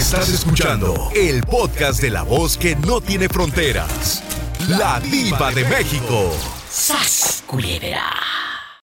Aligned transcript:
Estás 0.00 0.30
escuchando 0.30 1.10
el 1.14 1.42
podcast 1.42 2.00
de 2.00 2.08
la 2.08 2.22
voz 2.22 2.56
que 2.56 2.74
no 2.74 3.02
tiene 3.02 3.28
fronteras. 3.28 4.24
La 4.66 4.98
diva 4.98 5.52
de 5.52 5.62
México. 5.64 6.32
¡Sas, 6.70 7.44
culebra! 7.46 8.06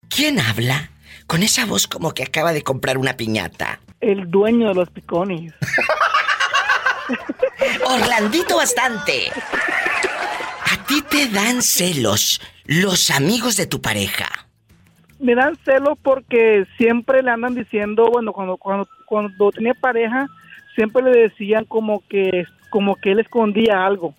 ¿Quién 0.09 0.41
habla? 0.41 0.91
Con 1.25 1.41
esa 1.41 1.65
voz 1.65 1.88
como 1.88 2.13
que 2.13 2.23
acaba 2.23 2.51
de 2.51 2.63
comprar 2.63 2.97
una 2.97 3.15
piñata. 3.15 3.79
El 4.01 4.29
dueño 4.29 4.67
de 4.67 4.75
los 4.75 4.89
piconis. 4.89 5.54
Orlandito 7.86 8.57
bastante. 8.57 9.32
¿A 10.70 10.86
ti 10.86 11.02
te 11.02 11.29
dan 11.29 11.61
celos 11.61 12.41
los 12.66 13.09
amigos 13.09 13.55
de 13.55 13.68
tu 13.68 13.82
pareja? 13.82 14.27
Me 15.20 15.34
dan 15.34 15.57
celos 15.63 15.97
porque 16.04 16.68
siempre 16.77 17.23
le 17.23 17.32
andan 17.32 17.55
diciendo, 17.55 18.05
bueno, 18.11 18.34
cuando, 18.34 18.57
cuando, 18.57 18.86
cuando 19.07 19.52
tenía 19.54 19.73
pareja, 19.75 20.27
siempre 20.76 21.04
le 21.04 21.12
decían 21.12 21.66
como 21.66 22.04
que, 22.08 22.45
como 22.70 22.95
que 22.95 23.12
él 23.13 23.20
escondía 23.20 23.86
algo. 23.86 24.13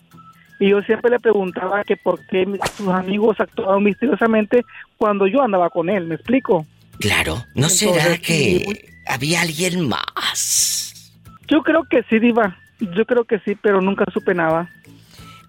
Y 0.59 0.69
yo 0.69 0.81
siempre 0.81 1.11
le 1.11 1.19
preguntaba 1.19 1.83
que 1.83 1.95
por 1.95 2.25
qué 2.27 2.47
sus 2.75 2.87
amigos 2.87 3.39
actuaban 3.39 3.83
misteriosamente 3.83 4.65
cuando 4.97 5.27
yo 5.27 5.43
andaba 5.43 5.69
con 5.69 5.89
él, 5.89 6.07
¿me 6.07 6.15
explico? 6.15 6.65
Claro, 6.99 7.43
¿no 7.53 7.69
será 7.69 8.17
que 8.17 8.65
había 9.05 9.41
alguien 9.41 9.87
más? 9.87 11.13
Yo 11.47 11.61
creo 11.61 11.83
que 11.83 12.03
sí, 12.09 12.19
Diva. 12.19 12.57
Yo 12.79 13.05
creo 13.05 13.23
que 13.23 13.39
sí, 13.39 13.55
pero 13.55 13.81
nunca 13.81 14.05
supe 14.11 14.33
nada. 14.33 14.69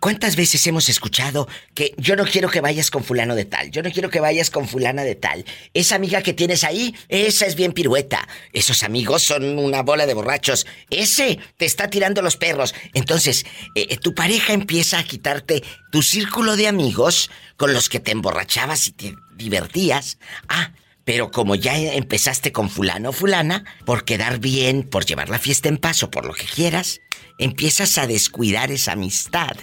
¿Cuántas 0.00 0.36
veces 0.36 0.64
hemos 0.68 0.88
escuchado 0.88 1.48
que 1.74 1.92
yo 1.96 2.14
no 2.14 2.24
quiero 2.24 2.48
que 2.48 2.60
vayas 2.60 2.90
con 2.90 3.02
fulano 3.02 3.34
de 3.34 3.44
tal? 3.44 3.72
Yo 3.72 3.82
no 3.82 3.90
quiero 3.90 4.10
que 4.10 4.20
vayas 4.20 4.48
con 4.48 4.68
fulana 4.68 5.02
de 5.02 5.16
tal. 5.16 5.44
Esa 5.74 5.96
amiga 5.96 6.22
que 6.22 6.32
tienes 6.32 6.62
ahí, 6.62 6.94
esa 7.08 7.46
es 7.46 7.56
bien 7.56 7.72
pirueta. 7.72 8.28
Esos 8.52 8.84
amigos 8.84 9.24
son 9.24 9.58
una 9.58 9.82
bola 9.82 10.06
de 10.06 10.14
borrachos. 10.14 10.66
Ese 10.90 11.40
te 11.56 11.64
está 11.64 11.90
tirando 11.90 12.22
los 12.22 12.36
perros. 12.36 12.76
Entonces, 12.94 13.44
eh, 13.74 13.96
tu 13.96 14.14
pareja 14.14 14.52
empieza 14.52 15.00
a 15.00 15.04
quitarte 15.04 15.64
tu 15.90 16.02
círculo 16.02 16.54
de 16.56 16.68
amigos 16.68 17.28
con 17.56 17.72
los 17.72 17.88
que 17.88 17.98
te 17.98 18.12
emborrachabas 18.12 18.86
y 18.86 18.92
te 18.92 19.16
divertías. 19.34 20.18
Ah, 20.48 20.74
pero 21.02 21.32
como 21.32 21.56
ya 21.56 21.76
empezaste 21.76 22.52
con 22.52 22.70
fulano 22.70 23.08
o 23.08 23.12
fulana, 23.12 23.64
por 23.84 24.04
quedar 24.04 24.38
bien, 24.38 24.84
por 24.84 25.06
llevar 25.06 25.28
la 25.28 25.40
fiesta 25.40 25.68
en 25.68 25.78
paso, 25.78 26.08
por 26.08 26.24
lo 26.24 26.34
que 26.34 26.44
quieras, 26.44 27.00
empiezas 27.38 27.98
a 27.98 28.06
descuidar 28.06 28.70
esa 28.70 28.92
amistad 28.92 29.56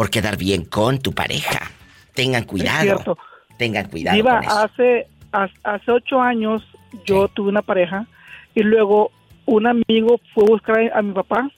por 0.00 0.08
quedar 0.08 0.38
bien 0.38 0.64
con 0.64 0.98
tu 0.98 1.12
pareja. 1.12 1.70
Tengan 2.14 2.44
cuidado. 2.44 3.18
Tengan 3.58 3.86
cuidado. 3.90 4.16
Iba, 4.16 4.38
hace 4.38 5.06
hace 5.30 5.92
ocho 5.92 6.22
años 6.22 6.62
yo 7.04 7.28
tuve 7.28 7.50
una 7.50 7.60
pareja 7.60 8.06
y 8.54 8.62
luego 8.62 9.12
un 9.44 9.66
amigo 9.66 10.18
fue 10.32 10.44
a 10.44 10.46
buscar 10.46 10.92
a 10.94 11.02
mi 11.02 11.12
papá 11.12 11.50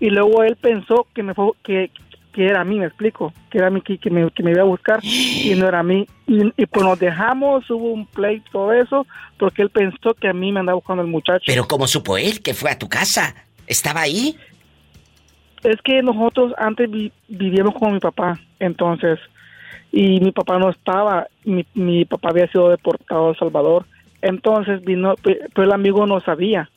y 0.00 0.08
luego 0.08 0.42
él 0.42 0.56
pensó 0.56 1.06
que 1.14 1.22
me 1.22 1.34
fue, 1.34 1.50
que, 1.62 1.90
que 2.32 2.46
era 2.46 2.62
a 2.62 2.64
mí, 2.64 2.78
me 2.78 2.86
explico, 2.86 3.34
que 3.50 3.58
era 3.58 3.66
a 3.66 3.70
mí 3.70 3.82
que, 3.82 3.98
me, 4.08 4.30
que 4.30 4.42
me 4.42 4.52
iba 4.52 4.62
a 4.62 4.64
buscar 4.64 5.00
y 5.04 5.54
no 5.54 5.68
era 5.68 5.80
a 5.80 5.82
mí. 5.82 6.06
Y, 6.26 6.46
y, 6.56 6.64
pues 6.64 6.86
nos 6.86 6.98
dejamos, 6.98 7.68
hubo 7.68 7.92
un 7.92 8.06
play, 8.06 8.42
todo 8.50 8.72
eso, 8.72 9.06
porque 9.38 9.60
él 9.60 9.68
pensó 9.68 10.14
que 10.14 10.28
a 10.28 10.32
mí 10.32 10.50
me 10.50 10.60
andaba 10.60 10.76
buscando 10.76 11.02
el 11.02 11.10
muchacho. 11.10 11.44
Pero 11.44 11.68
¿cómo 11.68 11.86
supo 11.86 12.16
él 12.16 12.40
que 12.40 12.54
fue 12.54 12.70
a 12.70 12.78
tu 12.78 12.88
casa? 12.88 13.34
¿Estaba 13.66 14.00
ahí? 14.00 14.34
Es 15.62 15.80
que 15.82 16.02
nosotros 16.02 16.52
antes 16.58 16.90
vivíamos 17.28 17.74
con 17.74 17.92
mi 17.92 18.00
papá, 18.00 18.38
entonces, 18.58 19.18
y 19.92 20.20
mi 20.20 20.32
papá 20.32 20.58
no 20.58 20.70
estaba, 20.70 21.28
mi, 21.44 21.64
mi 21.74 22.04
papá 22.04 22.30
había 22.30 22.48
sido 22.48 22.68
deportado 22.68 23.28
a 23.28 23.30
El 23.30 23.36
Salvador, 23.36 23.86
entonces 24.22 24.82
vino, 24.82 25.14
pero 25.22 25.62
el 25.64 25.72
amigo 25.72 26.06
no 26.06 26.20
sabía, 26.20 26.68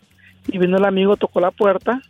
y 0.48 0.58
vino 0.60 0.78
el 0.78 0.86
amigo, 0.86 1.18
tocó 1.18 1.40
la 1.40 1.52
puerta, 1.52 2.02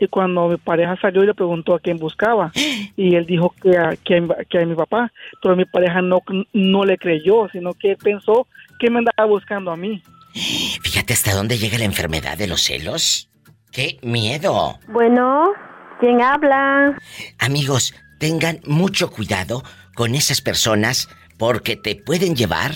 y 0.00 0.06
cuando 0.08 0.48
mi 0.48 0.56
pareja 0.56 0.96
salió 1.00 1.22
y 1.22 1.26
le 1.26 1.34
preguntó 1.34 1.74
a 1.74 1.80
quién 1.80 1.98
buscaba, 1.98 2.50
y 2.96 3.14
él 3.14 3.26
dijo 3.26 3.54
que 3.62 3.76
a, 3.76 3.96
que 3.96 4.16
a, 4.58 4.66
mi 4.66 4.74
papá, 4.74 5.12
pero 5.40 5.56
mi 5.56 5.64
pareja 5.66 6.02
no, 6.02 6.20
no 6.52 6.84
le 6.84 6.98
creyó, 6.98 7.48
sino 7.50 7.74
que 7.74 7.96
pensó 7.96 8.46
que 8.78 8.90
me 8.90 8.98
andaba 8.98 9.24
buscando 9.28 9.70
a 9.70 9.76
mí. 9.76 10.02
Fíjate 10.82 11.12
hasta 11.12 11.34
dónde 11.34 11.58
llega 11.58 11.78
la 11.78 11.84
enfermedad 11.84 12.36
de 12.36 12.48
los 12.48 12.62
celos. 12.62 13.30
¡Qué 13.70 13.98
miedo! 14.02 14.78
Bueno. 14.88 15.52
¿Quién 16.00 16.22
habla? 16.22 16.96
Amigos, 17.38 17.94
tengan 18.18 18.60
mucho 18.64 19.10
cuidado 19.10 19.62
con 19.94 20.14
esas 20.14 20.40
personas 20.40 21.08
porque 21.38 21.76
te 21.76 21.96
pueden 21.96 22.36
llevar 22.36 22.72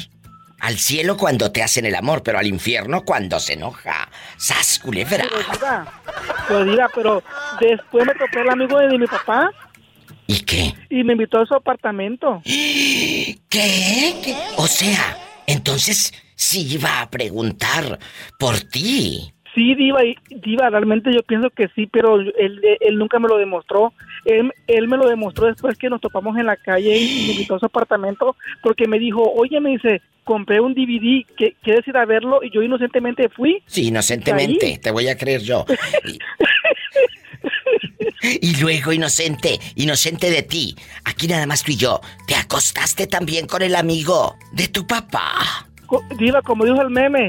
al 0.61 0.79
cielo 0.79 1.17
cuando 1.17 1.51
te 1.51 1.63
hacen 1.63 1.87
el 1.87 1.95
amor, 1.95 2.23
pero 2.23 2.39
al 2.39 2.47
infierno 2.47 3.05
cuando 3.05 3.41
se 3.41 3.55
enoja. 3.55 4.09
¡Sas, 4.37 4.79
culebra! 4.79 5.25
Pero 6.47 6.65
diga, 6.65 6.89
pero 6.95 7.23
después 7.61 8.07
me 8.07 8.15
tocó 8.15 8.39
el 8.41 8.51
amigo 8.51 8.79
de 8.79 8.99
mi 8.99 9.07
papá. 9.07 9.51
¿Y 10.27 10.41
qué? 10.41 10.75
Y 10.89 11.03
me 11.03 11.13
invitó 11.13 11.41
a 11.41 11.47
su 11.47 11.55
apartamento. 11.55 12.41
¿Qué? 12.45 13.37
¿Qué? 13.49 14.37
O 14.57 14.67
sea, 14.67 15.19
entonces 15.47 16.13
sí 16.37 16.67
iba 16.73 17.01
a 17.01 17.11
preguntar 17.11 17.99
por 18.39 18.61
ti. 18.61 19.33
Sí, 19.55 19.75
Diva, 19.75 20.01
Diva, 20.31 20.71
realmente 20.71 21.13
yo 21.13 21.23
pienso 21.23 21.51
que 21.51 21.69
sí, 21.75 21.87
pero 21.87 22.19
él, 22.19 22.33
él 22.81 22.99
nunca 22.99 23.19
me 23.19 23.29
lo 23.29 23.37
demostró. 23.37 23.93
Él, 24.25 24.51
él, 24.67 24.89
me 24.89 24.97
lo 24.97 25.09
demostró 25.09 25.47
después 25.47 25.77
que 25.77 25.91
nos 25.91 26.01
topamos 26.01 26.39
en 26.39 26.47
la 26.47 26.57
calle 26.57 26.97
y 26.97 27.27
me 27.27 27.33
invitó 27.33 27.57
a 27.57 27.59
su 27.59 27.67
apartamento 27.67 28.35
porque 28.63 28.89
me 28.89 28.99
dijo, 28.99 29.23
oye, 29.23 29.61
me 29.61 29.71
dice, 29.71 30.01
compré 30.25 30.61
un 30.61 30.75
DVD, 30.75 31.27
que 31.37 31.55
¿quieres 31.63 31.87
ir 31.87 31.97
a 31.97 32.07
verlo? 32.07 32.43
Y 32.43 32.51
yo 32.51 32.63
inocentemente 32.63 33.29
fui. 33.29 33.63
Sí, 33.67 33.89
inocentemente, 33.89 34.79
te 34.83 34.91
voy 34.91 35.09
a 35.09 35.17
creer 35.17 35.43
yo. 35.43 35.65
Y... 38.23 38.61
luego, 38.61 38.93
inocente, 38.93 39.59
inocente 39.75 40.31
de 40.31 40.43
ti, 40.43 40.77
aquí 41.05 41.27
nada 41.27 41.45
más 41.47 41.65
tú 41.65 41.73
y 41.73 41.77
yo, 41.77 42.01
te 42.27 42.37
acostaste 42.37 43.09
también 43.09 43.49
con 43.49 43.63
el 43.63 43.75
amigo 43.75 44.37
de 44.53 44.69
tu 44.69 44.87
papá. 44.87 45.67
Diva, 46.19 46.41
como 46.43 46.65
dijo 46.65 46.81
el 46.81 46.91
meme, 46.91 47.29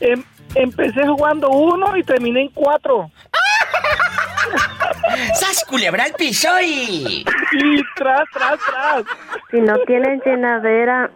em, 0.00 0.22
Empecé 0.54 1.06
jugando 1.06 1.50
uno 1.50 1.96
y 1.96 2.02
terminé 2.02 2.42
en 2.42 2.48
cuatro. 2.48 3.10
¡Sas 5.34 5.64
culebra 5.68 6.04
al 6.04 6.12
piso 6.14 6.48
y... 6.60 7.24
Y 7.52 7.82
tras, 7.96 8.24
tras, 8.32 8.58
tras. 8.66 9.04
Si 9.50 9.60
no 9.60 9.78
tienen 9.86 10.20
llenadera... 10.24 11.10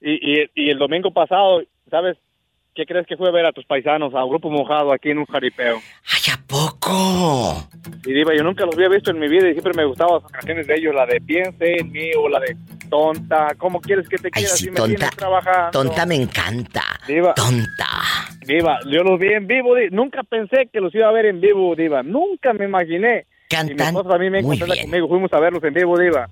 y, 0.00 0.50
y 0.54 0.70
el 0.70 0.78
domingo 0.78 1.12
pasado, 1.12 1.62
¿sabes? 1.90 2.16
¿Qué 2.74 2.86
crees 2.86 3.06
que 3.06 3.18
fue 3.18 3.28
a 3.28 3.32
ver 3.32 3.44
a 3.44 3.52
tus 3.52 3.66
paisanos, 3.66 4.14
a 4.14 4.24
un 4.24 4.30
grupo 4.30 4.48
mojado 4.48 4.92
aquí 4.92 5.10
en 5.10 5.18
un 5.18 5.26
jaripeo? 5.26 5.76
¡Ay, 5.76 6.32
a 6.32 6.40
poco! 6.46 7.68
Y 8.06 8.14
diva, 8.14 8.34
yo 8.34 8.42
nunca 8.42 8.64
los 8.64 8.74
había 8.74 8.88
visto 8.88 9.10
en 9.10 9.18
mi 9.18 9.28
vida 9.28 9.50
y 9.50 9.52
siempre 9.52 9.74
me 9.76 9.84
gustaban 9.84 10.22
las 10.22 10.32
canciones 10.32 10.66
de 10.66 10.76
ellos, 10.76 10.94
la 10.94 11.04
de 11.04 11.20
Piense 11.20 11.80
en 11.80 11.92
mí 11.92 12.10
o 12.18 12.30
la 12.30 12.40
de 12.40 12.56
Tonta. 12.88 13.48
¿Cómo 13.58 13.78
quieres 13.78 14.08
que 14.08 14.16
te 14.16 14.30
quiera 14.30 14.48
si 14.48 14.70
tonta, 14.70 15.10
me 15.10 15.70
Tonta 15.70 16.06
me 16.06 16.14
encanta. 16.14 16.82
Diva. 17.06 17.34
Tonta. 17.34 17.88
Diva, 18.46 18.78
yo 18.86 19.02
los 19.02 19.20
vi 19.20 19.34
en 19.34 19.46
vivo. 19.46 19.74
Nunca 19.90 20.22
pensé 20.22 20.70
que 20.72 20.80
los 20.80 20.94
iba 20.94 21.08
a 21.08 21.12
ver 21.12 21.26
en 21.26 21.42
vivo, 21.42 21.76
Diva. 21.76 22.02
Nunca 22.02 22.54
me 22.54 22.64
imaginé. 22.64 23.26
Cantan 23.50 23.94
y 23.94 24.00
mi 24.00 24.14
a 24.14 24.18
mí 24.18 24.30
me 24.30 24.42
conmigo. 24.42 25.08
Fuimos 25.08 25.32
a 25.34 25.40
verlos 25.40 25.62
en 25.64 25.74
vivo, 25.74 25.98
Diva. 25.98 26.26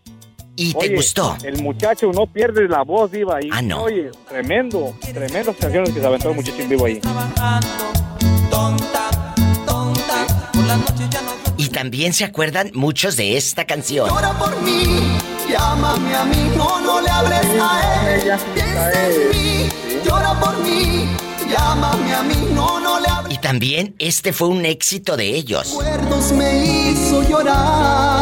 ¿Y 0.63 0.75
te 0.75 0.95
gustó? 0.95 1.39
El 1.43 1.63
muchacho 1.63 2.13
no 2.13 2.27
pierde 2.27 2.69
la 2.69 2.83
voz, 2.83 3.11
Diva. 3.11 3.37
ahí. 3.39 3.49
ah, 3.51 3.63
no. 3.63 3.85
Oye, 3.85 4.11
tremendo, 4.29 4.95
tremendas 5.01 5.57
canciones 5.57 5.89
que 5.91 6.01
se 6.01 6.07
aventó 6.07 6.29
el 6.29 6.37
muchacho 6.37 6.61
en 6.61 6.69
vivo 6.69 6.85
ahí. 6.85 7.01
Y 11.57 11.69
también 11.69 12.13
se 12.13 12.25
acuerdan 12.25 12.73
muchos 12.75 13.17
de 13.17 13.39
esta 13.39 13.65
canción. 13.65 14.07
Llora 14.11 14.39
por 14.39 14.61
mí, 14.61 15.01
llámame 15.51 16.15
a 16.15 16.25
mí, 16.27 16.53
no, 16.55 16.79
no 16.83 17.01
le 17.01 17.09
hables 17.09 17.47
a 17.59 18.15
él. 18.15 18.21
Piensa 18.53 19.07
en 19.07 19.31
mí, 19.31 19.69
llora 20.05 20.39
por 20.39 20.59
mí, 20.59 21.07
llámame 21.51 22.15
a 22.15 22.23
mí, 22.23 22.49
no, 22.55 22.81
no 22.81 23.01
le 23.01 23.09
hables. 23.09 23.35
Y 23.35 23.39
también 23.41 23.95
este 23.99 24.35
fue 24.35 24.49
un 24.49 24.67
éxito 24.67 25.17
de 25.17 25.35
ellos. 25.35 25.71
Recuerdos 25.71 26.33
me 26.33 26.67
hizo 26.67 27.23
llorar. 27.27 28.20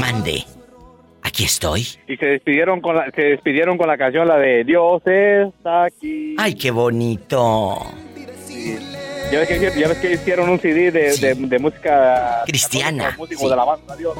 Mande. 0.00 0.44
Aquí 1.22 1.44
estoy. 1.44 1.86
Y 2.08 2.16
se 2.16 2.26
despidieron 2.26 2.80
con 2.80 2.96
la, 2.96 3.10
se 3.14 3.22
despidieron 3.22 3.78
con 3.78 3.86
la 3.86 3.96
canción 3.96 4.26
la 4.26 4.36
de 4.38 4.64
Dios 4.64 5.02
está 5.06 5.84
aquí. 5.84 6.34
Ay, 6.38 6.54
qué 6.54 6.70
bonito. 6.70 7.78
Ya 9.32 9.38
ves, 9.38 9.48
que, 9.48 9.80
ya 9.80 9.88
ves 9.88 9.98
que 9.98 10.12
hicieron 10.12 10.50
un 10.50 10.60
CD 10.60 10.90
de, 10.90 11.16
de, 11.16 11.34
de 11.34 11.58
música 11.58 12.42
cristiana. 12.46 13.14
Músico 13.16 13.48
de 13.48 13.56
la 13.56 13.64
banda, 13.64 13.96
Dios. 13.96 14.14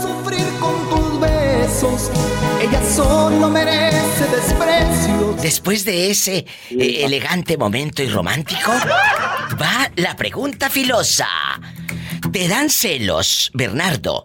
sufrir 0.00 0.46
con 0.60 0.88
tus 0.90 1.20
besos. 1.20 2.10
Ella 2.62 2.82
solo 2.82 3.48
merece 3.48 4.24
desprecio. 4.32 5.34
Después 5.42 5.84
de 5.84 6.10
ese 6.10 6.46
eh, 6.70 7.04
elegante 7.04 7.56
momento 7.56 8.02
y 8.02 8.08
romántico, 8.08 8.70
va 9.60 9.90
la 9.96 10.14
pregunta 10.14 10.70
filosa. 10.70 11.26
¿Te 12.32 12.48
dan 12.48 12.70
celos, 12.70 13.50
Bernardo, 13.54 14.24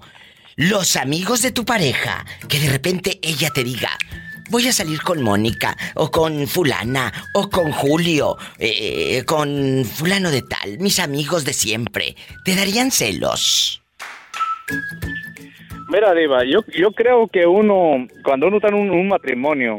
los 0.56 0.95
amigos 0.95 1.42
de 1.42 1.51
tu 1.51 1.65
pareja, 1.65 2.25
que 2.50 2.59
de 2.59 2.69
repente 2.69 3.19
ella 3.21 3.50
te 3.53 3.63
diga, 3.63 3.89
voy 4.50 4.68
a 4.68 4.74
salir 4.74 5.01
con 5.01 5.21
Mónica, 5.21 5.77
o 5.95 6.12
con 6.12 6.48
fulana, 6.48 7.12
o 7.33 7.50
con 7.50 7.71
Julio, 7.71 8.38
eh, 8.59 9.18
eh, 9.18 9.25
con 9.25 9.86
fulano 9.86 10.30
de 10.31 10.42
tal, 10.42 10.80
mis 10.80 11.00
amigos 11.00 11.45
de 11.45 11.53
siempre, 11.53 12.15
¿te 12.44 12.56
darían 12.56 12.92
celos? 12.92 13.81
Mira, 15.89 16.13
Diva, 16.13 16.44
yo, 16.45 16.62
yo 16.74 16.92
creo 16.92 17.27
que 17.27 17.45
uno, 17.45 18.07
cuando 18.24 18.47
uno 18.47 18.57
está 18.57 18.69
en 18.69 18.75
un, 18.75 19.07
matrimonio, 19.07 19.77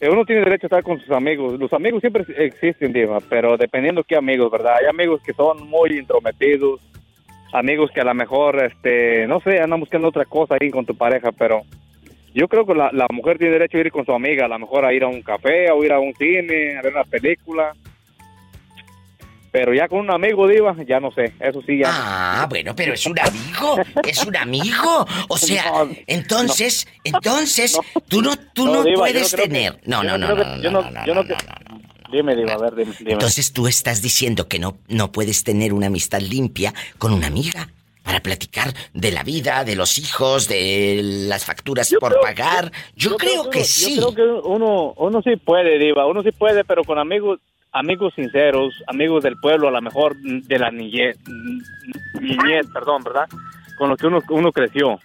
eh, 0.00 0.08
uno 0.08 0.24
tiene 0.24 0.42
derecho 0.42 0.66
a 0.66 0.68
estar 0.68 0.82
con 0.82 0.98
sus 0.98 1.10
amigos. 1.10 1.58
Los 1.58 1.72
amigos 1.72 2.00
siempre 2.00 2.24
existen, 2.38 2.92
Diva, 2.92 3.20
pero 3.28 3.56
dependiendo 3.56 4.02
qué 4.02 4.16
amigos, 4.16 4.50
¿verdad? 4.50 4.76
Hay 4.80 4.86
amigos 4.86 5.20
que 5.24 5.34
son 5.34 5.68
muy 5.68 5.98
intrometidos, 5.98 6.80
amigos 7.52 7.90
que 7.92 8.00
a 8.00 8.04
lo 8.04 8.14
mejor, 8.14 8.62
este, 8.64 9.26
no 9.26 9.40
sé, 9.40 9.60
andan 9.60 9.80
buscando 9.80 10.08
otra 10.08 10.24
cosa 10.24 10.56
ahí 10.60 10.70
con 10.70 10.84
tu 10.86 10.96
pareja, 10.96 11.32
pero 11.32 11.62
yo 12.34 12.46
creo 12.48 12.66
que 12.66 12.74
la, 12.74 12.90
la 12.92 13.06
mujer 13.10 13.38
tiene 13.38 13.54
derecho 13.54 13.78
a 13.78 13.80
ir 13.80 13.90
con 13.92 14.04
su 14.04 14.12
amiga, 14.12 14.44
a 14.44 14.48
lo 14.48 14.58
mejor 14.58 14.84
a 14.84 14.92
ir 14.92 15.02
a 15.04 15.08
un 15.08 15.22
café, 15.22 15.70
o 15.70 15.82
ir 15.84 15.92
a 15.92 15.98
un 15.98 16.14
cine, 16.14 16.76
a 16.78 16.82
ver 16.82 16.92
una 16.92 17.04
película. 17.04 17.72
Pero 19.50 19.72
ya 19.72 19.88
con 19.88 20.00
un 20.00 20.10
amigo, 20.10 20.46
Diva, 20.46 20.76
ya 20.86 21.00
no 21.00 21.10
sé. 21.10 21.32
Eso 21.40 21.62
sí, 21.62 21.78
ya. 21.78 21.86
Ah, 21.90 22.46
bueno, 22.50 22.76
pero 22.76 22.92
es 22.92 23.06
un 23.06 23.18
amigo. 23.18 23.78
Es 24.06 24.22
un 24.26 24.36
amigo. 24.36 25.06
O 25.28 25.38
sea, 25.38 25.64
No, 25.84 25.88
entonces, 26.06 26.86
entonces, 27.02 27.80
tú 28.08 28.20
no, 28.20 28.36
tú 28.52 28.66
no, 28.66 28.84
Diva, 28.84 28.98
puedes 28.98 29.32
tener. 29.32 29.80
No, 29.86 30.02
no, 30.04 30.18
no, 30.18 30.28
no, 30.34 30.62
yo 30.62 30.70
no, 30.70 30.82
no- 30.82 30.90
no, 30.90 31.06
yo 31.06 31.14
no, 31.14 31.22
Dime, 32.10 32.34
Diva, 32.36 32.52
a 32.54 32.58
ver, 32.58 32.74
dime. 32.74 32.92
dime. 32.98 33.12
Entonces 33.12 33.52
tú 33.52 33.66
estás 33.68 34.00
diciendo 34.02 34.48
que 34.48 34.58
no, 34.58 34.78
no 34.88 35.12
puedes 35.12 35.44
tener 35.44 35.72
una 35.72 35.86
amistad 35.88 36.20
limpia 36.20 36.72
con 36.98 37.12
una 37.12 37.26
amiga 37.26 37.68
para 38.02 38.20
platicar 38.20 38.72
de 38.94 39.12
la 39.12 39.22
vida, 39.22 39.64
de 39.64 39.76
los 39.76 39.98
hijos, 39.98 40.48
de 40.48 41.00
las 41.02 41.44
facturas 41.44 41.90
Yo 41.90 41.98
por 41.98 42.12
creo- 42.12 42.22
pagar. 42.22 42.72
Yo, 42.96 43.16
creo 43.18 43.50
que 43.50 43.58
uno- 43.58 43.66
sí. 43.66 43.96
Yo 44.00 44.14
creo 44.14 44.42
que 44.42 44.48
uno, 44.48 44.94
uno 44.96 45.20
sí 45.22 45.36
puede, 45.36 45.78
Diva, 45.78 46.06
uno 46.06 46.22
sí 46.22 46.30
puede, 46.32 46.64
pero 46.64 46.84
con 46.84 46.98
amigos 46.98 47.40
amigos 47.70 48.14
sinceros, 48.16 48.72
amigos 48.86 49.22
del 49.22 49.36
pueblo, 49.36 49.68
a 49.68 49.70
lo 49.70 49.82
mejor 49.82 50.16
de 50.16 50.58
la 50.58 50.70
niñez, 50.70 51.18
niñez, 52.18 52.66
perdón, 52.72 53.04
¿verdad? 53.04 53.28
Con 53.76 53.90
los 53.90 53.98
que 53.98 54.06
uno, 54.06 54.20
uno 54.30 54.52
creció. 54.52 54.98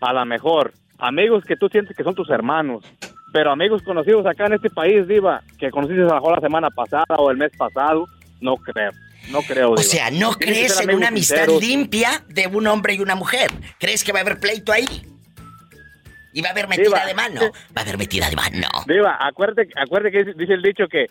A 0.00 0.12
lo 0.12 0.24
mejor, 0.26 0.72
amigos 0.98 1.44
que 1.44 1.56
tú 1.56 1.68
sientes 1.68 1.96
que 1.96 2.02
son 2.02 2.16
tus 2.16 2.28
hermanos, 2.28 2.84
pero 3.32 3.50
amigos 3.52 3.82
conocidos 3.82 4.26
acá 4.26 4.46
en 4.46 4.54
este 4.54 4.70
país, 4.70 5.06
Diva, 5.08 5.42
que 5.58 5.70
conociste 5.70 6.02
a 6.02 6.06
lo 6.06 6.14
mejor 6.14 6.34
la 6.36 6.40
semana 6.40 6.70
pasada 6.70 7.04
o 7.16 7.30
el 7.30 7.36
mes 7.38 7.50
pasado, 7.56 8.06
no 8.40 8.56
creo, 8.56 8.90
no 9.30 9.40
creo, 9.42 9.70
O 9.72 9.76
Diva. 9.76 9.82
sea, 9.88 10.10
no 10.10 10.32
crees 10.32 10.78
en 10.80 10.94
una 10.94 11.08
amistad 11.08 11.36
sinceros. 11.36 11.62
limpia 11.62 12.22
de 12.28 12.46
un 12.48 12.66
hombre 12.66 12.94
y 12.94 13.00
una 13.00 13.14
mujer. 13.14 13.50
¿Crees 13.78 14.04
que 14.04 14.12
va 14.12 14.18
a 14.18 14.22
haber 14.22 14.38
pleito 14.40 14.72
ahí? 14.72 14.86
¿Y 16.34 16.40
va 16.40 16.48
a 16.48 16.52
haber 16.52 16.66
metida 16.68 16.84
Diva, 16.86 17.06
de 17.06 17.14
mano? 17.14 17.40
Va 17.76 17.80
a 17.80 17.80
haber 17.82 17.98
metida 17.98 18.28
de 18.30 18.36
mano. 18.36 18.68
Diva, 18.86 19.18
acuérdate, 19.20 19.68
acuérdate 19.76 20.12
que 20.12 20.32
dice 20.34 20.54
el 20.54 20.62
dicho 20.62 20.84
que 20.90 21.06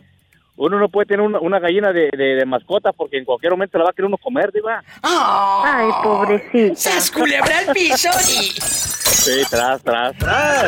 uno 0.57 0.77
no 0.79 0.89
puede 0.89 1.06
tener 1.07 1.21
una, 1.25 1.39
una 1.39 1.59
gallina 1.59 1.91
de, 1.94 2.09
de- 2.12 2.35
de 2.35 2.45
mascota 2.45 2.91
porque 2.91 3.17
en 3.17 3.25
cualquier 3.25 3.51
momento 3.53 3.77
la 3.77 3.85
va 3.85 3.89
a 3.91 3.94
querer 3.94 4.07
uno 4.07 4.17
comer, 4.17 4.51
Diva. 4.51 4.83
Ay, 5.03 5.89
pobrecita. 6.03 6.75
¡Sas 6.75 7.09
culebra 7.12 7.59
al 7.59 7.74
piso! 7.74 8.09
y- 8.29 8.51
Sí, 8.62 9.41
tras, 9.50 9.81
tras, 9.83 10.17
tras. 10.17 10.65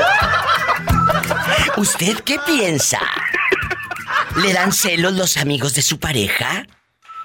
¿Usted 1.78 2.18
qué 2.20 2.38
piensa? 2.46 3.00
¿Le 4.38 4.54
dan 4.54 4.72
celos 4.72 5.14
los 5.14 5.38
amigos 5.38 5.74
de 5.74 5.82
su 5.82 6.00
pareja? 6.00 6.66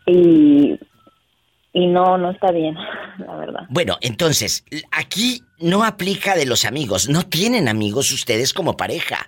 Y, 0.08 0.80
y 1.74 1.88
no, 1.88 2.18
no 2.18 2.32
está 2.32 2.52
bien, 2.52 2.76
la 3.20 3.36
verdad. 3.36 3.62
Bueno, 3.70 3.98
entonces, 4.02 4.66
aquí 4.92 5.42
no 5.60 5.84
aplica 5.84 6.36
de 6.36 6.46
los 6.46 6.66
amigos. 6.66 7.10
No 7.10 7.24
tienen 7.24 7.68
amigos 7.68 8.12
ustedes 8.12 8.54
como 8.54 8.76
pareja. 8.78 9.28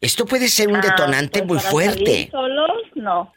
Esto 0.00 0.26
puede 0.26 0.48
ser 0.48 0.68
un 0.68 0.76
Ah, 0.76 0.80
detonante 0.82 1.40
pues 1.40 1.48
muy 1.48 1.58
para 1.58 1.70
fuerte. 1.70 2.04
salir 2.04 2.30
solos, 2.30 2.70
no. 2.96 3.32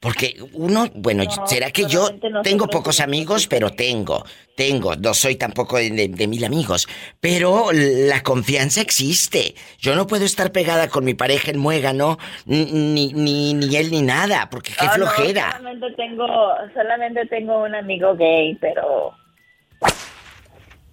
Porque 0.00 0.36
uno, 0.52 0.88
bueno, 0.94 1.24
No, 1.24 1.46
será 1.48 1.72
que 1.72 1.84
yo 1.86 2.08
tengo 2.44 2.68
pocos 2.68 3.00
amigos, 3.00 3.48
pero 3.48 3.70
tengo, 3.70 4.24
tengo, 4.54 4.94
no 4.94 5.12
soy 5.12 5.34
tampoco 5.34 5.76
de, 5.76 5.90
de- 5.90 6.06
de 6.08 6.26
mil 6.28 6.44
amigos, 6.44 6.86
pero 7.20 7.70
la 7.72 8.22
confianza 8.22 8.80
existe. 8.80 9.56
Yo 9.80 9.96
no 9.96 10.06
puedo 10.06 10.24
estar 10.24 10.52
pegada 10.52 10.88
con 10.88 11.04
mi 11.04 11.14
pareja 11.14 11.50
en 11.50 11.58
muégano, 11.58 12.16
ni, 12.46 12.66
ni, 13.12 13.12
ni, 13.54 13.76
él 13.76 13.90
ni 13.90 14.02
nada, 14.02 14.48
porque 14.50 14.70
qué 14.70 14.76
Ah, 14.86 14.96
no, 14.98 15.06
flojera. 15.06 15.50
solamente 15.56 15.90
tengo, 15.96 16.26
solamente 16.74 17.26
tengo 17.26 17.64
un 17.64 17.74
amigo 17.74 18.14
gay, 18.14 18.56
pero 18.60 19.14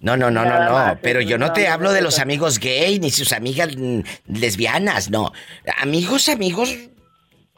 No, 0.00 0.16
no, 0.16 0.32
no, 0.32 0.44
no, 0.44 0.58
no. 0.64 0.98
Pero 1.00 1.20
yo 1.20 1.38
no 1.38 1.52
te 1.52 1.68
hablo 1.68 1.92
de 1.92 2.02
los 2.02 2.18
amigos 2.18 2.58
gay 2.58 2.98
ni 2.98 3.10
sus 3.10 3.32
amigas 3.32 3.76
mm, 3.76 4.00
lesbianas, 4.26 5.10
no. 5.10 5.32
Amigos, 5.78 6.28
amigos 6.28 6.74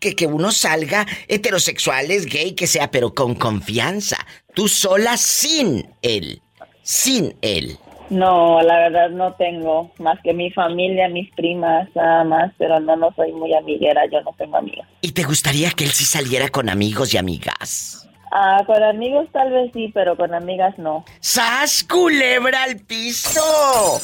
que, 0.00 0.14
que 0.14 0.26
uno 0.26 0.50
salga 0.50 1.06
heterosexuales, 1.28 2.26
gay, 2.26 2.52
que 2.52 2.66
sea, 2.66 2.90
pero 2.90 3.14
con 3.14 3.34
confianza. 3.34 4.18
Tú 4.54 4.68
sola 4.68 5.16
sin 5.16 5.88
él. 6.02 6.42
Sin 6.82 7.36
él. 7.42 7.78
No, 8.10 8.62
la 8.62 8.78
verdad 8.78 9.10
no 9.10 9.34
tengo 9.34 9.92
más 9.98 10.18
que 10.22 10.32
mi 10.32 10.50
familia, 10.50 11.08
mis 11.08 11.30
primas, 11.34 11.88
nada 11.94 12.24
más, 12.24 12.52
pero 12.56 12.80
no, 12.80 12.96
no 12.96 13.12
soy 13.14 13.32
muy 13.32 13.52
amiguera, 13.54 14.02
yo 14.10 14.22
no 14.22 14.34
tengo 14.38 14.56
amigas. 14.56 14.88
¿Y 15.02 15.12
te 15.12 15.24
gustaría 15.24 15.70
que 15.72 15.84
él 15.84 15.90
sí 15.90 16.04
saliera 16.04 16.48
con 16.48 16.70
amigos 16.70 17.12
y 17.12 17.18
amigas? 17.18 18.08
Ah, 18.30 18.62
con 18.66 18.82
amigos 18.82 19.28
tal 19.32 19.50
vez 19.50 19.70
sí, 19.74 19.90
pero 19.92 20.16
con 20.16 20.34
amigas 20.34 20.78
no. 20.78 21.04
¡Sas, 21.20 21.84
culebra 21.84 22.64
al 22.64 22.78
piso! 22.78 24.00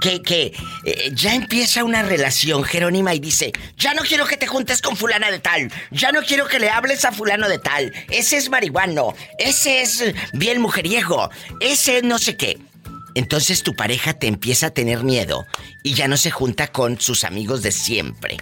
Que, 0.00 0.22
que 0.22 0.54
eh, 0.86 1.10
ya 1.12 1.34
empieza 1.34 1.84
una 1.84 2.02
relación, 2.02 2.64
Jerónima, 2.64 3.14
y 3.14 3.20
dice, 3.20 3.52
ya 3.76 3.92
no 3.92 4.02
quiero 4.02 4.24
que 4.24 4.38
te 4.38 4.46
juntes 4.46 4.80
con 4.80 4.96
fulana 4.96 5.30
de 5.30 5.38
tal, 5.38 5.70
ya 5.90 6.12
no 6.12 6.22
quiero 6.22 6.48
que 6.48 6.58
le 6.58 6.70
hables 6.70 7.04
a 7.04 7.12
fulano 7.12 7.46
de 7.50 7.58
tal, 7.58 7.92
ese 8.10 8.38
es 8.38 8.48
marihuano, 8.48 9.14
ese 9.38 9.82
es 9.82 10.02
bien 10.32 10.62
mujeriego, 10.62 11.30
ese 11.60 11.98
es 11.98 12.04
no 12.04 12.18
sé 12.18 12.38
qué. 12.38 12.58
Entonces 13.14 13.62
tu 13.62 13.74
pareja 13.74 14.14
te 14.14 14.26
empieza 14.26 14.68
a 14.68 14.70
tener 14.70 15.04
miedo 15.04 15.44
y 15.82 15.94
ya 15.94 16.08
no 16.08 16.16
se 16.16 16.30
junta 16.30 16.68
con 16.68 16.98
sus 16.98 17.24
amigos 17.24 17.62
de 17.62 17.72
siempre. 17.72 18.38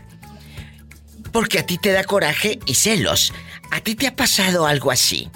Porque 1.33 1.59
a 1.59 1.67
ti 1.67 1.79
te 1.79 1.93
da 1.93 2.05
coraje 2.05 2.59
y 2.67 2.75
celos. 2.75 3.33
¿A 3.71 3.81
ti 3.81 3.95
te 3.95 4.07
ha 4.07 4.17
pasado 4.17 4.67
algo 4.67 4.91
así? 4.91 5.31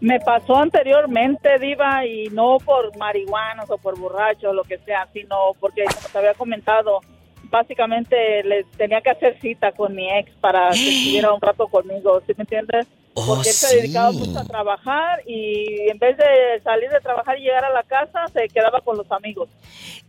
Me 0.00 0.20
pasó 0.20 0.56
anteriormente, 0.56 1.58
Diva, 1.58 2.04
y 2.06 2.28
no 2.28 2.58
por 2.58 2.96
marihuanos 2.96 3.68
o 3.70 3.78
por 3.78 3.98
borrachos 3.98 4.50
o 4.50 4.52
lo 4.52 4.62
que 4.62 4.78
sea, 4.78 5.08
sino 5.12 5.52
porque, 5.58 5.84
como 5.84 6.08
te 6.12 6.18
había 6.18 6.34
comentado, 6.34 7.00
básicamente 7.44 8.44
le 8.44 8.64
tenía 8.76 9.00
que 9.00 9.10
hacer 9.10 9.38
cita 9.40 9.72
con 9.72 9.94
mi 9.94 10.10
ex 10.10 10.30
para 10.40 10.70
que 10.70 10.88
estuviera 10.98 11.32
un 11.32 11.40
rato 11.40 11.66
conmigo, 11.68 12.20
¿sí 12.26 12.34
me 12.36 12.42
entiendes? 12.42 12.86
Oh, 13.18 13.24
Porque 13.36 13.48
él 13.48 13.54
se 13.54 13.76
dedicaba 13.76 14.12
mucho 14.12 14.38
a 14.38 14.44
trabajar 14.44 15.22
y 15.26 15.88
en 15.88 15.98
vez 15.98 16.18
de 16.18 16.60
salir 16.62 16.90
de 16.90 17.00
trabajar 17.00 17.38
y 17.38 17.44
llegar 17.44 17.64
a 17.64 17.70
la 17.72 17.82
casa, 17.82 18.26
se 18.30 18.46
quedaba 18.48 18.82
con 18.82 18.98
los 18.98 19.10
amigos. 19.10 19.48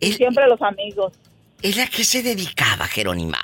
Él- 0.01 0.13
siempre 0.15 0.45
los 0.47 0.61
amigos. 0.61 1.13
¿Él 1.61 1.79
a 1.79 1.87
qué 1.87 2.03
se 2.03 2.21
dedicaba, 2.21 2.85
Jerónima? 2.85 3.39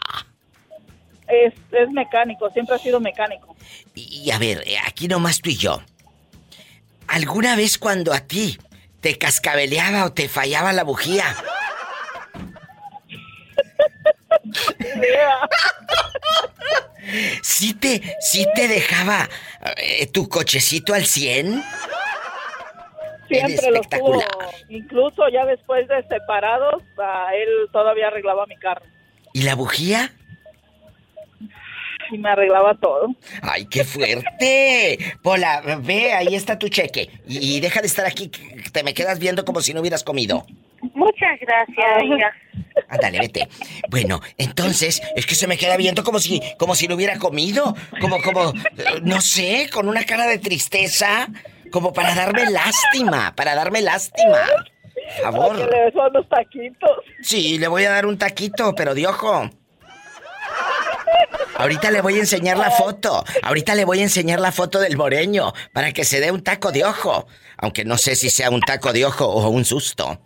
Es, 1.29 1.53
es 1.71 1.89
mecánico, 1.91 2.49
siempre 2.49 2.75
ha 2.75 2.77
sido 2.77 2.99
mecánico. 2.99 3.55
Y, 3.95 4.23
y 4.25 4.31
a 4.31 4.37
ver, 4.37 4.63
eh, 4.67 4.75
aquí 4.85 5.07
nomás 5.07 5.39
tú 5.39 5.49
y 5.49 5.55
yo. 5.55 5.81
¿Alguna 7.07 7.55
vez 7.55 7.77
cuando 7.77 8.11
a 8.13 8.19
ti 8.19 8.57
te 8.99 9.17
cascabeleaba 9.17 10.03
o 10.05 10.11
te 10.11 10.27
fallaba 10.27 10.73
la 10.73 10.83
bujía? 10.83 11.23
¿Sí 17.41 17.73
te, 17.73 18.01
sí 18.21 18.47
te 18.55 18.67
dejaba 18.67 19.29
eh, 19.77 20.07
tu 20.07 20.29
cochecito 20.29 20.93
al 20.93 21.05
100? 21.05 21.63
Siempre 23.27 23.71
lo 23.71 23.81
tuvo. 23.81 24.23
Incluso 24.69 25.27
ya 25.29 25.45
después 25.45 25.87
de 25.87 26.03
separados, 26.07 26.81
él 27.33 27.49
todavía 27.71 28.07
arreglaba 28.07 28.45
mi 28.45 28.55
carro. 28.57 28.85
¿Y 29.33 29.43
la 29.43 29.55
bujía? 29.55 30.13
Y 32.11 32.17
me 32.17 32.29
arreglaba 32.29 32.75
todo. 32.75 33.07
¡Ay, 33.41 33.65
qué 33.65 33.83
fuerte! 33.83 34.99
Pola, 35.23 35.61
ve, 35.79 36.13
ahí 36.13 36.35
está 36.35 36.59
tu 36.59 36.69
cheque. 36.69 37.09
Y, 37.27 37.57
y 37.57 37.59
deja 37.59 37.81
de 37.81 37.87
estar 37.87 38.05
aquí, 38.05 38.29
te 38.71 38.83
me 38.83 38.93
quedas 38.93 39.19
viendo 39.19 39.45
como 39.45 39.61
si 39.61 39.73
no 39.73 39.81
hubieras 39.81 40.03
comido. 40.03 40.45
Muchas 40.93 41.39
gracias, 41.39 42.01
oiga. 42.01 42.31
Ándale, 42.89 43.19
vete. 43.19 43.47
Bueno, 43.89 44.19
entonces, 44.37 45.01
es 45.15 45.25
que 45.25 45.35
se 45.35 45.47
me 45.47 45.57
queda 45.57 45.77
viendo 45.77 46.03
como 46.03 46.19
si, 46.19 46.41
como 46.57 46.75
si 46.75 46.87
no 46.87 46.95
hubiera 46.95 47.17
comido. 47.19 47.75
Como, 48.01 48.21
como, 48.21 48.51
no 49.03 49.21
sé, 49.21 49.69
con 49.71 49.87
una 49.87 50.03
cara 50.05 50.25
de 50.27 50.39
tristeza. 50.39 51.27
Como 51.71 51.91
para 51.93 52.13
darme 52.13 52.49
lástima, 52.51 53.33
para 53.35 53.55
darme 53.55 53.81
lástima. 53.81 54.37
Por 54.93 55.15
Que 55.15 55.21
favor. 55.23 55.55
le 55.57 55.85
beso 55.85 56.07
unos 56.07 56.29
taquitos. 56.29 56.91
Sí, 57.21 57.57
le 57.57 57.67
voy 57.67 57.83
a 57.85 57.89
dar 57.91 58.05
un 58.05 58.17
taquito, 58.17 58.75
pero 58.75 58.93
de 58.93 59.07
ojo. 59.07 59.49
Ahorita 61.55 61.91
le 61.91 62.01
voy 62.01 62.15
a 62.15 62.19
enseñar 62.19 62.57
la 62.57 62.71
foto. 62.71 63.23
Ahorita 63.41 63.75
le 63.75 63.85
voy 63.85 63.99
a 63.99 64.03
enseñar 64.03 64.39
la 64.39 64.51
foto 64.51 64.79
del 64.79 64.97
moreño 64.97 65.53
para 65.71 65.91
que 65.91 66.03
se 66.03 66.19
dé 66.19 66.31
un 66.31 66.43
taco 66.43 66.71
de 66.71 66.83
ojo. 66.83 67.27
Aunque 67.57 67.85
no 67.85 67.97
sé 67.97 68.15
si 68.15 68.29
sea 68.29 68.49
un 68.49 68.61
taco 68.61 68.91
de 68.91 69.05
ojo 69.05 69.25
o 69.25 69.47
un 69.49 69.63
susto. 69.63 70.19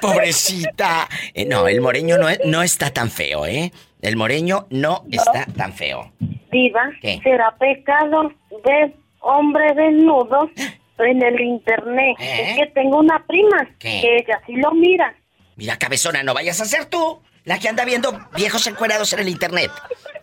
Pobrecita. 0.00 1.08
Eh, 1.34 1.44
no, 1.44 1.68
el 1.68 1.80
moreño 1.80 2.18
no, 2.18 2.26
no 2.44 2.62
está 2.62 2.90
tan 2.90 3.10
feo, 3.10 3.46
¿eh? 3.46 3.72
El 4.02 4.16
moreño 4.16 4.66
no 4.70 5.04
está 5.10 5.46
tan 5.56 5.72
feo. 5.72 6.10
Diva, 6.50 6.90
¿Qué? 7.00 7.20
¿será 7.22 7.54
pecado 7.58 8.32
ver 8.64 8.92
hombres 9.20 9.76
desnudos 9.76 10.50
en 10.98 11.22
el 11.22 11.40
internet? 11.40 12.16
¿Eh? 12.18 12.46
Es 12.48 12.58
que 12.58 12.66
tengo 12.74 12.98
una 12.98 13.24
prima 13.26 13.68
¿Qué? 13.78 14.00
que 14.00 14.16
ella 14.16 14.40
sí 14.46 14.54
lo 14.56 14.72
mira. 14.72 15.14
Mira, 15.60 15.78
cabezona, 15.78 16.22
no 16.22 16.32
vayas 16.32 16.58
a 16.62 16.64
ser 16.64 16.86
tú 16.86 17.22
la 17.44 17.58
que 17.58 17.68
anda 17.68 17.84
viendo 17.84 18.18
viejos 18.34 18.66
encuerados 18.66 19.12
en 19.12 19.18
el 19.18 19.28
internet. 19.28 19.70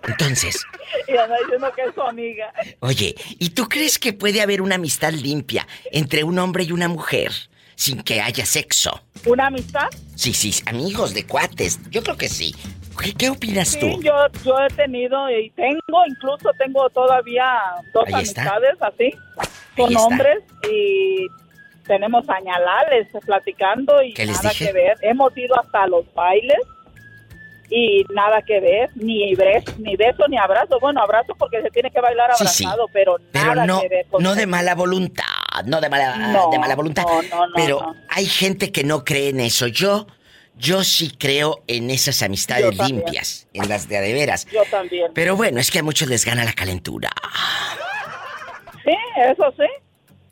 Entonces, 0.08 0.66
Y 1.08 1.16
anda 1.16 1.36
diciendo 1.44 1.72
que 1.76 1.84
es 1.84 1.94
su 1.94 2.02
amiga. 2.02 2.52
Oye, 2.80 3.14
¿y 3.38 3.50
tú 3.52 3.70
crees 3.70 4.00
que 4.00 4.14
puede 4.14 4.42
haber 4.42 4.64
una 4.64 4.76
amistad 4.76 5.12
limpia 5.14 5.68
entre 5.92 6.24
un 6.24 6.40
hombre 6.40 6.64
y 6.64 6.72
una 6.72 6.88
mujer 6.88 7.32
sin 7.76 8.02
que 8.02 8.20
haya 8.20 8.48
sexo? 8.48 9.04
¿Una 9.26 9.46
amistad? 9.48 9.88
Sí, 10.16 10.34
sí, 10.34 10.52
amigos 10.66 11.14
de 11.14 11.28
cuates. 11.28 11.80
Yo 11.92 12.02
creo 12.02 12.18
que 12.18 12.30
sí. 12.30 12.56
¿Qué, 13.00 13.14
qué 13.14 13.30
opinas 13.30 13.68
Sí, 13.68 13.80
tú? 13.80 14.02
yo, 14.02 14.14
yo 14.44 14.56
he 14.60 14.74
tenido 14.74 15.30
y 15.30 15.52
tengo, 15.52 16.04
incluso 16.08 16.50
tengo 16.58 16.90
todavía 16.90 17.46
dos 17.94 18.06
Ahí 18.12 18.24
está. 18.24 18.42
amistades 18.42 18.76
así, 18.82 19.14
con 19.76 19.96
hombres 19.98 20.40
y 20.72 21.28
tenemos 21.88 22.30
añalales 22.30 23.08
platicando 23.26 24.02
y 24.04 24.14
¿Qué 24.14 24.26
les 24.26 24.38
nada 24.38 24.50
dije? 24.50 24.68
que 24.68 24.74
ver. 24.74 24.98
Hemos 25.02 25.36
ido 25.38 25.60
hasta 25.60 25.88
los 25.88 26.12
bailes 26.14 26.60
y 27.70 28.06
nada 28.14 28.42
que 28.44 28.60
ver, 28.62 28.90
ni 28.96 29.36
beso, 29.36 29.74
ni 29.80 29.96
beso 29.98 30.26
ni 30.30 30.38
abrazo. 30.38 30.80
Bueno, 30.80 31.02
abrazo 31.02 31.34
porque 31.38 31.62
se 31.62 31.70
tiene 31.70 31.92
que 31.92 32.00
bailar 32.00 32.32
Sí, 32.36 32.48
sí. 32.48 32.64
abrazado, 32.66 32.88
pero, 32.94 33.18
Pero 33.32 33.46
nada 33.56 33.66
no, 33.66 33.82
que 33.82 33.90
ver. 33.90 34.06
con 34.10 34.24
no 34.24 34.36
de 34.36 34.46
mala 34.48 34.74
voluntad, 34.76 35.26
no 35.66 35.82
de 35.82 35.90
mala, 35.90 36.16
No, 36.16 36.50
de 36.50 36.60
mala 36.60 36.76
voluntad. 36.76 37.04
no, 37.04 37.22
no, 37.24 37.48
no, 37.48 37.54
pero 37.56 37.82
no. 37.82 37.96
hay 38.10 38.26
gente 38.26 38.72
que 38.72 38.84
no 38.86 39.04
cree 39.04 39.30
en 39.30 39.42
eso. 39.42 39.68
Yo, 39.68 40.08
yo 40.56 40.84
sí 40.86 41.12
creo 41.20 41.62
en 41.68 41.90
esas 41.90 42.22
amistades 42.24 42.64
Yo 42.64 42.72
también. 42.78 43.02
limpias, 43.02 43.48
en 43.54 43.68
las 43.68 43.90
de 43.90 44.00
de 44.00 44.14
veras. 44.14 44.46
Yo 44.46 44.62
también. 44.72 45.12
Pero 45.14 45.36
bueno, 45.36 45.60
es 45.60 45.70
que 45.70 45.80
a 45.80 45.84
muchos 45.84 46.08
les 46.08 46.24
gana 46.26 46.46
la 46.46 46.54
calentura. 46.54 47.10
Sí, 48.86 48.96
eso 49.30 49.54
sí. 49.58 49.66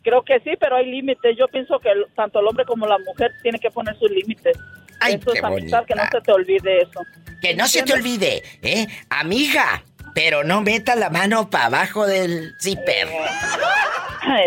Creo 0.05 0.21
que 0.24 0.39
sí, 0.41 0.51
pero 0.59 0.75
hay 0.77 0.85
límites. 0.85 1.35
Yo 1.38 1.47
pienso 1.47 1.79
que 1.79 1.89
el- 1.89 2.05
tanto 2.15 2.39
el 2.39 2.45
hombre 2.47 2.63
como 2.63 2.85
la 2.85 2.97
mujer 3.00 3.31
tienen 3.41 3.59
que 3.59 3.71
poner 3.71 3.97
sus 3.97 4.09
límites. 4.12 4.55
Ay, 5.01 5.15
eso 5.15 5.31
qué 5.31 5.39
es 5.39 5.43
amistad, 5.43 5.79
bonita. 5.79 5.85
que 5.88 5.95
no 5.95 6.03
se 6.12 6.21
te 6.21 6.31
olvide 6.31 6.81
eso. 6.83 7.01
Que 7.41 7.55
no 7.55 7.67
se 7.67 7.81
te 7.83 7.93
olvide, 7.93 8.43
¿eh? 8.62 8.88
Amiga, 9.09 9.83
pero 10.13 10.43
no 10.43 10.62
metas 10.62 10.95
la 10.97 11.09
mano 11.09 11.50
para 11.50 11.65
abajo 11.65 12.05
del 12.05 12.53
zipper. 12.62 13.07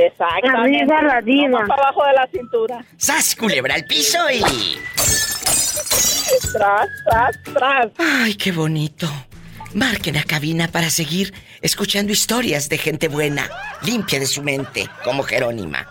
Exactamente. 0.06 0.78
Arriba 0.94 1.02
la 1.02 1.20
diva. 1.22 1.48
No 1.60 1.66
más 1.66 1.78
abajo 1.78 2.04
de 2.06 2.12
la 2.12 2.26
cintura. 2.32 2.84
¡Sas, 2.96 3.34
culebra 3.36 3.74
al 3.74 3.84
piso 3.84 4.18
y... 4.30 4.40
tras, 6.52 6.88
tras, 7.04 7.42
tras. 7.54 7.86
Ay, 7.98 8.34
qué 8.34 8.52
bonito. 8.52 9.08
Marquen 9.74 10.16
a 10.16 10.22
cabina 10.24 10.68
para 10.68 10.88
seguir 10.90 11.32
escuchando 11.62 12.12
historias 12.12 12.68
de 12.68 12.78
gente 12.78 13.08
buena, 13.08 13.48
limpia 13.82 14.18
de 14.20 14.26
su 14.26 14.42
mente, 14.42 14.88
como 15.04 15.22
Jerónima. 15.22 15.86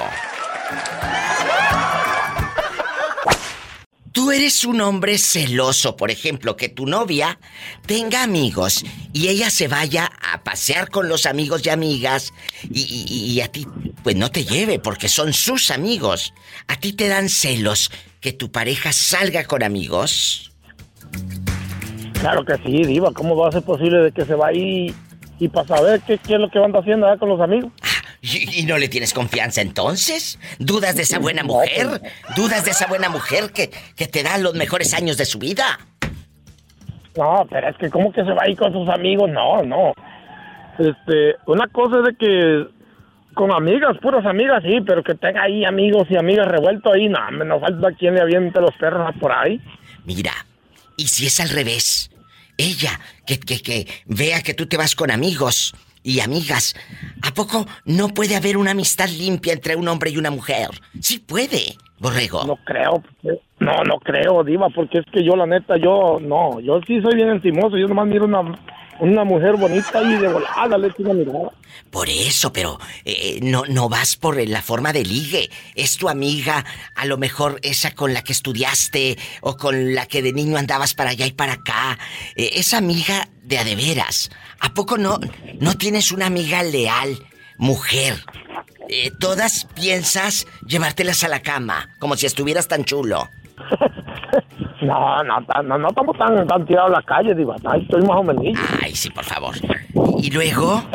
Tú 4.17 4.31
eres 4.33 4.65
un 4.65 4.81
hombre 4.81 5.19
celoso, 5.19 5.95
por 5.95 6.11
ejemplo, 6.11 6.57
que 6.57 6.71
tu 6.71 6.87
novia 6.87 7.39
tenga 7.85 8.23
amigos 8.23 8.83
y 9.13 9.29
ella 9.29 9.51
se 9.51 9.69
vaya 9.69 10.11
a 10.33 10.43
pasear 10.43 10.89
con 10.89 11.07
los 11.11 11.27
amigos 11.27 11.67
y 11.67 11.69
amigas 11.69 12.33
y, 12.63 12.81
y- 13.11 13.33
y 13.35 13.41
a 13.43 13.49
ti 13.49 13.67
pues 14.03 14.17
no 14.17 14.31
te 14.31 14.47
lleve 14.47 14.79
porque 14.79 15.11
son 15.11 15.35
sus 15.35 15.71
amigos. 15.71 16.33
¿A 16.67 16.77
ti 16.81 16.95
te 16.95 17.09
dan 17.09 17.29
celos 17.29 17.91
que 18.23 18.33
tu 18.33 18.51
pareja 18.51 18.91
salga 18.95 19.45
con 19.45 19.63
amigos? 19.63 20.51
Claro 22.19 22.43
que 22.47 22.57
sí, 22.65 22.85
Diva. 22.85 23.13
¿Cómo 23.13 23.37
va 23.37 23.51
a 23.51 23.53
ser 23.53 23.65
posible 23.65 23.99
de 23.99 24.13
que 24.13 24.25
se 24.25 24.35
va 24.35 24.47
ahí 24.49 24.95
y 25.39 25.49
para 25.49 25.69
saber 25.69 26.01
qué, 26.07 26.17
qué 26.17 26.37
es 26.37 26.41
lo 26.41 26.49
que 26.51 26.59
van 26.59 26.75
haciendo 26.75 27.07
con 27.19 27.29
los 27.29 27.41
amigos? 27.43 27.71
¿Y, 28.27 28.61
y 28.61 28.67
no 28.67 28.77
le 28.77 28.89
tienes 28.89 29.15
confianza 29.15 29.61
entonces? 29.61 30.39
¿Dudas 30.59 30.97
de 30.97 31.03
esa 31.03 31.19
buena 31.21 31.45
mujer? 31.45 32.01
¿Dudas 32.35 32.65
de 32.65 32.73
esa 32.73 32.87
buena 32.89 33.09
mujer 33.09 33.53
que, 33.53 33.71
que 33.95 34.09
te 34.09 34.23
da 34.25 34.37
los 34.39 34.55
mejores 34.55 34.95
años 34.95 35.17
de 35.17 35.25
su 35.25 35.39
vida? 35.39 35.79
No, 37.17 37.47
pero 37.49 37.69
es 37.69 37.77
que 37.77 37.89
¿cómo 37.89 38.13
que 38.13 38.25
se 38.25 38.33
va 38.33 38.43
ahí 38.43 38.57
con 38.57 38.73
sus 38.73 38.89
amigos? 38.89 39.31
No, 39.31 39.63
no. 39.63 39.95
Este, 40.79 41.37
una 41.47 41.69
cosa 41.69 41.99
es 41.99 42.05
de 42.05 42.17
que 42.17 42.67
con 43.35 43.53
amigas, 43.53 43.97
puras 44.03 44.27
amigas, 44.27 44.63
sí, 44.65 44.81
pero 44.85 45.03
que 45.05 45.15
tenga 45.15 45.43
ahí 45.43 45.65
amigos 45.65 46.09
y 46.11 46.17
amigas 46.17 46.49
revueltos 46.49 46.93
ahí, 46.93 47.09
no, 47.09 47.19
hombre, 47.29 47.47
no 47.47 47.61
falta 47.61 47.93
quien 47.93 48.15
le 48.15 48.23
aviente 48.23 48.61
los 48.61 48.75
perros 48.77 49.15
por 49.21 49.31
ahí. 49.31 49.61
Mira, 50.05 50.33
¿y 50.97 51.07
si 51.07 51.27
es 51.27 51.39
al 51.39 51.51
revés? 51.51 52.11
Ella, 52.59 52.99
que, 53.27 53.39
que, 53.39 53.61
que 53.63 53.87
vea 54.07 54.43
que 54.43 54.55
tú 54.55 54.67
te 54.67 54.77
vas 54.77 54.95
con 54.97 55.11
amigos 55.11 55.75
y 56.07 56.21
amigas, 56.21 56.77
¿a 57.21 57.35
poco 57.35 57.67
no 57.85 58.09
puede 58.09 58.37
haber 58.37 58.57
una 58.57 58.71
amistad 58.71 59.09
limpia 59.09 59.53
entre 59.53 59.75
un 59.75 59.89
hombre 59.89 60.11
y 60.11 60.17
una 60.17 60.31
mujer? 60.31 60.69
Sí 61.01 61.19
puede, 61.19 61.75
borrego. 61.99 62.45
No 62.47 62.55
creo, 62.65 63.03
no, 63.59 63.83
no 63.83 63.99
creo, 63.99 64.45
Diva, 64.45 64.69
porque 64.69 64.99
es 64.99 65.05
que 65.13 65.25
yo, 65.25 65.35
la 65.35 65.47
neta, 65.47 65.77
yo, 65.77 66.19
no, 66.21 66.61
yo 66.61 66.81
sí 66.87 67.01
soy 67.03 67.17
bien 67.17 67.31
encimoso, 67.31 67.77
yo 67.77 67.89
nomás 67.89 68.07
miro 68.07 68.25
una, 68.25 68.41
una 69.01 69.25
mujer 69.25 69.57
bonita 69.57 70.03
y 70.03 70.17
de 70.17 70.29
volada 70.29 70.79
le 70.79 70.93
una 70.99 71.15
mirada. 71.15 71.51
Por 71.91 72.09
eso, 72.09 72.53
pero 72.53 72.79
eh, 73.05 73.39
no, 73.43 73.65
no 73.69 73.89
vas 73.89 74.17
por 74.17 74.37
la 74.47 74.63
forma 74.63 74.93
de 74.93 75.05
ligue. 75.05 75.51
Es 75.75 75.97
tu 75.97 76.09
amiga, 76.09 76.65
a 76.95 77.07
lo 77.07 77.17
mejor 77.17 77.59
esa 77.63 77.93
con 77.93 78.13
la 78.13 78.23
que 78.23 78.33
estudiaste 78.33 79.19
o 79.41 79.57
con 79.57 79.95
la 79.95 80.07
que 80.07 80.23
de 80.23 80.33
niño 80.33 80.57
andabas 80.57 80.95
para 80.95 81.11
allá 81.11 81.27
y 81.27 81.33
para 81.33 81.55
acá. 81.55 81.99
Eh, 82.35 82.51
esa 82.55 82.79
amiga 82.79 83.29
de 83.43 83.59
a 83.59 83.65
de 83.65 83.77
veras. 83.77 84.31
¿A 84.61 84.75
poco 84.75 84.99
no, 84.99 85.19
no 85.61 85.75
tienes 85.77 86.13
una 86.13 86.27
amiga 86.27 86.63
leal, 86.63 87.19
mujer? 87.59 88.17
Eh, 88.89 89.11
todas 89.19 89.67
piensas 89.75 90.47
llevártelas 90.67 91.25
a 91.25 91.29
la 91.29 91.41
cama, 91.41 91.91
como 91.99 92.17
si 92.17 92.27
estuvieras 92.27 92.69
tan 92.69 92.85
chulo. 92.85 93.29
No, 94.83 95.23
no, 95.25 95.41
no, 95.63 95.79
no 95.79 95.89
estamos 95.89 96.17
tan, 96.19 96.47
tan 96.47 96.67
tirados 96.67 96.91
a 96.91 97.01
la 97.01 97.03
calle, 97.03 97.35
Diva, 97.35 97.57
ahí 97.65 97.83
estoy 97.83 98.03
más 98.03 98.17
o 98.19 98.23
menos. 98.23 98.45
Ay, 98.83 98.95
sí, 98.95 99.11
por 99.11 99.25
favor. 99.25 99.55
¿Y 100.19 100.31
luego? 100.31 100.83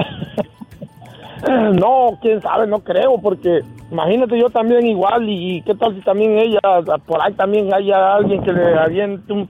No, 1.74 2.20
quién 2.22 2.40
sabe, 2.40 2.68
no 2.68 2.84
creo, 2.84 3.20
porque 3.20 3.62
imagínate 3.92 4.40
yo 4.40 4.50
también 4.52 4.86
igual, 4.86 5.28
y, 5.28 5.56
y 5.58 5.62
qué 5.64 5.74
tal 5.74 5.96
si 5.96 6.02
también 6.02 6.38
ella, 6.38 6.60
por 7.08 7.20
ahí 7.20 7.34
también 7.34 7.74
haya 7.74 8.14
alguien 8.14 8.44
que 8.44 8.54
le 8.54 8.78
aviente 8.78 9.34
un, 9.34 9.50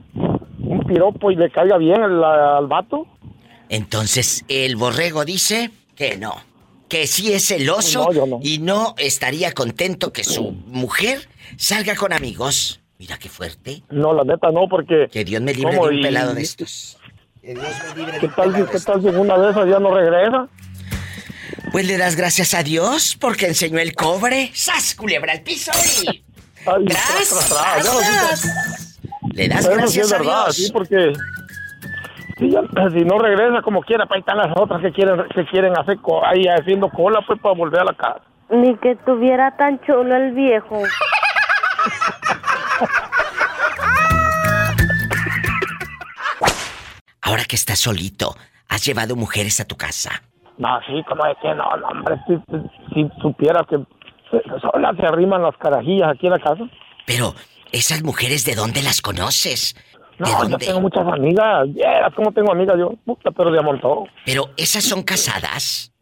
un 0.64 0.80
piropo 0.84 1.30
y 1.30 1.36
le 1.36 1.50
caiga 1.50 1.76
bien 1.76 2.02
al, 2.02 2.24
al 2.24 2.66
vato. 2.66 3.06
Entonces, 3.68 4.44
el 4.48 4.76
borrego 4.76 5.24
dice 5.24 5.70
que 5.94 6.16
no. 6.16 6.34
Que 6.88 7.06
sí 7.06 7.32
es 7.32 7.46
celoso 7.46 8.10
no. 8.12 8.38
y 8.42 8.58
no 8.58 8.94
estaría 8.98 9.52
contento 9.52 10.12
que 10.12 10.24
su 10.24 10.52
mujer 10.66 11.28
salga 11.56 11.94
con 11.94 12.12
amigos. 12.12 12.81
Mira 13.02 13.18
qué 13.18 13.28
fuerte. 13.28 13.82
No, 13.90 14.12
la 14.14 14.22
neta 14.22 14.52
no, 14.52 14.68
porque... 14.68 15.08
Que 15.10 15.24
Dios 15.24 15.42
me 15.42 15.52
libre 15.52 15.72
de 15.72 15.78
un 15.80 15.94
Y- 15.98 16.02
pelado 16.02 16.34
de 16.34 16.42
estos. 16.42 16.96
Que 17.40 17.52
Dios 17.52 17.66
me 17.88 17.96
libre 17.96 18.12
de 18.12 18.18
¿Qué 18.20 18.28
tal, 18.28 18.52
de 18.52 18.64
¿Qué 18.66 18.78
tal 18.78 19.00
si 19.02 19.08
una 19.08 19.36
de 19.38 19.50
esas 19.50 19.68
ya 19.68 19.80
no 19.80 19.92
regresa? 19.92 20.46
Pues 21.72 21.84
le 21.88 21.98
das 21.98 22.14
gracias 22.14 22.54
a 22.54 22.62
Dios 22.62 23.16
porque 23.20 23.46
enseñó 23.48 23.80
el 23.80 23.96
cobre. 23.96 24.52
¡Sas, 24.54 24.94
culebra 24.94 25.32
al 25.32 25.40
piso! 25.42 25.72
Y... 26.04 26.22
Ay, 26.64 26.84
¡Tras, 26.84 27.04
tras, 27.08 27.28
tras, 27.28 27.48
tras, 27.48 27.84
ya 27.84 27.92
lo 27.92 27.98
tras, 27.98 28.40
siento. 28.40 28.58
tras! 28.60 28.98
Le 29.34 29.48
das 29.48 29.64
sí 29.64 29.70
gracias 29.74 30.06
es 30.06 30.12
a 30.12 30.18
verdad, 30.18 30.44
Dios. 30.44 30.56
sí, 30.56 30.70
porque 30.72 31.12
si, 32.38 32.50
ya- 32.52 32.60
si 32.92 33.04
no 33.04 33.18
regresa 33.18 33.62
como 33.62 33.80
quiera, 33.82 34.06
pues 34.06 34.18
ahí 34.18 34.20
están 34.20 34.38
las 34.38 34.56
otras 34.56 34.80
que 34.80 34.92
quieren 34.92 35.20
que 35.34 35.44
quieren 35.46 35.76
hacer 35.76 35.96
co- 35.98 36.24
ahí 36.24 36.44
haciendo 36.46 36.88
cola 36.88 37.20
pues 37.26 37.40
para 37.40 37.56
volver 37.56 37.80
a 37.80 37.84
la 37.86 37.94
casa. 37.94 38.20
Ni 38.48 38.76
que 38.76 38.94
tuviera 39.04 39.56
tan 39.56 39.80
chulo 39.80 40.14
el 40.14 40.30
viejo. 40.34 40.80
Ahora 47.22 47.44
que 47.44 47.56
estás 47.56 47.78
solito, 47.78 48.34
¿has 48.68 48.84
llevado 48.84 49.16
mujeres 49.16 49.60
a 49.60 49.64
tu 49.64 49.76
casa? 49.76 50.22
No, 50.58 50.68
sí, 50.86 51.02
como 51.08 51.24
es 51.26 51.36
que 51.40 51.48
no, 51.54 51.76
no, 51.76 51.88
hombre, 51.88 52.16
si, 52.26 52.34
si 52.94 53.08
supieras 53.20 53.62
que 53.68 53.78
solas 54.60 54.96
se 54.96 55.06
arriman 55.06 55.42
las 55.42 55.56
carajillas 55.56 56.10
aquí 56.10 56.26
en 56.26 56.32
la 56.32 56.38
casa. 56.38 56.64
Pero, 57.06 57.34
¿esas 57.72 58.02
mujeres 58.02 58.44
de 58.44 58.54
dónde 58.54 58.82
las 58.82 59.00
conoces? 59.00 59.74
¿De 60.18 60.24
No, 60.24 60.26
yo 60.30 60.38
dónde? 60.48 60.66
tengo 60.66 60.80
muchas 60.80 61.06
amigas, 61.06 61.72
vieras 61.72 62.12
cómo 62.14 62.32
tengo 62.32 62.52
amigas 62.52 62.76
yo, 62.78 62.92
puta, 63.04 63.30
pero 63.30 63.50
de 63.50 63.58
a 63.58 63.62
montón. 63.62 64.08
Pero, 64.26 64.50
¿esas 64.56 64.84
son 64.84 65.02
casadas? 65.02 65.92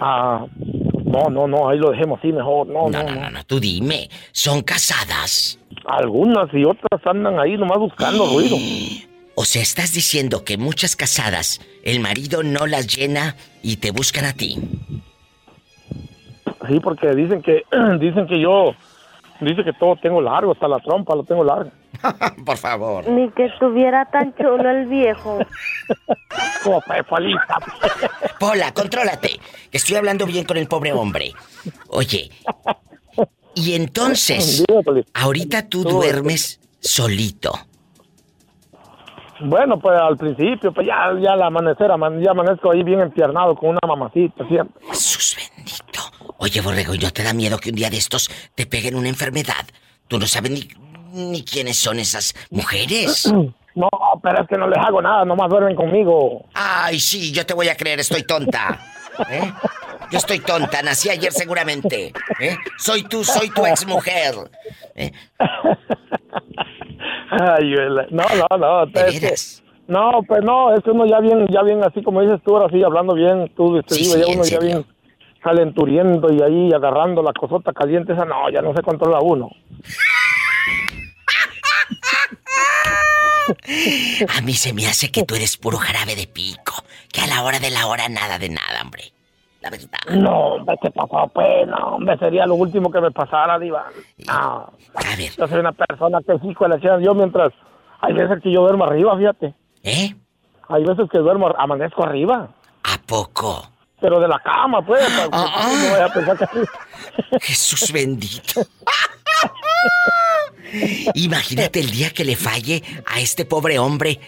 Ah, 0.00 0.44
no, 1.04 1.28
no, 1.30 1.46
no, 1.46 1.68
ahí 1.68 1.78
lo 1.78 1.90
dejemos 1.90 2.18
así 2.18 2.32
mejor, 2.32 2.66
no, 2.66 2.88
No, 2.88 3.02
no, 3.02 3.10
no, 3.14 3.20
no, 3.22 3.30
no, 3.30 3.44
tú 3.44 3.58
dime. 3.60 4.08
¿Son 4.32 4.62
casadas? 4.62 5.58
Algunas 5.86 6.48
y 6.52 6.64
otras 6.64 7.00
andan 7.06 7.38
ahí 7.40 7.56
nomás 7.56 7.78
buscando 7.78 8.26
ruido. 8.26 8.56
O 9.34 9.44
sea, 9.44 9.62
estás 9.62 9.92
diciendo 9.92 10.44
que 10.44 10.58
muchas 10.58 10.94
casadas, 10.96 11.60
el 11.84 12.00
marido 12.00 12.42
no 12.42 12.66
las 12.66 12.86
llena 12.86 13.36
y 13.62 13.76
te 13.76 13.90
buscan 13.90 14.24
a 14.26 14.34
ti. 14.34 14.58
Sí, 16.68 16.80
porque 16.80 17.14
dicen 17.14 17.42
que, 17.42 17.62
dicen 18.00 18.26
que 18.26 18.40
yo, 18.40 18.74
dice 19.40 19.64
que 19.64 19.72
todo 19.72 19.96
tengo 19.96 20.20
largo, 20.20 20.52
hasta 20.52 20.68
la 20.68 20.78
trompa 20.80 21.14
lo 21.16 21.24
tengo 21.24 21.44
larga. 21.44 21.70
Por 22.44 22.56
favor. 22.56 23.08
Ni 23.08 23.30
que 23.30 23.48
tuviera 23.58 24.04
tan 24.10 24.34
chulo 24.36 24.70
el 24.70 24.86
viejo. 24.86 25.38
Pola, 28.38 28.72
contrólate. 28.72 29.40
Que 29.70 29.76
estoy 29.78 29.96
hablando 29.96 30.26
bien 30.26 30.44
con 30.44 30.56
el 30.56 30.68
pobre 30.68 30.92
hombre. 30.92 31.32
Oye, 31.88 32.30
y 33.54 33.74
entonces, 33.74 34.64
ahorita 35.14 35.68
tú 35.68 35.82
Tú- 35.82 35.90
duermes 35.90 36.60
solito. 36.80 37.52
Bueno, 39.44 39.78
pues 39.78 39.98
al 39.98 40.16
principio, 40.16 40.72
pues 40.72 40.86
ya, 40.86 41.10
ya 41.20 41.32
al 41.32 41.42
amanecer, 41.42 41.90
aman- 41.90 42.22
ya 42.22 42.30
amanezco 42.30 42.70
ahí 42.72 42.82
bien 42.82 43.00
empiernado 43.00 43.54
con 43.56 43.70
una 43.70 43.80
mamacita 43.86 44.46
siempre. 44.48 44.80
Jesús 44.88 45.36
bendito. 45.56 46.00
Oye, 46.38 46.60
Borrego, 46.60 46.94
¿y 46.94 46.98
no 46.98 47.10
te 47.10 47.22
da 47.22 47.32
miedo 47.32 47.58
que 47.58 47.70
un 47.70 47.76
día 47.76 47.90
de 47.90 47.96
estos 47.98 48.30
te 48.54 48.66
peguen 48.66 48.94
una 48.96 49.08
enfermedad? 49.08 49.64
Tú 50.08 50.18
no 50.18 50.26
sabes 50.26 50.50
ni, 50.52 50.68
ni 51.12 51.44
quiénes 51.44 51.76
son 51.76 51.98
esas 51.98 52.34
mujeres. 52.50 53.32
No, 53.74 53.88
pero 54.22 54.42
es 54.42 54.48
que 54.50 54.58
no 54.58 54.68
les 54.68 54.76
hago 54.76 55.00
nada, 55.00 55.24
nomás 55.24 55.48
duermen 55.48 55.74
conmigo. 55.74 56.44
Ay, 56.52 57.00
sí, 57.00 57.32
yo 57.32 57.46
te 57.46 57.54
voy 57.54 57.70
a 57.70 57.74
creer, 57.74 58.00
estoy 58.00 58.22
tonta. 58.22 58.78
¿Eh? 59.30 59.50
Yo 60.10 60.18
estoy 60.18 60.40
tonta, 60.40 60.82
nací 60.82 61.08
ayer 61.08 61.32
seguramente. 61.32 62.12
¿eh? 62.38 62.58
Soy 62.76 63.04
tú, 63.04 63.24
soy 63.24 63.48
tu 63.48 63.64
ex 63.64 63.86
mujer. 63.86 64.34
¿eh? 64.94 65.10
Ay, 67.40 67.74
no, 68.10 68.24
no, 68.36 68.58
no. 68.58 68.86
¿De 68.86 69.08
es 69.08 69.20
que- 69.20 69.62
no, 69.88 70.22
pues 70.26 70.42
no, 70.44 70.74
es 70.74 70.82
que 70.84 70.90
uno 70.90 71.06
ya 71.06 71.20
bien, 71.20 71.46
ya 71.48 71.62
bien, 71.62 71.82
así 71.84 72.02
como 72.02 72.20
dices 72.22 72.40
tú, 72.44 72.56
ahora 72.56 72.68
sí, 72.72 72.82
hablando 72.82 73.14
bien, 73.14 73.50
tú, 73.56 73.80
te 73.82 73.94
Sí, 73.94 74.04
digo, 74.04 74.14
sí, 74.14 74.20
ya 74.20 74.26
uno 74.34 74.44
ya 74.44 74.58
bien 74.60 74.84
calenturiendo 75.42 76.32
y 76.32 76.40
ahí 76.40 76.72
agarrando 76.72 77.20
la 77.22 77.32
cosota 77.32 77.72
caliente, 77.72 78.12
esa 78.12 78.24
no, 78.24 78.48
ya 78.50 78.62
no 78.62 78.72
se 78.74 78.82
controla 78.82 79.18
uno. 79.20 79.50
A 84.36 84.40
mí 84.42 84.54
se 84.54 84.72
me 84.72 84.86
hace 84.86 85.10
que 85.10 85.24
tú 85.24 85.34
eres 85.34 85.56
puro 85.56 85.76
jarabe 85.78 86.14
de 86.14 86.26
pico. 86.28 86.84
Que 87.12 87.22
a 87.22 87.26
la 87.26 87.42
hora 87.42 87.58
de 87.58 87.70
la 87.70 87.86
hora 87.86 88.08
nada 88.08 88.38
de 88.38 88.48
nada, 88.48 88.82
hombre. 88.82 89.12
La 89.62 89.70
verdad. 89.70 89.88
No, 90.10 90.54
hombre, 90.54 90.76
¿qué 90.82 90.90
pasó? 90.90 91.30
Pues, 91.32 91.66
no, 91.68 91.76
hombre, 91.94 92.18
sería 92.18 92.46
lo 92.46 92.56
último 92.56 92.90
que 92.90 93.00
me 93.00 93.10
pasara, 93.12 93.58
Diva. 93.58 93.86
No, 94.26 94.72
A 94.94 95.16
ver, 95.16 95.30
yo 95.36 95.46
soy 95.46 95.60
una 95.60 95.72
persona 95.72 96.18
que 96.26 96.34
hijo 96.46 96.68
de 96.68 96.78
la 96.78 97.00
yo 97.00 97.14
mientras, 97.14 97.52
hay 98.00 98.12
veces 98.12 98.40
que 98.42 98.52
yo 98.52 98.62
duermo 98.62 98.84
arriba, 98.84 99.16
fíjate. 99.16 99.54
¿eh? 99.84 100.14
Hay 100.68 100.84
veces 100.84 101.08
que 101.10 101.18
duermo, 101.18 101.48
amanezco 101.56 102.04
arriba. 102.04 102.48
¿A 102.82 102.98
poco? 103.06 103.68
Pero 104.00 104.18
de 104.18 104.26
la 104.26 104.40
cama, 104.40 104.84
pues. 104.84 105.00
para 105.30 105.32
Ah, 105.32 105.70
no 105.72 105.92
vaya 105.92 106.06
a 106.06 106.12
pensar 106.12 106.36
que... 106.38 106.46
Jesús 107.40 107.92
bendito. 107.92 108.62
Imagínate 111.14 111.80
el 111.80 111.90
día 111.90 112.10
que 112.10 112.24
le 112.24 112.34
falle 112.34 112.82
a 113.06 113.20
este 113.20 113.44
pobre 113.44 113.78
hombre. 113.78 114.18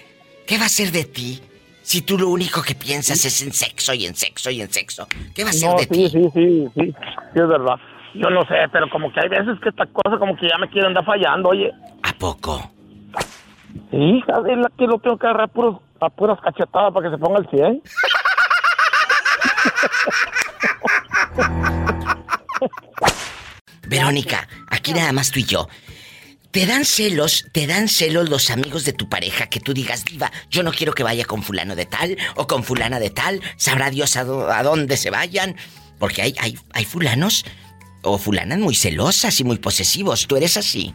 ¿Qué 0.46 0.58
va 0.58 0.66
a 0.66 0.68
ser 0.68 0.92
de 0.92 1.04
ti? 1.04 1.42
Si 1.84 2.00
tú 2.00 2.16
lo 2.18 2.28
único 2.30 2.62
que 2.62 2.74
piensas 2.74 3.22
es 3.26 3.42
en 3.42 3.52
sexo 3.52 3.92
y 3.92 4.06
en 4.06 4.14
sexo 4.14 4.50
y 4.50 4.62
en 4.62 4.72
sexo. 4.72 5.06
¿Qué 5.34 5.44
va 5.44 5.50
a 5.50 5.52
ser 5.52 5.68
No, 5.70 5.76
de 5.76 5.82
sí, 5.84 5.88
ti? 5.90 6.08
sí, 6.08 6.10
sí, 6.10 6.30
sí, 6.32 6.70
sí, 6.74 6.94
es 7.34 7.48
verdad. 7.48 7.76
Yo 8.14 8.30
no 8.30 8.40
sé, 8.46 8.54
pero 8.72 8.88
como 8.88 9.12
que 9.12 9.20
hay 9.20 9.28
veces 9.28 9.60
que 9.62 9.68
esta 9.68 9.84
cosa 9.86 10.18
como 10.18 10.34
que 10.36 10.48
ya 10.48 10.56
me 10.56 10.68
quiere 10.70 10.86
andar 10.86 11.04
fallando, 11.04 11.50
oye. 11.50 11.70
¿A 12.02 12.12
poco? 12.14 12.70
Sí, 13.90 14.22
es 14.26 14.58
la 14.58 14.70
que 14.78 14.86
lo 14.86 14.98
tengo 14.98 15.18
que 15.18 15.26
agarrar 15.26 15.50
puros, 15.50 15.76
a 16.00 16.08
puras 16.08 16.40
cachetadas 16.40 16.92
para 16.94 17.10
que 17.10 17.16
se 17.16 17.20
ponga 17.20 17.40
el 17.40 17.48
100. 17.50 17.82
Verónica, 23.86 24.48
aquí 24.70 24.92
nada 24.92 25.12
más 25.12 25.30
tú 25.30 25.40
y 25.40 25.44
yo. 25.44 25.68
¿Te 26.54 26.66
dan 26.66 26.84
celos, 26.84 27.48
te 27.50 27.66
dan 27.66 27.88
celos 27.88 28.30
los 28.30 28.48
amigos 28.48 28.84
de 28.84 28.92
tu 28.92 29.08
pareja 29.08 29.48
que 29.48 29.58
tú 29.58 29.74
digas, 29.74 30.04
diva, 30.04 30.30
yo 30.48 30.62
no 30.62 30.70
quiero 30.70 30.92
que 30.92 31.02
vaya 31.02 31.24
con 31.24 31.42
fulano 31.42 31.74
de 31.74 31.84
tal 31.84 32.16
o 32.36 32.46
con 32.46 32.62
fulana 32.62 33.00
de 33.00 33.10
tal, 33.10 33.40
sabrá 33.56 33.90
Dios 33.90 34.16
a, 34.16 34.20
a 34.20 34.62
dónde 34.62 34.96
se 34.96 35.10
vayan? 35.10 35.56
Porque 35.98 36.22
hay, 36.22 36.32
hay, 36.38 36.56
hay 36.72 36.84
fulanos 36.84 37.44
o 38.02 38.18
fulanas 38.18 38.60
muy 38.60 38.76
celosas 38.76 39.40
y 39.40 39.42
muy 39.42 39.58
posesivos. 39.58 40.28
¿Tú 40.28 40.36
eres 40.36 40.56
así? 40.56 40.94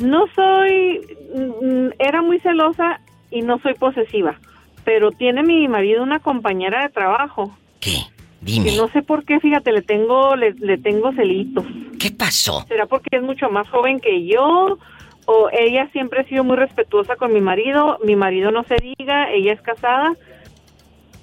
No 0.00 0.24
soy, 0.34 1.00
mm, 1.32 1.90
era 2.00 2.20
muy 2.20 2.40
celosa 2.40 3.00
y 3.30 3.42
no 3.42 3.60
soy 3.60 3.74
posesiva, 3.74 4.40
pero 4.84 5.12
tiene 5.12 5.44
mi 5.44 5.68
marido 5.68 6.02
una 6.02 6.18
compañera 6.18 6.82
de 6.82 6.88
trabajo 6.88 7.56
¿Qué? 7.78 7.98
Dime, 8.42 8.76
no 8.76 8.88
sé 8.88 9.02
por 9.02 9.24
qué, 9.24 9.38
fíjate, 9.40 9.70
le 9.72 9.82
tengo, 9.82 10.34
le, 10.36 10.52
le 10.54 10.76
tengo 10.78 11.12
celitos. 11.12 11.64
¿qué 11.98 12.10
pasó? 12.10 12.64
¿Será 12.66 12.86
porque 12.86 13.16
es 13.16 13.22
mucho 13.22 13.48
más 13.50 13.68
joven 13.68 14.00
que 14.00 14.26
yo? 14.26 14.78
O 15.26 15.48
ella 15.52 15.88
siempre 15.92 16.20
ha 16.20 16.24
sido 16.24 16.42
muy 16.42 16.56
respetuosa 16.56 17.14
con 17.14 17.32
mi 17.32 17.40
marido, 17.40 17.98
mi 18.04 18.16
marido 18.16 18.50
no 18.50 18.64
se 18.64 18.74
diga, 18.76 19.30
ella 19.30 19.52
es 19.52 19.60
casada 19.62 20.12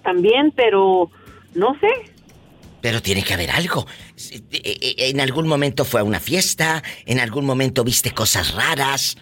también, 0.04 0.52
pero 0.56 1.12
no 1.54 1.78
sé, 1.82 1.90
Pero 2.82 3.02
tiene 3.02 3.24
que 3.24 3.34
haber 3.34 3.52
algo. 3.52 3.86
Eh, 4.32 4.40
eh, 4.52 4.96
En 5.10 5.20
algún 5.20 5.48
momento 5.48 5.84
fue 5.84 6.00
a 6.00 6.04
una 6.06 6.22
fiesta, 6.22 6.82
en 7.06 7.20
algún 7.20 7.46
momento 7.46 7.84
viste 7.84 8.12
cosas 8.12 8.54
raras. 8.56 9.18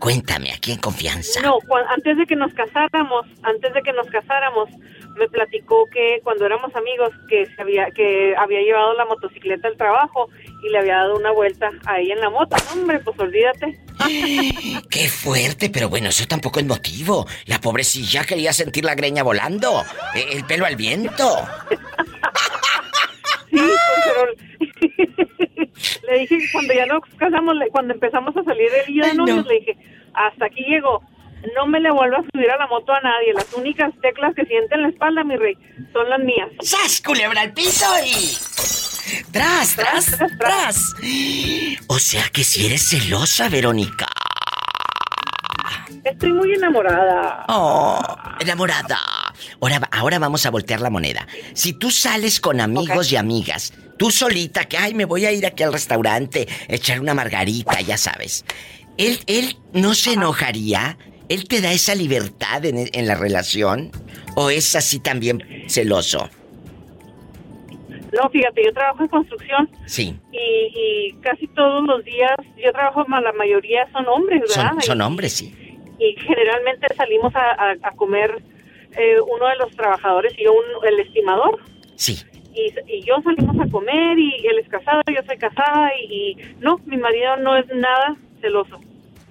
Cuéntame, 0.00 0.50
aquí 0.52 0.72
en 0.72 0.78
confianza. 0.78 1.40
No, 1.42 1.58
antes 1.90 2.16
de 2.16 2.26
que 2.26 2.34
nos 2.34 2.52
casáramos, 2.54 3.26
antes 3.42 3.72
de 3.74 3.82
que 3.82 3.92
nos 3.92 4.08
casáramos, 4.08 4.68
me 5.20 5.28
platicó 5.28 5.86
que 5.90 6.20
cuando 6.24 6.46
éramos 6.46 6.74
amigos 6.74 7.10
que 7.28 7.44
se 7.44 7.60
había 7.60 7.90
que 7.90 8.34
había 8.36 8.62
llevado 8.62 8.94
la 8.94 9.04
motocicleta 9.04 9.68
al 9.68 9.76
trabajo 9.76 10.30
y 10.62 10.70
le 10.70 10.78
había 10.78 10.96
dado 10.96 11.16
una 11.16 11.30
vuelta 11.30 11.68
ahí 11.84 12.10
en 12.10 12.20
la 12.20 12.30
moto. 12.30 12.56
No, 12.56 12.80
hombre, 12.80 13.00
pues 13.00 13.18
olvídate. 13.18 13.78
Qué 14.90 15.08
fuerte, 15.08 15.68
pero 15.68 15.90
bueno, 15.90 16.08
eso 16.08 16.26
tampoco 16.26 16.58
es 16.58 16.66
motivo. 16.66 17.26
La 17.44 17.60
pobrecilla 17.60 18.24
quería 18.24 18.54
sentir 18.54 18.84
la 18.84 18.94
greña 18.94 19.22
volando, 19.22 19.82
eh, 20.14 20.24
el 20.32 20.44
pelo 20.46 20.64
al 20.64 20.76
viento. 20.76 21.36
Sí, 23.50 23.58
pues, 23.58 23.76
pero 24.06 24.26
le 26.08 26.18
dije 26.20 26.38
que 26.38 26.50
cuando 26.50 26.72
ya 26.72 26.86
nos 26.86 27.02
casamos, 27.18 27.54
cuando 27.72 27.92
empezamos 27.92 28.34
a 28.38 28.42
salir 28.42 28.70
y 28.88 28.98
yo 28.98 29.04
de 29.04 29.14
novios, 29.14 29.44
no. 29.44 29.50
le 29.50 29.60
dije, 29.60 29.76
hasta 30.14 30.46
aquí 30.46 30.64
llegó. 30.64 31.02
No 31.56 31.66
me 31.66 31.80
le 31.80 31.90
vuelvo 31.90 32.16
a 32.16 32.24
subir 32.32 32.50
a 32.50 32.56
la 32.56 32.66
moto 32.66 32.92
a 32.92 33.00
nadie. 33.00 33.32
Las 33.34 33.52
únicas 33.54 33.92
teclas 34.02 34.34
que 34.34 34.44
siente 34.44 34.74
en 34.74 34.82
la 34.82 34.88
espalda, 34.88 35.24
mi 35.24 35.36
rey, 35.36 35.56
son 35.92 36.08
las 36.08 36.20
mías. 36.20 36.48
¡Sas, 36.60 37.00
culebra 37.00 37.40
al 37.40 37.52
piso 37.52 37.86
y... 38.04 38.36
¡Tras, 39.32 39.74
tras, 39.74 40.18
tras! 40.38 40.94
O 41.88 41.98
sea 41.98 42.28
que 42.32 42.44
si 42.44 42.66
eres 42.66 42.88
celosa, 42.88 43.48
Verónica. 43.48 44.06
Estoy 46.04 46.32
muy 46.32 46.52
enamorada. 46.54 47.44
Oh, 47.48 48.00
enamorada. 48.38 48.98
Ahora, 49.60 49.80
ahora 49.90 50.18
vamos 50.18 50.46
a 50.46 50.50
voltear 50.50 50.80
la 50.80 50.90
moneda. 50.90 51.26
Si 51.54 51.72
tú 51.72 51.90
sales 51.90 52.40
con 52.40 52.60
amigos 52.60 53.12
y 53.12 53.16
amigas, 53.16 53.72
tú 53.98 54.10
solita, 54.10 54.64
que 54.66 54.78
ay, 54.78 54.94
me 54.94 55.04
voy 55.04 55.26
a 55.26 55.32
ir 55.32 55.44
aquí 55.46 55.62
al 55.62 55.72
restaurante, 55.72 56.48
echar 56.68 57.00
una 57.00 57.14
margarita, 57.14 57.80
ya 57.80 57.96
sabes. 57.96 58.44
Él, 58.96 59.20
él 59.26 59.56
no 59.72 59.94
se 59.94 60.14
enojaría. 60.14 60.96
Él 61.30 61.46
te 61.48 61.60
da 61.62 61.72
esa 61.72 61.94
libertad 61.94 62.64
en, 62.66 62.88
en 62.92 63.06
la 63.06 63.14
relación. 63.14 63.90
¿O 64.36 64.50
es 64.50 64.74
así 64.76 65.00
también 65.00 65.42
celoso? 65.68 66.28
No, 68.12 68.28
fíjate, 68.30 68.64
yo 68.64 68.72
trabajo 68.72 69.02
en 69.04 69.08
construcción 69.08 69.70
Sí. 69.86 70.16
y, 70.32 70.36
y 70.38 71.12
casi 71.22 71.46
todos 71.48 71.84
los 71.86 72.04
días, 72.04 72.34
yo 72.62 72.72
trabajo, 72.72 73.04
la 73.08 73.32
mayoría 73.32 73.88
son 73.92 74.06
hombres, 74.08 74.40
¿verdad? 74.48 74.72
Son, 74.80 75.00
hombres, 75.00 75.32
sí. 75.34 75.54
y 75.98 76.16
generalmente 76.20 76.86
salimos 76.96 77.32
a, 77.36 77.50
a- 77.52 77.76
a 77.82 77.90
comer 77.92 78.42
eh, 78.96 79.16
uno 79.20 79.46
de 79.46 79.56
los 79.56 79.70
trabajadores 79.76 80.32
y 80.36 80.44
yo 80.44 80.52
un- 80.52 80.86
el 80.88 80.98
estimador 81.00 81.60
Sí. 81.94 82.18
y, 82.52 82.72
y 82.92 83.02
yo 83.02 83.14
salimos 83.22 83.54
a 83.64 83.70
comer 83.70 84.18
y 84.18 84.44
él 84.46 84.58
es 84.60 84.68
casado, 84.68 85.02
yo 85.06 85.22
soy 85.24 85.36
casada 85.38 85.90
y, 86.02 86.12
y 86.12 86.36
no, 86.58 86.78
mi 86.86 86.96
marido 86.96 87.36
no 87.36 87.56
es 87.56 87.66
nada 87.68 88.16
celoso. 88.40 88.80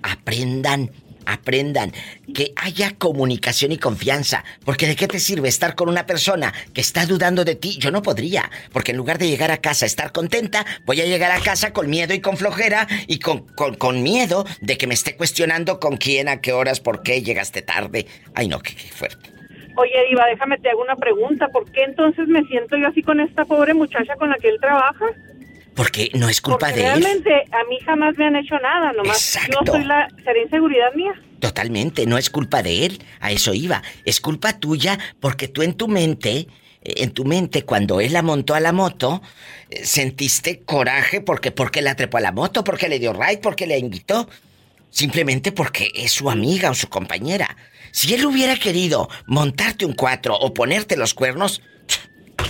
aprendan, 0.04 0.90
aprendan, 1.32 1.92
que 2.34 2.54
haya 2.56 2.96
comunicación 2.98 3.72
y 3.72 3.78
confianza. 3.78 4.44
Porque 4.66 4.88
de 4.88 4.96
qué 4.96 5.08
te 5.08 5.20
sirve 5.20 5.50
estar 5.50 5.76
con 5.76 5.90
una 5.90 6.06
persona 6.06 6.54
que 6.74 6.82
está 6.82 7.06
dudando 7.06 7.46
de 7.46 7.56
ti. 7.56 7.78
Yo 7.80 7.92
no 7.92 8.02
podría, 8.02 8.50
porque 8.72 8.92
en 8.92 8.98
lugar 8.98 9.18
de 9.18 9.28
llegar 9.28 9.52
a 9.52 9.58
casa 9.58 9.86
estar 9.86 10.12
contenta, 10.12 10.66
voy 10.86 11.02
a 11.02 11.06
llegar 11.06 11.32
a 11.32 11.40
casa 11.40 11.74
con 11.74 11.90
miedo 11.90 12.14
y 12.14 12.22
con 12.22 12.38
flojera 12.38 12.88
y 13.08 13.20
con, 13.20 13.48
con, 13.56 13.76
con 13.76 14.04
miedo 14.04 14.46
de 14.62 14.78
que 14.78 14.88
me 14.88 14.94
esté 14.94 15.16
cuestionando 15.16 15.80
con 15.80 15.98
quién, 15.98 16.28
a 16.28 16.42
qué 16.42 16.54
horas, 16.54 16.80
por 16.80 17.04
qué 17.04 17.22
llegaste 17.22 17.62
tarde. 17.62 18.06
Ay, 18.36 18.48
no, 18.48 18.60
qué, 18.60 18.76
qué 18.76 18.88
fuerte. 18.88 19.30
Oye, 19.76 19.94
Diva, 20.10 20.26
déjame 20.28 20.58
te 20.58 20.70
hago 20.70 20.82
una 20.82 20.96
pregunta. 20.96 21.48
¿Por 21.48 21.72
qué 21.72 21.84
entonces 21.84 22.28
me 22.28 22.44
siento 22.46 22.76
yo 22.76 22.88
así 22.88 23.02
con 23.02 23.20
esta 23.20 23.46
pobre 23.46 23.74
muchacha 23.74 24.16
con 24.16 24.30
la 24.30 24.38
que 24.38 24.50
él 24.50 24.58
trabaja? 24.60 25.06
Porque 25.80 26.12
no 26.14 26.28
es 26.28 26.42
culpa 26.42 26.68
Porque 26.68 26.82
de 26.82 26.88
él. 26.88 27.02
realmente 27.02 27.32
a 27.54 27.64
mí 27.70 27.78
jamás 27.86 28.18
me 28.18 28.26
han 28.26 28.36
hecho 28.36 28.60
nada, 28.60 28.92
nomás 28.92 29.16
Exacto. 29.16 29.60
yo 29.66 29.72
soy 29.72 29.86
la... 29.86 30.10
¿Será 30.26 30.38
inseguridad 30.38 30.94
mía? 30.94 31.14
Totalmente, 31.40 32.06
no 32.06 32.18
es 32.18 32.30
culpa 32.30 32.62
de 32.62 32.86
él, 32.86 33.02
a 33.22 33.32
eso 33.32 33.54
iba. 33.54 33.82
Es 34.04 34.20
culpa 34.20 34.60
tuya 34.60 35.00
porque 35.22 35.48
tú 35.48 35.62
en 35.62 35.76
tu 35.76 35.88
mente, 35.88 36.48
eh, 36.82 36.96
en 36.98 37.12
tu 37.12 37.24
mente 37.24 37.64
cuando 37.64 38.02
él 38.02 38.12
la 38.12 38.22
montó 38.22 38.56
a 38.56 38.60
la 38.60 38.74
moto, 38.74 39.22
eh, 39.70 39.86
sentiste 39.86 40.60
coraje 40.64 41.22
porque 41.22 41.52
porque 41.52 41.82
la 41.82 41.96
trepó 41.96 42.18
a 42.18 42.22
la 42.22 42.34
moto, 42.34 42.66
porque 42.66 42.90
le 42.90 43.00
dio 43.00 43.14
ride, 43.14 43.38
porque 43.38 43.66
le 43.66 43.80
invitó. 43.80 44.28
Simplemente 44.90 45.54
porque 45.54 45.92
es 45.96 46.12
su 46.12 46.30
amiga 46.30 46.72
o 46.72 46.74
su 46.74 46.90
compañera. 46.90 47.56
Si 47.92 48.14
él 48.14 48.26
hubiera 48.26 48.58
querido 48.58 49.08
montarte 49.28 49.86
un 49.86 49.94
cuatro 49.94 50.36
o 50.36 50.54
ponerte 50.54 50.98
los 50.98 51.14
cuernos, 51.14 51.62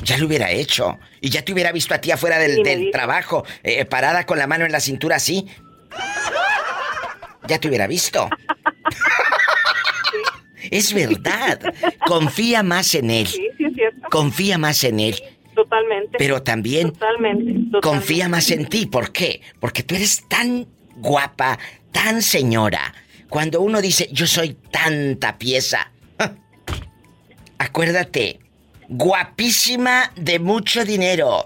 ya 0.03 0.17
lo 0.17 0.27
hubiera 0.27 0.51
hecho. 0.51 0.99
Y 1.21 1.29
ya 1.29 1.43
te 1.43 1.53
hubiera 1.53 1.71
visto 1.71 1.93
a 1.93 1.99
ti 1.99 2.11
afuera 2.11 2.37
del, 2.37 2.91
trabajo, 2.91 3.45
eh, 3.63 3.85
parada 3.85 4.25
con 4.25 4.37
la 4.37 4.47
mano 4.47 4.65
en 4.65 4.71
la 4.71 4.79
cintura 4.79 5.17
así. 5.17 5.47
Ya 7.47 7.59
te 7.59 7.67
hubiera 7.67 7.87
visto. 7.87 8.29
Es 10.71 10.93
verdad. 10.93 11.59
Confía 12.05 12.63
más 12.63 12.93
en 12.95 13.09
él. 13.09 13.27
Sí, 13.27 13.47
sí 13.57 13.65
es 13.65 13.73
cierto. 13.73 14.07
Confía 14.09 14.57
más 14.57 14.83
en 14.83 14.99
él. 14.99 15.21
Totalmente. 15.55 16.17
Pero 16.17 16.41
también 16.41 16.91
Totalmente. 16.91 17.43
totalmente. 17.43 17.79
confía 17.81 18.29
más 18.29 18.51
en 18.51 18.67
ti. 18.67 18.85
¿Por 18.85 19.11
qué? 19.11 19.41
Porque 19.59 19.83
tú 19.83 19.95
eres 19.95 20.27
tan 20.29 20.67
guapa, 20.95 21.57
tan 21.91 22.21
señora. 22.21 22.93
Cuando 23.29 23.61
uno 23.61 23.81
dice, 23.81 24.09
yo 24.11 24.25
soy 24.25 24.55
tanta 24.71 25.37
pieza. 25.37 25.91
Acuérdate, 27.57 28.39
guapísima 28.89 30.11
de 30.15 30.39
mucho 30.39 30.83
dinero. 30.83 31.45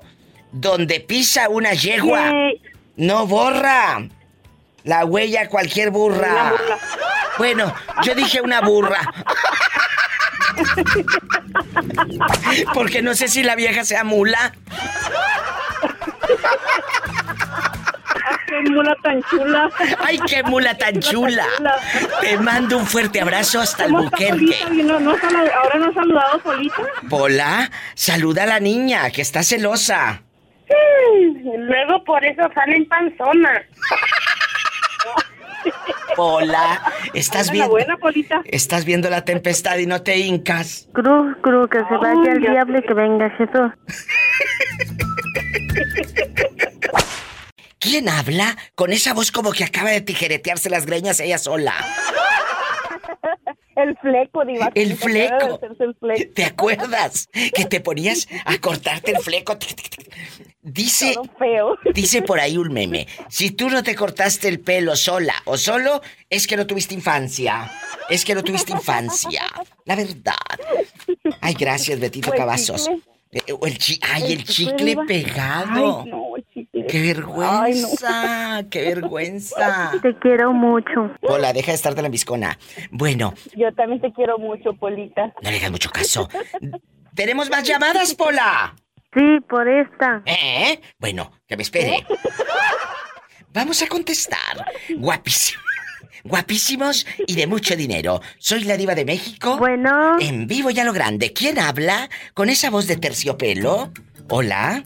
Donde 0.52 1.00
pisa 1.00 1.50
una 1.50 1.74
yegua, 1.74 2.32
no 2.96 3.28
borra 3.28 4.08
la 4.84 5.06
huella 5.06 5.50
cualquier 5.50 5.92
burra. 5.92 6.54
Bueno, 7.38 7.74
yo 8.04 8.16
dije 8.16 8.42
una 8.42 8.62
burra. 8.62 9.02
Porque 12.74 13.02
no 13.02 13.16
sé 13.16 13.28
si 13.28 13.44
la 13.44 13.56
vieja 13.56 13.84
sea 13.84 14.04
mula. 14.04 14.54
¡Qué 18.54 18.70
mula 18.70 18.96
tan 19.02 19.24
chula! 19.24 19.70
¡Ay, 20.00 20.20
qué 20.28 20.44
mula 20.44 20.78
tan 20.78 21.00
chula! 21.00 21.48
Te 22.22 22.38
mando 22.38 22.78
un 22.78 22.86
fuerte 22.86 23.20
abrazo 23.20 23.60
hasta 23.60 23.86
el 23.86 23.94
buquerque. 23.94 24.56
No, 24.84 25.00
no, 25.00 25.12
¿Ahora 25.12 25.80
no 25.80 25.90
ha 25.90 25.94
saludado 25.94 26.40
Polita? 26.40 26.84
Pola, 27.10 27.72
saluda 27.96 28.44
a 28.44 28.46
la 28.46 28.60
niña, 28.60 29.10
que 29.10 29.24
está 29.24 29.42
celosa. 29.42 30.22
luego 31.58 32.04
por 32.04 32.24
eso 32.24 32.44
salen 32.54 32.88
panzona. 32.88 33.64
Pola, 36.16 36.80
estás 37.16 37.50
viendo. 37.50 37.72
buena, 37.72 37.98
Polita. 37.98 38.42
Estás 38.46 38.86
viendo 38.86 39.10
la 39.10 39.26
tempestad 39.26 39.78
y 39.78 39.88
no 39.88 40.04
te 40.04 40.18
hincas. 40.18 40.88
Cruz, 40.94 41.36
cruz, 41.42 41.70
que 41.72 41.80
se 41.80 41.98
vaya 41.98 42.34
el 42.34 42.40
diablo 42.40 42.78
y 42.78 42.84
que 42.84 42.94
venga 42.94 43.32
Jesús. 43.32 43.72
¿Quién 47.84 48.08
habla 48.08 48.58
con 48.76 48.94
esa 48.94 49.14
voz 49.14 49.30
como 49.30 49.52
que 49.52 49.66
acaba 49.66 49.92
de 49.92 50.00
tijeretearse 50.00 50.70
las 50.70 50.86
greñas 50.86 51.20
ella 51.20 51.38
sola? 51.38 51.74
El 53.76 53.98
fleco, 53.98 54.46
Diva. 54.46 54.72
El 54.74 54.96
fleco. 54.96 55.60
¿Te 56.34 56.46
acuerdas? 56.46 57.28
Que 57.54 57.66
te 57.66 57.82
ponías 57.82 58.30
a 58.46 58.58
cortarte 58.60 59.12
el 59.12 59.18
fleco. 59.18 59.58
Dice. 60.62 61.16
feo. 61.38 61.78
Dice 61.94 62.22
por 62.22 62.40
ahí 62.40 62.56
un 62.56 62.72
meme. 62.72 63.06
Si 63.28 63.52
tú 63.52 63.70
no 63.70 63.84
te 63.84 63.96
cortaste 63.96 64.48
el 64.48 64.62
pelo 64.62 64.96
sola 64.96 65.36
o 65.44 65.58
solo, 65.58 66.02
es 66.30 66.48
que 66.48 66.56
no 66.56 66.66
tuviste 66.66 66.94
infancia. 66.94 67.70
Es 68.10 68.24
que 68.24 68.34
no 68.34 68.46
tuviste 68.46 68.72
infancia. 68.72 69.44
La 69.84 69.98
verdad. 69.98 70.36
Ay, 71.42 71.56
gracias, 71.56 72.00
Betito 72.00 72.32
Cavazos. 72.32 72.90
Eh, 73.34 73.42
el 73.66 73.78
chi 73.78 74.00
Ay, 74.04 74.34
el, 74.34 74.44
chicle, 74.44 74.96
pegado. 75.08 76.04
Ay, 76.04 76.12
no, 76.12 76.38
el 76.38 76.46
¡Qué 76.88 77.02
vergüenza! 77.02 78.64
¡Qué 78.70 78.82
vergüenza! 78.82 79.92
Te 80.02 80.18
quiero 80.20 80.54
mucho. 80.54 81.12
Hola, 81.22 81.54
deja 81.54 81.72
de 81.72 81.76
estarte 81.76 82.00
en 82.00 82.04
la 82.04 82.10
viscona. 82.10 82.58
Bueno. 82.92 83.34
Yo 83.56 83.74
también 83.74 84.02
te 84.02 84.12
quiero 84.14 84.38
mucho, 84.38 84.74
Polita. 84.74 85.34
No 85.42 85.52
le 85.52 85.58
hagas 85.58 85.72
mucho 85.72 85.90
caso. 85.90 86.30
¿Tenemos 87.16 87.50
más 87.50 87.64
llamadas, 87.64 88.16
Pola? 88.16 88.76
Sí, 89.14 89.40
por 89.48 89.68
esta. 89.68 90.24
¿Eh? 90.26 90.80
Bueno, 90.98 91.32
que 91.48 91.56
me 91.56 91.64
espere. 91.64 92.06
Vamos 93.54 93.82
a 93.84 93.88
contestar. 93.88 94.66
Guapísimo. 94.98 95.62
Guapísimos 96.24 97.06
y 97.28 97.36
de 97.36 97.48
mucho 97.48 97.76
dinero. 97.76 98.22
Soy 98.40 98.64
la 98.64 98.78
diva 98.78 98.96
de 98.96 99.06
México. 99.06 99.58
Bueno. 99.58 100.18
En 100.20 100.48
vivo 100.48 100.72
y 100.72 100.80
a 100.80 100.86
lo 100.86 100.94
grande. 100.94 101.34
¿Quién 101.34 101.60
habla 101.60 102.10
con 102.34 102.50
esa 102.50 102.70
voz 102.70 102.88
de 102.88 102.96
terciopelo? 102.96 103.92
Hola. 104.30 104.84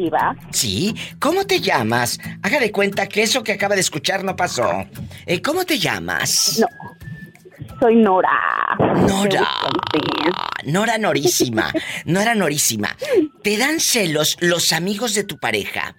Diva. 0.00 0.34
Sí. 0.50 0.94
¿Cómo 1.18 1.46
te 1.46 1.60
llamas? 1.60 2.18
Haga 2.42 2.58
de 2.58 2.72
cuenta 2.72 3.06
que 3.06 3.22
eso 3.22 3.42
que 3.42 3.52
acaba 3.52 3.74
de 3.74 3.82
escuchar 3.82 4.24
no 4.24 4.34
pasó. 4.34 4.86
Eh, 5.26 5.42
¿Cómo 5.42 5.66
te 5.66 5.78
llamas? 5.78 6.58
No. 6.58 6.66
Soy 7.78 7.96
Nora. 7.96 8.30
Nora. 8.78 9.48
Nora 10.64 10.98
Norísima. 10.98 11.72
Nora 12.06 12.34
Norísima. 12.34 12.96
¿Te 13.42 13.58
dan 13.58 13.80
celos 13.80 14.38
los 14.40 14.72
amigos 14.72 15.14
de 15.14 15.24
tu 15.24 15.38
pareja? 15.38 15.96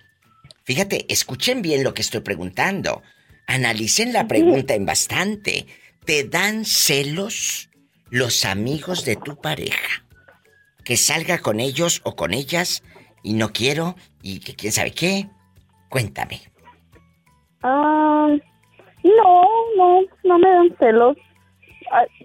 Fíjate, 0.63 1.05
escuchen 1.09 1.61
bien 1.61 1.83
lo 1.83 1.93
que 1.93 2.01
estoy 2.01 2.21
preguntando. 2.21 3.03
Analicen 3.47 4.13
la 4.13 4.27
pregunta 4.27 4.73
en 4.73 4.85
bastante. 4.85 5.67
¿Te 6.05 6.23
dan 6.23 6.65
celos 6.65 7.69
los 8.09 8.45
amigos 8.45 9.05
de 9.05 9.15
tu 9.15 9.39
pareja? 9.39 10.05
Que 10.83 10.97
salga 10.97 11.37
con 11.39 11.59
ellos 11.59 12.01
o 12.03 12.15
con 12.15 12.33
ellas 12.33 12.81
y 13.23 13.33
no 13.33 13.49
quiero 13.49 13.95
y 14.21 14.39
que 14.39 14.55
quién 14.55 14.71
sabe 14.71 14.91
qué. 14.91 15.27
Cuéntame. 15.89 16.39
Ah, 17.63 18.29
no, 19.03 19.43
no, 19.77 20.01
no 20.23 20.39
me 20.39 20.49
dan 20.49 20.75
celos. 20.79 21.17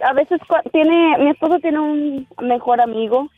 A, 0.02 0.12
veces 0.12 0.40
tiene, 0.72 1.18
mi 1.18 1.30
esposo 1.30 1.58
tiene 1.58 1.80
un 1.80 2.28
mejor 2.40 2.80
amigo 2.80 3.28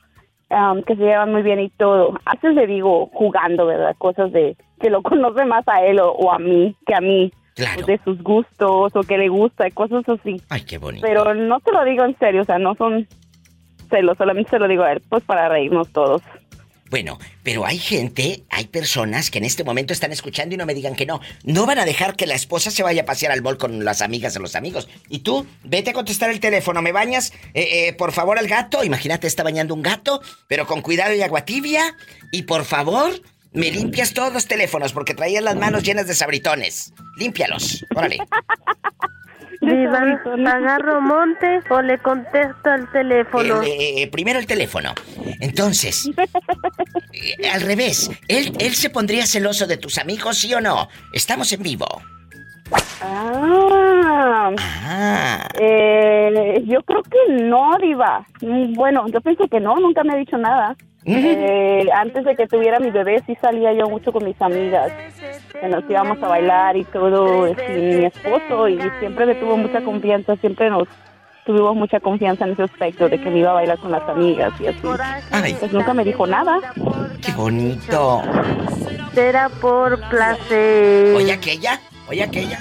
que 0.87 0.97
se 0.97 1.03
lleva 1.03 1.27
muy 1.27 1.42
bien 1.42 1.61
y 1.61 1.71
todo. 1.71 2.18
A 2.27 2.35
veces 2.35 2.55
le 2.55 2.66
digo 2.66 3.11
jugando, 3.14 3.66
¿verdad? 3.66 3.97
Cosas 3.99 4.33
de 4.33 4.57
que 4.81 4.90
lo 4.90 5.03
conoce 5.03 5.44
más 5.44 5.66
a 5.68 5.85
él 5.85 5.99
o 6.01 6.33
a 6.33 6.38
mí 6.38 6.77
que 6.87 6.94
a 6.94 7.01
mí 7.01 7.33
de 7.87 8.01
sus 8.05 8.23
gustos 8.23 8.94
o 8.94 9.01
que 9.01 9.18
le 9.18 9.29
gusta 9.29 9.66
y 9.66 9.73
cosas 9.73 10.09
así. 10.09 10.37
Ay, 10.49 10.62
qué 10.62 10.79
bonito. 10.79 11.07
Pero 11.07 11.35
no 11.35 11.61
te 11.61 11.73
lo 11.73 11.85
digo 11.85 12.05
en 12.05 12.16
serio, 12.18 12.42
o 12.42 12.44
sea, 12.44 12.59
no 12.59 12.75
son 12.77 13.07
celos, 13.90 14.16
solamente 14.18 14.51
se 14.51 14.59
lo 14.59 14.68
digo 14.68 14.85
a 14.85 14.92
él, 14.92 15.03
pues 15.09 15.25
para 15.25 15.49
reírnos 15.49 15.90
todos. 15.92 16.23
Bueno, 16.90 17.18
pero 17.42 17.66
hay 17.66 17.79
gente, 17.79 18.44
hay 18.51 18.66
personas 18.66 19.31
que 19.31 19.38
en 19.38 19.44
este 19.44 19.64
momento 19.64 19.92
están 19.92 20.12
escuchando 20.12 20.55
y 20.55 20.59
no 20.59 20.66
me 20.66 20.74
digan 20.74 20.94
que 20.94 21.07
no. 21.07 21.20
No 21.44 21.66
van 21.66 21.79
a 21.79 21.85
dejar 21.85 22.16
que 22.16 22.27
la 22.27 22.35
esposa 22.35 22.70
se 22.70 22.83
vaya 22.83 23.03
a 23.03 23.05
pasear 23.05 23.33
al 23.33 23.42
mall 23.42 23.59
con 23.59 23.85
las 23.85 24.01
amigas 24.01 24.35
de 24.35 24.40
los 24.40 24.57
amigos. 24.57 24.88
Y 25.09 25.20
tú, 25.20 25.46
vete 25.64 25.90
a 25.90 25.92
contestar 25.92 26.31
el 26.31 26.40
teléfono. 26.40 26.81
¿Me 26.81 26.92
bañas, 26.92 27.33
eh, 27.55 27.88
eh, 27.88 27.92
por 27.92 28.12
favor, 28.12 28.38
al 28.38 28.48
gato? 28.48 28.85
Imagínate, 28.85 29.27
está 29.27 29.42
bañando 29.42 29.74
un 29.74 29.83
gato, 29.83 30.22
pero 30.46 30.66
con 30.66 30.81
cuidado 30.81 31.14
y 31.14 31.22
agua 31.22 31.44
tibia. 31.44 31.94
Y 32.33 32.42
por 32.42 32.64
favor, 32.64 33.20
me 33.53 33.70
limpias 33.70 34.14
todos 34.14 34.33
los 34.33 34.46
teléfonos 34.46 34.92
porque 34.92 35.14
traías 35.14 35.42
las 35.42 35.57
manos 35.57 35.83
llenas 35.83 36.07
de 36.07 36.14
sabritones. 36.14 36.92
Límpialos. 37.16 37.85
Órale. 37.94 38.18
Viva, 39.76 40.52
agarro 40.52 41.00
monte 41.00 41.61
o 41.70 41.81
le 41.81 41.98
contesto 41.98 42.70
al 42.70 42.90
teléfono. 42.90 43.62
Eh, 43.62 44.09
primero 44.11 44.38
el 44.38 44.46
teléfono. 44.46 44.94
Entonces, 45.40 46.11
eh, 47.12 47.48
al 47.48 47.62
revés, 47.62 48.11
¿él, 48.28 48.52
¿él 48.59 48.74
se 48.74 48.90
pondría 48.90 49.26
celoso 49.26 49.66
de 49.66 49.76
tus 49.76 49.98
amigos, 49.98 50.38
sí 50.38 50.52
o 50.54 50.61
no? 50.61 50.88
Estamos 51.12 51.52
en 51.52 51.62
vivo. 51.62 51.87
Ah. 53.00 54.50
ah. 54.85 55.48
Eh, 55.59 56.62
yo 56.66 56.83
creo 56.83 57.02
que 57.02 57.42
no, 57.42 57.76
Diva. 57.78 58.26
Mm, 58.40 58.74
bueno, 58.74 59.07
yo 59.09 59.20
pienso 59.20 59.46
que 59.48 59.61
no, 59.61 59.76
nunca 59.76 60.04
me 60.04 60.14
ha 60.14 60.16
dicho 60.16 60.37
nada. 60.37 60.76
Eh, 61.04 61.87
antes 61.94 62.24
de 62.24 62.37
que 62.37 62.46
tuviera 62.46 62.78
mi 62.81 62.90
bebé 62.90 63.22
sí 63.26 63.35
salía 63.40 63.72
yo 63.72 63.88
mucho 63.88 64.12
con 64.12 64.24
mis 64.24 64.40
amigas. 64.42 64.92
Nos 65.68 65.88
íbamos 65.88 66.22
a 66.22 66.28
bailar 66.28 66.76
y 66.76 66.85
todo, 66.85 67.44
mi 67.44 68.04
esposo, 68.04 68.68
y 68.68 68.78
siempre 69.00 69.24
me 69.24 69.35
tuvo 69.37 69.57
mucha 69.57 69.81
confianza, 69.81 70.37
siempre 70.37 70.68
nos 70.68 70.87
tuvimos 71.46 71.76
mucha 71.76 71.98
confianza 72.00 72.44
en 72.44 72.52
ese 72.52 72.64
aspecto 72.64 73.09
de 73.09 73.18
que 73.18 73.31
me 73.31 73.38
iba 73.38 73.52
a 73.52 73.54
bailar 73.54 73.78
con 73.78 73.90
las 73.90 74.07
amigas 74.07 74.52
y 74.61 74.66
así. 74.66 74.87
Pues 75.59 75.72
nunca 75.72 75.94
me 75.94 76.04
dijo 76.04 76.26
nada. 76.26 76.61
¡Qué 77.24 77.33
bonito! 77.33 78.22
Será 79.14 79.48
por 79.48 79.98
placer. 80.11 81.16
Oye 81.16 81.33
aquella, 81.33 81.81
oye 82.09 82.23
aquella. 82.23 82.59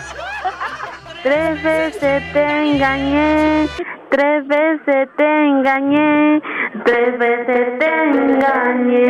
Tres 1.23 1.63
veces 1.63 2.23
te 2.33 2.43
engañé, 2.43 3.67
tres 4.09 4.47
veces 4.47 5.09
te 5.17 5.45
engañé, 5.45 6.41
tres 6.85 7.17
veces 7.19 7.79
te 7.79 8.03
engañé. 8.03 9.07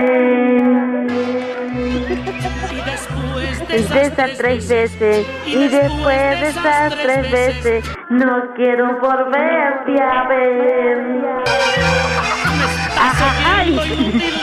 Y 2.71 2.81
después 2.81 3.89
de 3.89 4.01
esas 4.01 4.37
tres 4.37 4.67
veces, 4.69 5.27
y 5.45 5.67
después 5.67 6.41
de 6.41 6.47
esas 6.49 6.95
tres 6.95 7.31
veces, 7.31 7.85
no 8.09 8.53
quiero 8.55 8.99
volverte 8.99 10.01
a 10.01 10.27
ver. 10.27 10.97
¡Ay! 13.45 13.75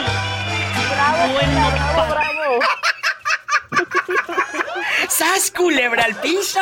¡Bravo, 0.95 1.33
bravo, 1.33 2.07
bravo! 2.09 2.25
¡Sas, 5.09 5.51
culebra 5.51 6.03
al 6.03 6.15
piso! 6.15 6.59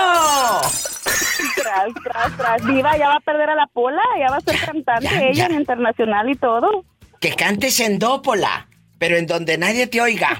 Tras, 1.55 1.93
tras, 2.03 2.37
tras. 2.37 2.65
Viva, 2.65 2.97
ya 2.97 3.07
va 3.07 3.15
a 3.15 3.19
perder 3.19 3.49
a 3.49 3.55
la 3.55 3.67
pola, 3.67 4.01
ya 4.19 4.29
va 4.29 4.37
a 4.37 4.41
ser 4.41 4.59
cantante 4.59 5.29
ella 5.31 5.45
en 5.47 5.55
internacional 5.55 6.29
y 6.29 6.35
todo. 6.35 6.85
Que 7.19 7.35
cantes 7.35 7.79
en 7.79 7.99
Dópola, 7.99 8.67
pero 8.99 9.15
en 9.17 9.27
donde 9.27 9.57
nadie 9.57 9.87
te 9.87 10.01
oiga. 10.01 10.39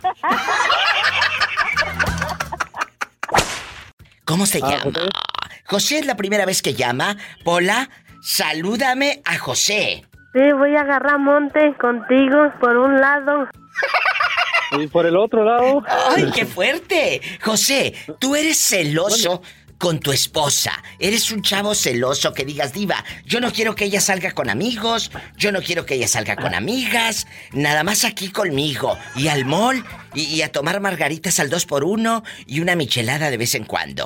¿Cómo 4.26 4.46
se 4.46 4.60
llama? 4.62 4.92
José 5.66 6.00
es 6.00 6.06
la 6.06 6.16
primera 6.16 6.46
vez 6.46 6.62
que 6.62 6.74
llama. 6.74 7.18
Pola, 7.44 7.90
salúdame 8.22 9.22
a 9.26 9.38
José. 9.38 10.06
Sí, 10.34 10.52
voy 10.58 10.76
a 10.76 10.82
agarrar 10.82 11.20
monte 11.20 11.74
contigo 11.80 12.52
por 12.60 12.78
un 12.78 13.00
lado. 13.00 13.48
Y 14.80 14.88
por 14.88 15.06
el 15.06 15.18
otro 15.18 15.44
lado. 15.44 15.84
¡Ay, 16.16 16.32
qué 16.34 16.46
fuerte! 16.46 17.22
José, 17.42 17.94
tú 18.20 18.36
eres 18.36 18.58
celoso 18.58 19.42
con 19.78 20.00
tu 20.00 20.12
esposa. 20.12 20.72
Eres 20.98 21.32
un 21.32 21.42
chavo 21.42 21.76
celoso 21.76 22.34
que 22.34 22.46
digas, 22.46 22.74
Diva, 22.74 23.04
yo 23.26 23.42
no 23.42 23.52
quiero 23.52 23.76
que 23.76 23.86
ella 23.86 24.00
salga 24.00 24.32
con 24.32 24.50
amigos, 24.50 25.12
yo 25.38 25.52
no 25.52 25.62
quiero 25.62 25.86
que 25.86 25.96
ella 25.96 26.08
salga 26.08 26.36
con 26.38 26.56
amigas, 26.56 27.28
nada 27.52 27.84
más 27.84 28.06
aquí 28.06 28.32
conmigo. 28.32 28.98
Y 29.16 29.28
al 29.28 29.46
mall 29.46 29.84
y, 30.14 30.22
y 30.22 30.42
a 30.42 30.52
tomar 30.52 30.80
margaritas 30.80 31.40
al 31.40 31.50
2 31.50 31.66
por 31.66 31.84
uno 31.84 32.24
y 32.48 32.62
una 32.62 32.76
michelada 32.76 33.30
de 33.30 33.38
vez 33.38 33.56
en 33.56 33.66
cuando. 33.66 34.06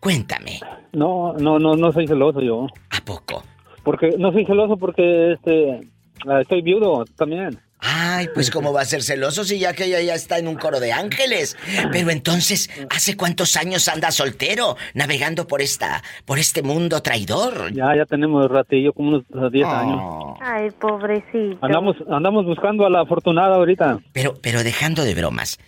Cuéntame. 0.00 0.60
No, 0.92 1.32
no, 1.34 1.58
no, 1.58 1.74
no 1.74 1.92
soy 1.92 2.06
celoso 2.06 2.40
yo. 2.40 2.66
¿A 2.90 3.04
poco? 3.04 3.42
Porque 3.82 4.14
no 4.18 4.32
soy 4.32 4.44
celoso 4.44 4.76
porque 4.76 5.32
este 5.32 5.80
ah, 6.28 6.40
estoy 6.40 6.62
viudo 6.62 7.04
también. 7.16 7.58
Ay, 7.80 8.28
pues 8.34 8.50
cómo 8.50 8.72
va 8.72 8.80
a 8.80 8.84
ser 8.84 9.02
celoso 9.02 9.44
si 9.44 9.58
ya 9.58 9.72
que 9.72 9.84
ella 9.84 10.00
ya 10.00 10.14
está 10.14 10.38
en 10.38 10.48
un 10.48 10.56
coro 10.56 10.80
de 10.80 10.92
ángeles. 10.92 11.56
Pero 11.92 12.10
entonces, 12.10 12.68
¿hace 12.90 13.16
cuántos 13.16 13.56
años 13.56 13.88
anda 13.88 14.10
soltero, 14.10 14.76
navegando 14.94 15.46
por 15.46 15.62
esta, 15.62 16.02
por 16.24 16.38
este 16.38 16.62
mundo 16.62 17.00
traidor? 17.02 17.72
Ya, 17.72 17.94
ya 17.96 18.04
tenemos 18.04 18.50
ratillo, 18.50 18.92
como 18.92 19.10
unos 19.10 19.24
ah, 19.34 19.48
10 19.50 19.66
años. 19.66 20.02
Ay, 20.40 20.70
pobrecito. 20.72 21.58
Andamos, 21.60 21.96
andamos 22.10 22.46
buscando 22.46 22.84
a 22.84 22.90
la 22.90 23.02
afortunada 23.02 23.56
ahorita. 23.56 24.00
Pero, 24.12 24.34
pero 24.42 24.64
dejando 24.64 25.04
de 25.04 25.14
bromas, 25.14 25.58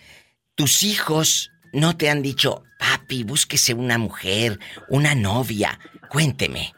tus 0.55 0.83
hijos 0.83 1.51
no 1.73 1.95
te 1.95 2.09
han 2.09 2.21
dicho, 2.21 2.63
papi, 2.77 3.23
búsquese 3.23 3.73
una 3.73 3.97
mujer, 3.97 4.59
una 4.89 5.15
novia. 5.15 5.79
Cuénteme. 6.09 6.73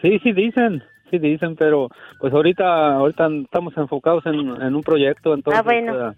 Sí, 0.00 0.18
sí 0.22 0.32
dicen, 0.32 0.82
sí 1.10 1.18
dicen, 1.18 1.56
pero 1.56 1.88
pues 2.20 2.32
ahorita, 2.32 2.94
ahorita 2.94 3.28
estamos 3.44 3.76
enfocados 3.76 4.24
en, 4.26 4.34
en 4.62 4.74
un 4.74 4.82
proyecto, 4.82 5.34
entonces. 5.34 5.58
Ah, 5.60 5.62
bueno. 5.62 6.10
eh, 6.10 6.14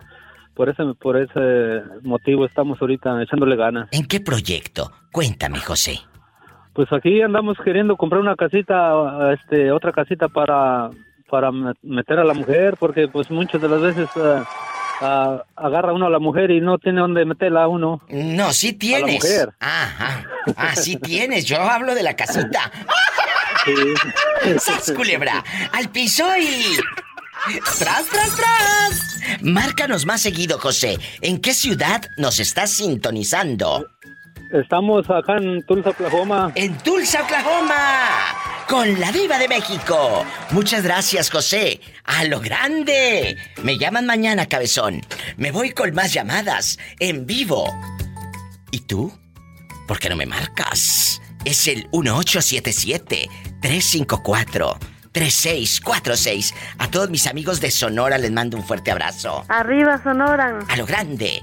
por 0.54 0.68
ese, 0.68 0.82
por 1.00 1.16
ese 1.16 1.82
motivo 2.02 2.44
estamos 2.44 2.78
ahorita 2.80 3.22
echándole 3.22 3.56
ganas. 3.56 3.88
¿En 3.90 4.06
qué 4.06 4.20
proyecto? 4.20 4.92
Cuéntame, 5.10 5.58
José. 5.60 5.98
Pues 6.74 6.92
aquí 6.92 7.22
andamos 7.22 7.56
queriendo 7.64 7.96
comprar 7.96 8.20
una 8.20 8.36
casita, 8.36 9.32
este, 9.32 9.72
otra 9.72 9.92
casita 9.92 10.28
para, 10.28 10.90
para 11.30 11.50
me- 11.52 11.72
meter 11.82 12.18
a 12.18 12.24
la 12.24 12.34
mujer, 12.34 12.76
porque 12.78 13.08
pues 13.08 13.30
muchas 13.30 13.60
de 13.62 13.68
las 13.68 13.80
veces 13.80 14.08
ah, 15.00 15.42
agarra 15.56 15.92
uno 15.94 16.06
a 16.06 16.10
la 16.10 16.18
mujer 16.18 16.50
y 16.50 16.60
no 16.60 16.76
tiene 16.78 17.00
dónde 17.00 17.24
meterla 17.24 17.64
a 17.64 17.68
uno. 17.68 18.00
No, 18.10 18.52
sí 18.52 18.68
A 18.68 18.72
la 18.72 18.78
tienes. 18.78 19.14
mujer. 19.24 19.50
Ajá. 19.60 20.24
Ah, 20.56 20.74
sí 20.76 20.96
tienes. 20.96 21.44
Yo 21.46 21.60
hablo 21.62 21.94
de 21.94 22.02
la 22.02 22.14
casita. 22.14 22.70
¡Sas, 24.58 24.92
culebra! 24.94 25.44
¡Al 25.72 25.90
piso 25.90 26.24
y... 26.36 26.76
¡Tras, 27.78 28.06
tras, 28.06 28.36
tras! 28.36 29.40
Márcanos 29.42 30.06
más 30.06 30.20
seguido, 30.22 30.58
José. 30.58 30.98
¿En 31.20 31.40
qué 31.40 31.54
ciudad 31.54 32.02
nos 32.16 32.40
estás 32.40 32.72
sintonizando? 32.72 33.86
Estamos 34.52 35.08
acá 35.08 35.36
en 35.38 35.64
Tulsa, 35.64 35.90
Oklahoma. 35.90 36.52
En 36.54 36.76
Tulsa, 36.78 37.22
Oklahoma. 37.22 38.08
Con 38.68 39.00
la 39.00 39.10
diva 39.10 39.38
de 39.38 39.48
México. 39.48 40.24
Muchas 40.50 40.82
gracias, 40.82 41.30
José. 41.30 41.80
A 42.04 42.24
lo 42.24 42.40
grande. 42.40 43.36
Me 43.62 43.78
llaman 43.78 44.06
mañana, 44.06 44.46
cabezón. 44.46 45.00
Me 45.36 45.50
voy 45.52 45.70
con 45.70 45.94
más 45.94 46.12
llamadas. 46.12 46.78
En 46.98 47.26
vivo. 47.26 47.66
¿Y 48.70 48.80
tú? 48.80 49.12
¿Por 49.88 49.98
qué 49.98 50.08
no 50.08 50.16
me 50.16 50.26
marcas? 50.26 51.20
Es 51.44 51.66
el 51.66 51.88
1877-354-3646. 53.62 56.54
A 56.78 56.88
todos 56.88 57.10
mis 57.10 57.26
amigos 57.26 57.60
de 57.60 57.70
Sonora 57.70 58.16
les 58.18 58.32
mando 58.32 58.56
un 58.56 58.64
fuerte 58.64 58.90
abrazo. 58.90 59.44
Arriba, 59.48 60.02
Sonora. 60.02 60.60
A 60.68 60.76
lo 60.76 60.86
grande. 60.86 61.42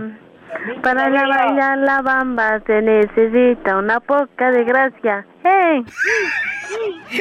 Para 0.81 1.09
la 1.09 1.25
bailar 1.25 1.77
la 1.77 2.01
bamba 2.01 2.61
se 2.67 2.81
necesita 2.81 3.77
una 3.77 4.01
poca 4.01 4.51
de 4.51 4.65
gracia. 4.65 5.25
¡Hey! 5.45 5.85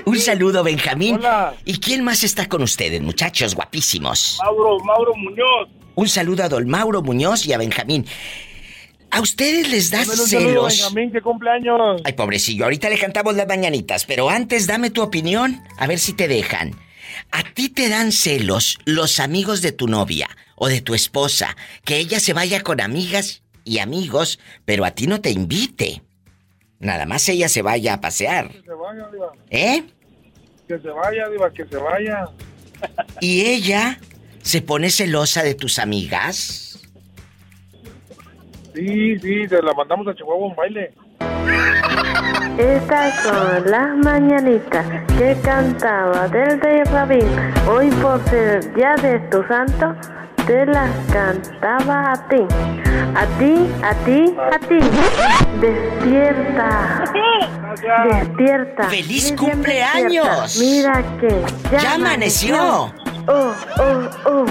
Un 0.04 0.18
saludo, 0.18 0.64
Benjamín. 0.64 1.18
Hola. 1.18 1.54
¿Y 1.64 1.78
quién 1.78 2.02
más 2.02 2.24
está 2.24 2.48
con 2.48 2.64
ustedes, 2.64 3.00
muchachos 3.02 3.54
guapísimos? 3.54 4.40
Mauro, 4.42 4.80
Mauro 4.80 5.12
Muñoz. 5.14 5.68
Un 5.94 6.08
saludo 6.08 6.42
a 6.42 6.48
don 6.48 6.68
Mauro 6.68 7.02
Muñoz 7.02 7.46
y 7.46 7.52
a 7.52 7.58
Benjamín. 7.58 8.04
¿A 9.12 9.20
ustedes 9.20 9.70
les 9.70 9.92
da 9.92 10.00
un 10.00 10.06
saludo 10.06 10.26
celos? 10.26 10.78
Benjamín, 10.80 11.12
que 11.12 11.20
cumpleaños. 11.20 12.02
Ay, 12.04 12.14
pobrecillo, 12.14 12.64
ahorita 12.64 12.90
le 12.90 12.98
cantamos 12.98 13.36
las 13.36 13.46
mañanitas, 13.46 14.06
pero 14.06 14.28
antes 14.28 14.66
dame 14.66 14.90
tu 14.90 15.00
opinión, 15.02 15.62
a 15.78 15.86
ver 15.86 16.00
si 16.00 16.14
te 16.14 16.26
dejan. 16.26 16.72
¿A 17.32 17.42
ti 17.54 17.68
te 17.70 17.88
dan 17.88 18.12
celos 18.12 18.78
los 18.84 19.18
amigos 19.18 19.62
de 19.62 19.72
tu 19.72 19.86
novia 19.88 20.28
o 20.54 20.68
de 20.68 20.80
tu 20.82 20.94
esposa 20.94 21.56
que 21.84 21.96
ella 21.96 22.20
se 22.20 22.34
vaya 22.34 22.62
con 22.62 22.80
amigas 22.80 23.42
y 23.64 23.78
amigos, 23.78 24.38
pero 24.66 24.84
a 24.84 24.90
ti 24.90 25.06
no 25.06 25.20
te 25.20 25.30
invite? 25.30 26.02
Nada 26.78 27.06
más 27.06 27.28
ella 27.28 27.48
se 27.48 27.62
vaya 27.62 27.94
a 27.94 28.00
pasear, 28.00 28.50
Que 28.50 28.62
se 28.62 28.72
vaya, 28.74 29.08
diva. 29.10 29.32
¿eh? 29.50 29.84
Que 30.68 30.78
se 30.78 30.88
vaya, 30.88 31.28
diva, 31.28 31.50
que 31.50 31.64
se 31.64 31.76
vaya. 31.76 32.26
¿Y 33.20 33.42
ella 33.46 33.98
se 34.42 34.60
pone 34.60 34.90
celosa 34.90 35.42
de 35.42 35.54
tus 35.54 35.78
amigas? 35.78 36.80
Sí, 38.74 39.18
sí, 39.20 39.48
se 39.48 39.62
la 39.62 39.72
mandamos 39.74 40.06
a 40.08 40.14
Chihuahua 40.14 40.48
un 40.48 40.56
baile. 40.56 40.92
Estas 42.58 43.14
son 43.22 43.70
las 43.70 43.96
mañanitas 43.96 44.84
que 45.16 45.36
cantaba 45.42 46.28
del 46.28 46.60
rey 46.60 46.82
Rabín. 46.84 47.26
Hoy 47.66 47.90
por 48.02 48.22
ser 48.28 48.62
el 48.62 48.74
día 48.74 48.94
de 49.00 49.18
tu 49.30 49.42
santo, 49.44 49.94
te 50.46 50.66
las 50.66 50.90
cantaba 51.10 52.12
a 52.12 52.28
ti. 52.28 52.42
A 53.14 53.26
ti, 53.38 53.70
a 53.82 53.94
ti, 54.04 54.36
a 54.38 54.58
ti. 54.58 54.80
Despierta. 55.60 57.04
Despierta. 58.04 58.82
¡Feliz 58.84 59.32
cumpleaños! 59.32 60.54
despierta. 60.54 60.58
Mira 60.58 61.18
que 61.20 61.42
ya, 61.70 61.78
¡Ya 61.78 61.94
amaneció! 61.94 62.92
Oh, 63.28 63.54
oh, 63.78 64.10
oh. 64.26 64.46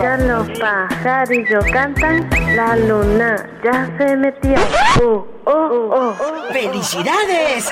Ya 0.00 0.16
los 0.16 0.48
pajarillos 0.58 1.64
cantan, 1.72 2.28
la 2.56 2.76
luna 2.76 3.48
ya 3.62 3.90
se 3.98 4.16
metió. 4.16 4.54
Oh, 5.02 5.26
oh, 5.44 5.90
oh. 5.92 6.52
¡Felicidades! 6.52 7.70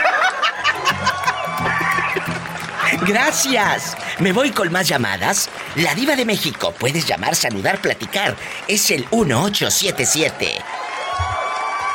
Gracias. 3.07 3.97
Me 4.19 4.33
voy 4.33 4.51
con 4.51 4.71
más 4.71 4.89
llamadas. 4.89 5.49
La 5.77 5.95
diva 5.95 6.15
de 6.15 6.25
México. 6.25 6.73
Puedes 6.79 7.07
llamar, 7.07 7.35
saludar, 7.35 7.81
platicar. 7.81 8.37
Es 8.69 8.91
el 8.91 9.07
1877 9.11 10.63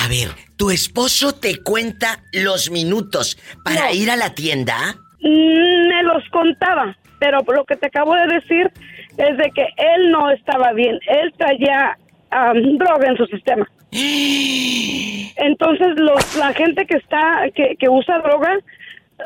A 0.04 0.08
ver, 0.08 0.28
¿tu 0.56 0.70
esposo 0.70 1.32
te 1.34 1.62
cuenta 1.62 2.22
los 2.32 2.70
minutos 2.70 3.36
para 3.64 3.92
ir 3.92 4.08
a 4.10 4.16
la 4.16 4.34
tienda? 4.34 4.76
Mm, 5.20 5.88
Me 5.88 6.02
los 6.04 6.22
contaba, 6.30 6.96
pero 7.18 7.40
lo 7.46 7.64
que 7.64 7.76
te 7.76 7.88
acabo 7.88 8.14
de 8.14 8.26
decir 8.28 8.70
es 9.18 9.36
de 9.36 9.50
que 9.50 9.66
él 9.96 10.10
no 10.12 10.30
estaba 10.30 10.72
bien. 10.72 10.98
Él 11.08 11.32
traía 11.36 11.98
am, 12.30 12.78
droga 12.78 13.08
en 13.08 13.16
su 13.16 13.26
sistema. 13.26 13.68
Entonces, 13.92 15.88
los, 15.96 16.36
la 16.36 16.52
gente 16.54 16.86
que 16.86 16.96
está, 16.96 17.44
que, 17.54 17.76
que 17.78 17.88
usa 17.88 18.18
droga, 18.18 18.58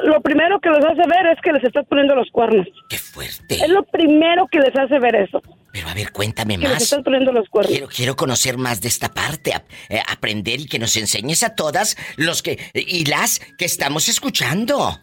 lo 0.02 0.20
primero 0.20 0.60
que 0.60 0.70
les 0.70 0.84
hace 0.84 1.02
ver 1.08 1.26
es 1.32 1.40
que 1.42 1.52
les 1.52 1.64
está 1.64 1.82
poniendo 1.84 2.14
los 2.14 2.30
cuernos. 2.30 2.66
¡Qué 2.88 2.98
fuerte! 2.98 3.54
Es 3.56 3.68
lo 3.68 3.82
primero 3.84 4.46
que 4.50 4.58
les 4.58 4.74
hace 4.76 4.98
ver 4.98 5.14
eso. 5.16 5.42
Pero 5.72 5.88
a 5.88 5.94
ver, 5.94 6.12
cuéntame 6.12 6.54
Que 6.54 6.62
les 6.62 6.72
más. 6.72 6.82
están 6.82 7.02
poniendo 7.02 7.32
los 7.32 7.48
cuernos. 7.48 7.72
Quiero, 7.72 7.88
quiero 7.88 8.16
conocer 8.16 8.56
más 8.58 8.80
de 8.80 8.88
esta 8.88 9.08
parte, 9.12 9.52
eh, 9.88 10.00
aprender 10.08 10.60
y 10.60 10.66
que 10.66 10.78
nos 10.78 10.96
enseñes 10.96 11.42
a 11.42 11.54
todas 11.56 11.96
los 12.16 12.42
que 12.42 12.58
y 12.74 13.04
las 13.06 13.40
que 13.58 13.64
estamos 13.64 14.08
escuchando. 14.08 15.00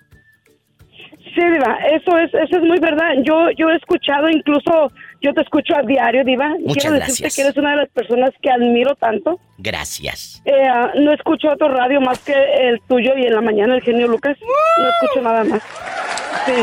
Sí, 1.36 1.42
Diva, 1.42 1.78
eso 1.94 2.18
es, 2.18 2.34
eso 2.34 2.58
es 2.58 2.64
muy 2.64 2.80
verdad. 2.80 3.14
Yo, 3.24 3.50
yo 3.58 3.70
he 3.70 3.76
escuchado, 3.76 4.30
incluso 4.30 4.92
yo 5.22 5.34
te 5.34 5.42
escucho 5.42 5.76
a 5.76 5.84
diario, 5.84 6.24
Diva. 6.24 6.50
Muchas 6.60 6.84
Quiero 6.84 6.96
gracias. 6.98 7.18
decirte 7.20 7.36
que 7.36 7.42
eres 7.48 7.58
una 7.58 7.72
de 7.72 7.78
las 7.78 7.90
personas 7.90 8.32
que 8.42 8.50
admiro 8.50 8.96
tanto. 8.96 9.40
Gracias. 9.58 10.42
Eh, 10.46 10.52
ah, 10.70 10.92
no 10.96 11.14
escucho 11.14 11.50
otro 11.52 11.70
radio 11.70 12.02
más 12.02 12.20
que 12.20 12.34
el 12.34 12.80
tuyo 12.88 13.14
y 13.18 13.26
en 13.28 13.34
la 13.36 13.42
mañana 13.42 13.76
el 13.76 13.82
genio 13.82 14.08
Lucas. 14.08 14.38
No 14.42 14.90
escucho 14.90 15.22
nada 15.22 15.44
más. 15.44 15.62
Sí. 16.46 16.54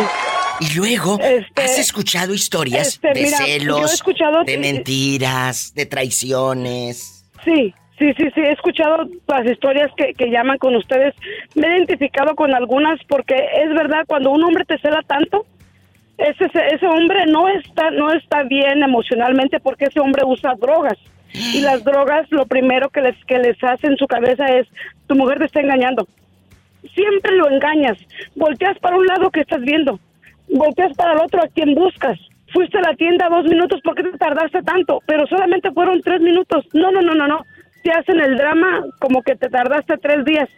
Y 0.61 0.77
luego, 0.77 1.21
Este, 1.23 1.63
¿has 1.63 1.79
escuchado 1.79 2.35
historias 2.35 2.89
este, 2.89 3.13
de 3.15 3.23
mira, 3.23 3.39
celos, 3.39 3.95
escuchado- 3.95 4.43
de 4.45 4.59
mentiras, 4.59 5.73
de 5.75 5.87
traiciones? 5.87 7.25
Sí, 7.45 7.73
sí, 7.99 8.13
sí, 8.17 8.25
sí, 8.35 8.41
he 8.41 8.53
escuchado 8.53 9.09
las 9.29 9.47
historias 9.47 9.91
que, 9.97 10.15
que 10.15 10.31
llaman 10.31 10.59
con 10.59 10.75
ustedes. 10.75 11.15
Me 11.55 11.69
he 11.69 11.77
identificado 11.79 12.35
con 12.35 12.53
algunas 12.55 12.99
porque 13.09 13.35
es 13.37 13.69
verdad, 13.73 14.05
cuando 14.09 14.31
un 14.33 14.43
hombre 14.43 14.65
te 14.65 14.79
cela 14.79 15.03
tanto, 15.07 15.47
ese, 16.19 16.51
ese, 16.73 16.87
hombre 16.87 17.27
no 17.27 17.49
está, 17.49 17.91
no 17.91 18.13
está 18.13 18.43
bien 18.43 18.83
emocionalmente 18.83 19.61
porque 19.61 19.87
ese 19.87 20.01
hombre 20.01 20.23
usa 20.27 20.55
drogas. 20.61 20.99
Y 21.33 21.61
las 21.61 21.85
drogas 21.85 22.27
lo 22.31 22.47
primero 22.47 22.89
que 22.89 23.01
les, 23.01 23.25
que 23.27 23.39
les 23.39 23.63
hace 23.63 23.87
en 23.87 23.97
su 23.97 24.07
cabeza 24.07 24.47
es, 24.47 24.67
tu 25.07 25.15
mujer 25.15 25.39
te 25.39 25.45
está 25.45 25.61
engañando. 25.61 26.09
Siempre 26.95 27.37
lo 27.37 27.51
engañas. 27.51 27.99
Volteas 28.35 28.79
para 28.79 28.97
un 28.97 29.07
lado 29.07 29.31
que 29.31 29.41
estás 29.41 29.61
viendo. 29.61 30.01
Volteas 30.49 30.97
para 30.97 31.13
el 31.13 31.21
otro 31.21 31.43
a 31.43 31.49
quien 31.49 31.75
buscas. 31.75 32.19
Fuiste 32.53 32.79
a 32.79 32.83
la 32.83 32.95
tienda 32.95 33.29
dos 33.29 33.45
minutos, 33.45 33.81
¿por 33.83 33.95
qué 33.95 34.03
te 34.05 34.17
tardaste 34.17 34.63
tanto? 34.63 35.03
Pero 35.07 35.27
solamente 35.27 35.71
fueron 35.73 36.01
tres 36.01 36.21
minutos. 36.21 36.65
No, 36.73 36.91
no, 36.91 37.03
no, 37.03 37.15
no, 37.15 37.29
no. 37.29 37.45
Te 37.83 37.93
hacen 37.93 38.21
el 38.21 38.37
drama 38.37 38.85
como 38.99 39.23
que 39.23 39.37
te 39.37 39.49
tardaste 39.49 39.99
tres 39.99 40.25
días. 40.25 40.49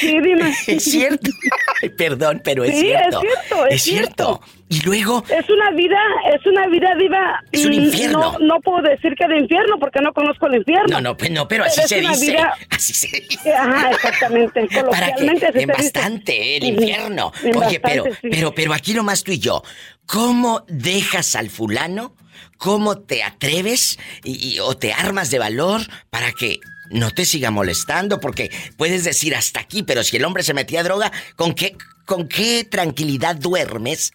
Sí, 0.00 0.20
dime. 0.20 0.52
Es 0.66 0.84
cierto. 0.84 1.30
Ay, 1.82 1.90
perdón, 1.90 2.40
pero 2.44 2.64
es 2.64 2.72
Sí, 2.74 2.80
cierto. 2.80 3.20
es 3.22 3.30
cierto, 3.30 3.66
es 3.66 3.82
cierto. 3.82 4.40
Y 4.68 4.80
luego, 4.80 5.22
Es 5.28 5.48
una 5.50 5.70
vida, 5.72 5.98
es 6.34 6.44
una 6.46 6.66
vida 6.68 6.94
diva. 6.98 7.40
Es 7.52 7.64
un 7.64 7.74
infierno. 7.74 8.32
No, 8.32 8.38
no 8.40 8.60
puedo 8.60 8.82
decir 8.82 9.14
que 9.16 9.26
de 9.28 9.38
infierno 9.38 9.78
porque 9.78 10.00
no 10.00 10.12
conozco 10.12 10.46
el 10.46 10.56
infierno. 10.56 10.86
no, 10.88 11.00
no, 11.00 11.16
pues 11.16 11.30
no, 11.30 11.46
pero 11.46 11.64
así 11.64 11.82
se 11.86 12.00
dice. 12.00 12.32
vida- 12.32 12.54
Así 12.70 12.92
se 12.92 13.08
dice. 13.28 13.52
Ajá, 13.52 13.90
exactamente. 13.90 14.66
Para 14.90 15.06
que 15.08 15.12
así 15.12 15.26
en 15.28 15.38
se 15.40 15.52
dice. 15.52 15.66
bastante, 15.66 16.32
¿eh? 16.34 16.56
el 16.56 16.64
infierno. 16.64 17.32
En 17.42 17.56
Oye, 17.56 17.78
pero, 17.80 18.04
bastante, 18.04 18.28
sí. 18.28 18.28
pero, 18.34 18.54
pero 18.54 18.72
aquí 18.72 18.94
nomás 18.94 19.22
tú 19.22 19.32
y 19.32 19.38
yo. 19.38 19.62
¿Cómo 20.06 20.64
dejas 20.68 21.36
al 21.36 21.50
fulano? 21.50 22.16
¿Cómo 22.56 22.98
te 22.98 23.22
atreves 23.22 23.98
y, 24.24 24.54
y- 24.54 24.58
o 24.60 24.76
te 24.76 24.92
armas 24.92 25.30
de 25.30 25.38
valor 25.38 25.82
para 26.10 26.32
que 26.32 26.58
no 26.90 27.10
te 27.10 27.24
siga 27.24 27.50
molestando? 27.50 28.20
Porque 28.20 28.50
puedes 28.76 29.04
decir 29.04 29.34
hasta 29.34 29.60
aquí, 29.60 29.82
pero 29.82 30.02
si 30.02 30.16
el 30.16 30.24
hombre 30.24 30.42
se 30.42 30.54
metía 30.54 30.80
a 30.80 30.84
droga, 30.84 31.10
¿con 31.36 31.54
qué, 31.54 31.76
con 32.06 32.28
qué 32.28 32.64
tranquilidad 32.70 33.36
duermes 33.36 34.12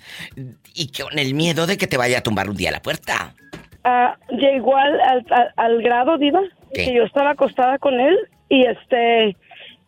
y 0.74 0.92
con 0.92 1.18
el 1.20 1.34
miedo 1.34 1.68
de 1.68 1.78
que 1.78 1.88
te 1.88 1.98
vaya 1.98 2.20
a 2.20 2.24
tumbar 2.24 2.50
un 2.50 2.56
día 2.58 2.72
la 2.72 2.82
puerta? 2.82 3.34
Ah, 3.84 4.18
llegó 4.30 4.76
al, 4.76 5.00
al, 5.02 5.26
al- 5.30 5.54
al 5.56 5.82
grado, 5.82 6.18
Diva, 6.18 6.42
¿Qué? 6.74 6.86
que 6.86 6.94
yo 6.96 7.04
estaba 7.04 7.32
acostada 7.32 7.78
con 7.80 8.00
él 8.00 8.18
y 8.50 8.66
este 8.66 9.36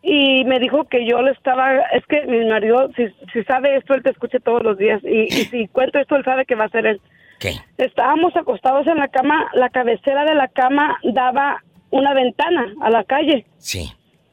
y 0.04 0.44
me 0.46 0.58
dijo 0.58 0.84
que 0.88 1.06
yo 1.06 1.22
le 1.22 1.30
estaba, 1.30 1.78
es 1.92 2.04
que 2.06 2.22
mi 2.26 2.44
marido, 2.48 2.90
si, 2.96 3.04
si 3.32 3.44
sabe 3.44 3.76
esto, 3.76 3.94
él 3.94 4.02
te 4.02 4.10
escucha 4.10 4.38
todos 4.40 4.64
los 4.64 4.76
días 4.76 5.00
y, 5.04 5.26
y 5.32 5.44
si 5.44 5.68
cuento 5.68 6.00
esto, 6.00 6.16
él 6.16 6.24
sabe 6.24 6.44
que 6.44 6.56
va 6.56 6.64
a 6.64 6.68
ser 6.70 6.86
él. 6.86 7.00
¿Qué? 7.38 7.52
Estábamos 7.78 8.34
acostados 8.34 8.84
en 8.88 8.96
la 8.98 9.06
cama, 9.08 9.48
la 9.54 9.68
cabecera 9.68 10.24
de 10.24 10.34
la 10.34 10.48
cama 10.48 10.98
daba 11.04 11.62
una 11.92 12.12
ventana 12.14 12.66
a 12.82 12.90
la 12.90 13.04
calle. 13.04 13.46
Sí. 13.58 13.92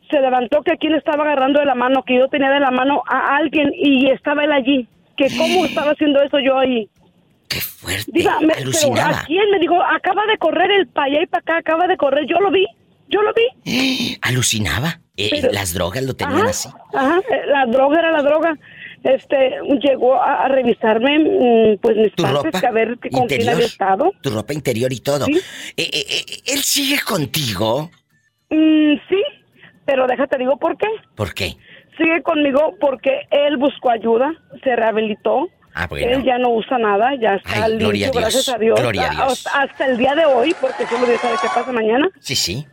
Se 0.10 0.20
levantó 0.20 0.64
que 0.64 0.72
aquí 0.74 0.88
le 0.90 0.98
estaba 0.98 1.24
agarrando 1.24 1.60
de 1.60 1.68
la 1.68 1.76
mano, 1.76 2.02
que 2.04 2.18
yo 2.18 2.28
tenía 2.30 2.50
de 2.50 2.60
la 2.60 2.72
mano 2.72 3.04
a 3.08 3.36
alguien 3.38 3.72
y 3.76 4.10
estaba 4.10 4.44
él 4.44 4.52
allí. 4.52 4.88
Que 5.16 5.28
cómo 5.38 5.66
estaba 5.66 5.92
haciendo 5.92 6.22
eso 6.24 6.40
yo 6.40 6.58
ahí. 6.58 6.90
Diva, 8.08 8.40
me- 8.40 8.48
pero 8.48 8.62
alucinaba. 8.62 9.20
¿a 9.20 9.26
quién? 9.26 9.50
Me 9.52 9.60
dijo, 9.60 9.76
acaba 9.82 10.24
de 10.26 10.38
correr 10.38 10.72
el 10.72 10.88
pa' 10.88 11.04
allá 11.04 11.22
y 11.22 11.26
para 11.28 11.42
acá, 11.42 11.58
acaba 11.58 11.88
de 11.88 11.98
correr. 11.98 12.26
Yo 12.28 12.40
lo 12.40 12.52
vi, 12.52 12.66
yo 13.08 13.22
lo 13.22 13.32
vi. 13.34 14.18
Alucinaba. 14.22 15.00
Eh, 15.18 15.28
Pero- 15.32 15.52
las 15.52 15.74
drogas 15.74 16.04
lo 16.04 16.14
tenían 16.16 16.40
Ajá, 16.42 16.50
así. 16.50 16.70
Ajá, 16.94 17.18
eh, 17.30 17.42
la 17.48 17.66
droga 17.66 18.00
era 18.00 18.12
la 18.12 18.22
droga. 18.22 18.58
Este, 19.04 19.60
llegó 19.82 20.16
a, 20.22 20.46
a 20.46 20.48
revisarme, 20.50 21.20
mm, 21.20 21.78
pues 21.82 21.96
mis 21.98 22.12
partes, 22.14 22.60
que 22.60 22.68
a 22.68 22.72
ver 22.72 22.98
que- 23.02 23.10
con 23.10 23.28
quién 23.28 23.48
había 23.48 23.66
estado. 23.66 24.12
tu 24.22 24.30
ropa 24.30 24.54
interior 24.54 24.92
y 24.92 25.00
todo. 25.00 25.26
Sí. 25.26 25.40
Eh, 25.78 25.90
eh, 25.94 26.06
eh, 26.10 26.24
¿Él 26.48 26.60
sigue 26.64 27.00
contigo? 27.08 27.90
Mm, 28.50 28.94
sí, 29.10 29.24
pero 29.86 30.06
déjate 30.08 30.38
digo 30.38 30.58
por 30.58 30.78
qué. 30.78 30.88
¿Por 31.16 31.34
qué? 31.34 31.56
Sigue 31.98 32.22
conmigo 32.24 32.76
porque 32.80 33.28
él 33.32 33.58
buscó 33.58 33.92
ayuda, 33.92 34.32
se 34.64 34.76
rehabilitó. 34.76 35.48
Ah, 35.74 35.86
bueno. 35.88 36.08
Él 36.18 36.24
ya 36.24 36.38
no 36.38 36.50
usa 36.50 36.78
nada, 36.78 37.12
ya 37.22 37.36
está 37.36 37.66
Ay, 37.66 37.78
gloria 37.78 38.08
limpio, 38.08 38.08
a 38.08 38.12
Dios, 38.12 38.16
gracias 38.22 38.50
a 38.50 38.58
Dios. 38.58 38.80
gloria 38.82 39.04
a 39.04 39.08
A- 39.08 39.12
Dios. 39.28 39.48
Hasta 39.54 39.86
el 39.86 39.98
día 39.98 40.16
de 40.16 40.26
hoy, 40.26 40.56
porque 40.60 40.86
solo 40.88 41.06
Dios 41.06 41.22
sabe 41.22 41.36
qué 41.42 41.48
pasa 41.54 41.72
mañana. 41.72 42.10
Sí, 42.20 42.36
sí. 42.36 42.66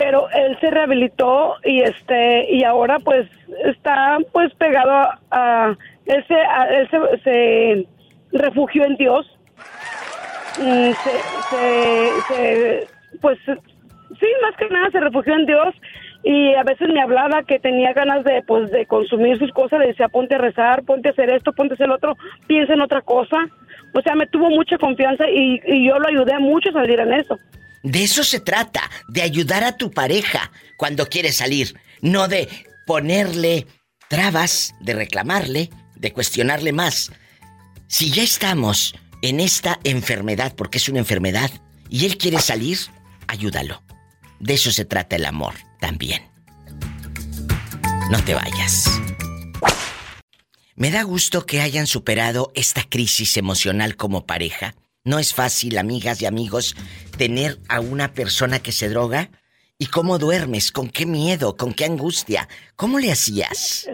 Pero 0.00 0.28
él 0.30 0.56
se 0.60 0.70
rehabilitó 0.70 1.56
y 1.62 1.82
este 1.82 2.50
y 2.50 2.64
ahora 2.64 2.98
pues 3.00 3.28
está 3.66 4.16
pues 4.32 4.50
pegado 4.54 4.90
a, 4.92 5.18
a- 5.30 5.76
él 6.06 6.24
se 6.26 6.34
a- 6.34 6.68
él 6.70 6.88
se, 6.90 7.18
se 7.22 7.86
refugió 8.32 8.84
en 8.86 8.96
Dios. 8.96 9.26
Mm, 10.58 10.90
se, 11.04 12.34
se, 12.34 12.86
pues 13.20 13.38
sí, 13.44 14.26
más 14.42 14.56
que 14.56 14.68
nada 14.70 14.90
se 14.90 15.00
refugió 15.00 15.34
en 15.34 15.44
Dios 15.44 15.74
y 16.22 16.54
a 16.54 16.62
veces 16.62 16.88
me 16.88 17.02
hablaba 17.02 17.42
que 17.42 17.58
tenía 17.58 17.92
ganas 17.92 18.24
de 18.24 18.42
pues 18.46 18.70
de 18.70 18.86
consumir 18.86 19.38
sus 19.38 19.52
cosas, 19.52 19.80
le 19.80 19.88
decía 19.88 20.08
ponte 20.08 20.34
a 20.34 20.38
rezar, 20.38 20.82
ponte 20.84 21.08
a 21.08 21.12
hacer 21.12 21.28
esto, 21.30 21.52
ponte 21.52 21.74
a 21.74 21.76
hacer 21.76 21.88
lo 21.88 21.96
otro, 21.96 22.16
piensa 22.46 22.72
en 22.72 22.80
otra 22.80 23.02
cosa. 23.02 23.36
O 23.92 24.00
sea, 24.00 24.14
me 24.14 24.26
tuvo 24.28 24.48
mucha 24.48 24.78
confianza 24.78 25.28
y, 25.28 25.60
y 25.66 25.86
yo 25.86 25.98
lo 25.98 26.08
ayudé 26.08 26.38
mucho 26.38 26.70
a 26.70 26.72
salir 26.72 27.00
en 27.00 27.12
eso. 27.12 27.38
De 27.82 28.02
eso 28.04 28.24
se 28.24 28.40
trata, 28.40 28.90
de 29.08 29.22
ayudar 29.22 29.64
a 29.64 29.76
tu 29.76 29.90
pareja 29.90 30.52
cuando 30.76 31.06
quiere 31.06 31.32
salir, 31.32 31.78
no 32.02 32.28
de 32.28 32.48
ponerle 32.86 33.66
trabas, 34.08 34.74
de 34.80 34.94
reclamarle, 34.94 35.70
de 35.96 36.12
cuestionarle 36.12 36.72
más. 36.72 37.12
Si 37.86 38.10
ya 38.10 38.22
estamos 38.22 38.94
en 39.22 39.40
esta 39.40 39.78
enfermedad, 39.84 40.54
porque 40.56 40.78
es 40.78 40.88
una 40.88 40.98
enfermedad, 40.98 41.50
y 41.88 42.06
él 42.06 42.18
quiere 42.18 42.40
salir, 42.40 42.78
ayúdalo. 43.26 43.82
De 44.38 44.54
eso 44.54 44.70
se 44.70 44.84
trata 44.84 45.16
el 45.16 45.26
amor 45.26 45.54
también. 45.80 46.22
No 48.10 48.22
te 48.24 48.34
vayas. 48.34 48.90
Me 50.74 50.90
da 50.90 51.02
gusto 51.02 51.46
que 51.46 51.60
hayan 51.60 51.86
superado 51.86 52.50
esta 52.54 52.82
crisis 52.82 53.36
emocional 53.36 53.96
como 53.96 54.26
pareja. 54.26 54.74
No 55.02 55.18
es 55.18 55.34
fácil, 55.34 55.78
amigas 55.78 56.20
y 56.20 56.26
amigos, 56.26 56.76
tener 57.16 57.56
a 57.70 57.80
una 57.80 58.12
persona 58.12 58.58
que 58.58 58.70
se 58.70 58.90
droga. 58.90 59.30
¿Y 59.78 59.86
cómo 59.86 60.18
duermes? 60.18 60.72
¿Con 60.72 60.90
qué 60.90 61.06
miedo? 61.06 61.56
¿Con 61.56 61.72
qué 61.72 61.86
angustia? 61.86 62.48
¿Cómo 62.76 62.98
le 62.98 63.10
hacías? 63.10 63.90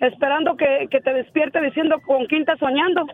Esperando 0.00 0.56
que, 0.56 0.88
que 0.90 0.98
te 1.00 1.12
despierte 1.12 1.60
diciendo 1.60 2.00
con 2.06 2.24
quién 2.24 2.40
estás 2.40 2.58
soñando. 2.58 3.04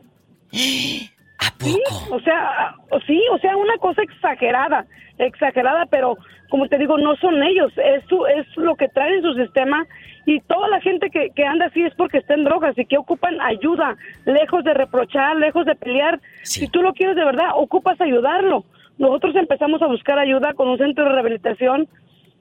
¿A 1.41 1.51
poco? 1.57 2.17
o 2.17 2.21
sea, 2.21 2.75
sí, 3.07 3.21
o 3.33 3.39
sea, 3.39 3.57
una 3.57 3.77
cosa 3.79 4.03
exagerada, 4.03 4.87
exagerada, 5.19 5.87
pero 5.87 6.17
como 6.49 6.69
te 6.69 6.79
digo, 6.79 6.99
no 6.99 7.17
son 7.17 7.43
ellos, 7.43 7.73
es, 7.77 8.05
su, 8.09 8.25
es 8.27 8.47
lo 8.57 8.75
que 8.77 8.89
traen 8.89 9.15
en 9.15 9.23
su 9.23 9.35
sistema 9.35 9.87
y 10.29 10.41
toda 10.41 10.69
la 10.69 10.79
gente 10.83 11.09
que, 11.09 11.31
que 11.35 11.43
anda 11.43 11.65
así 11.65 11.83
es 11.83 11.95
porque 11.95 12.19
está 12.19 12.35
en 12.35 12.45
drogas 12.45 12.77
y 12.77 12.85
que 12.85 12.99
ocupan 12.99 13.41
ayuda, 13.41 13.97
lejos 14.27 14.63
de 14.63 14.75
reprochar, 14.75 15.37
lejos 15.37 15.65
de 15.65 15.75
pelear. 15.75 16.21
Si 16.43 16.69
tú 16.69 16.83
lo 16.83 16.93
quieres 16.93 17.17
de 17.17 17.25
verdad, 17.25 17.53
ocupas 17.55 17.99
ayudarlo. 17.99 18.67
Nosotros 18.99 19.35
empezamos 19.37 19.81
a 19.81 19.87
buscar 19.87 20.19
ayuda 20.19 20.53
con 20.53 20.69
un 20.69 20.77
centro 20.77 21.05
de 21.05 21.13
rehabilitación. 21.13 21.89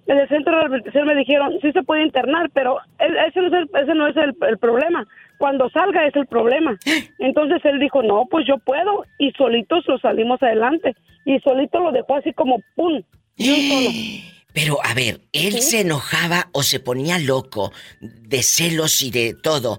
En 0.06 0.18
el 0.18 0.28
centro 0.28 0.54
de 0.54 0.64
rehabilitación 0.64 1.08
me 1.08 1.16
dijeron, 1.16 1.54
sí 1.62 1.72
se 1.72 1.82
puede 1.84 2.04
internar, 2.04 2.50
pero 2.54 2.78
ese 3.00 3.40
no 3.40 3.48
es 3.48 3.54
el, 3.54 3.70
ese 3.82 3.96
no 3.96 4.08
es 4.08 4.18
el, 4.18 4.36
el 4.50 4.58
problema. 4.58 5.08
Cuando 5.38 5.70
salga 5.70 6.06
es 6.06 6.16
el 6.18 6.28
problema. 6.28 6.78
Entonces 7.20 7.64
él 7.64 7.80
dijo, 7.80 8.04
no, 8.04 8.26
pues 8.30 8.46
yo 8.46 8.58
puedo. 8.58 9.06
Y 9.18 9.32
solitos 9.32 9.88
lo 9.88 9.98
salimos 10.00 10.44
adelante. 10.44 10.94
Y 11.24 11.40
solito 11.40 11.80
lo 11.80 11.94
dejó 11.94 12.18
así 12.18 12.34
como 12.34 12.58
¡pum! 12.76 13.02
De 13.38 13.50
un 13.50 13.62
solo. 13.70 13.90
Pero 14.58 14.80
a 14.84 14.96
ver, 14.96 15.20
¿él 15.34 15.62
se 15.62 15.82
enojaba 15.82 16.50
o 16.52 16.64
se 16.64 16.80
ponía 16.80 17.20
loco 17.20 17.72
de 18.02 18.42
celos 18.42 19.04
y 19.04 19.12
de 19.12 19.36
todo? 19.36 19.78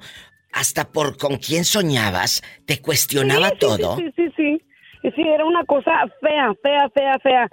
Hasta 0.53 0.93
por 0.93 1.19
con 1.19 1.39
quién 1.39 1.65
soñabas, 1.65 2.45
te 2.65 2.81
cuestionaba 2.81 3.49
Sí, 3.49 3.55
sí, 3.55 3.59
todo. 3.59 3.97
Sí, 3.97 4.13
sí, 4.15 4.33
sí. 4.37 4.63
Sí, 5.17 5.23
era 5.23 5.45
una 5.45 5.65
cosa 5.65 5.91
fea, 6.21 6.55
fea, 6.63 6.89
fea, 6.91 7.19
fea. 7.19 7.51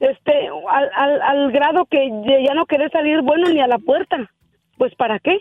Este, 0.00 0.50
al, 0.70 0.90
al, 0.94 1.22
al 1.22 1.50
grado 1.50 1.86
que 1.86 2.10
ya 2.28 2.46
ya 2.46 2.52
no 2.52 2.66
querés 2.66 2.92
salir 2.92 3.22
bueno 3.22 3.48
ni 3.48 3.60
a 3.60 3.66
la 3.68 3.78
puerta. 3.78 4.30
Pues, 4.76 4.94
¿para 4.96 5.18
qué? 5.18 5.38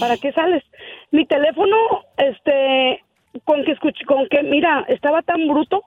¿Para 0.00 0.16
qué 0.16 0.32
sales? 0.32 0.64
Mi 1.10 1.26
teléfono, 1.26 1.76
este, 2.16 3.04
con 3.44 3.62
que 3.66 3.72
escuché, 3.72 4.06
con 4.06 4.26
que, 4.28 4.42
mira, 4.42 4.86
estaba 4.88 5.20
tan 5.20 5.46
bruto 5.48 5.82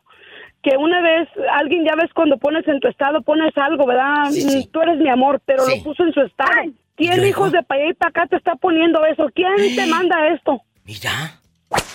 que 0.63 0.77
una 0.77 1.01
vez 1.01 1.27
alguien, 1.51 1.83
ya 1.85 1.93
ves, 1.95 2.11
cuando 2.13 2.37
pones 2.37 2.67
en 2.67 2.79
tu 2.79 2.87
estado, 2.87 3.21
pones 3.21 3.55
algo, 3.57 3.85
¿verdad? 3.85 4.29
Tú 4.71 4.81
eres 4.81 4.97
mi 4.97 5.09
amor, 5.09 5.41
pero 5.45 5.67
lo 5.67 5.83
puso 5.83 6.03
en 6.03 6.13
su 6.13 6.21
estado. 6.21 6.51
¿Quién, 6.95 7.25
hijos 7.25 7.51
de 7.51 7.61
para 7.63 7.81
allá 7.81 7.89
y 7.91 7.93
para 7.95 8.09
acá, 8.09 8.27
te 8.27 8.37
está 8.37 8.55
poniendo 8.55 9.03
eso? 9.05 9.27
¿Quién 9.35 9.75
te 9.75 9.85
manda 9.87 10.27
esto? 10.29 10.61
Mira. 10.85 11.39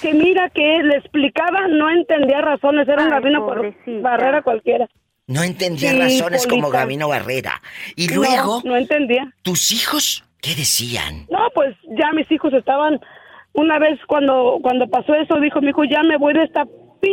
Que 0.03 0.13
mira 0.13 0.51
que 0.51 0.83
le 0.83 0.97
explicaba, 0.97 1.69
no 1.69 1.89
entendía 1.89 2.41
razones, 2.41 2.89
era 2.89 3.05
un 3.05 3.11
gabino 3.11 3.47
por 3.47 3.75
barrera 4.03 4.43
cualquiera. 4.43 4.89
No 5.29 5.43
entendía 5.43 5.91
Sí, 5.91 5.99
razones 6.01 6.47
como. 6.47 6.71
Gabino 6.71 7.09
Barrera. 7.09 7.61
Y 7.97 8.07
No, 8.09 8.17
luego, 8.17 8.63
No, 8.65 8.77
entendía. 8.77 9.33
¿tus 9.43 9.73
hijos 9.73 10.25
qué 10.41 10.55
decían? 10.55 11.27
No, 11.31 11.49
pues 11.55 11.77
ya 11.99 12.11
mis 12.13 12.31
hijos 12.33 12.53
estaban. 12.55 12.99
Una 13.53 13.79
vez 13.79 13.99
cuando 14.07 14.59
cuando 14.63 14.89
pasó 14.89 15.15
eso, 15.15 15.39
dijo 15.39 15.61
mi 15.61 15.69
hijo, 15.69 15.85
ya 15.85 16.03
me 16.03 16.17
voy 16.17 16.33
de 16.35 16.45
esta 16.45 16.65
pin 16.65 17.13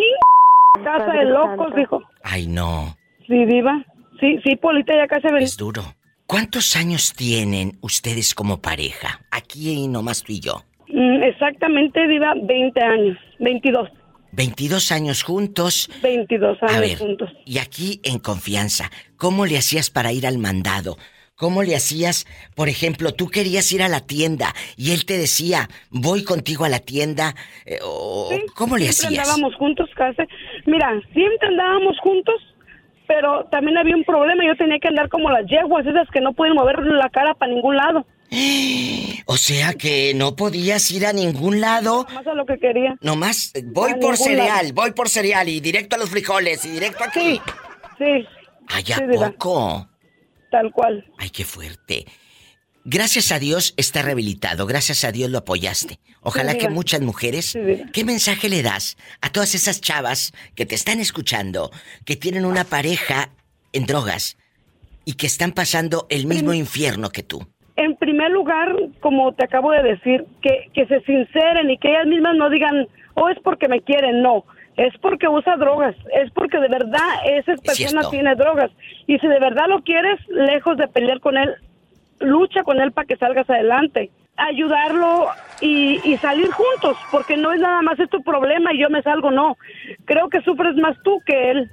casa 0.84 1.12
de 1.14 1.26
locos, 1.26 1.58
Santo. 1.58 1.76
dijo. 1.78 2.02
Ay, 2.24 2.48
no, 2.48 2.98
Sí, 3.28 3.46
diva. 3.46 3.84
Sí, 4.20 4.40
sí, 4.46 4.56
Polita, 4.56 4.94
ya 4.96 5.08
casi 5.08 5.28
ven. 5.34 5.44
es 5.44 5.58
duro. 5.58 5.84
¿Cuántos 6.28 6.76
años 6.76 7.14
tienen 7.14 7.78
ustedes 7.82 8.34
como 8.34 8.62
pareja? 8.62 9.22
Aquí 9.32 9.72
y 9.72 9.88
nomás 9.88 10.24
tú 10.24 10.32
y 10.32 10.40
yo. 10.40 10.64
Mm, 10.88 11.24
exactamente, 11.24 12.08
diva, 12.08 12.34
20 12.42 12.82
años. 12.84 13.18
22. 13.40 13.90
22 14.32 14.92
años 14.92 15.24
juntos. 15.24 15.90
22 16.02 16.58
años 16.64 16.76
A 16.76 16.80
ver, 16.80 16.98
juntos. 16.98 17.30
y 17.46 17.58
aquí 17.60 18.00
en 18.04 18.20
confianza, 18.20 18.90
¿cómo 19.18 19.46
le 19.46 19.58
hacías 19.58 19.90
para 19.90 20.12
ir 20.12 20.26
al 20.28 20.38
mandado? 20.38 20.98
¿Cómo 21.36 21.64
le 21.64 21.76
hacías, 21.76 22.26
por 22.56 22.70
ejemplo, 22.70 23.14
tú 23.14 23.28
querías 23.28 23.70
ir 23.74 23.84
a 23.84 23.90
la 23.90 24.00
tienda 24.00 24.54
y 24.78 24.92
él 24.94 25.06
te 25.06 25.18
decía, 25.18 25.70
voy 25.90 26.24
contigo 26.24 26.64
a 26.64 26.70
la 26.70 26.80
tienda? 26.80 27.36
eh, 27.66 27.80
o, 27.84 28.30
¿Cómo 28.56 28.78
le 28.78 28.92
Siempre 28.94 29.20
hacías? 29.20 29.28
andábamos 29.36 29.56
juntos 29.58 29.90
casi. 29.98 30.22
Mira, 30.66 30.90
siempre 31.14 31.48
andábamos 31.50 31.98
juntos, 32.00 32.36
pero 33.06 33.46
también 33.52 33.78
había 33.78 33.98
un 33.98 34.06
problema. 34.06 34.46
Yo 34.48 34.56
tenía 34.56 34.80
que 34.80 34.88
andar 34.88 35.10
como 35.10 35.30
las 35.30 35.46
yeguas, 35.48 35.86
esas 35.86 36.08
que 36.10 36.22
no 36.22 36.32
pueden 36.32 36.56
mover 36.56 36.80
la 36.86 37.10
cara 37.10 37.34
para 37.34 37.52
ningún 37.54 37.76
lado. 37.76 38.06
O 39.28 39.38
sea 39.38 39.74
que 39.74 40.14
no 40.14 40.36
podías 40.36 40.92
ir 40.92 41.04
a 41.08 41.12
ningún 41.12 41.60
lado. 41.60 42.06
Más 42.14 42.28
a 42.28 42.34
lo 42.36 42.46
que 42.46 42.60
quería. 42.60 42.96
Nomás 43.02 43.52
eh, 43.56 43.64
voy 43.66 43.94
A 43.94 43.96
por 44.00 44.18
cereal, 44.18 44.66
lado. 44.68 44.74
voy 44.76 44.92
por 44.92 45.10
cereal 45.10 45.50
y 45.50 45.60
directo 45.62 45.96
a 45.96 46.00
los 46.00 46.12
frijoles 46.12 46.64
y 46.64 46.70
directo 46.70 47.04
aquí. 47.04 47.42
Sí. 47.98 48.28
Ay, 48.68 48.84
¿a 48.94 48.98
Sí, 48.98 49.02
poco? 49.18 49.88
Tal 50.56 50.72
cual. 50.72 51.04
Ay, 51.18 51.32
qué 51.32 51.44
fuerte. 51.44 52.06
Gracias 52.86 53.34
a 53.34 53.40
Dios 53.40 53.74
está 53.76 54.02
rehabilitado, 54.04 54.66
gracias 54.66 55.04
a 55.04 55.12
Dios 55.12 55.30
lo 55.30 55.40
apoyaste. 55.40 56.00
Ojalá 56.22 56.54
Sí, 56.54 56.60
que 56.60 56.70
muchas 56.70 57.02
mujeres... 57.02 57.48
Sí. 57.48 57.84
¿Qué 57.92 58.06
mensaje 58.06 58.48
le 58.48 58.64
das 58.64 58.96
a 59.20 59.34
todas 59.34 59.54
esas 59.54 59.82
chavas 59.82 60.32
que 60.56 60.66
te 60.66 60.76
están 60.76 61.02
escuchando, 61.02 61.72
que 62.06 62.16
tienen 62.16 62.46
una 62.46 62.64
pareja 62.64 63.32
en 63.74 63.86
drogas 63.86 64.38
y 65.04 65.16
que 65.16 65.28
están 65.28 65.52
pasando 65.52 66.08
el 66.10 66.26
mismo 66.26 66.54
infierno 66.54 67.10
que 67.10 67.24
tú? 67.24 67.46
En 67.76 67.98
primer 67.98 68.32
lugar, 68.32 68.74
como 69.02 69.34
te 69.34 69.44
acabo 69.44 69.72
de 69.72 69.84
decir, 69.84 70.26
que, 70.42 70.72
que 70.74 70.86
se 70.88 71.02
sinceren 71.02 71.70
y 71.70 71.78
que 71.80 71.90
ellas 71.90 72.08
mismas 72.08 72.38
no 72.38 72.50
digan, 72.50 72.88
oh, 73.16 73.28
es 73.28 73.38
porque 73.44 73.68
me 73.68 73.82
quieren, 73.82 74.22
no. 74.22 74.46
Es 74.78 74.94
porque 75.02 75.28
usa 75.28 75.56
drogas, 75.56 75.96
es 76.14 76.32
porque 76.32 76.60
de 76.60 76.68
verdad 76.68 77.10
esa 77.26 77.56
persona 77.56 78.10
tiene 78.10 78.36
drogas. 78.36 78.72
Y 79.08 79.18
si 79.20 79.28
de 79.28 79.40
verdad 79.40 79.68
lo 79.70 79.82
quieres, 79.84 80.20
lejos 80.28 80.78
de 80.78 80.88
pelear 80.88 81.20
con 81.22 81.38
él, 81.38 81.56
lucha 82.20 82.64
con 82.64 82.82
él 82.82 82.92
para 82.92 83.08
que 83.08 83.16
salgas 83.18 83.50
adelante. 83.50 84.12
Ayudarlo 84.38 85.30
y, 85.62 86.02
y 86.04 86.18
salir 86.18 86.52
juntos, 86.52 86.98
porque 87.10 87.38
no 87.38 87.54
es 87.54 87.62
nada 87.62 87.82
más 87.82 87.98
es 88.00 88.10
tu 88.10 88.22
problema 88.22 88.74
y 88.74 88.82
yo 88.82 88.90
me 88.90 89.02
salgo, 89.02 89.32
no. 89.32 89.58
Creo 90.04 90.28
que 90.28 90.42
sufres 90.42 90.76
más 90.76 90.98
tú 91.04 91.22
que 91.26 91.52
él. 91.52 91.72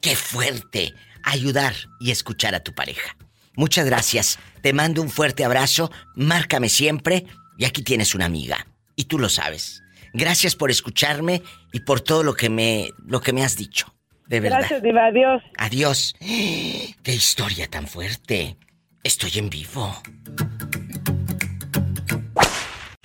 ¡Qué 0.00 0.14
fuerte! 0.14 0.94
Ayudar 1.24 1.72
y 1.98 2.12
escuchar 2.12 2.54
a 2.54 2.60
tu 2.60 2.72
pareja. 2.72 3.16
Muchas 3.56 3.86
gracias. 3.86 4.38
Te 4.62 4.72
mando 4.72 5.02
un 5.02 5.10
fuerte 5.10 5.44
abrazo. 5.44 5.90
Márcame 6.14 6.68
siempre. 6.68 7.24
Y 7.58 7.64
aquí 7.64 7.82
tienes 7.82 8.14
una 8.14 8.26
amiga. 8.26 8.68
Y 8.94 9.06
tú 9.06 9.18
lo 9.18 9.28
sabes. 9.28 9.82
Gracias 10.12 10.56
por 10.56 10.70
escucharme 10.70 11.42
y 11.72 11.80
por 11.80 12.00
todo 12.00 12.22
lo 12.22 12.34
que 12.34 12.50
me, 12.50 12.90
lo 13.06 13.20
que 13.20 13.32
me 13.32 13.44
has 13.44 13.56
dicho. 13.56 13.94
De 14.26 14.40
verdad. 14.40 14.58
Gracias, 14.58 14.82
Diva. 14.82 15.06
Adiós. 15.06 15.42
Adiós. 15.56 16.14
¡Qué 16.20 17.14
historia 17.14 17.66
tan 17.68 17.86
fuerte! 17.86 18.56
Estoy 19.02 19.30
en 19.36 19.48
vivo. 19.48 19.94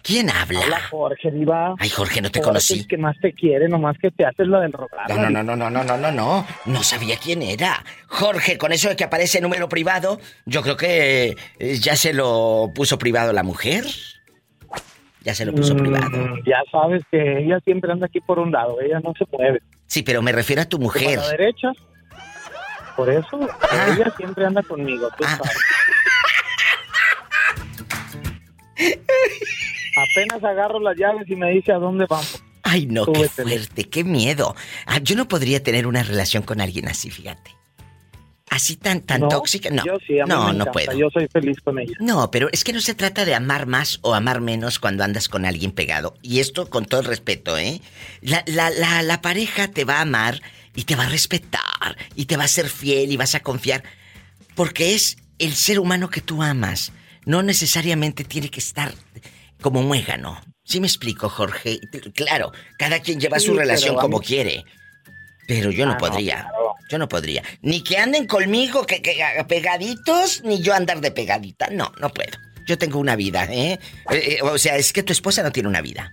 ¿Quién 0.04 0.30
habla? 0.30 0.60
Habla 0.60 0.82
Jorge, 0.90 1.32
Diva. 1.32 1.76
Ay, 1.80 1.90
Jorge, 1.90 2.22
no 2.22 2.30
te 2.30 2.40
Jorge, 2.40 2.50
conocí. 2.50 2.80
El 2.80 2.88
que 2.88 2.98
más 2.98 3.16
te 3.22 3.32
quiere, 3.34 3.70
nomás 3.70 3.96
que 4.02 4.12
te 4.12 4.26
haces 4.26 4.48
lo 4.48 4.60
del 4.60 4.74
rogar. 4.74 5.10
No, 5.10 5.30
no, 5.30 5.30
no, 5.30 5.56
no, 5.56 5.70
no, 5.70 5.84
no, 5.84 5.98
no, 5.98 6.12
no. 6.12 6.46
No 6.66 6.84
sabía 6.84 7.16
quién 7.16 7.42
era. 7.42 7.86
Jorge, 8.08 8.58
con 8.58 8.74
eso 8.74 8.90
de 8.90 8.98
que 8.98 9.06
aparece 9.06 9.38
el 9.38 9.44
número 9.44 9.70
privado, 9.70 10.20
yo 10.46 10.62
creo 10.62 10.76
que 10.76 11.38
eh, 11.58 11.78
ya 11.80 11.96
se 11.96 12.14
lo 12.14 12.74
puso 12.76 12.98
privado 13.00 13.32
la 13.32 13.44
mujer. 13.44 13.86
Ya 15.24 15.34
se 15.34 15.46
lo 15.46 15.54
puso 15.54 15.74
Mm, 15.74 15.78
privado. 15.78 16.36
Ya 16.46 16.62
sabes 16.72 17.02
que 17.10 17.40
ella 17.40 17.60
siempre 17.64 17.92
anda 17.92 18.08
aquí 18.08 18.20
por 18.20 18.40
un 18.40 18.52
lado, 18.52 18.80
ella 18.82 19.00
no 19.00 19.14
se 19.18 19.26
mueve. 19.32 19.62
Sí, 19.88 20.04
pero 20.04 20.22
me 20.22 20.32
refiero 20.32 20.62
a 20.62 20.66
tu 20.66 20.78
Por 20.78 20.84
mujer. 20.86 21.18
la 21.20 21.30
derecha. 21.30 21.72
Por 22.96 23.10
eso, 23.10 23.40
ella 23.88 24.12
siempre 24.18 24.46
anda 24.46 24.62
conmigo, 24.64 25.08
tú 25.18 25.24
Ah. 25.26 25.38
sabes. 25.38 25.58
Apenas 30.16 30.44
agarro 30.44 30.80
las 30.80 30.98
llaves 30.98 31.30
y 31.30 31.36
me 31.36 31.52
dice 31.52 31.72
a 31.72 31.78
dónde 31.78 32.06
vamos. 32.10 32.44
Ay, 32.64 32.86
no, 32.88 33.06
qué 33.06 33.28
fuerte, 33.30 33.84
qué 33.90 34.04
miedo. 34.04 34.56
Ah, 34.86 35.00
yo 35.00 35.16
no 35.16 35.28
podría 35.28 35.62
tener 35.62 35.86
una 35.86 36.02
relación 36.02 36.44
con 36.44 36.62
alguien 36.62 36.88
así, 36.88 37.10
fíjate. 37.12 37.52
Así 38.54 38.76
tan 38.76 39.02
tan 39.02 39.22
No, 39.22 39.28
tóxica, 39.28 39.70
no. 39.70 39.84
Yo 39.86 39.98
sí, 40.06 40.20
a 40.20 40.24
mí 40.26 40.30
no, 40.30 40.48
me 40.48 40.54
no 40.54 40.66
puedo. 40.72 40.98
Yo 40.98 41.10
soy 41.12 41.28
feliz 41.28 41.58
con 41.64 41.80
ella. 41.80 41.94
No, 42.00 42.32
pero 42.32 42.50
es 42.52 42.64
que 42.64 42.74
no 42.74 42.82
se 42.82 42.94
trata 42.94 43.26
de 43.26 43.36
amar 43.36 43.66
más 43.66 44.00
o 44.02 44.14
amar 44.14 44.42
menos 44.42 44.80
cuando 44.80 45.04
andas 45.04 45.30
con 45.30 45.46
alguien 45.46 45.72
pegado. 45.72 46.16
Y 46.22 46.40
esto 46.40 46.70
con 46.70 46.86
todo 46.86 47.02
el 47.02 47.08
respeto, 47.08 47.58
¿eh? 47.58 47.82
La, 48.22 48.44
la, 48.48 48.70
la, 48.70 49.02
la 49.02 49.22
pareja 49.22 49.68
te 49.70 49.86
va 49.86 49.98
a 49.98 50.02
amar 50.02 50.42
y 50.76 50.84
te 50.84 50.96
va 50.96 51.04
a 51.06 51.10
respetar 51.10 51.98
y 52.16 52.26
te 52.26 52.38
va 52.38 52.46
a 52.46 52.48
ser 52.48 52.70
fiel 52.70 53.12
y 53.12 53.18
vas 53.18 53.36
a 53.36 53.42
confiar. 53.42 53.84
Porque 54.56 54.96
es 54.96 55.18
el 55.40 55.54
ser 55.54 55.80
humano 55.80 56.10
que 56.10 56.22
tú 56.22 56.44
amas. 56.44 56.92
No 57.26 57.42
necesariamente 57.42 58.24
tiene 58.24 58.50
que 58.50 58.60
estar 58.60 58.94
como 59.62 59.82
muégano. 59.82 60.40
¿Sí 60.66 60.80
me 60.80 60.88
explico, 60.88 61.30
Jorge? 61.30 61.80
Claro, 62.14 62.52
cada 62.78 63.00
quien 63.00 63.20
lleva 63.20 63.40
Sí, 63.40 63.48
su 63.48 63.54
relación 63.54 63.96
como 63.96 64.20
quiere. 64.22 64.64
Pero 65.48 65.72
yo 65.72 65.86
no 65.86 65.94
Ah, 65.94 65.98
podría. 65.98 66.52
Yo 66.90 66.98
no 66.98 67.08
podría. 67.10 67.42
Ni 67.62 67.84
que 67.84 67.98
anden 67.98 68.28
conmigo, 68.28 68.86
que, 68.86 69.02
que 69.02 69.16
pegaditos, 69.48 70.44
ni 70.44 70.62
yo 70.62 70.74
andar 70.74 71.02
de 71.02 71.12
pegadita. 71.12 71.68
No, 71.72 71.92
no 72.00 72.10
puedo. 72.10 72.38
Yo 72.68 72.78
tengo 72.78 73.00
una 73.00 73.16
vida, 73.16 73.46
¿eh? 73.52 73.80
Eh, 74.12 74.38
eh, 74.38 74.42
O 74.42 74.58
sea, 74.58 74.78
es 74.78 74.94
que 74.94 75.04
tu 75.04 75.12
esposa 75.12 75.44
no 75.44 75.52
tiene 75.52 75.70
una 75.70 75.82
vida. 75.82 76.12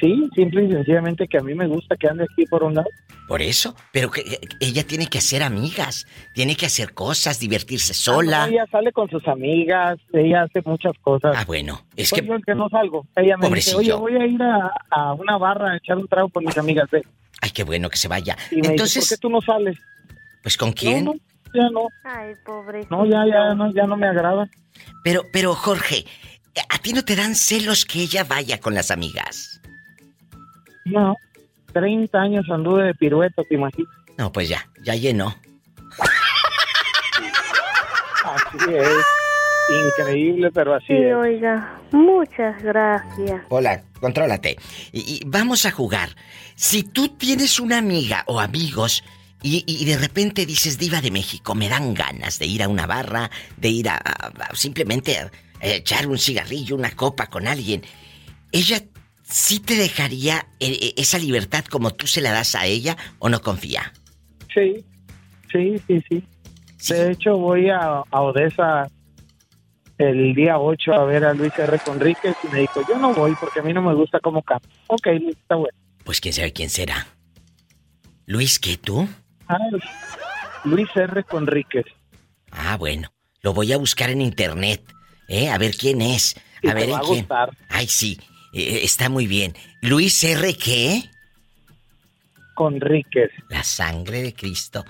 Sí, 0.00 0.28
simple 0.34 0.64
y 0.64 0.72
sencillamente 0.72 1.28
que 1.28 1.38
a 1.38 1.42
mí 1.42 1.54
me 1.54 1.66
gusta 1.66 1.96
que 1.96 2.08
ande 2.08 2.24
aquí 2.24 2.46
por 2.46 2.62
un 2.62 2.74
lado. 2.74 2.88
Por 3.28 3.42
eso. 3.42 3.74
Pero 3.92 4.10
que 4.10 4.22
ella 4.60 4.86
tiene 4.86 5.08
que 5.08 5.18
hacer 5.18 5.42
amigas, 5.42 6.06
tiene 6.32 6.56
que 6.56 6.66
hacer 6.66 6.94
cosas, 6.94 7.40
divertirse 7.40 7.92
sola. 7.92 8.44
Ah, 8.44 8.46
no, 8.46 8.52
ella 8.52 8.66
sale 8.70 8.92
con 8.92 9.08
sus 9.10 9.26
amigas, 9.26 9.98
ella 10.12 10.42
hace 10.44 10.62
muchas 10.64 10.92
cosas. 11.00 11.34
Ah, 11.36 11.44
bueno. 11.44 11.84
Es 11.96 12.10
Soy 12.10 12.20
que. 12.20 12.26
yo 12.26 12.34
que 12.44 12.54
no 12.54 12.68
salgo. 12.68 13.06
Ella 13.16 13.36
me 13.36 13.48
Pobrecillo. 13.48 13.78
dice, 13.78 13.92
oye, 13.92 14.00
voy 14.00 14.16
a 14.22 14.26
ir 14.26 14.40
a, 14.42 14.70
a 14.90 15.12
una 15.14 15.36
barra 15.38 15.72
a 15.72 15.76
echar 15.76 15.96
un 15.98 16.06
trago 16.06 16.28
con 16.28 16.44
mis 16.44 16.56
amigas. 16.56 16.88
Ve. 16.90 17.02
Ay, 17.42 17.50
qué 17.50 17.64
bueno 17.64 17.90
que 17.90 17.96
se 17.96 18.08
vaya. 18.08 18.36
Y 18.50 18.60
me 18.62 18.68
Entonces, 18.68 19.02
dice, 19.02 19.16
¿por 19.16 19.18
qué 19.18 19.20
tú 19.22 19.30
no 19.30 19.40
sales? 19.42 19.76
pues 20.42 20.56
¿con 20.56 20.72
quién? 20.72 21.04
No, 21.06 21.14
no, 21.14 21.18
ya 21.52 21.70
no. 21.70 21.88
Ay, 22.04 22.34
pobrecito. 22.44 22.94
No, 22.96 23.04
ya, 23.06 23.24
ya, 23.28 23.54
no, 23.54 23.72
ya 23.74 23.82
no 23.86 23.96
me 23.96 24.06
agrada. 24.06 24.48
Pero, 25.02 25.22
pero, 25.32 25.54
Jorge, 25.56 26.04
¿a 26.68 26.78
ti 26.78 26.92
no 26.92 27.04
te 27.04 27.16
dan 27.16 27.34
celos 27.34 27.84
que 27.84 28.02
ella 28.02 28.22
vaya 28.22 28.60
con 28.60 28.74
las 28.74 28.92
amigas? 28.92 29.60
No, 30.84 31.16
30 31.80 32.18
años 32.18 32.46
anduve 32.50 32.84
de 32.84 32.94
pirueta, 32.94 33.42
¿te 33.48 33.54
imaginas? 33.54 33.92
No, 34.16 34.32
pues 34.32 34.48
ya, 34.48 34.66
ya 34.82 34.94
llenó. 34.94 35.34
Así 38.24 38.74
es. 38.74 38.88
Increíble, 39.98 40.50
pero 40.52 40.74
así 40.74 40.86
Sí, 40.88 40.94
es. 40.94 41.14
oiga, 41.14 41.80
muchas 41.92 42.62
gracias. 42.62 43.42
Hola, 43.48 43.82
contrólate. 44.00 44.56
Y, 44.92 45.00
y 45.00 45.20
vamos 45.26 45.66
a 45.66 45.70
jugar. 45.72 46.10
Si 46.54 46.82
tú 46.84 47.08
tienes 47.08 47.58
una 47.60 47.78
amiga 47.78 48.22
o 48.26 48.40
amigos 48.40 49.02
y, 49.42 49.64
y 49.66 49.84
de 49.84 49.98
repente 49.98 50.46
dices 50.46 50.78
Diva 50.78 51.00
de 51.00 51.10
México, 51.10 51.54
me 51.54 51.68
dan 51.68 51.94
ganas 51.94 52.38
de 52.38 52.46
ir 52.46 52.62
a 52.62 52.68
una 52.68 52.86
barra, 52.86 53.30
de 53.56 53.68
ir 53.68 53.88
a, 53.88 53.96
a- 53.96 54.28
a 54.28 54.54
simplemente 54.54 55.18
a 55.18 55.30
echar 55.60 56.06
un 56.06 56.18
cigarrillo, 56.18 56.76
una 56.76 56.92
copa 56.92 57.26
con 57.26 57.46
alguien, 57.48 57.82
ella 58.52 58.80
sí 59.28 59.60
te 59.60 59.74
dejaría 59.74 60.46
eh, 60.60 60.78
eh, 60.80 60.94
esa 60.96 61.18
libertad 61.18 61.64
como 61.64 61.92
tú 61.92 62.06
se 62.06 62.20
la 62.20 62.32
das 62.32 62.54
a 62.54 62.66
ella 62.66 62.96
o 63.18 63.28
no 63.28 63.40
confía. 63.42 63.92
Sí, 64.54 64.84
sí, 65.52 65.80
sí, 65.86 66.02
sí. 66.08 66.24
De 66.94 67.12
hecho, 67.12 67.36
voy 67.36 67.68
a, 67.68 68.02
a 68.10 68.20
Odessa 68.22 68.88
el 69.98 70.34
día 70.34 70.58
8 70.58 70.92
a 70.92 71.04
ver 71.04 71.24
a 71.24 71.32
Luis 71.34 71.52
R. 71.58 71.78
Conríquez 71.78 72.36
y 72.44 72.48
me 72.48 72.60
dijo, 72.60 72.82
yo 72.88 72.98
no 72.98 73.14
voy 73.14 73.34
porque 73.40 73.60
a 73.60 73.62
mí 73.62 73.72
no 73.72 73.82
me 73.82 73.94
gusta 73.94 74.20
cómo 74.20 74.42
canta. 74.42 74.68
Ok, 74.88 75.06
está 75.06 75.56
bueno. 75.56 75.76
Pues 76.04 76.20
quién 76.20 76.34
sabe 76.34 76.52
quién 76.52 76.70
será. 76.70 77.06
Luis, 78.26 78.58
¿qué 78.58 78.76
tú? 78.76 79.08
Ah, 79.48 79.58
Luis 80.64 80.88
R. 80.94 81.24
Conríquez. 81.24 81.86
Ah, 82.50 82.76
bueno. 82.76 83.10
Lo 83.42 83.52
voy 83.54 83.72
a 83.72 83.78
buscar 83.78 84.10
en 84.10 84.20
internet. 84.20 84.82
¿Eh? 85.28 85.48
A 85.50 85.58
ver 85.58 85.76
quién 85.76 86.02
es. 86.02 86.36
A 86.68 86.74
ver 86.74 86.88
va 86.88 86.92
en 86.92 86.94
a 86.94 87.00
quién. 87.00 87.18
gustar. 87.20 87.50
Ay, 87.68 87.86
sí. 87.86 88.18
Eh, 88.56 88.84
está 88.84 89.10
muy 89.10 89.26
bien. 89.26 89.54
Luis 89.82 90.24
R. 90.24 90.56
¿Qué? 90.56 91.02
Conríquez. 92.54 93.30
La 93.50 93.62
sangre 93.62 94.22
de 94.22 94.32
Cristo. 94.32 94.82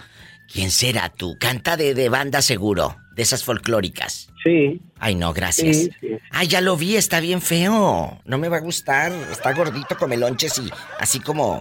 ¿Quién 0.47 0.71
será 0.71 1.09
tú? 1.09 1.37
Canta 1.41 1.77
de, 1.77 1.93
de 1.93 2.09
banda 2.09 2.43
seguro. 2.43 2.97
De 3.17 3.25
esas 3.25 3.43
folclóricas. 3.43 4.29
Sí. 4.45 4.81
Ay, 5.01 5.17
no, 5.17 5.33
gracias. 5.33 5.77
Sí, 5.77 5.91
sí. 6.01 6.17
Ay, 6.31 6.47
ya 6.47 6.61
lo 6.61 6.77
vi, 6.77 6.95
está 6.95 7.19
bien 7.19 7.43
feo. 7.43 8.21
No 8.25 8.39
me 8.39 8.49
va 8.49 8.59
a 8.59 8.61
gustar. 8.61 9.11
Está 9.33 9.53
gordito, 9.53 9.97
come 9.97 10.17
lonches 10.17 10.59
y 10.59 10.71
así 11.01 11.19
como. 11.19 11.61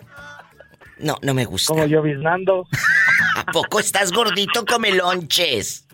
No, 0.99 1.17
no 1.23 1.33
me 1.33 1.45
gusta. 1.45 1.73
Como 1.73 1.87
lloviznando. 1.87 2.67
¿A 3.35 3.45
poco 3.51 3.79
estás 3.79 4.11
gordito, 4.11 4.63
come 4.63 4.91
lonches? 4.91 5.87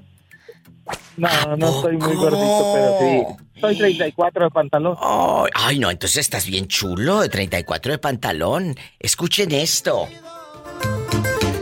No, 1.15 1.55
no 1.55 1.69
estoy 1.69 1.95
muy 1.95 2.15
gordito, 2.15 2.73
pero 2.73 2.99
sí. 2.99 3.50
Soy 3.61 3.77
34 3.77 4.45
de 4.45 4.49
pantalón. 4.49 4.97
Ay, 4.99 5.49
ay, 5.53 5.79
no, 5.79 5.91
entonces 5.91 6.17
estás 6.17 6.45
bien 6.47 6.67
chulo, 6.67 7.21
de 7.21 7.29
34 7.29 7.91
de 7.91 7.97
pantalón. 7.99 8.75
Escuchen 8.99 9.51
esto. 9.51 10.09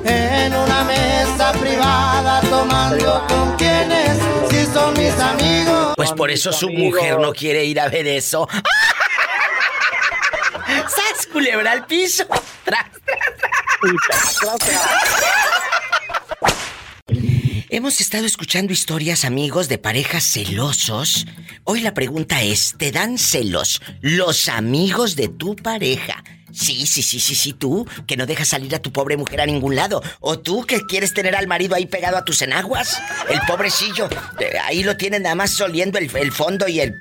En 0.05 0.55
una 0.55 0.83
mesa 0.85 1.51
privada 1.51 2.39
tomando 2.49 3.25
con 3.27 3.57
quienes 3.57 4.17
si 4.49 4.65
son 4.67 4.93
mis 4.93 5.13
amigos. 5.19 5.93
Pues 5.97 6.13
por 6.13 6.31
eso 6.31 6.53
su 6.53 6.69
mujer 6.69 7.19
no 7.19 7.33
quiere 7.33 7.65
ir 7.65 7.79
a 7.81 7.89
ver 7.89 8.07
eso. 8.07 8.47
¡Sas, 10.67 11.27
culebra 11.31 11.73
al 11.73 11.85
piso! 11.85 12.23
¡Tras, 12.63 12.85
tras, 13.03 14.37
tras! 14.59 15.48
Hemos 17.72 18.01
estado 18.01 18.26
escuchando 18.26 18.74
historias, 18.74 19.26
amigos, 19.26 19.70
de 19.70 19.78
parejas 19.78 20.24
celosos. 20.24 21.28
Hoy 21.65 21.82
la 21.82 21.93
pregunta 21.93 22.41
es, 22.41 22.74
¿te 22.80 22.91
dan 22.91 23.20
celos 23.20 23.80
los 24.01 24.49
amigos 24.49 25.15
de 25.15 25.28
tu 25.28 25.55
pareja? 25.55 26.24
Sí, 26.51 26.88
sí, 26.88 27.03
sí, 27.03 27.20
sí, 27.20 27.36
sí, 27.36 27.53
tú, 27.53 27.88
que 28.07 28.17
no 28.17 28.26
dejas 28.26 28.47
salir 28.47 28.74
a 28.74 28.80
tu 28.80 28.91
pobre 28.91 29.17
mujer 29.17 29.41
a 29.41 29.45
ningún 29.45 29.76
lado. 29.76 30.01
O 30.20 30.39
tú, 30.39 30.65
que 30.65 30.82
quieres 30.88 31.13
tener 31.13 31.36
al 31.36 31.45
marido 31.45 31.76
ahí 31.76 31.86
pegado 31.86 32.17
a 32.17 32.26
tus 32.26 32.41
enaguas. 32.41 32.99
El 33.30 33.39
pobrecillo, 33.41 34.09
eh, 34.39 34.57
ahí 34.63 34.82
lo 34.82 34.97
tienen 34.97 35.22
nada 35.22 35.36
más 35.36 35.61
oliendo 35.61 35.99
el, 35.99 36.09
el 36.17 36.32
fondo 36.32 36.67
y 36.67 36.80
el... 36.80 36.95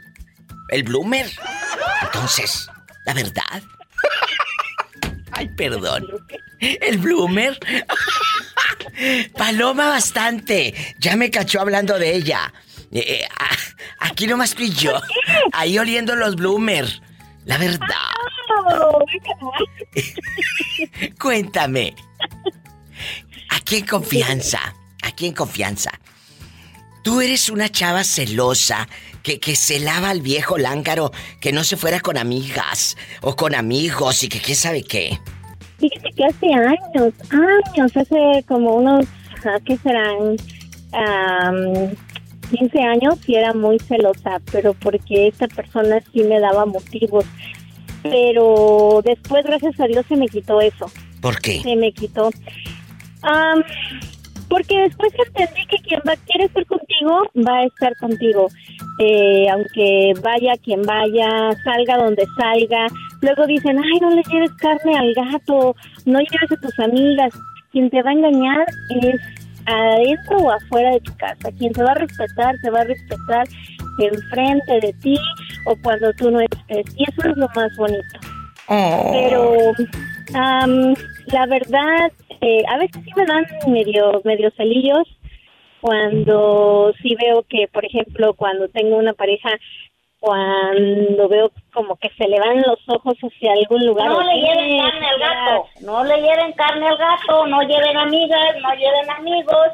el 0.68 0.82
bloomer. 0.82 1.30
Entonces, 2.02 2.68
la 3.06 3.14
verdad... 3.14 3.62
Ay, 5.32 5.48
perdón. 5.56 6.04
El 6.60 6.98
bloomer. 6.98 7.58
Paloma 9.36 9.88
bastante. 9.88 10.74
Ya 10.98 11.16
me 11.16 11.30
cachó 11.30 11.60
hablando 11.60 11.98
de 11.98 12.14
ella. 12.14 12.52
Eh, 12.92 13.04
eh, 13.06 13.28
aquí 13.98 14.26
nomás 14.26 14.54
tú 14.54 14.62
y 14.62 14.70
yo. 14.70 15.00
Ahí 15.52 15.78
oliendo 15.78 16.16
los 16.16 16.36
bloomer. 16.36 16.86
La 17.44 17.58
verdad. 17.58 17.86
Cuéntame. 21.20 21.94
Aquí 23.50 23.76
en 23.76 23.86
confianza. 23.86 24.74
Aquí 25.02 25.26
en 25.26 25.34
confianza. 25.34 25.90
Tú 27.02 27.20
eres 27.20 27.48
una 27.48 27.70
chava 27.70 28.04
celosa 28.04 28.88
que, 29.22 29.40
que 29.40 29.56
se 29.56 29.78
lava 29.78 30.10
al 30.10 30.20
viejo 30.20 30.58
lángaro, 30.58 31.12
que 31.40 31.52
no 31.52 31.64
se 31.64 31.76
fuera 31.76 32.00
con 32.00 32.18
amigas 32.18 32.96
o 33.22 33.36
con 33.36 33.54
amigos 33.54 34.24
y 34.24 34.28
que 34.28 34.40
quién 34.40 34.56
sabe 34.56 34.82
qué. 34.82 35.18
Fíjate 35.78 36.10
que 36.10 36.24
hace 36.24 36.52
años, 36.52 37.14
años, 37.30 37.96
hace 37.96 38.44
como 38.46 38.76
unos, 38.76 39.06
ah, 39.44 39.58
¿qué 39.64 39.76
serán? 39.78 40.36
Am, 40.92 41.94
15 42.50 42.80
años 42.80 43.18
y 43.26 43.34
era 43.34 43.52
muy 43.52 43.78
celosa, 43.78 44.40
pero 44.50 44.74
porque 44.74 45.28
esta 45.28 45.46
persona 45.48 46.00
sí 46.12 46.22
me 46.22 46.40
daba 46.40 46.66
motivos. 46.66 47.24
Pero 48.02 49.02
después, 49.04 49.44
gracias 49.44 49.78
a 49.80 49.86
Dios, 49.86 50.06
se 50.08 50.16
me 50.16 50.28
quitó 50.28 50.60
eso. 50.60 50.90
¿Por 51.20 51.40
qué? 51.40 51.60
Se 51.60 51.76
me 51.76 51.92
quitó. 51.92 52.30
Porque 54.48 54.78
después 54.80 55.12
entendí 55.26 55.66
que 55.66 55.78
quien 55.78 56.00
va, 56.06 56.14
quiere 56.26 56.46
estar 56.46 56.64
contigo 56.66 56.88
va 57.46 57.58
a 57.58 57.64
estar 57.64 57.96
contigo. 57.96 58.48
Eh, 58.98 59.48
aunque 59.50 60.12
vaya 60.22 60.56
quien 60.62 60.82
vaya, 60.82 61.52
salga 61.64 61.98
donde 61.98 62.24
salga. 62.36 62.86
Luego 63.20 63.46
dicen, 63.46 63.78
ay, 63.78 64.00
no 64.00 64.10
le 64.10 64.22
lleves 64.22 64.52
carne 64.54 64.96
al 64.96 65.14
gato, 65.14 65.74
no 66.04 66.18
lleves 66.18 66.52
a 66.52 66.60
tus 66.60 66.78
amigas. 66.80 67.32
Quien 67.72 67.90
te 67.90 68.02
va 68.02 68.10
a 68.10 68.14
engañar 68.14 68.66
es 69.02 69.20
adentro 69.66 70.38
o 70.38 70.50
afuera 70.50 70.92
de 70.92 71.00
tu 71.00 71.14
casa. 71.16 71.52
Quien 71.58 71.72
te 71.72 71.82
va 71.82 71.92
a 71.92 71.94
respetar, 71.94 72.54
te 72.62 72.70
va 72.70 72.80
a 72.80 72.84
respetar 72.84 73.46
enfrente 74.00 74.80
de 74.80 74.92
ti 75.02 75.16
o 75.66 75.76
cuando 75.82 76.12
tú 76.14 76.30
no 76.30 76.40
estés. 76.40 76.86
Y 76.96 77.04
eso 77.04 77.28
es 77.28 77.36
lo 77.36 77.48
más 77.54 77.76
bonito. 77.76 78.37
Pero 78.68 79.72
am, 80.34 80.94
la 81.26 81.46
verdad, 81.46 82.12
eh, 82.40 82.62
a 82.68 82.78
veces 82.78 83.02
sí 83.04 83.10
me 83.16 83.24
dan 83.24 83.46
medio, 83.66 84.20
medio 84.24 84.50
celillos 84.52 85.06
cuando 85.80 86.92
sí 87.02 87.16
veo 87.20 87.44
que, 87.48 87.68
por 87.72 87.84
ejemplo, 87.84 88.34
cuando 88.34 88.68
tengo 88.68 88.96
una 88.96 89.12
pareja, 89.12 89.50
cuando 90.20 91.28
veo 91.28 91.52
como 91.72 91.96
que 91.96 92.10
se 92.18 92.26
le 92.26 92.40
van 92.40 92.62
los 92.62 92.80
ojos 92.88 93.14
hacia 93.22 93.52
algún 93.52 93.86
lugar. 93.86 94.08
No 94.08 94.20
le 94.20 94.34
lleven 94.34 94.80
carne 94.80 95.08
al 95.08 95.18
gato. 95.18 95.66
No 95.80 96.04
le 96.04 96.16
lleven 96.16 96.52
carne 96.54 96.88
al 96.88 96.96
gato. 96.96 97.46
No 97.46 97.62
lleven 97.62 97.96
amigas. 97.96 98.56
No 98.60 98.74
lleven 98.74 99.10
amigos. 99.10 99.68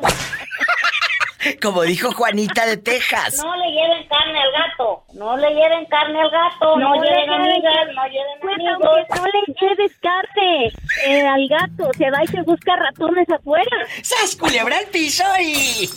Como 1.63 1.83
dijo 1.83 2.13
Juanita 2.13 2.67
de 2.67 2.77
Texas. 2.77 3.37
No 3.43 3.55
le 3.57 3.71
lleven 3.73 4.07
carne 4.09 4.41
al 4.41 4.51
gato. 4.53 5.05
No 5.15 5.37
le 5.37 5.49
lleven 5.51 5.85
carne 5.87 6.21
al 6.21 6.31
gato. 6.31 6.77
No, 6.79 6.95
No 6.95 7.03
le 7.03 7.09
lleven 7.11 7.31
amigas. 7.31 7.87
No 7.95 8.05
lleven 8.07 8.39
Pues 8.41 8.55
amigos. 8.55 8.99
no 9.17 9.25
le 9.27 9.41
lleves 9.61 9.93
carne 10.01 10.73
eh, 11.07 11.27
al 11.27 11.49
gato, 11.49 11.91
se 11.97 12.11
va 12.11 12.23
y 12.23 12.27
se 12.29 12.43
busca 12.43 12.77
ratones 12.77 13.29
afuera. 13.31 13.77
¡Sas, 14.03 14.37
culebra 14.37 14.79
al 14.79 14.87
piso 14.87 15.25
y... 15.41 15.89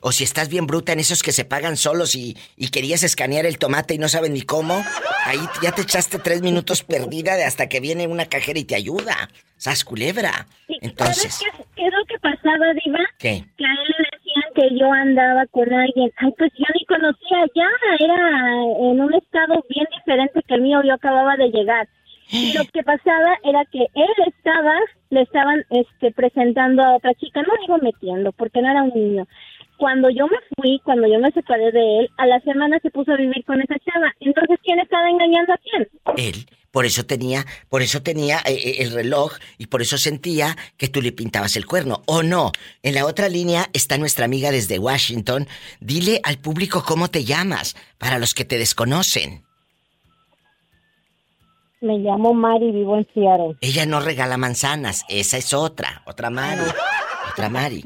O 0.02 0.12
si 0.12 0.24
estás 0.24 0.50
bien 0.50 0.66
bruta 0.66 0.94
en 0.94 1.00
esos 1.00 1.22
que 1.22 1.32
se 1.32 1.46
pagan 1.46 1.78
solos 1.78 2.16
y, 2.16 2.36
y 2.58 2.70
querías 2.70 3.04
escanear 3.04 3.46
el 3.46 3.60
tomate 3.60 3.94
y 3.94 4.00
no 4.00 4.10
saben 4.10 4.34
ni 4.34 4.42
cómo, 4.42 4.84
ahí 5.26 5.40
ya 5.62 5.72
te 5.74 5.84
echaste 5.84 6.18
tres 6.18 6.42
minutos 6.42 6.82
perdida 6.82 7.36
de 7.36 7.44
hasta 7.46 7.70
que 7.70 7.80
viene 7.80 8.08
una 8.08 8.26
cajera 8.26 8.58
y 8.60 8.64
te 8.66 8.74
ayuda. 8.76 9.30
¡Sas 9.58 9.86
culebra! 9.86 10.48
Entonces, 10.82 11.36
¿Sabes 11.36 11.54
qué, 11.56 11.64
qué 11.76 11.86
es 11.86 11.94
lo 11.94 12.06
que 12.08 12.18
pasaba, 12.20 12.66
Diva? 12.84 13.00
¿qué? 13.20 13.46
Que 13.56 13.64
a 13.64 13.70
él 13.70 13.96
le 14.00 14.18
decían 14.18 14.21
que 14.54 14.70
yo 14.78 14.92
andaba 14.92 15.46
con 15.48 15.72
alguien. 15.74 16.12
Ay, 16.18 16.34
pues 16.38 16.52
yo 16.58 16.66
ni 16.74 16.86
conocía 16.86 17.46
ya. 17.56 17.70
Era 18.00 18.64
en 18.80 19.02
un 19.02 19.14
estado 19.14 19.64
bien 19.70 19.88
diferente 19.98 20.42
que 20.48 20.56
el 20.56 20.62
mío. 20.62 20.82
Yo 20.84 20.94
acababa 20.94 21.36
de 21.38 21.50
llegar. 21.50 21.88
Y 22.32 22.54
lo 22.58 22.64
que 22.66 22.82
pasaba 22.84 23.38
era 23.44 23.66
que 23.66 23.80
él 23.94 24.14
estaba, 24.28 24.74
le 25.10 25.22
estaban 25.22 25.66
este, 25.70 26.12
presentando 26.12 26.82
a 26.82 26.96
otra 26.96 27.14
chica. 27.16 27.42
No 27.42 27.54
digo 27.62 27.78
metiendo, 27.80 28.32
porque 28.32 28.62
no 28.62 28.72
era 28.72 28.84
un 28.84 28.94
niño. 28.94 29.28
Cuando 29.78 30.10
yo 30.10 30.28
me 30.28 30.38
fui, 30.56 30.80
cuando 30.84 31.08
yo 31.08 31.20
me 31.20 31.32
separé 31.32 31.72
de 31.72 32.00
él, 32.00 32.10
a 32.18 32.28
la 32.28 32.40
semana 32.42 32.80
se 32.80 32.92
puso 32.92 33.12
a 33.12 33.18
vivir 33.18 33.44
con 33.44 33.62
esa 33.62 33.76
chava. 33.80 34.14
Entonces, 34.20 34.60
¿quién 34.64 34.80
estaba 34.80 35.10
engañando 35.10 35.54
a 35.54 35.58
quién? 35.58 35.88
Él, 36.18 36.46
por 36.72 36.86
eso 36.86 37.06
tenía, 37.06 37.46
por 37.70 37.82
eso 37.82 38.02
tenía 38.02 38.40
eh, 38.40 38.54
eh, 38.54 38.76
el 38.80 38.92
reloj 38.92 39.34
y 39.58 39.68
por 39.68 39.82
eso 39.82 39.98
sentía 39.98 40.58
que 40.78 40.88
tú 40.88 41.02
le 41.02 41.12
pintabas 41.12 41.56
el 41.58 41.66
cuerno. 41.66 42.02
¿O 42.06 42.24
no? 42.24 42.52
En 42.82 42.96
la 42.96 43.06
otra 43.06 43.28
línea 43.30 43.70
está 43.74 43.98
nuestra 43.98 44.26
amiga 44.26 44.52
desde 44.52 44.80
Washington. 44.80 45.48
Dile 45.82 46.22
al 46.24 46.38
público 46.38 46.84
cómo 46.86 47.10
te 47.10 47.26
llamas, 47.26 47.76
para 47.98 48.20
los 48.20 48.34
que 48.34 48.46
te 48.46 48.58
desconocen. 48.58 49.44
Me 51.82 51.98
llamo 51.98 52.34
Mari, 52.34 52.72
vivo 52.72 52.98
en 52.98 53.08
Seattle. 53.14 53.58
Ella 53.60 53.86
no 53.86 54.00
regala 54.00 54.38
manzanas, 54.38 55.04
esa 55.10 55.38
es 55.38 55.54
otra, 55.54 56.04
otra 56.06 56.30
Mari, 56.30 56.62
otra 57.32 57.50
Mari, 57.50 57.84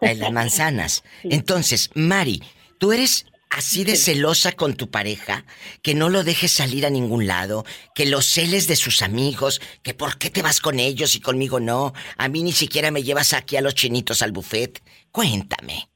la 0.00 0.08
de 0.10 0.14
las 0.16 0.32
manzanas. 0.32 1.04
Entonces, 1.24 1.90
Mari, 1.94 2.42
tú 2.78 2.92
eres 2.92 3.29
así 3.50 3.84
de 3.84 3.96
celosa 3.96 4.52
con 4.52 4.74
tu 4.74 4.90
pareja, 4.90 5.44
que 5.82 5.94
no 5.94 6.08
lo 6.08 6.22
dejes 6.22 6.52
salir 6.52 6.86
a 6.86 6.90
ningún 6.90 7.26
lado, 7.26 7.64
que 7.94 8.06
lo 8.06 8.22
celes 8.22 8.68
de 8.68 8.76
sus 8.76 9.02
amigos, 9.02 9.60
que 9.82 9.92
por 9.92 10.18
qué 10.18 10.30
te 10.30 10.42
vas 10.42 10.60
con 10.60 10.78
ellos 10.78 11.16
y 11.16 11.20
conmigo 11.20 11.60
no, 11.60 11.92
a 12.16 12.28
mí 12.28 12.42
ni 12.42 12.52
siquiera 12.52 12.90
me 12.90 13.02
llevas 13.02 13.32
aquí 13.34 13.56
a 13.56 13.60
los 13.60 13.74
chinitos 13.74 14.22
al 14.22 14.32
buffet. 14.32 14.80
Cuéntame. 15.10 15.88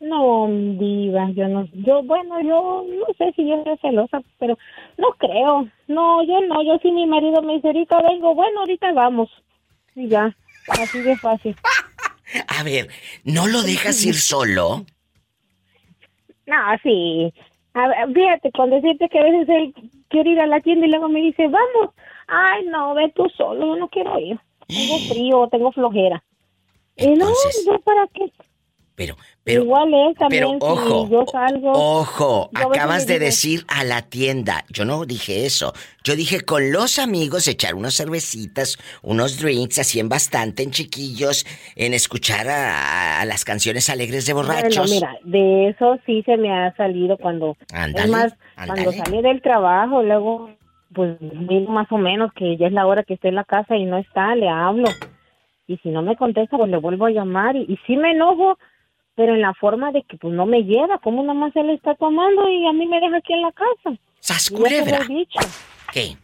No, 0.00 0.48
diva, 0.48 1.30
yo 1.30 1.46
no, 1.46 1.64
yo, 1.72 2.02
bueno, 2.02 2.40
yo 2.40 2.84
no 2.88 3.06
sé 3.16 3.32
si 3.36 3.48
yo 3.48 3.62
soy 3.62 3.78
celosa, 3.80 4.20
pero 4.40 4.58
no 4.98 5.12
creo, 5.12 5.68
no, 5.86 6.24
yo 6.24 6.40
no, 6.48 6.62
yo 6.64 6.76
si 6.82 6.90
mi 6.90 7.06
marido 7.06 7.40
me 7.40 7.54
dice, 7.54 7.68
ahorita 7.68 8.02
vengo, 8.02 8.34
bueno, 8.34 8.60
ahorita 8.60 8.92
vamos, 8.92 9.30
y 9.94 10.08
ya, 10.08 10.36
así 10.66 10.98
de 11.00 11.16
fácil. 11.16 11.56
A 12.48 12.64
ver, 12.64 12.88
¿no 13.24 13.46
lo 13.46 13.62
dejas 13.62 14.04
ir 14.04 14.16
solo? 14.16 14.86
No, 16.46 16.56
sí, 16.82 17.32
a 17.74 17.88
ver, 17.88 18.12
fíjate, 18.12 18.52
con 18.52 18.70
decirte 18.70 19.08
que 19.08 19.18
a 19.18 19.22
veces 19.22 19.48
él 19.48 19.74
quiere 20.08 20.30
ir 20.30 20.40
a 20.40 20.46
la 20.46 20.60
tienda 20.60 20.86
y 20.86 20.90
luego 20.90 21.08
me 21.08 21.20
dice, 21.20 21.48
vamos, 21.48 21.94
ay, 22.26 22.66
no, 22.66 22.94
ve 22.94 23.12
tú 23.14 23.28
solo, 23.36 23.66
yo 23.66 23.76
no 23.76 23.88
quiero 23.88 24.18
ir, 24.18 24.38
tengo 24.66 24.98
frío, 25.12 25.48
tengo 25.48 25.72
flojera. 25.72 26.22
y 26.96 27.14
no, 27.14 27.28
yo 27.66 27.78
para 27.80 28.06
qué, 28.08 28.30
Pero, 29.02 29.16
pero, 29.42 29.62
igual 29.64 29.92
él 29.92 30.14
también, 30.16 30.44
pero 30.60 30.72
ojo, 30.72 31.06
si 31.06 31.12
yo 31.12 31.24
salgo. 31.26 31.72
Ojo, 31.72 32.50
yo 32.52 32.68
acabas 32.68 33.08
de 33.08 33.18
decir 33.18 33.64
a 33.66 33.82
la 33.82 34.02
tienda. 34.02 34.64
Yo 34.68 34.84
no 34.84 35.04
dije 35.04 35.44
eso. 35.44 35.72
Yo 36.04 36.14
dije 36.14 36.42
con 36.42 36.70
los 36.70 37.00
amigos 37.00 37.48
echar 37.48 37.74
unas 37.74 37.96
cervecitas, 37.96 38.78
unos 39.02 39.40
drinks, 39.40 39.80
así 39.80 39.98
en 39.98 40.08
bastante, 40.08 40.62
en 40.62 40.70
chiquillos, 40.70 41.44
en 41.74 41.94
escuchar 41.94 42.48
a, 42.48 43.20
a 43.20 43.24
las 43.24 43.44
canciones 43.44 43.90
alegres 43.90 44.26
de 44.26 44.32
borrachos. 44.32 44.88
Bueno, 44.88 44.94
mira, 44.94 45.18
de 45.24 45.70
eso 45.70 45.98
sí 46.06 46.22
se 46.24 46.36
me 46.36 46.52
ha 46.52 46.72
salido 46.76 47.16
cuando... 47.16 47.56
Ándale, 47.72 48.04
es 48.04 48.10
más, 48.10 48.34
ándale. 48.54 48.84
cuando 48.84 49.04
salí 49.04 49.22
del 49.22 49.42
trabajo, 49.42 50.02
luego, 50.04 50.50
pues, 50.94 51.16
digo 51.20 51.72
más 51.72 51.90
o 51.90 51.98
menos 51.98 52.32
que 52.34 52.56
ya 52.56 52.68
es 52.68 52.72
la 52.72 52.86
hora 52.86 53.02
que 53.02 53.14
esté 53.14 53.28
en 53.28 53.34
la 53.36 53.44
casa 53.44 53.76
y 53.76 53.84
no 53.84 53.98
está, 53.98 54.36
le 54.36 54.48
hablo. 54.48 54.88
Y 55.66 55.78
si 55.78 55.88
no 55.88 56.02
me 56.02 56.16
contesta, 56.16 56.56
pues 56.56 56.70
le 56.70 56.76
vuelvo 56.76 57.06
a 57.06 57.10
llamar. 57.10 57.56
Y, 57.56 57.62
y 57.62 57.78
sí 57.86 57.96
me 57.96 58.12
enojo, 58.12 58.58
pero 59.14 59.34
en 59.34 59.42
la 59.42 59.54
forma 59.54 59.92
de 59.92 60.02
que, 60.02 60.16
pues, 60.16 60.32
no 60.32 60.46
me 60.46 60.64
lleva. 60.64 60.98
Como 60.98 61.22
nada 61.22 61.34
más 61.34 61.54
él 61.56 61.70
está 61.70 61.94
tomando 61.94 62.48
y 62.48 62.66
a 62.66 62.72
mí 62.72 62.86
me 62.86 63.00
deja 63.00 63.16
aquí 63.16 63.32
en 63.32 63.42
la 63.42 63.52
casa. 63.52 63.98
¡Sas 64.20 64.50
culebra! 64.50 65.00
dicho. 65.08 65.40
¿Qué? 65.92 66.16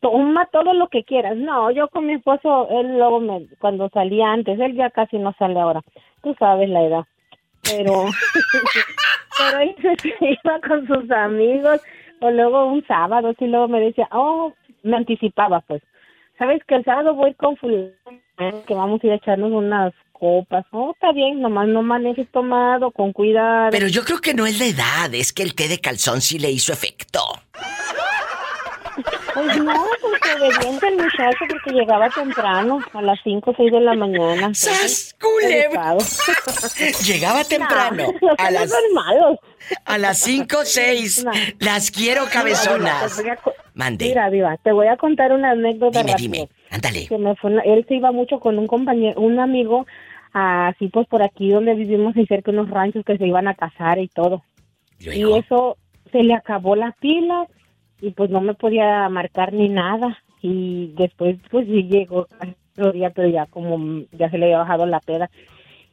Toma 0.00 0.46
todo 0.46 0.72
lo 0.72 0.88
que 0.88 1.04
quieras. 1.04 1.36
No, 1.36 1.70
yo 1.70 1.88
con 1.88 2.06
mi 2.06 2.14
esposo, 2.14 2.68
él 2.70 2.96
luego 2.96 3.20
me, 3.20 3.46
cuando 3.58 3.88
salía 3.90 4.32
antes, 4.32 4.58
él 4.58 4.74
ya 4.74 4.90
casi 4.90 5.18
no 5.18 5.34
sale 5.38 5.58
ahora. 5.60 5.82
Tú 6.22 6.34
sabes 6.38 6.68
la 6.68 6.82
edad. 6.82 7.04
Pero, 7.62 8.04
pero 9.38 9.58
él 9.58 9.74
se 10.02 10.14
iba 10.20 10.60
con 10.66 10.86
sus 10.86 11.10
amigos, 11.10 11.80
o 12.20 12.30
luego 12.30 12.66
un 12.66 12.86
sábado, 12.86 13.34
y 13.38 13.46
luego 13.46 13.68
me 13.68 13.80
decía, 13.80 14.08
oh, 14.12 14.52
me 14.82 14.96
anticipaba, 14.96 15.60
pues. 15.60 15.82
¿Sabes 16.40 16.62
que 16.66 16.74
el 16.74 16.84
sábado 16.84 17.14
voy 17.14 17.34
con 17.34 17.54
fulano, 17.58 17.92
que 18.66 18.72
vamos 18.72 18.98
a 19.02 19.06
ir 19.06 19.12
a 19.12 19.16
echarnos 19.16 19.52
unas 19.52 19.92
copas? 20.12 20.64
Oh, 20.70 20.92
está 20.92 21.12
bien, 21.12 21.42
nomás 21.42 21.68
no 21.68 21.82
manejes 21.82 22.26
tomado, 22.32 22.90
con 22.92 23.12
cuidado. 23.12 23.68
Pero 23.70 23.88
yo 23.88 24.02
creo 24.04 24.20
que 24.22 24.32
no 24.32 24.46
es 24.46 24.58
la 24.58 24.64
edad, 24.64 25.14
es 25.14 25.34
que 25.34 25.42
el 25.42 25.54
té 25.54 25.68
de 25.68 25.80
calzón 25.80 26.22
sí 26.22 26.38
le 26.38 26.50
hizo 26.50 26.72
efecto. 26.72 27.20
Pues 29.34 29.56
no, 29.62 29.84
porque 30.00 30.30
obediente 30.40 30.88
el 30.88 30.96
muchacho 30.96 31.44
porque 31.48 31.70
llegaba 31.72 32.08
temprano, 32.10 32.80
a 32.92 33.02
las 33.02 33.18
5 33.24 33.50
o 33.50 33.54
6 33.56 33.72
de 33.72 33.80
la 33.80 33.94
mañana. 33.94 34.50
¡Sas, 34.54 35.14
culebra! 35.20 35.96
Llegaba 37.04 37.44
temprano, 37.44 38.06
No, 38.20 38.28
a 38.38 38.50
las- 38.50 38.70
son 38.70 38.94
malos. 38.94 39.38
A 39.84 39.98
las 39.98 40.18
5 40.18 40.58
o 40.58 40.64
6. 40.64 41.24
No. 41.24 41.30
Las 41.58 41.90
quiero 41.90 42.24
cabezonas. 42.32 43.22
Mande. 43.74 44.06
Mira, 44.06 44.30
Diva, 44.30 44.56
te 44.62 44.72
voy 44.72 44.88
a 44.88 44.96
contar 44.96 45.32
una 45.32 45.50
anécdota 45.52 46.00
Dime, 46.00 46.12
rápido. 46.12 46.32
dime. 46.32 46.48
Ándale. 46.70 47.06
Que 47.06 47.18
me 47.18 47.34
fue 47.36 47.50
una- 47.52 47.62
él 47.62 47.84
se 47.88 47.94
iba 47.94 48.12
mucho 48.12 48.40
con 48.40 48.58
un 48.58 48.66
compañero, 48.66 49.20
un 49.20 49.38
amigo, 49.38 49.86
así 50.32 50.88
pues 50.88 51.06
por 51.08 51.22
aquí 51.22 51.50
donde 51.50 51.74
vivimos 51.74 52.16
y 52.16 52.26
cerca 52.26 52.50
unos 52.50 52.70
ranchos 52.70 53.04
que 53.04 53.16
se 53.18 53.26
iban 53.26 53.48
a 53.48 53.54
casar 53.54 53.98
y 53.98 54.08
todo. 54.08 54.42
Y 54.98 55.22
eso 55.38 55.76
se 56.12 56.22
le 56.22 56.34
acabó 56.34 56.76
la 56.76 56.92
pila 57.00 57.46
y 58.00 58.10
pues 58.12 58.30
no 58.30 58.40
me 58.40 58.54
podía 58.54 59.08
marcar 59.08 59.52
ni 59.52 59.68
nada. 59.68 60.18
Y 60.42 60.92
después 60.96 61.36
pues 61.50 61.66
sí 61.66 61.84
llegó 61.84 62.26
otro 62.72 62.92
día, 62.92 63.10
pero 63.10 63.28
ya 63.28 63.46
como 63.46 64.04
ya 64.12 64.30
se 64.30 64.38
le 64.38 64.46
había 64.46 64.58
bajado 64.58 64.86
la 64.86 65.00
peda. 65.00 65.30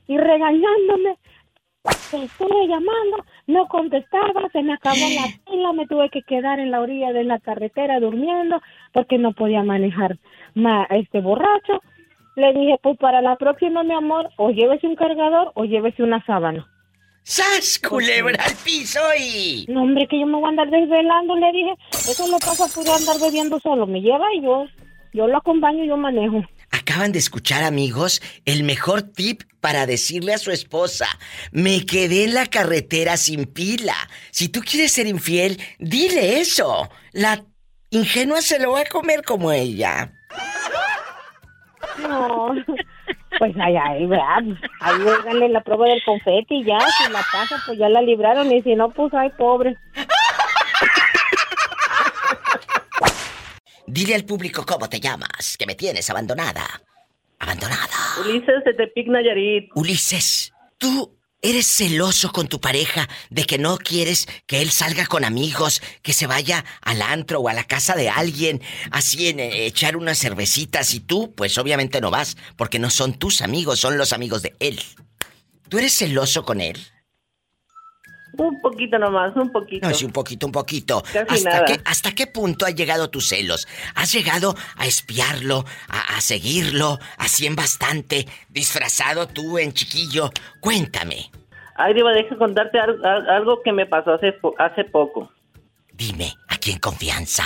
Y 0.07 0.17
regañándome, 0.17 1.17
te 2.11 2.23
estuve 2.23 2.67
llamando, 2.67 3.25
no 3.47 3.67
contestaba, 3.67 4.49
se 4.53 4.63
me 4.63 4.73
acabó 4.73 4.95
la 4.95 5.27
pila, 5.51 5.73
me 5.73 5.87
tuve 5.87 6.09
que 6.09 6.21
quedar 6.21 6.59
en 6.59 6.71
la 6.71 6.79
orilla 6.81 7.11
de 7.11 7.23
la 7.25 7.39
carretera 7.39 7.99
durmiendo 7.99 8.61
porque 8.93 9.17
no 9.17 9.33
podía 9.33 9.63
manejar 9.63 10.17
ma- 10.55 10.87
este 10.89 11.19
borracho. 11.21 11.81
Le 12.35 12.53
dije, 12.53 12.77
pues 12.81 12.97
para 12.97 13.21
la 13.21 13.35
próxima, 13.35 13.83
mi 13.83 13.93
amor, 13.93 14.29
o 14.37 14.51
llévese 14.51 14.87
un 14.87 14.95
cargador 14.95 15.51
o 15.55 15.65
llévese 15.65 16.03
una 16.03 16.23
sábana. 16.25 16.67
¡Sas, 17.29 17.77
culebra 17.79 18.41
al 18.41 18.55
piso 18.55 19.01
y... 19.19 19.65
No, 19.67 19.81
hombre, 19.81 20.07
que 20.09 20.17
yo 20.17 20.25
me 20.25 20.35
voy 20.35 20.45
a 20.45 20.47
andar 20.47 20.69
desvelando, 20.69 21.35
le 21.35 21.51
dije. 21.51 21.73
Eso 21.91 22.25
lo 22.29 22.37
pasa 22.37 22.69
por 22.73 22.87
andar 22.87 23.19
bebiendo 23.19 23.59
solo. 23.59 23.85
Me 23.85 23.99
lleva 23.99 24.33
y 24.33 24.41
yo, 24.41 24.65
yo 25.11 25.27
lo 25.27 25.35
acompaño 25.35 25.83
y 25.83 25.89
yo 25.89 25.97
manejo. 25.97 26.41
Acaban 26.71 27.11
de 27.11 27.19
escuchar, 27.19 27.65
amigos, 27.65 28.21
el 28.45 28.63
mejor 28.63 29.01
tip 29.01 29.41
para 29.59 29.85
decirle 29.85 30.33
a 30.33 30.37
su 30.37 30.51
esposa, 30.51 31.05
me 31.51 31.85
quedé 31.85 32.23
en 32.23 32.33
la 32.33 32.45
carretera 32.45 33.17
sin 33.17 33.45
pila. 33.45 33.95
Si 34.31 34.47
tú 34.47 34.61
quieres 34.61 34.93
ser 34.93 35.05
infiel, 35.05 35.59
dile 35.79 36.39
eso. 36.39 36.89
La 37.11 37.43
ingenua 37.89 38.41
se 38.41 38.57
lo 38.57 38.71
va 38.71 38.81
a 38.83 38.85
comer 38.85 39.21
como 39.25 39.51
ella. 39.51 40.13
No, 42.01 42.53
pues 43.37 43.55
ahí, 43.59 43.75
ahí, 43.75 44.05
¿verdad? 44.05 44.43
Ahí 44.81 45.01
háganle 45.07 45.49
la 45.49 45.61
prueba 45.61 45.87
del 45.87 46.03
confeti 46.03 46.61
y 46.61 46.65
ya, 46.65 46.79
si 46.79 47.11
la 47.11 47.19
pasa, 47.31 47.61
pues 47.65 47.77
ya 47.77 47.89
la 47.89 48.01
libraron. 48.01 48.51
Y 48.51 48.61
si 48.61 48.75
no, 48.75 48.89
pues 48.89 49.13
ay, 49.13 49.29
pobre. 49.37 49.75
Dile 53.85 54.15
al 54.15 54.25
público 54.25 54.65
cómo 54.65 54.89
te 54.89 54.99
llamas, 54.99 55.55
que 55.57 55.65
me 55.65 55.75
tienes 55.75 56.09
abandonada. 56.09 56.65
Abandonada. 57.39 57.87
Ulises 58.21 58.63
de 58.65 58.73
Tepic 58.73 59.07
Nayarit. 59.07 59.69
Ulises, 59.75 60.53
tú 60.77 61.16
eres 61.49 61.67
celoso 61.67 62.31
con 62.31 62.47
tu 62.47 62.59
pareja 62.59 63.07
de 63.29 63.45
que 63.45 63.57
no 63.57 63.77
quieres 63.77 64.27
que 64.45 64.61
él 64.61 64.69
salga 64.69 65.05
con 65.05 65.23
amigos, 65.23 65.81
que 66.01 66.11
se 66.11 66.27
vaya 66.27 66.65
al 66.81 67.01
antro 67.01 67.39
o 67.39 67.47
a 67.47 67.53
la 67.53 67.63
casa 67.63 67.95
de 67.95 68.09
alguien, 68.09 68.61
así 68.91 69.29
en 69.29 69.39
eh, 69.39 69.65
echar 69.65 69.95
unas 69.95 70.17
cervecitas 70.17 70.93
y 70.93 70.99
tú, 70.99 71.33
pues 71.35 71.57
obviamente 71.57 72.01
no 72.01 72.11
vas, 72.11 72.35
porque 72.57 72.79
no 72.79 72.89
son 72.89 73.13
tus 73.13 73.41
amigos, 73.41 73.79
son 73.79 73.97
los 73.97 74.11
amigos 74.11 74.41
de 74.41 74.55
él. 74.59 74.81
¿Tú 75.69 75.77
eres 75.77 75.95
celoso 75.97 76.43
con 76.43 76.59
él? 76.59 76.77
Un 78.37 78.61
poquito 78.61 78.99
nomás, 78.99 79.35
un 79.35 79.51
poquito. 79.51 79.87
No, 79.87 79.95
sí, 79.95 80.05
un 80.05 80.11
poquito, 80.11 80.45
un 80.45 80.51
poquito. 80.51 81.01
Casi 81.01 81.25
¿Hasta, 81.27 81.49
nada. 81.49 81.65
Qué, 81.65 81.81
¿Hasta 81.85 82.13
qué 82.13 82.27
punto 82.27 82.65
han 82.65 82.75
llegado 82.75 83.09
tus 83.09 83.29
celos? 83.29 83.67
¿Has 83.95 84.11
llegado 84.11 84.55
a 84.75 84.85
espiarlo, 84.85 85.65
a, 85.87 86.17
a 86.17 86.21
seguirlo, 86.21 86.99
así 87.17 87.47
en 87.47 87.55
bastante, 87.55 88.27
disfrazado 88.49 89.27
tú 89.27 89.57
en 89.57 89.73
chiquillo? 89.73 90.29
Cuéntame. 90.59 91.31
Ay, 91.77 91.93
Diva, 91.93 92.11
deja 92.11 92.35
contarte 92.37 92.79
al- 92.79 93.03
al- 93.05 93.29
algo 93.29 93.61
que 93.61 93.71
me 93.71 93.85
pasó 93.85 94.13
hace, 94.13 94.35
hace 94.57 94.83
poco. 94.83 95.31
Dime, 95.93 96.33
aquí 96.49 96.71
en 96.71 96.79
confianza. 96.79 97.43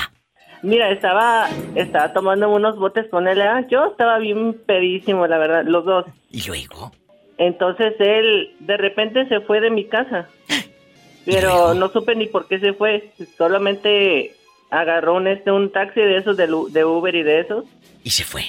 Mira, 0.64 0.90
estaba, 0.92 1.50
estaba 1.76 2.14
tomando 2.14 2.50
unos 2.50 2.78
botes 2.78 3.08
con 3.10 3.28
él. 3.28 3.42
Yo 3.70 3.86
estaba 3.88 4.20
bien 4.20 4.54
pedísimo, 4.66 5.26
la 5.28 5.38
verdad, 5.38 5.64
los 5.66 5.86
dos. 5.86 6.06
¿Y 6.30 6.46
luego? 6.48 6.92
Entonces 7.38 7.94
él 8.00 8.56
de 8.60 8.78
repente 8.78 9.28
se 9.28 9.42
fue 9.42 9.60
de 9.60 9.72
mi 9.72 9.86
casa. 9.86 10.28
Pero 11.26 11.74
no 11.74 11.90
supe 11.90 12.16
ni 12.16 12.28
por 12.28 12.48
qué 12.48 12.60
se 12.60 12.74
fue. 12.74 13.12
Solamente 13.38 14.36
agarró 14.70 15.16
un, 15.16 15.28
este, 15.28 15.52
un 15.52 15.72
taxi 15.72 16.00
de 16.00 16.18
esos 16.18 16.38
de 16.38 16.86
Uber 16.86 17.16
y 17.16 17.24
de 17.24 17.40
esos. 17.42 17.66
Y 18.04 18.10
se 18.12 18.24
fue. 18.24 18.44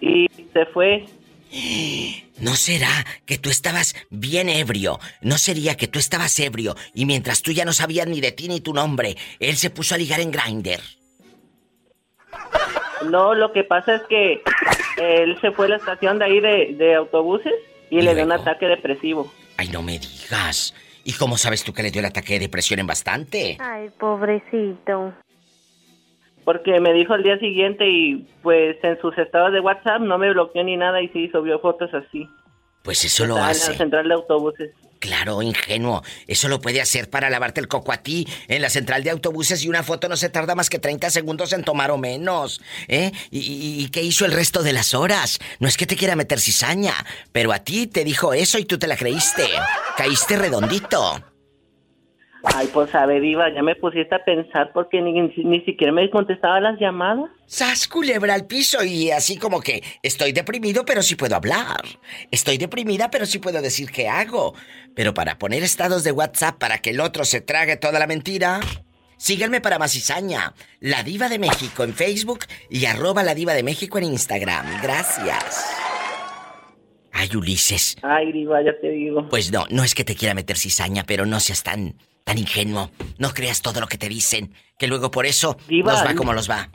Y 0.00 0.28
se 0.52 0.66
fue. 0.66 1.04
¿No 2.40 2.56
será 2.56 3.06
que 3.26 3.38
tú 3.38 3.48
estabas 3.48 3.94
bien 4.10 4.48
ebrio? 4.48 4.98
¿No 5.20 5.38
sería 5.38 5.76
que 5.76 5.86
tú 5.86 5.98
estabas 5.98 6.38
ebrio 6.40 6.74
y 6.94 7.06
mientras 7.06 7.42
tú 7.42 7.52
ya 7.52 7.64
no 7.64 7.72
sabías 7.72 8.08
ni 8.08 8.20
de 8.20 8.32
ti 8.32 8.48
ni 8.48 8.60
tu 8.60 8.74
nombre, 8.74 9.16
él 9.38 9.56
se 9.56 9.70
puso 9.70 9.94
a 9.94 9.98
ligar 9.98 10.20
en 10.20 10.32
Grindr? 10.32 10.80
No, 13.06 13.34
lo 13.34 13.52
que 13.52 13.64
pasa 13.64 13.96
es 13.96 14.02
que 14.08 14.42
él 14.96 15.38
se 15.40 15.52
fue 15.52 15.66
a 15.66 15.70
la 15.70 15.76
estación 15.76 16.18
de 16.18 16.24
ahí 16.24 16.40
de, 16.40 16.74
de 16.76 16.94
autobuses 16.94 17.52
y, 17.90 18.00
le 18.00 18.14
dio 18.14 18.24
un 18.24 18.32
ataque 18.32 18.66
depresivo. 18.66 19.32
Ay, 19.56 19.68
no 19.68 19.82
me 19.82 19.98
digas. 19.98 20.74
¿Y 21.04 21.12
cómo 21.12 21.36
sabes 21.36 21.62
tú 21.62 21.72
que 21.72 21.82
le 21.82 21.90
dio 21.90 22.00
el 22.00 22.06
ataque 22.06 22.34
de 22.34 22.40
depresión 22.40 22.80
en 22.80 22.86
bastante? 22.86 23.58
Ay, 23.60 23.90
pobrecito. 24.00 25.12
Porque 26.44 26.78
me 26.80 26.92
dijo 26.92 27.14
al 27.14 27.22
día 27.22 27.38
siguiente 27.38 27.88
y 27.88 28.26
pues 28.42 28.76
en 28.82 29.00
sus 29.00 29.16
estados 29.18 29.52
de 29.52 29.60
WhatsApp 29.60 30.00
no 30.00 30.18
me 30.18 30.30
bloqueó 30.30 30.62
ni 30.62 30.76
nada 30.76 31.00
y 31.00 31.08
sí 31.08 31.28
subió 31.32 31.58
fotos 31.60 31.90
así. 31.94 32.28
Pues 32.82 33.02
eso 33.04 33.24
lo 33.24 33.34
Estaba 33.34 33.50
En 33.50 33.56
hace. 33.56 33.72
la 33.72 33.78
central 33.78 34.08
de 34.08 34.14
autobuses. 34.14 34.70
Claro, 35.00 35.42
ingenuo. 35.42 36.02
Eso 36.26 36.48
lo 36.48 36.60
puede 36.60 36.80
hacer 36.80 37.10
para 37.10 37.28
lavarte 37.28 37.60
el 37.60 37.68
coco 37.68 37.92
a 37.92 37.98
ti 37.98 38.26
en 38.48 38.62
la 38.62 38.70
central 38.70 39.04
de 39.04 39.10
autobuses 39.10 39.62
y 39.64 39.68
una 39.68 39.82
foto 39.82 40.08
no 40.08 40.16
se 40.16 40.30
tarda 40.30 40.54
más 40.54 40.70
que 40.70 40.78
30 40.78 41.10
segundos 41.10 41.52
en 41.52 41.62
tomar 41.64 41.90
o 41.90 41.98
menos. 41.98 42.60
¿Eh? 42.88 43.10
¿Y, 43.30 43.38
y- 43.40 43.84
y 43.84 43.88
qué 43.90 44.02
hizo 44.02 44.24
el 44.24 44.32
resto 44.32 44.62
de 44.62 44.72
las 44.72 44.94
horas? 44.94 45.38
No 45.60 45.68
es 45.68 45.76
que 45.76 45.86
te 45.86 45.96
quiera 45.96 46.16
meter 46.16 46.40
cizaña, 46.40 46.94
pero 47.32 47.52
a 47.52 47.58
ti 47.58 47.86
te 47.86 48.02
dijo 48.04 48.32
eso 48.34 48.58
y 48.58 48.64
tú 48.64 48.78
te 48.78 48.86
la 48.86 48.96
creíste. 48.96 49.44
Caíste 49.96 50.36
redondito. 50.36 51.22
Ay, 52.44 52.68
pues 52.72 52.94
a 52.94 53.06
ver, 53.06 53.22
Diva, 53.22 53.52
ya 53.52 53.62
me 53.62 53.74
pusiste 53.74 54.14
a 54.14 54.24
pensar 54.24 54.70
porque 54.72 55.00
ni, 55.00 55.12
ni 55.12 55.60
siquiera 55.62 55.92
me 55.92 56.08
contestaba 56.10 56.60
las 56.60 56.78
llamadas. 56.78 57.30
Sas 57.46 57.88
culebra 57.88 58.34
al 58.34 58.46
piso 58.46 58.84
y 58.84 59.10
así 59.10 59.38
como 59.38 59.60
que 59.60 59.82
estoy 60.02 60.32
deprimido 60.32 60.84
pero 60.84 61.02
sí 61.02 61.16
puedo 61.16 61.36
hablar. 61.36 61.82
Estoy 62.30 62.58
deprimida 62.58 63.10
pero 63.10 63.24
sí 63.24 63.38
puedo 63.38 63.62
decir 63.62 63.90
qué 63.90 64.08
hago. 64.08 64.54
Pero 64.94 65.14
para 65.14 65.38
poner 65.38 65.62
estados 65.62 66.04
de 66.04 66.12
WhatsApp 66.12 66.58
para 66.58 66.78
que 66.78 66.90
el 66.90 67.00
otro 67.00 67.24
se 67.24 67.40
trague 67.40 67.76
toda 67.76 67.98
la 67.98 68.06
mentira, 68.06 68.60
síganme 69.16 69.60
para 69.60 69.78
más 69.78 69.92
cizaña. 69.92 70.54
La 70.80 71.02
Diva 71.02 71.28
de 71.28 71.38
México 71.38 71.82
en 71.82 71.94
Facebook 71.94 72.40
y 72.68 72.84
arroba 72.84 73.22
la 73.22 73.34
Diva 73.34 73.54
de 73.54 73.62
México 73.62 73.98
en 73.98 74.04
Instagram. 74.04 74.66
Gracias. 74.82 75.93
Ay, 77.16 77.30
Ulises. 77.36 77.96
Ay, 78.02 78.32
Diva, 78.32 78.60
ya 78.62 78.72
te 78.80 78.90
digo. 78.90 79.28
Pues 79.28 79.52
no, 79.52 79.64
no 79.70 79.84
es 79.84 79.94
que 79.94 80.04
te 80.04 80.16
quiera 80.16 80.34
meter 80.34 80.58
cizaña, 80.58 81.04
pero 81.06 81.24
no 81.26 81.38
seas 81.38 81.62
tan, 81.62 81.94
tan 82.24 82.38
ingenuo. 82.38 82.90
No 83.18 83.30
creas 83.32 83.62
todo 83.62 83.80
lo 83.80 83.86
que 83.86 83.96
te 83.98 84.08
dicen, 84.08 84.52
que 84.78 84.88
luego 84.88 85.10
por 85.12 85.24
eso 85.24 85.56
Diva, 85.68 85.92
nos 85.92 86.04
va 86.04 86.14
como 86.16 86.32
los 86.32 86.50
va. 86.50 86.68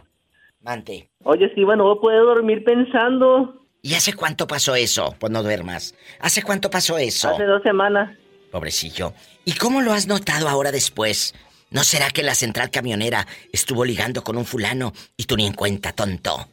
Mante. 0.61 1.09
Oye, 1.23 1.51
Diva, 1.55 1.75
no 1.75 1.99
puedo 1.99 2.25
dormir 2.25 2.63
pensando. 2.63 3.67
¿Y 3.81 3.95
hace 3.95 4.13
cuánto 4.13 4.47
pasó 4.47 4.75
eso? 4.75 5.13
Pues 5.19 5.31
no 5.31 5.43
duermas. 5.43 5.93
¿Hace 6.21 6.41
cuánto 6.41 6.69
pasó 6.69 6.97
eso? 6.97 7.29
Hace 7.29 7.43
dos 7.43 7.61
semanas. 7.61 8.17
Pobrecillo. 8.49 9.13
¿Y 9.43 9.53
cómo 9.53 9.81
lo 9.81 9.91
has 9.91 10.07
notado 10.07 10.47
ahora 10.47 10.71
después? 10.71 11.35
¿No 11.69 11.83
será 11.83 12.09
que 12.11 12.23
la 12.23 12.33
central 12.33 12.71
camionera 12.71 13.27
estuvo 13.51 13.83
ligando 13.83 14.23
con 14.23 14.37
un 14.37 14.45
fulano 14.45 14.93
y 15.17 15.25
tú 15.25 15.35
ni 15.35 15.45
en 15.45 15.53
cuenta, 15.53 15.91
tonto? 15.91 16.47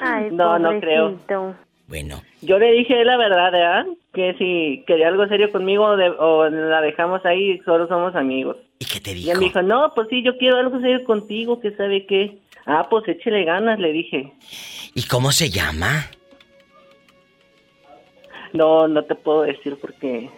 Ay, 0.00 0.30
No, 0.32 0.58
no 0.58 0.80
creo. 0.80 1.18
Bueno, 1.90 2.22
Yo 2.40 2.58
le 2.60 2.70
dije 2.72 3.04
la 3.04 3.16
verdad, 3.18 3.50
¿verdad? 3.50 3.84
Que 4.14 4.34
si 4.38 4.84
quería 4.86 5.08
algo 5.08 5.26
serio 5.26 5.50
conmigo 5.50 5.96
de- 5.96 6.08
o 6.10 6.48
la 6.48 6.80
dejamos 6.80 7.20
ahí, 7.26 7.58
solo 7.64 7.86
somos 7.88 8.14
amigos. 8.14 8.56
¿y 8.78 8.84
qué 8.84 9.00
te 9.00 9.10
Y 9.10 9.14
dijo? 9.14 9.32
él 9.32 9.38
me 9.40 9.44
dijo, 9.46 9.60
no, 9.62 9.92
pues 9.94 10.06
sí, 10.08 10.22
yo 10.22 10.38
quiero 10.38 10.56
algo 10.56 10.80
serio 10.80 11.04
contigo, 11.04 11.60
que 11.60 11.72
sabe 11.76 12.06
qué. 12.06 12.38
Ah, 12.64 12.86
pues 12.88 13.06
échele 13.08 13.44
ganas, 13.44 13.78
le 13.80 13.92
dije. 13.92 14.32
¿Y 14.94 15.02
cómo 15.08 15.32
se 15.32 15.50
llama? 15.50 16.06
No, 18.52 18.86
no 18.88 19.02
te 19.04 19.14
puedo 19.16 19.42
decir 19.42 19.76
porque 19.80 20.30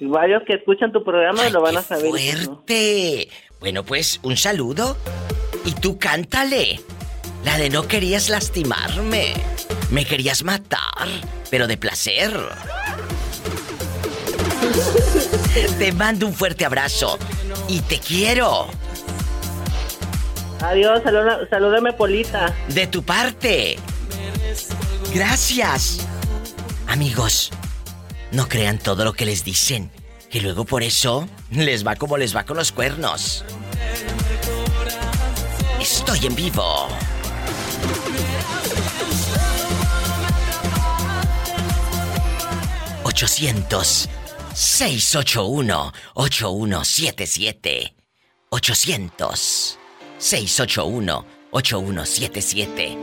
varios 0.00 0.42
que 0.44 0.54
escuchan 0.54 0.92
tu 0.92 1.02
programa 1.02 1.48
lo 1.48 1.62
van 1.62 1.78
a 1.78 1.82
saber. 1.82 2.10
¡Fuerte! 2.10 3.28
Bueno, 3.60 3.82
pues, 3.82 4.20
un 4.22 4.36
saludo. 4.36 4.96
Y 5.64 5.72
tú 5.80 5.98
cántale. 5.98 6.78
La 7.46 7.56
de 7.58 7.70
no 7.70 7.86
querías 7.86 8.28
lastimarme. 8.28 9.34
Me 9.90 10.04
querías 10.04 10.42
matar, 10.42 11.06
pero 11.48 11.68
de 11.68 11.76
placer. 11.76 12.36
Te 15.78 15.92
mando 15.92 16.26
un 16.26 16.34
fuerte 16.34 16.64
abrazo. 16.64 17.20
Y 17.68 17.82
te 17.82 18.00
quiero. 18.00 18.66
Adiós, 20.60 21.02
salúdame, 21.48 21.92
Polita. 21.92 22.52
De 22.66 22.88
tu 22.88 23.04
parte. 23.04 23.78
Gracias. 25.14 26.04
Amigos, 26.88 27.52
no 28.32 28.48
crean 28.48 28.80
todo 28.80 29.04
lo 29.04 29.12
que 29.12 29.24
les 29.24 29.44
dicen, 29.44 29.92
que 30.30 30.40
luego 30.40 30.64
por 30.64 30.82
eso 30.82 31.28
les 31.52 31.86
va 31.86 31.94
como 31.94 32.16
les 32.16 32.34
va 32.34 32.42
con 32.42 32.56
los 32.56 32.72
cuernos. 32.72 33.44
Estoy 35.80 36.26
en 36.26 36.34
vivo. 36.34 36.88
¡800! 43.04 44.08
681 44.56 45.92
8177 46.14 47.94
800 48.50 49.78
681 50.18 51.26
8177 51.50 52.98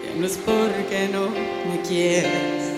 Que 0.00 0.14
no 0.18 0.26
es 0.26 0.36
porque 0.38 1.08
no 1.12 1.28
me 1.28 1.82
quieres. 1.86 2.72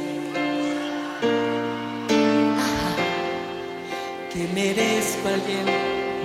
Que 4.33 4.49
merezco 4.55 5.29
a 5.29 5.35
alguien 5.35 5.65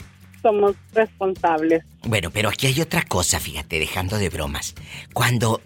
somos 0.40 0.74
responsables. 0.94 1.84
Bueno, 2.05 2.30
pero 2.30 2.48
aquí 2.48 2.66
hay 2.66 2.80
otra 2.80 3.03
cosa, 3.03 3.38
fíjate, 3.38 3.78
dejando 3.78 4.16
de 4.16 4.30
bromas. 4.30 4.74
Cuando 5.12 5.61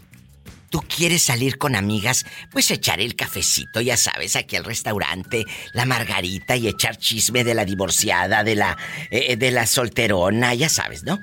tú 0.74 0.82
quieres 0.88 1.22
salir 1.22 1.56
con 1.56 1.76
amigas, 1.76 2.26
pues 2.50 2.68
echar 2.72 3.00
el 3.00 3.14
cafecito, 3.14 3.80
ya 3.80 3.96
sabes, 3.96 4.34
aquí 4.34 4.56
al 4.56 4.64
restaurante, 4.64 5.44
la 5.72 5.84
margarita 5.84 6.56
y 6.56 6.66
echar 6.66 6.96
chisme 6.96 7.44
de 7.44 7.54
la 7.54 7.64
divorciada, 7.64 8.42
de 8.42 8.56
la 8.56 8.76
eh, 9.12 9.36
de 9.36 9.52
la 9.52 9.68
solterona, 9.68 10.52
ya 10.52 10.68
sabes, 10.68 11.04
¿no? 11.04 11.20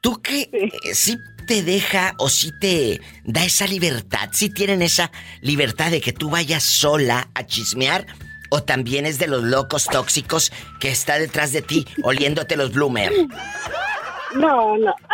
¿Tú 0.00 0.22
qué 0.22 0.48
eh, 0.52 0.94
sí 0.94 1.18
te 1.48 1.64
deja 1.64 2.14
o 2.18 2.28
sí 2.28 2.52
te 2.60 3.00
da 3.24 3.44
esa 3.44 3.66
libertad? 3.66 4.28
¿Sí 4.30 4.50
tienen 4.50 4.82
esa 4.82 5.10
libertad 5.40 5.90
de 5.90 6.00
que 6.00 6.12
tú 6.12 6.30
vayas 6.30 6.62
sola 6.62 7.28
a 7.34 7.44
chismear? 7.44 8.06
¿O 8.50 8.62
también 8.62 9.04
es 9.04 9.18
de 9.18 9.26
los 9.26 9.42
locos 9.42 9.86
tóxicos 9.86 10.52
que 10.78 10.92
está 10.92 11.18
detrás 11.18 11.50
de 11.50 11.62
ti 11.62 11.88
oliéndote 12.04 12.56
los 12.56 12.70
bloomer? 12.70 13.12
No, 14.34 14.76
no. 14.78 14.94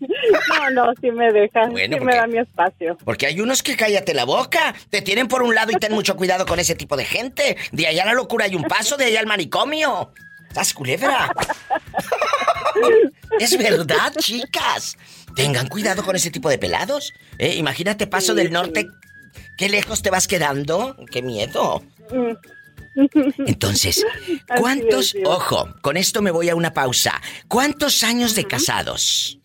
No, 0.00 0.70
no, 0.70 0.92
sí 1.00 1.10
me 1.10 1.32
dejan. 1.32 1.70
Bueno, 1.72 1.94
sí 1.96 2.00
porque- 2.00 2.04
me 2.04 2.16
da 2.16 2.26
mi 2.26 2.38
espacio. 2.38 2.96
Porque 3.04 3.26
hay 3.26 3.40
unos 3.40 3.62
que 3.62 3.76
cállate 3.76 4.14
la 4.14 4.24
boca. 4.24 4.74
Te 4.90 5.02
tienen 5.02 5.28
por 5.28 5.42
un 5.42 5.54
lado 5.54 5.70
y 5.72 5.76
ten 5.76 5.92
mucho 5.92 6.16
cuidado 6.16 6.46
con 6.46 6.58
ese 6.58 6.74
tipo 6.74 6.96
de 6.96 7.04
gente. 7.04 7.56
De 7.72 7.86
allá 7.86 8.02
a 8.02 8.06
la 8.06 8.12
locura 8.14 8.44
hay 8.46 8.54
un 8.54 8.62
paso, 8.64 8.96
de 8.96 9.06
allá 9.06 9.20
al 9.20 9.26
manicomio. 9.26 10.12
¿Estás 10.48 10.72
culebra? 10.72 11.30
es 13.40 13.58
verdad, 13.58 14.12
chicas. 14.18 14.96
Tengan 15.36 15.68
cuidado 15.68 16.02
con 16.04 16.16
ese 16.16 16.30
tipo 16.30 16.48
de 16.48 16.58
pelados. 16.58 17.12
¿eh? 17.38 17.54
Imagínate 17.56 18.06
paso 18.06 18.34
del 18.34 18.50
norte. 18.50 18.86
¿Qué 19.56 19.68
lejos 19.68 20.02
te 20.02 20.10
vas 20.10 20.26
quedando? 20.26 20.96
¡Qué 21.10 21.22
miedo! 21.22 21.82
Entonces, 23.46 24.04
¿cuántos... 24.58 25.14
Ojo, 25.24 25.68
con 25.80 25.96
esto 25.96 26.22
me 26.22 26.30
voy 26.30 26.48
a 26.48 26.56
una 26.56 26.72
pausa. 26.72 27.20
¿Cuántos 27.46 28.02
años 28.02 28.34
de 28.34 28.44
casados? 28.44 29.38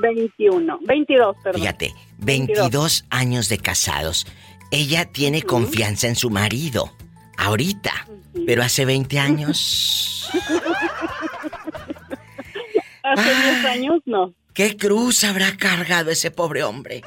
21, 0.00 0.78
22, 0.82 1.36
perdón. 1.42 1.60
Fíjate, 1.60 1.94
22 2.18 3.04
años 3.10 3.48
de 3.48 3.58
casados. 3.58 4.26
Ella 4.70 5.06
tiene 5.06 5.42
confianza 5.42 6.06
en 6.06 6.16
su 6.16 6.30
marido. 6.30 6.92
Ahorita. 7.36 8.06
Pero 8.46 8.62
hace 8.62 8.84
20 8.84 9.18
años. 9.18 10.30
Hace 13.02 13.34
10 13.34 13.64
años 13.64 14.00
no. 14.06 14.34
¿Qué 14.54 14.76
cruz 14.76 15.24
habrá 15.24 15.56
cargado 15.56 16.10
ese 16.10 16.30
pobre 16.30 16.62
hombre? 16.62 17.02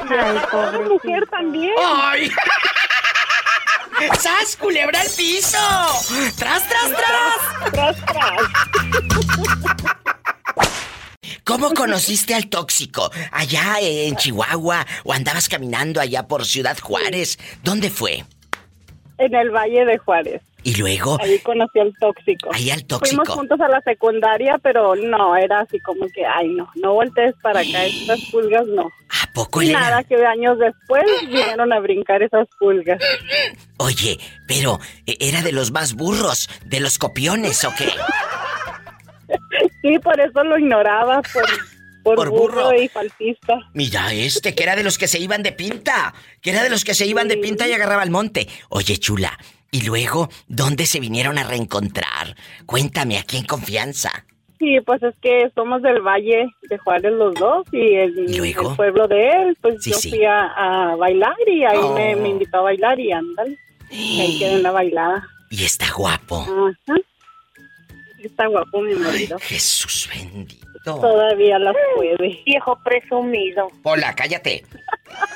Ay, 0.00 0.38
pobre 0.50 0.88
mujer 0.88 1.26
también. 1.28 1.72
¡Ay! 1.82 2.30
¡Sas, 4.20 4.56
culebra 4.56 5.00
al 5.00 5.08
piso! 5.16 5.58
¡Tras, 6.38 6.68
tras, 6.68 6.90
tras! 6.90 7.72
¡Tras, 7.72 7.96
tras! 8.06 8.42
¿Cómo 11.44 11.70
conociste 11.74 12.34
al 12.34 12.48
tóxico? 12.48 13.10
¿Allá 13.30 13.76
en 13.80 14.16
Chihuahua? 14.16 14.84
¿O 15.04 15.12
andabas 15.12 15.48
caminando 15.48 16.00
allá 16.00 16.26
por 16.26 16.44
Ciudad 16.44 16.76
Juárez? 16.78 17.38
¿Dónde 17.62 17.88
fue? 17.90 18.24
En 19.18 19.34
el 19.34 19.50
Valle 19.50 19.84
de 19.84 19.96
Juárez. 19.98 20.42
Y 20.62 20.74
luego, 20.74 21.16
Ahí 21.22 21.38
conocí 21.38 21.78
al 21.78 21.94
tóxico. 22.00 22.50
ahí 22.52 22.70
al 22.70 22.84
tóxico. 22.84 23.22
Fuimos 23.22 23.28
juntos 23.28 23.60
a 23.60 23.68
la 23.68 23.80
secundaria, 23.82 24.58
pero 24.60 24.96
no, 24.96 25.36
era 25.36 25.60
así 25.60 25.78
como 25.78 26.08
que, 26.08 26.26
ay, 26.26 26.48
no, 26.48 26.68
no 26.74 26.94
voltees 26.94 27.34
para 27.40 27.60
acá, 27.60 27.84
estas 27.84 28.20
pulgas 28.32 28.66
no. 28.66 28.90
¿A 29.36 29.44
poco 29.44 29.60
Y 29.62 29.66
él 29.66 29.70
era- 29.72 29.80
nada, 29.80 30.04
que 30.04 30.14
años 30.24 30.58
después 30.58 31.04
vinieron 31.28 31.70
a 31.72 31.78
brincar 31.80 32.22
esas 32.22 32.48
pulgas. 32.58 32.98
Oye, 33.76 34.18
pero 34.48 34.80
¿e- 35.06 35.16
¿era 35.20 35.42
de 35.42 35.52
los 35.52 35.70
más 35.72 35.92
burros? 35.94 36.48
¿De 36.64 36.80
los 36.80 36.96
copiones 36.98 37.62
o 37.64 37.72
qué? 37.76 37.88
Sí, 39.82 39.98
por 40.00 40.18
eso 40.20 40.42
lo 40.44 40.58
ignoraba, 40.58 41.20
por, 41.32 41.44
por, 42.02 42.14
Por 42.16 42.30
burro. 42.30 42.64
burro. 42.66 42.72
y 42.80 42.88
falsista. 42.88 43.54
Mira 43.74 44.12
este, 44.12 44.54
que 44.54 44.62
era 44.62 44.76
de 44.76 44.82
los 44.84 44.98
que 44.98 45.08
se 45.08 45.18
iban 45.18 45.42
de 45.42 45.52
pinta. 45.52 46.14
Que 46.40 46.50
era 46.50 46.62
de 46.62 46.70
los 46.70 46.84
que 46.84 46.94
se 46.94 47.06
iban 47.06 47.26
de 47.28 47.36
pinta 47.36 47.66
y 47.68 47.72
agarraba 47.72 48.02
el 48.04 48.10
monte. 48.10 48.48
Oye, 48.68 48.96
chula, 48.98 49.36
¿y 49.70 49.82
luego 49.82 50.28
dónde 50.46 50.86
se 50.86 51.00
vinieron 51.00 51.38
a 51.38 51.44
reencontrar? 51.44 52.36
Cuéntame, 52.66 53.18
aquí 53.18 53.36
en 53.36 53.44
confianza. 53.46 54.24
Sí, 54.58 54.80
pues 54.86 55.02
es 55.02 55.14
que 55.20 55.50
somos 55.54 55.82
del 55.82 56.00
Valle 56.00 56.46
de 56.62 56.78
Juárez 56.78 57.12
los 57.12 57.34
dos 57.34 57.66
y 57.72 57.94
el, 57.94 58.30
¿Y 58.30 58.38
luego? 58.38 58.70
el 58.70 58.76
pueblo 58.76 59.06
de 59.06 59.28
él, 59.28 59.56
pues 59.60 59.82
Sí, 59.82 59.90
yo 59.90 59.96
sí. 59.98 60.10
fui 60.10 60.24
a, 60.24 60.46
a 60.92 60.96
bailar 60.96 61.34
y 61.46 61.62
ahí 61.64 61.78
Oh. 61.80 61.94
me, 61.94 62.16
me 62.16 62.28
invitó 62.30 62.58
a 62.58 62.62
bailar 62.62 62.98
y 62.98 63.12
ándale. 63.12 63.56
Y 63.90 64.20
ahí 64.20 64.38
quedé 64.38 64.52
en 64.54 64.62
la 64.62 64.70
bailada. 64.72 65.26
Y 65.50 65.64
está 65.64 65.92
guapo. 65.92 66.40
Ajá. 66.42 66.98
Está 68.22 68.46
guapo 68.48 68.80
mi 68.80 68.94
marido. 68.94 69.38
Jesús 69.40 70.08
bendito. 70.12 70.66
Todavía 70.84 71.58
las 71.58 71.74
puede. 71.96 72.42
Viejo 72.46 72.78
presumido. 72.84 73.68
Hola, 73.82 74.14
cállate. 74.14 74.64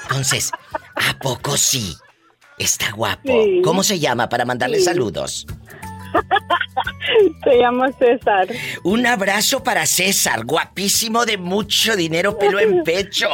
Entonces, 0.05 0.51
¿a 0.97 1.19
poco 1.21 1.57
sí? 1.57 1.95
Está 2.59 2.91
guapo. 2.93 3.23
Sí. 3.45 3.61
¿Cómo 3.63 3.83
se 3.83 3.99
llama 3.99 4.29
para 4.29 4.45
mandarle 4.45 4.79
Sí. 4.79 4.85
saludos? 4.85 5.47
Se 7.45 7.59
llama 7.59 7.91
César. 7.99 8.49
Un 8.85 9.07
abrazo 9.07 9.63
para 9.63 9.87
César, 9.87 10.45
guapísimo 10.45 11.25
de 11.27 11.39
mucho 11.39 11.97
dinero, 11.97 12.39
pelo 12.39 12.59
en 12.61 12.83
pecho. 12.85 13.29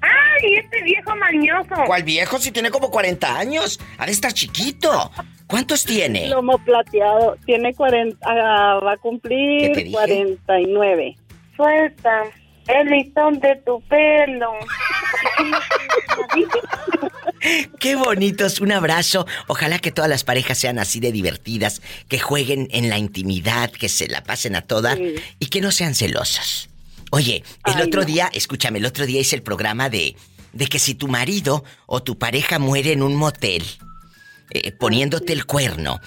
¡Ay, 0.00 0.54
este 0.56 0.82
viejo 0.82 1.16
mañoso! 1.16 1.74
¿Cuál 1.86 2.02
viejo? 2.02 2.38
Si 2.38 2.50
tiene 2.50 2.70
como 2.70 2.90
40 2.90 3.38
años. 3.38 3.80
Ha 3.98 4.06
de 4.06 4.12
estar 4.12 4.32
chiquito. 4.32 5.10
¿Cuántos 5.46 5.84
tiene? 5.84 6.28
Lomo 6.28 6.58
plateado. 6.58 7.36
Tiene 7.46 7.72
40, 7.74 8.18
ah, 8.22 8.80
va 8.84 8.92
a 8.92 8.96
¿Qué 8.96 8.98
te 8.98 8.98
cumplir 8.98 9.74
dije? 9.76 9.90
49. 9.92 11.16
Suelta 11.56 12.22
el 12.68 12.88
listón 12.88 13.38
de 13.40 13.56
tu 13.64 13.80
pelo. 13.82 14.52
Qué 17.78 17.94
bonitos, 17.96 18.60
un 18.60 18.72
abrazo. 18.72 19.26
Ojalá 19.48 19.78
que 19.78 19.92
todas 19.92 20.08
las 20.08 20.24
parejas 20.24 20.56
sean 20.58 20.78
así 20.78 21.00
de 21.00 21.12
divertidas, 21.12 21.82
que 22.08 22.18
jueguen 22.18 22.68
en 22.70 22.88
la 22.88 22.98
intimidad, 22.98 23.70
que 23.70 23.88
se 23.88 24.08
la 24.08 24.22
pasen 24.24 24.56
a 24.56 24.62
todas 24.62 24.96
Sí. 24.96 25.14
y 25.38 25.46
que 25.46 25.60
no 25.60 25.70
sean 25.70 25.94
celosos. 25.94 26.68
Oye, 27.10 27.44
el 27.66 27.80
otro 27.82 28.04
día, 28.04 28.30
escúchame, 28.32 28.78
el 28.78 28.86
otro 28.86 29.06
día 29.06 29.20
hice 29.20 29.36
el 29.36 29.42
programa 29.42 29.90
de, 29.90 30.16
de 30.52 30.66
que 30.66 30.78
si 30.78 30.94
tu 30.94 31.06
marido 31.06 31.64
o 31.86 32.02
tu 32.02 32.18
pareja 32.18 32.58
muere 32.58 32.92
en 32.92 33.02
un 33.02 33.14
motel, 33.14 33.62
eh, 34.50 34.72
poniéndote 34.72 35.32
el 35.32 35.44
cuerno, 35.46 36.00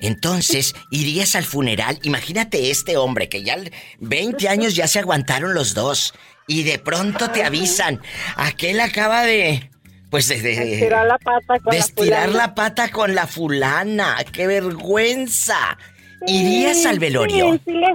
entonces 0.00 0.74
irías 0.90 1.34
al 1.36 1.44
funeral. 1.44 1.98
Imagínate 2.02 2.70
este 2.70 2.96
hombre 2.96 3.28
que 3.28 3.42
ya 3.42 3.56
20 4.00 4.48
años 4.48 4.74
ya 4.74 4.88
se 4.88 4.98
aguantaron 5.00 5.54
los 5.54 5.74
dos 5.74 6.14
y 6.48 6.64
de 6.64 6.78
pronto 6.80 7.30
te 7.30 7.44
avisan, 7.44 8.00
aquel 8.36 8.80
acaba 8.80 9.22
de... 9.22 9.70
Pues 10.10 10.26
de... 10.28 10.40
de 10.40 10.72
Estirar 10.74 11.06
la 11.06 11.18
pata 11.18 11.58
con 11.60 11.70
de 11.70 11.78
la 11.78 11.84
estirar 11.84 12.24
fulana. 12.28 12.46
la 12.46 12.54
pata 12.54 12.90
con 12.90 13.14
la 13.14 13.26
fulana. 13.26 14.16
¡Qué 14.32 14.46
vergüenza! 14.46 15.78
¿Irías 16.26 16.86
al 16.86 16.98
velorio? 16.98 17.52
Sí, 17.52 17.60
sí 17.66 17.72
le, 17.72 17.86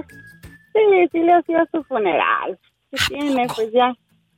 sí, 0.72 1.08
sí 1.12 1.18
le 1.18 1.32
hacía 1.32 1.68
su 1.72 1.82
funeral. 1.84 2.58
¿Qué 2.92 2.98
tiene? 3.08 3.46
Pues 3.48 3.68
ya. 3.72 3.92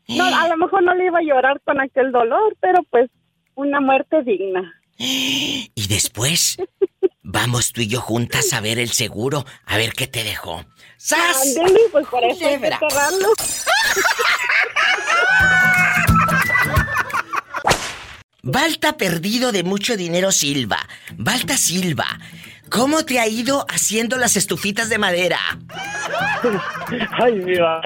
No, 0.09 0.25
a 0.25 0.49
lo 0.49 0.57
mejor 0.57 0.83
no 0.85 0.95
le 0.95 1.05
iba 1.07 1.19
a 1.19 1.23
llorar 1.23 1.61
con 1.65 1.79
aquel 1.81 2.13
dolor, 2.13 2.57
pero 2.61 2.83
pues 2.91 3.11
una 3.55 3.81
muerte 3.81 4.23
digna. 4.23 4.73
Y 4.97 5.87
después 5.89 6.57
vamos 7.23 7.73
tú 7.73 7.83
y 7.83 7.89
yo 7.89 8.01
juntas 8.01 8.55
a 8.55 8.61
ver 8.63 8.79
el 8.79 8.91
seguro, 8.91 9.45
a 9.67 9.77
ver 9.77 9.93
qué 9.93 10.07
te 10.07 10.25
dejó. 10.25 10.65
¡Sas! 10.99 11.57
Ándele, 11.59 11.81
pues 11.93 12.07
por 12.09 12.25
eso 12.25 12.31
hay 12.33 12.39
que 12.39 12.45
Culebra. 12.59 12.79
cerrarlo. 12.79 13.29
Balta 18.43 18.97
perdido 18.97 19.53
de 19.53 19.63
mucho 19.65 19.97
dinero 19.97 20.31
Silva. 20.31 20.79
Balta 21.17 21.57
Silva, 21.57 22.07
¿cómo 22.71 23.05
te 23.05 23.19
ha 23.19 23.27
ido 23.27 23.67
haciendo 23.69 24.17
las 24.19 24.37
estufitas 24.37 24.89
de 24.89 24.99
madera? 24.99 25.39
Ay, 27.23 27.33
mira. 27.35 27.81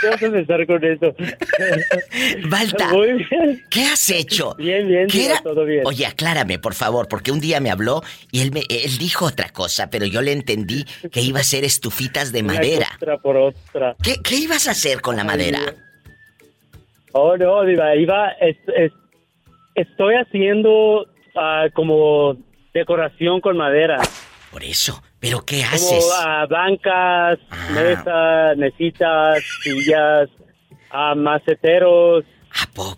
¿Qué 0.00 0.08
vas 0.08 0.22
a 0.22 0.26
empezar 0.26 0.66
con 0.66 0.84
eso? 0.84 1.14
Balta, 2.48 2.88
Muy 2.92 3.12
bien. 3.24 3.64
¿qué 3.70 3.84
has 3.84 4.08
hecho? 4.10 4.54
Bien, 4.56 4.86
bien, 4.88 5.06
¿Qué 5.08 5.18
Diva, 5.18 5.32
era? 5.34 5.42
todo 5.42 5.64
bien. 5.64 5.82
Oye, 5.86 6.06
aclárame, 6.06 6.58
por 6.58 6.74
favor, 6.74 7.08
porque 7.08 7.30
un 7.32 7.40
día 7.40 7.60
me 7.60 7.70
habló 7.70 8.02
y 8.30 8.40
él, 8.42 8.52
me, 8.52 8.60
él 8.68 8.98
dijo 8.98 9.26
otra 9.26 9.48
cosa, 9.50 9.90
pero 9.90 10.06
yo 10.06 10.22
le 10.22 10.32
entendí 10.32 10.84
que 11.10 11.20
iba 11.20 11.38
a 11.38 11.42
hacer 11.42 11.64
estufitas 11.64 12.32
de 12.32 12.40
Una 12.42 12.54
madera. 12.54 12.88
Otra 12.96 13.18
por 13.18 13.36
otra. 13.36 13.96
¿Qué, 14.02 14.16
qué 14.22 14.36
ibas 14.36 14.68
a 14.68 14.72
hacer 14.72 15.00
con 15.00 15.16
la 15.16 15.24
madera? 15.24 15.60
Oh, 17.12 17.36
no, 17.36 17.62
Diva, 17.64 17.94
iba, 17.96 18.30
es- 18.40 18.56
es- 18.76 18.92
estoy 19.74 20.14
haciendo 20.16 21.06
ah, 21.36 21.66
como 21.74 22.36
decoración 22.72 23.40
con 23.40 23.56
madera. 23.56 23.98
Por 24.50 24.64
eso, 24.64 25.02
¿pero 25.22 25.42
qué 25.46 25.62
Como 25.62 25.74
haces? 25.74 26.10
ah, 26.20 26.44
bancas, 26.50 27.38
mesas, 27.72 28.56
mesitas, 28.58 29.42
sillas, 29.62 30.28
ah, 30.90 31.14
maceteros, 31.14 32.24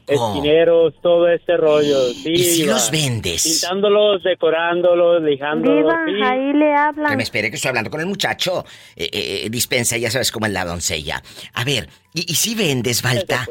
esquineros, 0.08 0.94
todo 1.02 1.28
ese 1.28 1.56
rollo. 1.56 1.96
Sí, 2.12 2.32
¿Y 2.32 2.38
si 2.38 2.64
los 2.66 2.90
vendes? 2.90 3.42
Pintándolos, 3.44 4.22
decorándolos, 4.24 5.22
lijándolos. 5.22 5.76
Diva, 5.84 6.04
sí. 6.06 6.22
ahí 6.24 6.52
le 6.54 6.64
Que 6.66 6.74
hablan. 6.74 7.16
me 7.16 7.22
espere 7.22 7.50
que 7.50 7.56
estoy 7.56 7.68
hablando 7.68 7.90
con 7.90 8.00
el 8.00 8.06
muchacho. 8.06 8.64
Eh, 8.96 9.08
eh, 9.12 9.48
dispensa, 9.50 9.96
ya 9.96 10.10
sabes 10.10 10.32
cómo 10.32 10.46
es 10.46 10.52
la 10.52 10.64
doncella. 10.64 11.22
A 11.52 11.62
ver, 11.64 11.88
¿y, 12.14 12.30
y 12.32 12.34
si 12.34 12.54
vendes, 12.56 13.00
Balta? 13.02 13.46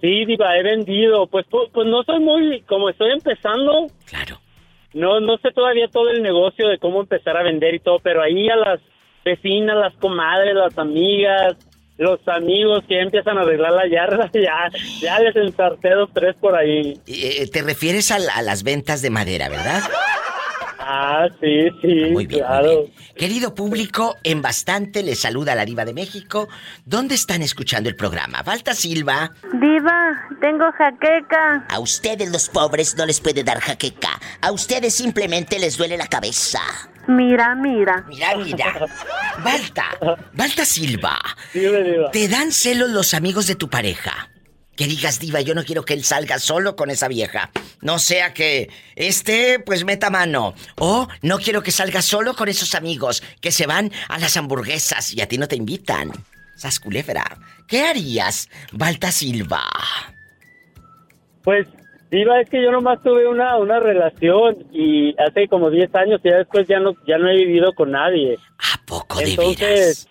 Sí, 0.00 0.24
Diva, 0.26 0.56
he 0.56 0.62
vendido. 0.62 1.26
Pues, 1.28 1.46
pu- 1.46 1.70
pues, 1.72 1.86
no 1.86 2.02
soy 2.02 2.18
muy. 2.20 2.60
Como 2.62 2.88
estoy 2.90 3.12
empezando. 3.12 3.86
Claro. 4.06 4.40
No, 4.94 5.20
no 5.20 5.38
sé 5.38 5.50
todavía 5.52 5.88
todo 5.88 6.10
el 6.10 6.22
negocio 6.22 6.68
de 6.68 6.78
cómo 6.78 7.00
empezar 7.00 7.36
a 7.36 7.42
vender 7.42 7.74
y 7.74 7.80
todo, 7.80 7.98
pero 8.00 8.22
ahí 8.22 8.48
a 8.48 8.56
las 8.56 8.80
vecinas, 9.24 9.76
las 9.76 9.94
comadres, 9.94 10.54
las 10.54 10.76
amigas, 10.78 11.56
los 11.98 12.20
amigos 12.26 12.82
que 12.88 13.00
empiezan 13.00 13.38
a 13.38 13.42
arreglar 13.42 13.72
la 13.72 13.88
yarda, 13.88 14.30
ya, 14.34 14.70
ya 15.00 15.18
les 15.20 15.36
ensarté 15.36 15.90
dos, 15.90 16.10
tres 16.12 16.34
por 16.40 16.54
ahí. 16.56 16.98
Eh, 17.06 17.48
te 17.50 17.62
refieres 17.62 18.10
a 18.10 18.18
las 18.18 18.62
ventas 18.62 19.02
de 19.02 19.10
madera, 19.10 19.48
¿verdad? 19.48 19.82
Ah, 20.84 21.28
sí, 21.40 21.68
sí, 21.80 22.10
muy 22.10 22.26
bien, 22.26 22.40
claro. 22.40 22.66
muy 22.66 22.76
bien. 22.86 23.14
Querido 23.16 23.54
público, 23.54 24.16
en 24.24 24.42
bastante 24.42 25.04
les 25.04 25.20
saluda 25.20 25.54
la 25.54 25.64
diva 25.64 25.84
de 25.84 25.94
México. 25.94 26.48
¿Dónde 26.84 27.14
están 27.14 27.40
escuchando 27.42 27.88
el 27.88 27.94
programa? 27.94 28.42
Balta 28.42 28.74
Silva. 28.74 29.30
Diva, 29.60 30.28
tengo 30.40 30.64
jaqueca. 30.72 31.66
A 31.68 31.78
ustedes 31.78 32.30
los 32.32 32.48
pobres 32.48 32.96
no 32.96 33.06
les 33.06 33.20
puede 33.20 33.44
dar 33.44 33.60
jaqueca. 33.60 34.20
A 34.40 34.50
ustedes 34.50 34.94
simplemente 34.94 35.60
les 35.60 35.76
duele 35.76 35.96
la 35.96 36.08
cabeza. 36.08 36.60
Mira, 37.06 37.54
mira. 37.54 38.04
Mira, 38.08 38.36
mira. 38.36 38.86
Balta, 39.44 39.84
Balta 40.32 40.64
Silva. 40.64 41.18
Dime, 41.54 41.82
Diva. 41.84 42.10
¿Te 42.10 42.26
dan 42.28 42.50
celos 42.50 42.90
los 42.90 43.14
amigos 43.14 43.46
de 43.46 43.54
tu 43.54 43.68
pareja? 43.70 44.31
Que 44.76 44.86
digas, 44.86 45.20
diva, 45.20 45.40
yo 45.42 45.54
no 45.54 45.64
quiero 45.64 45.84
que 45.84 45.94
él 45.94 46.02
salga 46.02 46.38
solo 46.38 46.76
con 46.76 46.90
esa 46.90 47.08
vieja. 47.08 47.50
No 47.82 47.98
sea 47.98 48.32
que 48.32 48.70
este, 48.96 49.60
pues 49.60 49.84
meta 49.84 50.08
mano. 50.08 50.54
O 50.78 51.08
no 51.20 51.38
quiero 51.38 51.62
que 51.62 51.70
salga 51.70 52.00
solo 52.00 52.34
con 52.34 52.48
esos 52.48 52.74
amigos 52.74 53.22
que 53.40 53.52
se 53.52 53.66
van 53.66 53.92
a 54.08 54.18
las 54.18 54.36
hamburguesas 54.36 55.12
y 55.14 55.20
a 55.20 55.28
ti 55.28 55.36
no 55.36 55.48
te 55.48 55.56
invitan. 55.56 56.10
Sas 56.56 56.80
culebra. 56.80 57.24
¿Qué 57.66 57.82
harías, 57.82 58.48
Balta 58.72 59.10
Silva? 59.10 59.64
Pues, 61.42 61.66
Diva, 62.10 62.40
es 62.40 62.50
que 62.50 62.62
yo 62.62 62.70
nomás 62.70 63.02
tuve 63.02 63.26
una, 63.26 63.56
una 63.56 63.80
relación 63.80 64.66
y 64.70 65.14
hace 65.18 65.48
como 65.48 65.70
10 65.70 65.94
años 65.94 66.20
y 66.22 66.28
ya 66.28 66.36
después 66.36 66.68
ya 66.68 66.78
no, 66.78 66.92
ya 67.06 67.16
no 67.16 67.28
he 67.30 67.36
vivido 67.36 67.72
con 67.72 67.92
nadie. 67.92 68.36
¿A 68.58 68.84
poco 68.86 69.18
de 69.18 69.30
Entonces, 69.30 70.08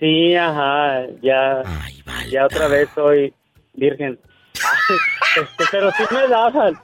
sí, 0.00 0.34
ajá, 0.34 1.06
ya, 1.22 1.62
ya 2.30 2.46
otra 2.46 2.68
vez 2.68 2.88
soy 2.94 3.32
virgen. 3.74 4.18
Este, 5.36 5.64
pero 5.70 5.92
sí 5.92 6.02
me 6.12 6.26
daban. 6.26 6.74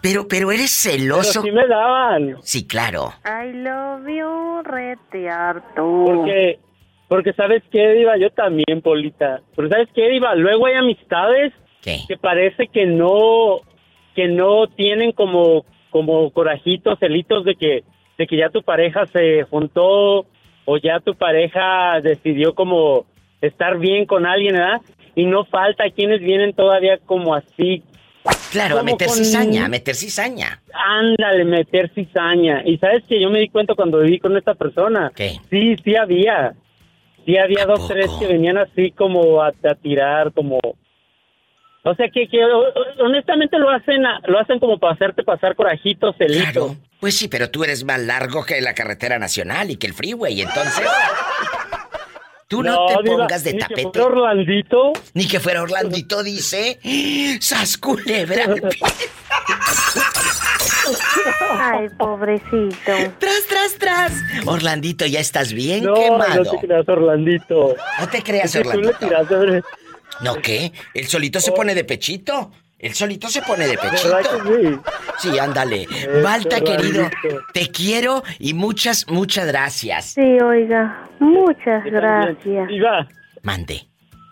Pero, 0.00 0.26
pero 0.26 0.50
eres 0.50 0.70
celoso. 0.70 1.42
Pero 1.42 1.42
sí 1.42 1.50
me 1.50 1.66
daban. 1.66 2.36
Sí, 2.40 2.66
claro. 2.66 3.12
I 3.22 3.52
love 3.52 4.08
you, 4.08 4.62
rete 4.62 5.28
harto. 5.28 6.04
Porque, 6.06 6.58
porque 7.06 7.34
¿sabes 7.34 7.62
qué, 7.70 7.92
Diva? 7.92 8.16
Yo 8.16 8.30
también, 8.30 8.80
Polita. 8.82 9.42
Pero 9.54 9.68
¿sabes 9.68 9.88
qué, 9.94 10.08
Diva? 10.08 10.34
Luego 10.36 10.64
hay 10.64 10.76
amistades 10.76 11.52
que 11.82 12.16
parece 12.16 12.68
que 12.68 12.86
no, 12.86 13.60
que 14.14 14.26
no 14.28 14.66
tienen 14.68 15.12
como, 15.12 15.66
como 15.90 16.30
corajitos, 16.30 16.98
celitos 16.98 17.44
de 17.44 17.54
que, 17.54 17.84
de 18.16 18.26
que 18.26 18.36
ya 18.36 18.48
tu 18.48 18.62
pareja 18.62 19.06
se 19.06 19.44
juntó 19.44 20.26
o 20.66 20.76
ya 20.76 21.00
tu 21.00 21.14
pareja 21.14 22.00
decidió 22.02 22.54
como 22.54 23.06
estar 23.40 23.78
bien 23.78 24.04
con 24.04 24.26
alguien, 24.26 24.54
¿verdad? 24.54 24.82
Y 25.14 25.24
no 25.24 25.44
falta 25.46 25.84
quienes 25.90 26.20
vienen 26.20 26.52
todavía 26.52 26.98
como 27.06 27.34
así. 27.34 27.82
Claro, 28.52 28.78
a 28.78 28.82
meter 28.82 29.06
con- 29.08 29.16
cizaña, 29.16 29.64
a 29.64 29.68
meter 29.68 29.94
cizaña. 29.94 30.60
Ándale, 30.74 31.44
meter 31.44 31.90
cizaña. 31.94 32.62
Y 32.66 32.76
sabes 32.78 33.04
que 33.04 33.20
yo 33.20 33.30
me 33.30 33.38
di 33.38 33.48
cuenta 33.48 33.74
cuando 33.74 34.00
viví 34.00 34.18
con 34.18 34.36
esta 34.36 34.54
persona. 34.54 35.10
¿Qué? 35.14 35.36
Sí, 35.48 35.76
sí 35.82 35.96
había. 35.96 36.52
Sí 37.24 37.36
había 37.38 37.64
dos, 37.66 37.88
tres 37.88 38.10
que 38.20 38.26
venían 38.26 38.58
así 38.58 38.90
como 38.92 39.42
a, 39.42 39.48
a 39.48 39.74
tirar, 39.80 40.32
como... 40.32 40.58
O 41.82 41.94
sea, 41.94 42.08
que, 42.08 42.26
que 42.28 42.38
honestamente 43.00 43.58
lo 43.58 43.70
hacen 43.70 44.04
a- 44.04 44.20
lo 44.26 44.38
hacen 44.40 44.58
como 44.58 44.78
para 44.78 44.94
hacerte 44.94 45.22
pasar 45.22 45.54
corajitos, 45.54 46.16
celitos. 46.16 46.76
Pues 47.00 47.16
sí, 47.16 47.28
pero 47.28 47.50
tú 47.50 47.62
eres 47.64 47.84
más 47.84 48.00
largo 48.00 48.44
que 48.44 48.60
la 48.60 48.74
carretera 48.74 49.18
nacional 49.18 49.70
y 49.70 49.76
que 49.76 49.86
el 49.86 49.94
freeway, 49.94 50.40
entonces. 50.42 50.86
Tú 52.48 52.62
no, 52.62 52.86
te 52.86 53.02
Diva, 53.02 53.16
pongas 53.16 53.42
de 53.42 53.52
ni 53.54 53.58
que 53.58 53.64
tapete. 53.64 53.82
fuera 53.92 54.06
Orlandito. 54.06 54.92
Ni 55.14 55.26
que 55.26 55.40
fuera 55.40 55.62
Orlandito, 55.62 56.22
dice. 56.22 56.78
¡Sas 57.40 57.76
culebra! 57.76 58.46
Ay, 61.58 61.88
pobrecito. 61.98 62.92
¡Tras, 63.18 63.46
tras, 63.48 63.74
tras! 63.78 64.12
Orlandito, 64.46 65.06
ya 65.06 65.20
estás 65.20 65.52
bien 65.52 65.84
No, 65.84 65.94
quemado. 65.94 66.44
no 66.44 66.50
te 66.50 66.58
creas, 66.66 66.88
Orlandito. 66.88 67.76
No 68.00 68.08
te 68.08 68.22
creas, 68.22 68.54
Es 68.54 68.62
que 68.62 68.62
tú 68.62 68.80
le 68.80 68.88
Orlandito. 68.90 69.68
¿No 70.20 70.36
qué? 70.36 70.72
¿El 70.94 71.08
solito 71.08 71.40
se 71.40 71.52
pone 71.52 71.74
de 71.74 71.84
pechito? 71.84 72.52
El 72.78 72.92
solito 72.92 73.28
se 73.28 73.40
pone 73.42 73.66
de 73.66 73.78
pechito. 73.78 74.14
¿Verdad 74.14 74.44
que 74.44 74.68
sí? 74.68 74.78
Sí, 75.18 75.38
ándale. 75.38 75.86
Balta, 76.22 76.60
querido, 76.60 77.06
Orlandito. 77.06 77.46
te 77.54 77.70
quiero 77.70 78.22
y 78.38 78.52
muchas, 78.52 79.08
muchas 79.08 79.46
gracias. 79.46 80.12
Sí, 80.12 80.38
oiga. 80.40 81.08
Muchas 81.18 81.84
gracias. 81.84 82.68
Diva. 82.68 83.08
Mande. 83.42 83.80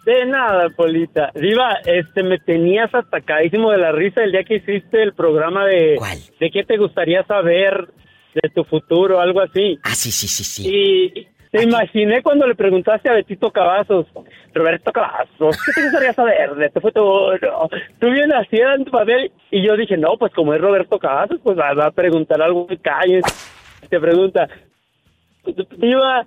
De 0.04 0.26
nada, 0.26 0.68
Polita. 0.76 1.30
Diva, 1.34 1.78
este, 1.86 2.22
me 2.22 2.38
tenías 2.38 2.94
atacadísimo 2.94 3.70
de 3.70 3.78
la 3.78 3.92
risa 3.92 4.22
el 4.22 4.32
día 4.32 4.44
que 4.44 4.56
hiciste 4.56 5.02
el 5.02 5.14
programa 5.14 5.64
de... 5.64 5.98
¿De 6.38 6.50
qué 6.50 6.64
te 6.64 6.76
gustaría 6.76 7.24
saber 7.24 7.88
de 8.34 8.50
tu 8.50 8.64
futuro, 8.64 9.20
algo 9.20 9.40
así? 9.40 9.78
Ah, 9.82 9.94
sí, 9.94 10.10
sí, 10.12 10.28
sí, 10.28 10.44
sí. 10.44 10.68
Y 10.68 11.28
te 11.54 11.62
imaginé 11.62 12.20
cuando 12.20 12.48
le 12.48 12.56
preguntaste 12.56 13.08
a 13.08 13.12
Betito 13.12 13.48
Cavazos, 13.52 14.06
Roberto 14.52 14.90
Cavazos, 14.90 15.56
¿qué 15.64 15.72
te 15.72 15.82
gustaría 15.84 16.12
saber 16.12 16.52
de 16.56 16.68
tu 16.70 16.80
futuro? 16.80 17.30
Tú 18.00 18.10
vienes 18.10 18.34
así 18.34 18.56
en 18.56 18.84
tu 18.84 18.90
papel 18.90 19.30
y 19.52 19.64
yo 19.64 19.76
dije, 19.76 19.96
no, 19.96 20.16
pues 20.18 20.32
como 20.34 20.52
es 20.52 20.60
Roberto 20.60 20.98
Cavazos, 20.98 21.38
pues 21.44 21.56
va, 21.56 21.72
va 21.74 21.86
a 21.86 21.90
preguntar 21.92 22.42
algo 22.42 22.66
que 22.66 22.76
calles. 22.78 23.22
Te 23.88 24.00
pregunta, 24.00 24.48
Diva, 25.76 26.26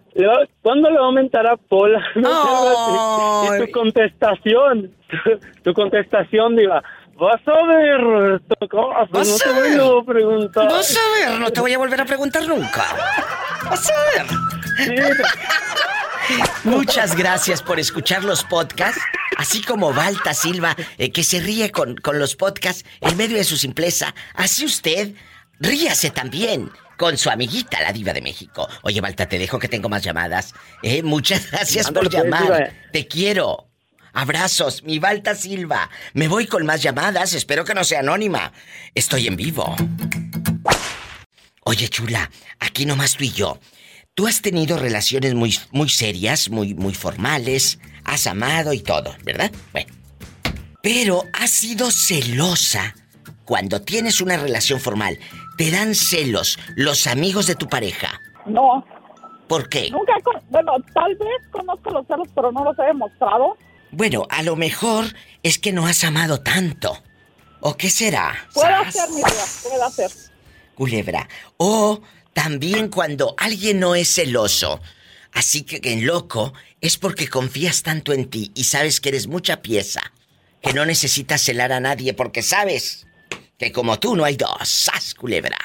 ¿cuándo 0.61 0.89
le 0.89 0.95
va 0.97 1.03
a 1.03 1.07
aumentar 1.07 1.45
a 1.45 1.57
Pola? 1.57 1.99
Así. 2.15 3.63
Y 3.63 3.65
tu 3.65 3.71
contestación, 3.73 4.91
tu 5.63 5.73
contestación, 5.73 6.55
Diva. 6.55 6.81
Vas 7.19 7.41
a 7.47 7.65
ver, 7.65 8.39
tocó- 8.59 8.93
Vas 8.93 9.09
no 9.11 9.19
a 9.19 9.53
te 9.53 9.75
voy 9.75 10.01
a 10.01 10.05
preguntar. 10.05 10.65
Vas 10.67 10.97
a 10.97 11.29
ver, 11.31 11.39
no 11.41 11.49
te 11.51 11.59
voy 11.59 11.73
a 11.73 11.77
volver 11.79 11.99
a 11.99 12.05
preguntar 12.05 12.47
nunca. 12.47 12.83
Vas 13.69 13.91
a 13.91 14.23
ver. 14.23 14.66
Muchas 16.63 17.15
gracias 17.15 17.61
por 17.61 17.79
escuchar 17.79 18.23
los 18.23 18.43
podcasts, 18.43 19.01
así 19.37 19.61
como 19.61 19.93
Balta 19.93 20.33
Silva, 20.33 20.75
eh, 20.97 21.11
que 21.11 21.23
se 21.23 21.39
ríe 21.39 21.71
con, 21.71 21.95
con 21.95 22.19
los 22.19 22.35
podcasts 22.35 22.83
en 23.01 23.15
medio 23.17 23.37
de 23.37 23.43
su 23.43 23.57
simpleza. 23.57 24.13
Así 24.33 24.65
usted, 24.65 25.13
ríase 25.59 26.11
también 26.11 26.71
con 26.97 27.17
su 27.17 27.29
amiguita, 27.29 27.79
la 27.81 27.93
diva 27.93 28.11
de 28.11 28.21
México. 28.21 28.67
Oye, 28.81 28.99
Balta, 28.99 29.29
te 29.29 29.37
dejo 29.37 29.59
que 29.59 29.69
tengo 29.69 29.87
más 29.87 30.03
llamadas. 30.03 30.53
Eh, 30.81 31.03
muchas 31.03 31.49
gracias 31.51 31.91
por 31.91 32.09
pues, 32.09 32.23
llamar. 32.23 32.73
Te 32.91 33.07
quiero. 33.07 33.69
Abrazos, 34.13 34.83
mi 34.83 34.97
Balta 34.97 35.35
Silva. 35.35 35.89
Me 36.13 36.27
voy 36.27 36.47
con 36.47 36.65
más 36.65 36.81
llamadas, 36.81 37.33
espero 37.33 37.63
que 37.63 37.75
no 37.75 37.83
sea 37.83 37.99
anónima. 37.99 38.51
Estoy 38.95 39.27
en 39.27 39.35
vivo. 39.35 39.75
Oye, 41.61 41.87
chula, 41.89 42.31
aquí 42.59 42.85
nomás 42.85 43.15
tú 43.15 43.25
y 43.25 43.31
yo. 43.31 43.59
Tú 44.17 44.25
has 44.25 44.41
tenido 44.41 44.79
relaciones 44.79 45.35
muy, 45.35 45.55
muy 45.69 45.89
serias, 45.89 46.49
muy, 46.49 46.73
muy 46.73 46.95
formales, 46.95 47.77
has 48.03 48.25
amado 48.25 48.73
y 48.73 48.79
todo, 48.79 49.13
¿verdad? 49.23 49.51
Bueno. 49.71 49.93
Pero 50.81 51.25
has 51.33 51.51
sido 51.51 51.91
celosa 51.91 52.95
cuando 53.45 53.79
tienes 53.83 54.19
una 54.19 54.35
relación 54.37 54.79
formal. 54.79 55.19
¿Te 55.55 55.69
dan 55.69 55.93
celos 55.93 56.57
los 56.75 57.05
amigos 57.05 57.45
de 57.45 57.53
tu 57.53 57.69
pareja? 57.69 58.19
No, 58.47 58.83
¿Por 59.47 59.69
qué? 59.69 59.91
nunca, 59.91 60.13
bueno, 60.49 60.71
tal 60.95 61.15
vez 61.15 61.47
conozco 61.51 61.91
los 61.91 62.07
celos, 62.07 62.27
pero 62.33 62.51
no 62.51 62.63
los 62.63 62.79
he 62.79 62.85
demostrado. 62.85 63.55
Bueno, 63.91 64.25
a 64.31 64.41
lo 64.41 64.55
mejor 64.55 65.05
es 65.43 65.59
que 65.59 65.71
no 65.71 65.85
has 65.85 66.03
amado 66.03 66.41
tanto. 66.41 67.03
¿O 67.59 67.77
qué 67.77 67.91
será? 67.91 68.33
Puede 68.51 68.91
ser, 68.91 69.09
mi 69.11 69.17
vida, 69.17 69.45
puede 69.61 69.91
ser. 69.91 70.11
Culebra. 70.73 71.29
O 71.57 72.01
también 72.41 72.89
cuando 72.89 73.33
alguien 73.39 73.79
no 73.79 73.95
es 73.95 74.13
celoso. 74.13 74.79
Así 75.33 75.63
que 75.63 75.79
en 75.91 76.05
loco 76.05 76.53
es 76.81 76.95
porque 76.99 77.27
confías 77.27 77.81
tanto 77.81 78.13
en 78.13 78.29
ti 78.29 78.51
y 78.53 78.65
sabes 78.65 79.01
que 79.01 79.09
eres 79.09 79.25
mucha 79.27 79.63
pieza. 79.63 80.01
Que 80.61 80.71
no 80.73 80.85
necesitas 80.85 81.41
celar 81.41 81.71
a 81.71 81.79
nadie 81.79 82.13
porque 82.13 82.43
sabes 82.43 83.07
que 83.57 83.71
como 83.71 83.97
tú 83.99 84.15
no 84.15 84.23
hay 84.23 84.35
dos. 84.37 84.51
¡Sas, 84.69 85.15
culebra! 85.15 85.57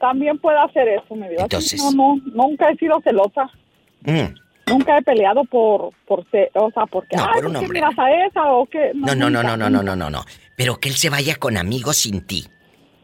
También 0.00 0.38
puede 0.38 0.58
hacer 0.58 0.88
eso, 0.88 1.14
mi 1.14 1.28
vida. 1.28 1.42
Entonces- 1.42 1.80
No, 1.80 1.92
no, 1.92 2.20
nunca 2.34 2.68
he 2.70 2.76
sido 2.76 3.00
celosa. 3.02 3.48
Mm. 4.02 4.34
Nunca 4.66 4.98
he 4.98 5.02
peleado 5.02 5.44
por, 5.44 5.90
por 6.06 6.28
ser, 6.32 6.50
o 6.54 6.68
sea, 6.72 6.84
porque, 6.86 7.16
No, 7.16 7.24
ay, 7.26 7.30
por 7.34 7.46
un 7.46 7.52
¿por 7.52 7.60
qué 7.60 7.64
hombre. 7.66 7.80
miras 7.80 7.98
a 7.98 8.26
esa 8.26 8.52
o 8.52 8.66
qué? 8.66 8.90
No, 8.94 9.14
no, 9.14 9.30
no, 9.30 9.42
no, 9.44 9.56
no, 9.56 9.70
no, 9.70 9.82
no, 9.84 9.94
no, 9.94 10.10
no. 10.10 10.24
Pero 10.56 10.78
que 10.80 10.88
él 10.88 10.96
se 10.96 11.10
vaya 11.10 11.36
con 11.36 11.56
amigos 11.56 11.96
sin 11.98 12.26
ti. 12.26 12.48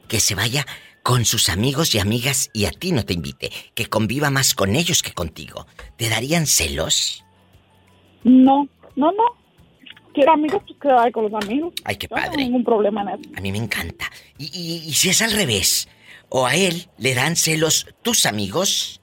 Que 0.08 0.18
se 0.20 0.34
vaya 0.34 0.66
con 1.04 1.24
sus 1.26 1.48
amigos 1.50 1.94
y 1.94 2.00
amigas 2.00 2.50
y 2.52 2.64
a 2.64 2.70
ti 2.72 2.90
no 2.90 3.04
te 3.04 3.12
invite. 3.12 3.50
Que 3.74 3.86
conviva 3.86 4.30
más 4.30 4.54
con 4.54 4.74
ellos 4.74 5.02
que 5.02 5.12
contigo. 5.12 5.66
¿Te 5.96 6.08
darían 6.08 6.46
celos? 6.46 7.22
No, 8.24 8.66
no, 8.96 9.12
no. 9.12 9.22
Quiero 10.14 10.32
amigos, 10.32 10.62
pues 10.66 10.78
que 10.80 10.88
vaya 10.88 11.12
con 11.12 11.30
los 11.30 11.44
amigos. 11.44 11.74
Ay, 11.84 11.96
qué 11.96 12.08
No 12.10 12.16
tengo 12.16 12.28
padre. 12.30 12.44
ningún 12.44 12.64
problema 12.64 13.02
en 13.02 13.08
eso. 13.20 13.30
A 13.36 13.40
mí 13.40 13.52
me 13.52 13.58
encanta. 13.58 14.10
Y, 14.38 14.44
y- 14.46 14.88
y 14.88 14.92
si 14.94 15.10
es 15.10 15.20
al 15.22 15.32
revés, 15.32 15.88
o 16.30 16.46
a 16.46 16.54
él 16.56 16.88
le 16.98 17.14
dan 17.14 17.36
celos 17.36 17.86
tus 18.02 18.24
amigos, 18.26 19.00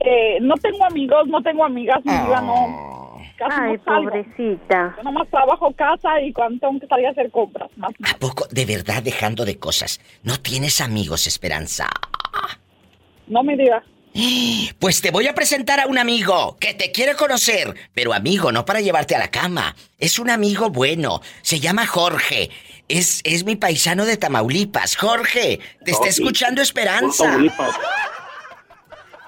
Eh, 0.00 0.38
no 0.42 0.54
tengo 0.56 0.84
amigos, 0.84 1.26
no 1.28 1.40
tengo 1.42 1.64
amigas, 1.64 1.98
mi 2.04 2.12
vida 2.12 2.40
no. 2.42 3.03
Casi 3.48 3.60
Ay, 3.60 3.76
no 3.76 3.84
salgo. 3.84 4.10
pobrecita. 4.10 4.94
Yo 4.96 5.02
nomás 5.02 5.28
trabajo 5.28 5.72
casa 5.74 6.20
y 6.20 6.32
cuando 6.32 6.60
tengo 6.60 6.80
que 6.80 6.86
salir 6.86 7.06
a 7.06 7.10
hacer 7.10 7.30
compras. 7.30 7.70
Más. 7.76 7.92
¿a 8.10 8.18
poco 8.18 8.46
de 8.50 8.64
verdad 8.64 9.02
dejando 9.02 9.44
de 9.44 9.58
cosas? 9.58 10.00
¿No 10.22 10.40
tienes 10.40 10.80
amigos, 10.80 11.26
Esperanza? 11.26 11.88
No 13.26 13.42
me 13.42 13.56
digas. 13.56 13.84
Pues 14.78 15.00
te 15.00 15.10
voy 15.10 15.26
a 15.26 15.34
presentar 15.34 15.80
a 15.80 15.86
un 15.86 15.98
amigo 15.98 16.56
que 16.60 16.72
te 16.74 16.92
quiere 16.92 17.16
conocer, 17.16 17.74
pero 17.94 18.12
amigo, 18.12 18.52
no 18.52 18.64
para 18.64 18.80
llevarte 18.80 19.16
a 19.16 19.18
la 19.18 19.30
cama. 19.30 19.74
Es 19.98 20.18
un 20.18 20.30
amigo 20.30 20.70
bueno, 20.70 21.20
se 21.42 21.58
llama 21.58 21.86
Jorge. 21.86 22.50
Es, 22.88 23.20
es 23.24 23.44
mi 23.44 23.56
paisano 23.56 24.04
de 24.04 24.16
Tamaulipas. 24.16 24.96
Jorge, 24.96 25.58
te 25.84 25.90
está 25.90 26.08
escuchando 26.08 26.62
Esperanza. 26.62 27.24
Tamaulipas. 27.24 27.74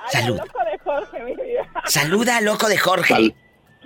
Salud. 0.08 0.38
Loco 0.38 0.58
de 0.70 0.78
Jorge, 0.78 1.22
mi 1.24 1.34
vida. 1.34 1.68
Saluda 1.86 2.36
al 2.36 2.44
loco 2.44 2.68
de 2.68 2.78
Jorge. 2.78 3.34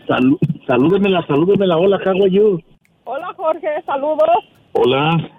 Salú- 0.06 0.39
salúdemela, 0.66 1.24
salúdemela. 1.27 1.77
Hola, 1.77 1.98
how 2.05 2.22
are 2.22 2.31
you? 2.31 2.60
Hola 3.05 3.32
Jorge, 3.36 3.68
saludos. 3.86 4.28
Hola, 4.72 5.31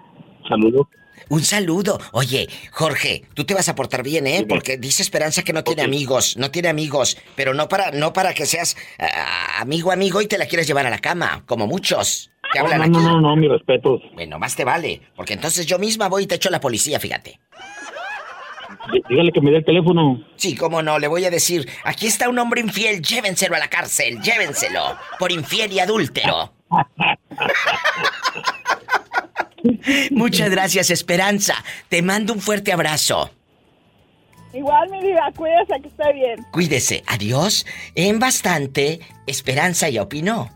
saludos. 0.48 0.86
Un 1.28 1.40
saludo. 1.40 1.98
Oye, 2.12 2.48
Jorge, 2.72 3.22
tú 3.34 3.44
te 3.44 3.54
vas 3.54 3.68
a 3.68 3.74
portar 3.74 4.02
bien, 4.02 4.26
¿eh? 4.26 4.44
Porque 4.48 4.76
dice 4.76 5.02
Esperanza 5.02 5.42
que 5.42 5.52
no 5.52 5.62
tiene 5.62 5.82
amigos, 5.82 6.36
no 6.36 6.50
tiene 6.50 6.68
amigos, 6.68 7.16
pero 7.36 7.54
no 7.54 7.68
para, 7.68 7.90
no 7.92 8.12
para 8.12 8.34
que 8.34 8.44
seas 8.44 8.76
ah, 8.98 9.60
amigo 9.60 9.92
amigo 9.92 10.20
y 10.20 10.26
te 10.26 10.36
la 10.38 10.46
quieres 10.46 10.66
llevar 10.66 10.86
a 10.86 10.90
la 10.90 10.98
cama, 10.98 11.44
como 11.46 11.66
muchos 11.66 12.30
que 12.52 12.58
No, 12.58 12.64
hablan 12.66 12.78
no, 12.92 12.98
aquí. 12.98 13.06
no, 13.06 13.12
no, 13.14 13.20
no, 13.20 13.36
mis 13.36 13.50
respetos. 13.50 14.02
Bueno, 14.14 14.38
más 14.38 14.56
te 14.56 14.64
vale, 14.64 15.00
porque 15.16 15.34
entonces 15.34 15.64
yo 15.66 15.78
misma 15.78 16.08
voy 16.08 16.24
y 16.24 16.26
te 16.26 16.34
echo 16.34 16.48
a 16.48 16.52
la 16.52 16.60
policía, 16.60 16.98
fíjate. 16.98 17.38
Dí- 18.90 19.02
Dígale 19.08 19.32
que 19.32 19.40
me 19.40 19.50
dé 19.50 19.58
el 19.58 19.64
teléfono. 19.64 20.24
Sí, 20.36 20.54
cómo 20.56 20.82
no, 20.82 20.98
le 20.98 21.06
voy 21.08 21.24
a 21.24 21.30
decir, 21.30 21.68
aquí 21.84 22.06
está 22.06 22.28
un 22.28 22.38
hombre 22.38 22.60
infiel, 22.60 23.00
llévenselo 23.02 23.54
a 23.54 23.58
la 23.58 23.68
cárcel, 23.68 24.20
llévenselo, 24.20 24.96
por 25.18 25.30
infiel 25.30 25.72
y 25.72 25.78
adúltero. 25.80 26.52
Muchas 30.10 30.50
gracias, 30.50 30.90
Esperanza. 30.90 31.54
Te 31.88 32.02
mando 32.02 32.32
un 32.32 32.40
fuerte 32.40 32.72
abrazo. 32.72 33.30
Igual 34.52 34.90
mi 34.90 35.00
vida, 35.00 35.30
cuídese 35.36 35.80
que 35.80 35.88
esté 35.88 36.12
bien. 36.12 36.44
Cuídese, 36.50 37.02
adiós. 37.06 37.64
En 37.94 38.18
bastante, 38.18 39.00
Esperanza 39.26 39.88
ya 39.88 40.02
opinó. 40.02 40.50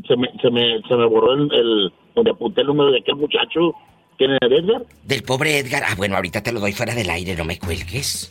se, 0.07 0.17
me, 0.17 0.27
se, 0.41 0.49
me, 0.49 0.81
se 0.87 0.95
me 0.95 1.05
borró 1.05 1.33
el, 1.33 1.41
el, 1.53 1.93
donde 2.15 2.31
apunté 2.31 2.61
el 2.61 2.67
número 2.67 2.91
de 2.91 2.99
aquel 2.99 3.15
muchacho. 3.15 3.73
¿Quién 4.17 4.31
era 4.31 4.47
Edgar? 4.47 4.83
Del 5.03 5.21
pobre 5.23 5.59
Edgar. 5.59 5.83
Ah, 5.87 5.93
bueno, 5.95 6.15
ahorita 6.15 6.41
te 6.41 6.51
lo 6.51 6.59
doy 6.59 6.73
fuera 6.73 6.95
del 6.95 7.09
aire, 7.09 7.35
no 7.35 7.45
me 7.45 7.59
cuelgues. 7.59 8.29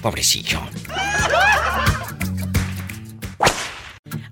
Pobrecillo. 0.00 0.60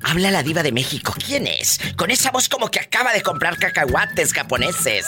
Habla 0.05 0.31
la 0.31 0.43
diva 0.43 0.63
de 0.63 0.71
México. 0.71 1.15
¿Quién 1.25 1.47
es? 1.47 1.81
Con 1.97 2.11
esa 2.11 2.31
voz 2.31 2.49
como 2.49 2.69
que 2.69 2.79
acaba 2.79 3.13
de 3.13 3.23
comprar 3.23 3.59
cacahuates 3.59 4.33
japoneses. 4.33 5.07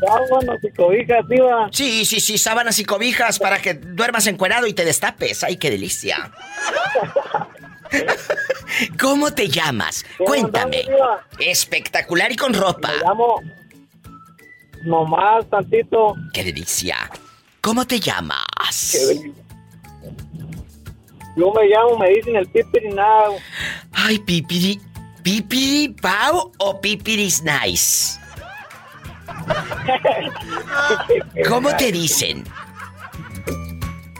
Sábanas 0.00 0.62
y 0.62 0.70
cobijas, 0.72 1.26
diva. 1.28 1.68
Sí, 1.72 2.04
sí, 2.04 2.20
sí, 2.20 2.36
sábanas 2.36 2.78
y 2.78 2.84
cobijas 2.84 3.38
para 3.38 3.58
que 3.58 3.74
duermas 3.74 4.26
encuerado 4.26 4.66
y 4.66 4.74
te 4.74 4.84
destapes. 4.84 5.42
¡Ay, 5.44 5.56
qué 5.56 5.70
delicia! 5.70 6.30
¿Cómo 9.00 9.32
te 9.32 9.48
llamas? 9.48 10.04
Cuéntame. 10.18 10.84
Espectacular 11.38 12.30
y 12.30 12.36
con 12.36 12.52
ropa. 12.52 12.90
Me 12.90 12.98
llamo 12.98 13.40
nomás 14.84 15.48
tantito. 15.48 16.14
¡Qué 16.32 16.44
delicia! 16.44 17.10
¿Cómo 17.60 17.86
te 17.86 17.98
llamas? 17.98 18.96
Yo 21.36 21.52
me 21.52 21.66
llamo, 21.68 21.98
me 21.98 22.08
dicen 22.10 22.36
el 22.36 22.46
Pipiri 22.48 22.88
Now. 22.90 23.36
Ay, 23.92 24.18
Pipiri. 24.18 24.80
¿Pipiri 25.22 25.94
Pau 26.00 26.52
o 26.58 26.80
Pipiris 26.80 27.42
Nice? 27.42 28.18
¿Cómo 31.48 31.74
te 31.76 31.90
dicen? 31.92 32.44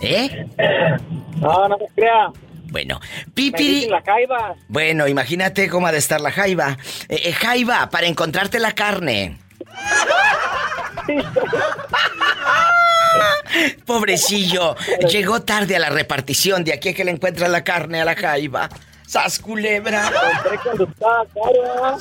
¿Eh? 0.02 0.46
No, 1.36 1.68
no 1.68 1.78
me 1.78 1.86
crea. 1.94 2.30
Bueno, 2.70 3.00
Me 3.00 3.32
Pipiri. 3.32 3.74
dicen 3.74 3.90
la 3.92 4.02
jaiba. 4.02 4.54
Bueno, 4.68 5.06
imagínate 5.08 5.68
cómo 5.70 5.86
ha 5.86 5.92
de 5.92 5.98
estar 5.98 6.20
la 6.20 6.32
jaiba. 6.32 6.76
Eh, 7.08 7.20
eh, 7.26 7.32
jaiba, 7.32 7.88
para 7.88 8.06
encontrarte 8.08 8.58
la 8.58 8.72
carne. 8.72 9.38
Pobrecillo, 13.86 14.76
llegó 15.08 15.42
tarde 15.42 15.76
a 15.76 15.78
la 15.78 15.90
repartición. 15.90 16.64
De 16.64 16.72
aquí 16.72 16.90
a 16.90 16.94
que 16.94 17.04
le 17.04 17.10
encuentra 17.10 17.48
la 17.48 17.64
carne 17.64 18.00
a 18.00 18.04
la 18.04 18.14
jaiba. 18.14 18.68
¡Sas 19.06 19.38
culebra! 19.38 20.12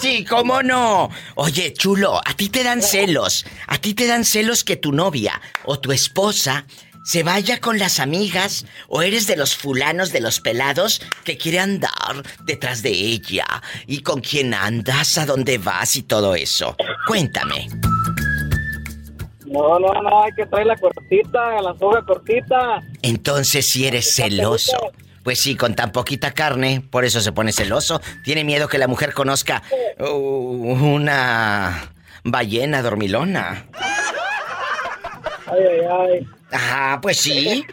Sí, 0.01 0.25
cómo 0.25 0.63
no. 0.63 1.11
Oye, 1.35 1.71
chulo, 1.73 2.19
a 2.25 2.33
ti 2.33 2.49
te 2.49 2.63
dan 2.63 2.81
celos. 2.81 3.45
A 3.67 3.77
ti 3.77 3.93
te 3.93 4.07
dan 4.07 4.25
celos 4.25 4.63
que 4.63 4.75
tu 4.75 4.91
novia 4.91 5.39
o 5.65 5.79
tu 5.79 5.91
esposa 5.91 6.65
se 7.05 7.21
vaya 7.21 7.61
con 7.61 7.77
las 7.77 7.99
amigas 7.99 8.65
o 8.87 9.03
eres 9.03 9.27
de 9.27 9.37
los 9.37 9.55
fulanos 9.55 10.11
de 10.11 10.21
los 10.21 10.39
pelados 10.39 11.01
que 11.23 11.37
quiere 11.37 11.59
andar 11.59 12.23
detrás 12.43 12.81
de 12.81 12.89
ella 12.89 13.45
y 13.85 13.99
con 13.99 14.21
quién 14.21 14.55
andas, 14.55 15.19
a 15.19 15.27
dónde 15.27 15.59
vas 15.59 15.95
y 15.97 16.01
todo 16.01 16.33
eso. 16.33 16.75
Cuéntame. 17.07 17.69
No, 19.45 19.80
no, 19.80 19.93
no, 20.01 20.23
hay 20.23 20.31
que 20.34 20.45
traer 20.45 20.67
la 20.67 20.76
cortita, 20.76 21.61
la 21.61 21.76
soga 21.77 22.01
cortita. 22.03 22.81
Entonces 23.01 23.65
si 23.65 23.85
eres 23.85 24.13
celoso. 24.13 24.77
Pues 25.23 25.39
sí, 25.39 25.55
con 25.55 25.73
tan 25.73 25.91
poquita 25.91 26.31
carne, 26.31 26.84
por 26.88 27.03
eso 27.03 27.19
se 27.19 27.31
pone 27.31 27.51
celoso. 27.51 27.99
Tiene 28.23 28.43
miedo 28.43 28.67
que 28.67 28.77
la 28.77 28.88
mujer 28.88 29.13
conozca 29.13 29.63
uh, 29.99 30.05
una 30.05 31.91
ballena 32.23 32.84
dormilona. 32.84 33.65
Ay, 35.47 35.61
ay, 35.67 35.80
ay. 35.89 36.27
Ah, 36.51 36.99
pues 37.01 37.17
sí. 37.17 37.65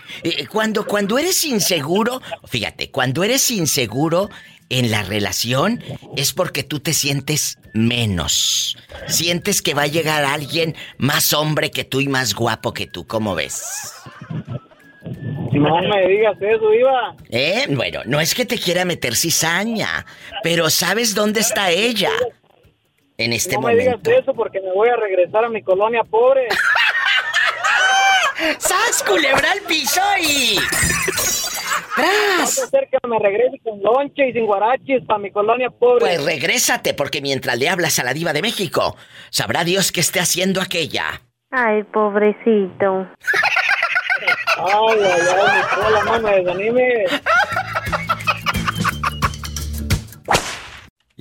Cuando, 0.51 0.87
cuando 0.87 1.19
eres 1.19 1.45
inseguro, 1.45 2.23
fíjate, 2.45 2.91
cuando 2.91 3.23
eres 3.23 3.51
inseguro 3.51 4.31
en 4.79 4.91
la 4.91 5.03
relación 5.03 5.83
es 6.17 6.33
porque 6.33 6.63
tú 6.63 6.81
te 6.81 6.95
sientes 6.95 7.59
menos. 7.75 8.77
Sientes 9.07 9.63
que 9.63 9.75
va 9.75 9.83
a 9.83 9.87
llegar 9.87 10.25
alguien 10.25 10.75
más 10.99 11.33
hombre 11.33 11.71
que 11.71 11.85
tú 11.85 12.01
y 12.01 12.09
más 12.09 12.35
guapo 12.35 12.73
que 12.73 12.87
tú, 12.87 13.07
¿cómo 13.07 13.35
ves? 13.35 13.93
No 15.53 15.81
me 15.83 16.09
digas 16.09 16.37
eso, 16.41 16.73
Iba. 16.73 17.15
¿Eh? 17.29 17.67
Bueno, 17.69 18.01
no 18.07 18.21
es 18.21 18.35
que 18.35 18.47
te 18.47 18.59
quiera 18.59 18.85
meter 18.85 19.15
cizaña, 19.15 20.07
pero 20.43 20.71
¿sabes 20.71 21.15
dónde 21.15 21.41
está 21.41 21.71
ella? 21.71 22.11
En 23.19 23.35
este 23.35 23.55
no 23.57 23.61
me 23.61 23.75
momento. 23.75 23.99
digas 24.11 24.23
eso 24.23 24.35
porque 24.35 24.61
me 24.61 24.73
voy 24.73 24.89
a 24.89 24.97
regresar 24.97 25.45
a 25.45 25.49
mi 25.51 25.63
colonia 25.63 26.03
pobre. 26.05 26.49
¡Sas, 28.59 29.05
culebra 29.07 29.53
al 29.53 29.61
piso 29.61 30.01
y... 30.21 30.59
Vas 31.97 32.59
a 32.59 32.65
hacer 32.65 32.89
que 32.91 33.09
me 33.09 33.19
regrese 33.19 33.59
con 33.63 33.83
lonche 33.83 34.29
y 34.29 34.33
sin 34.33 34.47
guaraches 34.47 35.05
para 35.07 35.19
mi 35.19 35.31
colonia 35.31 35.71
pobre. 35.71 36.01
Pues 36.01 36.25
regrésate, 36.25 36.95
porque 36.95 37.21
mientras 37.21 37.59
le 37.59 37.69
hablas 37.69 37.99
a 37.99 38.05
la 38.05 38.15
diva 38.15 38.33
de 38.33 38.43
México, 38.43 38.97
sabrá 39.31 39.65
Dios 39.65 39.93
qué 39.93 40.01
esté 40.01 40.21
haciendo 40.21 40.61
aquella. 40.61 41.23
Ay, 41.51 41.83
pobrecito. 41.85 43.07
Ay, 44.57 44.99
ay, 45.01 45.21
ay, 45.37 45.57
mi 45.57 45.83
cola, 45.83 46.05
no 46.05 46.21
me 46.21 46.37
desanime. 46.37 47.05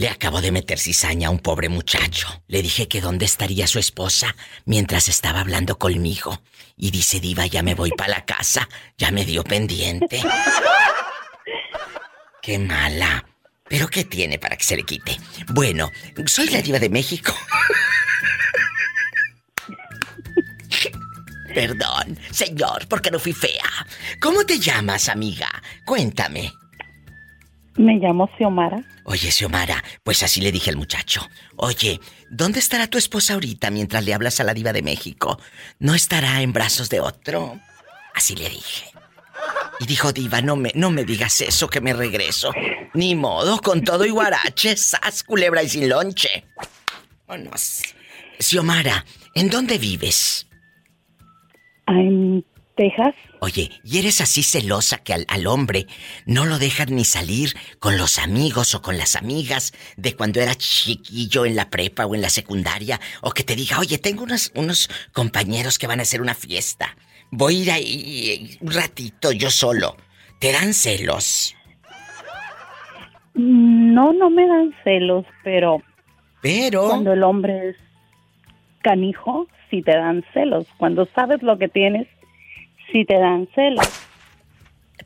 Le 0.02 0.10
acabo 0.10 0.42
de 0.42 0.52
meter 0.52 0.80
cizaña 0.80 1.28
a 1.28 1.30
un 1.30 1.38
pobre 1.38 1.70
muchacho. 1.70 2.28
Le 2.48 2.64
dije 2.64 2.88
que 2.88 3.02
dónde 3.02 3.26
estaría 3.26 3.68
su 3.68 3.78
esposa 3.78 4.36
mientras 4.66 5.08
estaba 5.08 5.42
hablando 5.42 5.78
conmigo. 5.78 6.42
Y 6.76 6.90
dice, 6.90 7.20
diva, 7.20 7.46
ya 7.46 7.62
me 7.62 7.76
voy 7.76 7.92
para 7.92 8.10
la 8.10 8.26
casa. 8.26 8.68
Ya 8.98 9.12
me 9.12 9.26
dio 9.26 9.44
pendiente. 9.44 10.20
Qué 12.42 12.58
mala. 12.58 13.24
¿Pero 13.70 13.88
qué 13.90 14.04
tiene 14.04 14.40
para 14.40 14.58
que 14.58 14.64
se 14.64 14.76
le 14.76 14.82
quite? 14.82 15.20
Bueno, 15.50 15.92
soy 16.26 16.50
la 16.50 16.64
diva 16.64 16.80
de 16.80 16.90
México. 16.90 17.38
Perdón, 21.54 22.20
señor, 22.32 22.88
porque 22.88 23.12
no 23.12 23.20
fui 23.20 23.34
fea. 23.34 23.86
¿Cómo 24.20 24.48
te 24.48 24.58
llamas, 24.58 25.10
amiga? 25.10 25.62
Cuéntame. 25.86 26.52
Me 27.78 27.96
llamo 27.96 28.30
Xiomara. 28.38 28.84
Oye, 29.06 29.32
Xiomara, 29.32 29.84
pues 30.04 30.24
así 30.24 30.42
le 30.42 30.52
dije 30.52 30.70
al 30.70 30.76
muchacho. 30.76 31.28
Oye, 31.56 32.00
¿dónde 32.30 32.60
estará 32.60 32.88
tu 32.88 32.98
esposa 32.98 33.34
ahorita 33.34 33.72
mientras 33.72 34.04
le 34.04 34.14
hablas 34.14 34.40
a 34.40 34.44
la 34.44 34.54
diva 34.54 34.74
de 34.74 34.82
México? 34.82 35.40
¿No 35.80 35.96
estará 35.96 36.42
en 36.42 36.52
brazos 36.54 36.90
de 36.90 37.00
otro? 37.00 37.60
Así 38.14 38.36
le 38.36 38.50
dije. 38.50 38.92
Y 39.80 39.86
dijo, 39.86 40.12
diva, 40.12 40.42
no 40.42 40.56
me, 40.56 40.72
no 40.76 40.92
me 40.92 41.06
digas 41.06 41.42
eso, 41.42 41.70
que 41.70 41.82
me 41.82 41.94
regreso. 41.94 42.54
Ni 42.94 43.16
modo, 43.16 43.60
con 43.60 43.84
todo 43.84 44.06
y 44.06 44.10
guarache, 44.10 44.76
sas, 44.76 45.24
culebra 45.24 45.64
y 45.64 45.70
sin 45.70 45.90
lonche. 45.90 46.46
Vámonos. 47.26 47.82
Xiomara, 48.38 49.06
¿en 49.34 49.50
dónde 49.50 49.78
vives? 49.78 50.48
En 51.88 52.46
Texas. 52.76 53.16
Oye, 53.44 53.72
¿y 53.84 53.98
eres 53.98 54.22
así 54.22 54.44
celosa 54.44 55.00
que 55.00 55.16
al, 55.16 55.26
al 55.28 55.48
hombre 55.48 55.88
no 56.28 56.46
lo 56.46 56.60
dejan 56.60 56.96
ni 56.96 57.04
salir 57.04 57.56
con 57.80 57.98
los 57.98 58.20
amigos 58.20 58.76
o 58.76 58.84
con 58.84 59.00
las 59.00 59.16
amigas 59.16 59.74
de 59.98 60.16
cuando 60.16 60.40
era 60.40 60.54
chiquillo 60.54 61.48
en 61.48 61.56
la 61.56 61.72
prepa 61.72 62.06
o 62.06 62.14
en 62.14 62.22
la 62.22 62.30
secundaria? 62.30 63.00
O 63.24 63.32
que 63.32 63.44
te 63.44 63.56
diga, 63.56 63.80
oye, 63.80 63.98
tengo 63.98 64.26
unos, 64.26 64.52
unos 64.54 64.90
compañeros 65.12 65.80
que 65.80 65.88
van 65.88 66.00
a 66.00 66.04
hacer 66.04 66.22
una 66.22 66.36
fiesta. 66.36 66.96
Voy 67.32 67.56
a 67.56 67.62
ir 67.62 67.72
ahí 67.72 68.58
un 68.62 68.74
ratito 68.74 69.32
yo 69.32 69.50
solo. 69.50 69.98
¿Te 70.40 70.52
dan 70.52 70.76
celos? 70.76 71.56
No, 73.34 74.14
no 74.14 74.30
me 74.30 74.48
dan 74.48 74.72
celos, 74.84 75.26
pero. 75.44 75.82
Pero. 76.44 76.90
Cuando 76.90 77.14
el 77.14 77.24
hombre 77.24 77.70
es 77.70 77.78
canijo, 78.84 79.48
sí 79.72 79.82
te 79.82 79.98
dan 79.98 80.24
celos. 80.32 80.68
Cuando 80.78 81.08
sabes 81.16 81.42
lo 81.42 81.58
que 81.58 81.70
tienes, 81.70 82.08
sí 82.92 83.06
te 83.06 83.18
dan 83.18 83.48
celos. 83.56 83.88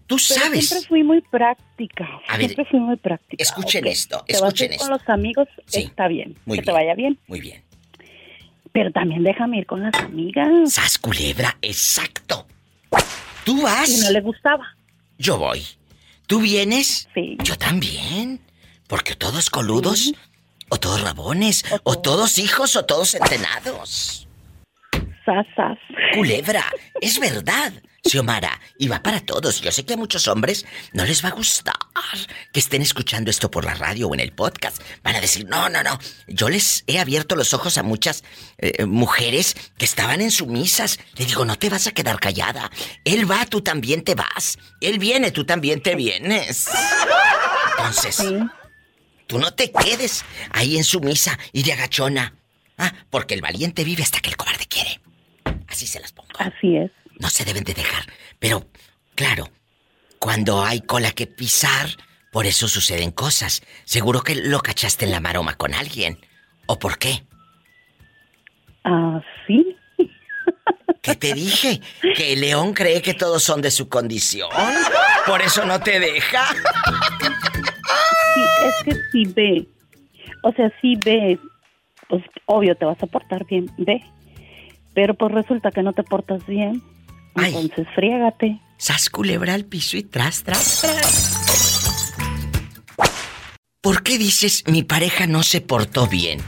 Tú 0.07 0.17
Pero 0.27 0.39
sabes. 0.41 0.67
Siempre 0.67 0.87
fui 0.87 1.03
muy 1.03 1.21
práctica. 1.21 2.07
A 2.27 2.37
ver, 2.37 2.47
siempre 2.47 2.65
fui 2.65 2.79
muy 2.79 2.95
práctica. 2.97 3.41
escuchen 3.41 3.87
esto, 3.87 4.23
te 4.27 4.33
vas 4.33 4.43
a 4.43 4.45
escuchen 4.47 4.65
ir 4.67 4.71
esto. 4.73 4.83
con 4.85 4.91
los 4.97 5.09
amigos, 5.09 5.47
Sí, 5.65 5.81
está 5.83 6.07
bien. 6.07 6.35
muy 6.45 6.59
que 6.59 6.65
te 6.65 6.71
vaya 6.71 6.93
bien. 6.93 7.17
Muy 7.27 7.39
bien. 7.41 7.63
Pero 8.71 8.91
también 8.91 9.23
déjame 9.23 9.59
ir 9.59 9.65
con 9.65 9.81
las 9.81 9.95
amigas. 9.95 10.73
Sas 10.73 10.97
culebra, 10.97 11.57
exacto. 11.61 12.45
Tú 13.45 13.61
vas. 13.61 13.89
Y 13.89 14.01
no 14.03 14.11
le 14.11 14.21
gustaba. 14.21 14.75
Yo 15.17 15.37
voy. 15.37 15.63
¿Tú 16.27 16.39
vienes? 16.41 17.07
Sí. 17.13 17.37
Yo 17.43 17.57
también. 17.57 18.41
Porque 18.87 19.15
todos 19.15 19.49
coludos, 19.49 20.13
o 20.69 20.77
todos 20.77 21.01
rabones, 21.01 21.63
o 21.83 21.97
todos 21.97 22.37
hijos, 22.37 22.75
o 22.75 22.85
todos 22.85 23.15
entrenados. 23.15 24.24
Sasas. 25.25 25.77
Culebra, 26.13 26.65
es 27.01 27.19
verdad. 27.19 27.73
Xiomara, 28.03 28.61
y 28.77 28.87
va 28.87 29.01
para 29.01 29.19
todos. 29.19 29.61
Yo 29.61 29.71
sé 29.71 29.83
que 29.83 29.95
a 29.95 29.97
muchos 29.97 30.27
hombres 30.27 30.63
no 30.93 31.05
les 31.05 31.25
va 31.25 31.29
a 31.29 31.31
gustar 31.31 31.73
que 32.53 32.59
estén 32.59 32.83
escuchando 32.83 33.31
esto 33.31 33.49
por 33.49 33.65
la 33.65 33.73
radio 33.73 34.07
o 34.07 34.13
en 34.13 34.19
el 34.19 34.31
podcast. 34.31 34.79
Van 35.03 35.15
a 35.15 35.21
decir, 35.21 35.47
no, 35.47 35.69
no, 35.69 35.81
no. 35.81 35.97
Yo 36.27 36.49
les 36.49 36.83
he 36.85 36.99
abierto 36.99 37.35
los 37.35 37.55
ojos 37.55 37.79
a 37.79 37.83
muchas 37.83 38.23
eh, 38.59 38.85
mujeres 38.85 39.55
que 39.79 39.85
estaban 39.85 40.21
en 40.21 40.29
sumisas. 40.29 40.99
Le 41.17 41.25
digo, 41.25 41.45
no 41.45 41.57
te 41.57 41.69
vas 41.69 41.87
a 41.87 41.93
quedar 41.93 42.19
callada. 42.19 42.69
Él 43.03 43.29
va, 43.29 43.47
tú 43.47 43.61
también 43.61 44.03
te 44.03 44.13
vas. 44.13 44.59
Él 44.81 44.99
viene, 44.99 45.31
tú 45.31 45.43
también 45.43 45.81
te 45.81 45.95
vienes. 45.95 46.69
Entonces, 47.71 48.23
Tú 49.27 49.39
no 49.39 49.53
te 49.53 49.71
quedes 49.71 50.23
ahí 50.51 50.77
en 50.77 50.83
su 50.83 51.01
misa 51.01 51.37
y 51.51 51.63
de 51.63 51.73
agachona. 51.73 52.35
Ah, 52.77 52.93
porque 53.09 53.33
el 53.33 53.41
valiente 53.41 53.83
vive 53.83 54.03
hasta 54.03 54.19
que 54.19 54.29
el 54.29 54.37
cobarde 54.37 54.65
quiere. 54.67 54.99
Así 55.75 55.87
se 55.87 55.99
las 55.99 56.13
pongo. 56.13 56.29
Así 56.39 56.77
es. 56.77 56.89
No 57.19 57.27
se 57.27 57.43
deben 57.43 57.65
de 57.65 57.73
dejar. 57.73 58.05
Pero, 58.39 58.65
claro, 59.13 59.49
cuando 60.19 60.63
hay 60.63 60.79
cola 60.79 61.11
que 61.11 61.27
pisar, 61.27 61.89
por 62.31 62.45
eso 62.45 62.69
suceden 62.69 63.11
cosas. 63.11 63.61
Seguro 63.83 64.21
que 64.21 64.35
lo 64.35 64.61
cachaste 64.61 65.03
en 65.03 65.11
la 65.11 65.19
maroma 65.19 65.55
con 65.55 65.73
alguien. 65.73 66.17
¿O 66.65 66.79
por 66.79 66.97
qué? 66.97 67.25
Ah, 68.85 69.19
sí. 69.45 69.75
¿Qué 71.01 71.15
te 71.15 71.33
dije? 71.33 71.81
Que 72.15 72.31
el 72.31 72.39
león 72.39 72.73
cree 72.73 73.01
que 73.01 73.13
todos 73.13 73.43
son 73.43 73.61
de 73.61 73.69
su 73.69 73.89
condición. 73.89 74.49
Por 75.25 75.41
eso 75.41 75.65
no 75.65 75.81
te 75.81 75.99
deja. 75.99 76.45
Sí, 78.33 78.41
es 78.65 78.83
que 78.85 79.01
sí 79.11 79.25
ve. 79.25 79.67
O 80.41 80.53
sea, 80.53 80.71
sí 80.79 80.97
ve. 81.03 81.37
Pues 82.07 82.23
obvio 82.45 82.77
te 82.77 82.85
vas 82.85 83.03
a 83.03 83.07
portar 83.07 83.45
bien, 83.45 83.69
ve. 83.77 84.01
Pero 84.95 85.13
pues 85.13 85.31
resulta 85.31 85.69
que 85.69 85.83
no 85.83 85.93
te 85.93 86.01
portas 86.03 86.45
bien. 86.47 86.81
Entonces 87.35 87.87
friégate. 87.93 88.59
Sas 88.77 89.09
culebra 89.09 89.53
al 89.53 89.65
piso 89.65 89.97
y 89.97 90.03
tras, 90.03 90.43
tras, 90.43 90.81
tras. 90.81 91.35
¿Por 93.81 94.01
qué 94.01 94.17
dices 94.17 94.63
mi 94.67 94.81
pareja 94.83 95.27
no 95.27 95.43
se 95.43 95.61
portó 95.61 96.07
bien? 96.07 96.39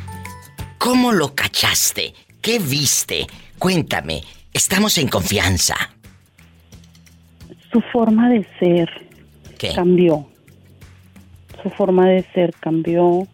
¿Cómo 0.79 1.11
lo 1.11 1.35
cachaste? 1.35 2.13
¿Qué 2.41 2.57
viste? 2.59 3.27
Cuéntame. 3.59 4.23
Estamos 4.53 4.97
en 4.97 5.07
confianza. 5.07 5.75
Su 7.71 7.81
forma 7.91 8.29
de 8.29 8.47
ser 8.59 8.89
¿Qué? 9.59 9.73
cambió. 9.75 10.27
Su 11.61 11.69
forma 11.71 12.07
de 12.07 12.25
ser 12.33 12.53
cambió. 12.59 13.27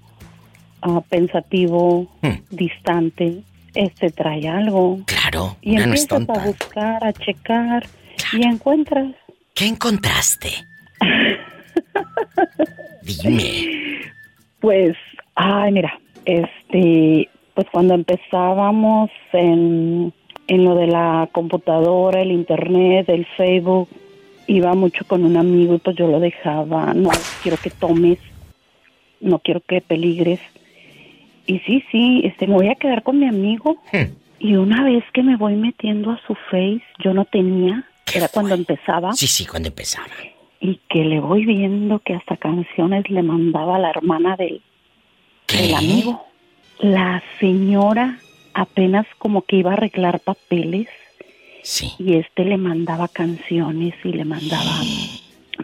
ah, 0.81 1.02
pensativo, 1.07 2.10
distante. 2.49 3.44
Este 3.76 4.10
trae 4.12 4.48
algo. 4.48 5.00
Claro, 5.06 5.58
Y 5.62 5.76
una 5.78 5.88
no 5.88 5.94
es 5.94 6.02
empiezas 6.04 6.28
tonta. 6.28 6.44
a 6.44 6.45
buscar, 6.48 7.04
a 7.04 7.14
checar 7.14 7.86
y 8.34 8.45
encuentras. 8.45 9.14
¿Qué 9.56 9.66
encontraste? 9.68 10.50
Dime. 13.02 14.02
Pues, 14.60 14.95
ay, 15.36 15.72
mira, 15.72 16.00
este, 16.26 17.30
pues 17.54 17.68
cuando 17.72 17.94
empezábamos 17.95 19.10
en, 19.34 20.14
en 20.48 20.64
lo 20.66 20.76
de 20.76 20.88
la 20.88 21.28
computadora, 21.32 22.22
el 22.22 22.32
internet, 22.32 23.10
el 23.10 23.26
Facebook, 23.38 23.90
iba 24.48 24.74
mucho 24.74 25.06
con 25.06 25.26
un 25.26 25.38
amigo 25.38 25.76
y 25.76 25.80
pues 25.80 25.95
yo 25.98 26.08
lo 26.08 26.20
dejaba, 26.20 26.94
no 26.94 27.10
quiero 27.41 27.58
que 27.58 27.70
tomes, 27.70 28.20
no 29.20 29.40
quiero 29.40 29.62
que 29.62 29.82
peligres. 29.82 30.40
Y 31.45 31.60
sí, 31.60 31.84
sí, 31.91 32.22
este, 32.24 32.48
me 32.48 32.53
voy 32.53 32.70
a 32.70 32.76
quedar 32.76 33.03
con 33.03 33.20
mi 33.20 33.28
amigo. 33.28 33.78
Y 34.40 34.56
una 34.56 34.84
vez 34.84 35.03
que 35.14 35.24
me 35.24 35.38
voy 35.38 35.56
metiendo 35.56 36.11
a 36.11 36.20
su 36.28 36.36
face, 36.36 36.84
yo 37.03 37.14
no 37.14 37.26
tenía, 37.26 37.86
era 38.14 38.28
cuando 38.28 38.56
empezaba. 38.56 39.14
Sí, 39.14 39.28
sí, 39.28 39.45
cuando 39.45 39.70
empezaba. 39.70 40.07
Y 40.60 40.80
que 40.90 41.03
le 41.03 41.20
voy 41.20 41.45
viendo 41.45 41.99
que 41.99 42.14
hasta 42.14 42.38
canciones 42.38 43.10
le 43.10 43.24
mandaba 43.24 43.76
a 43.76 43.80
la 43.80 43.90
hermana 43.90 44.36
del, 44.36 44.61
del 45.48 45.76
amigo. 45.76 46.26
La 46.80 47.24
señora 47.40 48.20
apenas 48.53 49.06
como 49.18 49.44
que 49.44 49.57
iba 49.57 49.72
a 49.72 49.74
arreglar 49.74 50.20
papeles. 50.20 50.88
Sí. 51.64 51.91
Y 51.98 52.15
este 52.15 52.44
le 52.45 52.57
mandaba 52.57 53.07
canciones 53.07 53.94
y 54.03 54.10
le 54.10 54.26
mandaba 54.26 54.82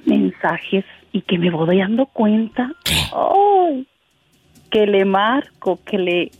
mensajes 0.06 0.86
y 1.12 1.22
que 1.22 1.38
me 1.38 1.50
voy 1.50 1.78
dando 1.78 2.06
cuenta. 2.06 2.72
¡ay! 3.14 3.88
Que 4.70 4.86
le 4.86 5.06
marco, 5.06 5.80
que 5.86 5.98
le 5.98 6.32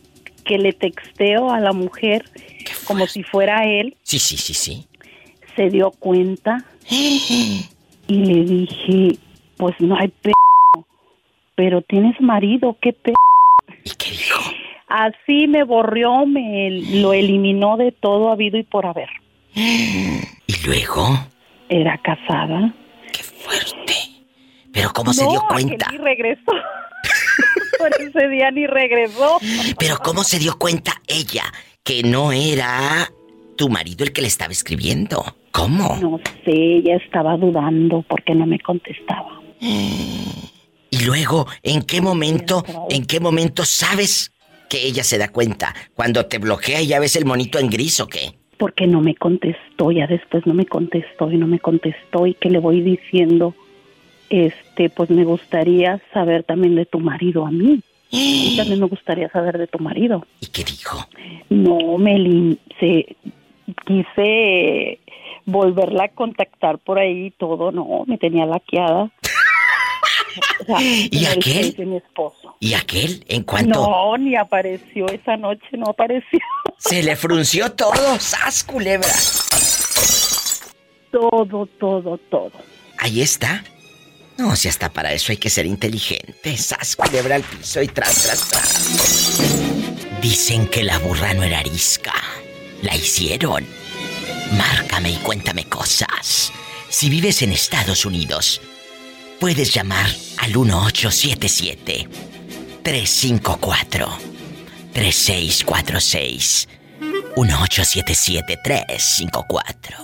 que 0.44 0.58
le 0.58 0.72
texteo 0.72 1.50
a 1.50 1.60
la 1.60 1.72
mujer 1.72 2.24
como 2.84 3.06
si 3.06 3.22
fuera 3.22 3.66
él. 3.66 3.96
Sí, 4.02 4.18
sí, 4.18 4.36
sí, 4.36 4.54
sí. 4.54 4.86
Se 5.54 5.68
dio 5.68 5.90
cuenta 5.90 6.64
y 6.88 7.68
le 8.08 8.44
dije, 8.44 9.18
pues 9.56 9.74
no 9.80 9.96
hay 9.96 10.08
p 10.08 10.32
pero 11.54 11.82
tienes 11.82 12.18
marido, 12.20 12.76
qué 12.80 12.94
p 12.94 13.12
¿Y 13.84 13.90
qué 13.90 14.10
dijo? 14.10 14.42
Así 14.88 15.46
me 15.46 15.62
borrió, 15.62 16.26
me 16.26 16.70
lo 17.00 17.12
eliminó 17.12 17.76
de 17.76 17.92
todo 17.92 18.30
habido 18.32 18.58
y 18.58 18.62
por 18.62 18.86
haber. 18.86 19.08
¿Y 19.54 20.66
luego? 20.66 21.06
Era 21.68 21.98
casada. 21.98 22.74
¿Pero 24.72 24.90
cómo 24.92 25.12
se 25.12 25.26
dio 25.26 25.42
cuenta? 25.48 25.90
ni 25.92 25.98
regresó. 25.98 26.52
Por 27.80 27.90
ese 28.00 28.28
día 28.28 28.50
ni 28.50 28.66
regresó. 28.66 29.38
Pero 29.78 29.96
¿cómo 30.04 30.22
se 30.22 30.38
dio 30.38 30.58
cuenta 30.58 30.92
ella 31.08 31.44
que 31.82 32.02
no 32.02 32.32
era 32.32 33.10
tu 33.56 33.68
marido 33.68 34.04
el 34.04 34.12
que 34.12 34.20
le 34.22 34.28
estaba 34.28 34.52
escribiendo? 34.52 35.24
¿Cómo? 35.50 35.96
No 36.00 36.20
sé, 36.44 36.52
ella 36.52 36.96
estaba 36.96 37.36
dudando 37.36 38.04
porque 38.08 38.34
no 38.34 38.46
me 38.46 38.60
contestaba. 38.60 39.40
Y 39.60 41.04
luego, 41.04 41.46
¿en 41.62 41.82
qué 41.82 42.00
momento, 42.00 42.64
en 42.88 43.06
qué 43.06 43.20
momento 43.20 43.64
sabes 43.64 44.32
que 44.68 44.86
ella 44.86 45.02
se 45.02 45.18
da 45.18 45.28
cuenta? 45.28 45.74
Cuando 45.94 46.26
te 46.26 46.38
bloquea 46.38 46.80
y 46.82 46.88
ya 46.88 47.00
ves 47.00 47.16
el 47.16 47.24
monito 47.24 47.58
en 47.58 47.70
gris 47.70 48.00
o 48.00 48.06
qué? 48.06 48.32
Porque 48.58 48.86
no 48.86 49.00
me 49.00 49.14
contestó, 49.14 49.90
ya 49.90 50.06
después 50.06 50.46
no 50.46 50.54
me 50.54 50.66
contestó 50.66 51.30
y 51.30 51.38
no 51.38 51.46
me 51.46 51.58
contestó 51.58 52.26
y 52.26 52.34
que 52.34 52.50
le 52.50 52.58
voy 52.58 52.82
diciendo, 52.82 53.54
este, 54.30 54.88
pues 54.88 55.10
me 55.10 55.24
gustaría 55.24 56.00
saber 56.14 56.44
también 56.44 56.76
de 56.76 56.86
tu 56.86 57.00
marido 57.00 57.46
a 57.46 57.50
mí. 57.50 57.82
Y 58.12 58.56
también 58.56 58.80
me 58.80 58.86
gustaría 58.86 59.28
saber 59.30 59.56
de 59.56 59.68
tu 59.68 59.78
marido. 59.78 60.26
¿Y 60.40 60.46
qué 60.46 60.64
dijo? 60.64 61.06
No, 61.48 61.96
me 61.96 62.56
se, 62.80 63.16
quise 63.86 64.98
volverla 65.44 66.04
a 66.04 66.08
contactar 66.08 66.78
por 66.78 66.98
ahí 66.98 67.26
y 67.26 67.30
todo, 67.30 67.70
no, 67.70 68.04
me 68.06 68.18
tenía 68.18 68.46
laqueada. 68.46 69.10
O 70.60 70.64
sea, 70.64 70.78
¿Y 70.80 71.26
aquel? 71.26 71.74
mi 71.86 71.96
esposo. 71.96 72.54
¿Y 72.60 72.74
aquel? 72.74 73.24
¿En 73.26 73.42
cuanto 73.42 73.80
No, 73.80 74.16
ni 74.16 74.36
apareció 74.36 75.06
esa 75.08 75.36
noche, 75.36 75.66
no 75.72 75.86
apareció. 75.90 76.38
se 76.78 77.02
le 77.02 77.16
frunció 77.16 77.72
todo? 77.72 78.16
¡Sas, 78.20 78.62
culebra! 78.62 79.08
Todo, 81.10 81.66
todo, 81.66 82.16
todo. 82.30 82.52
Ahí 82.98 83.22
está. 83.22 83.64
No, 84.40 84.56
si 84.56 84.68
hasta 84.68 84.90
para 84.90 85.12
eso 85.12 85.32
hay 85.32 85.36
que 85.36 85.50
ser 85.50 85.66
inteligente. 85.66 86.56
¡Sas, 86.56 86.96
culebra 86.96 87.34
al 87.34 87.42
piso 87.42 87.82
y 87.82 87.88
tras, 87.88 88.22
tras, 88.22 88.48
tras! 88.48 89.38
Dicen 90.22 90.66
que 90.66 90.82
la 90.82 90.98
burra 90.98 91.34
no 91.34 91.42
era 91.42 91.58
arisca. 91.58 92.14
La 92.80 92.96
hicieron. 92.96 93.66
Márcame 94.52 95.10
y 95.10 95.16
cuéntame 95.16 95.66
cosas. 95.66 96.52
Si 96.88 97.10
vives 97.10 97.42
en 97.42 97.52
Estados 97.52 98.06
Unidos, 98.06 98.62
puedes 99.38 99.74
llamar 99.74 100.08
al 100.38 100.56
1877 100.56 102.08
354 102.82 104.08
3646 104.94 106.66
1877 107.36 108.58
354 108.64 109.96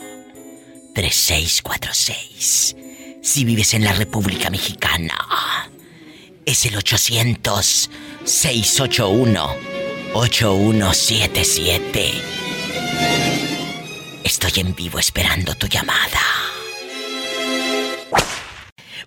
3646 0.94 2.85
Si 3.26 3.44
vives 3.44 3.74
en 3.74 3.82
la 3.82 3.92
República 3.92 4.48
Mexicana, 4.50 5.18
es 6.44 6.64
el 6.64 6.76
800 6.76 7.90
681 8.24 9.56
8177 10.14 12.12
Estoy 14.24 14.52
en 14.60 14.74
vivo 14.76 14.98
esperando 15.00 15.54
tu 15.56 15.66
llamada. 15.66 16.20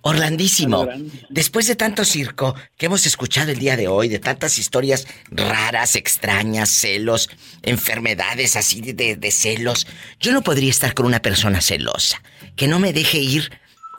Orlandísimo, 0.02 0.88
después 1.30 1.68
de 1.68 1.76
tanto 1.76 2.04
circo 2.06 2.56
que 2.78 2.86
hemos 2.88 3.06
escuchado 3.06 3.52
el 3.52 3.60
día 3.60 3.76
de 3.78 3.88
hoy, 3.90 4.08
de 4.10 4.20
tantas 4.20 4.58
historias 4.58 5.08
raras, 5.30 5.96
extrañas, 5.96 6.70
celos, 6.70 7.30
enfermedades 7.64 8.56
así 8.58 8.80
de- 8.82 9.16
de 9.18 9.32
celos, 9.32 9.88
yo 10.20 10.32
no 10.34 10.42
podría 10.42 10.70
estar 10.72 10.94
con 10.94 11.06
una 11.06 11.22
persona 11.22 11.60
celosa, 11.62 12.22
que 12.56 12.68
no 12.68 12.80
me 12.80 12.92
deje 12.94 13.18
ir 13.20 13.52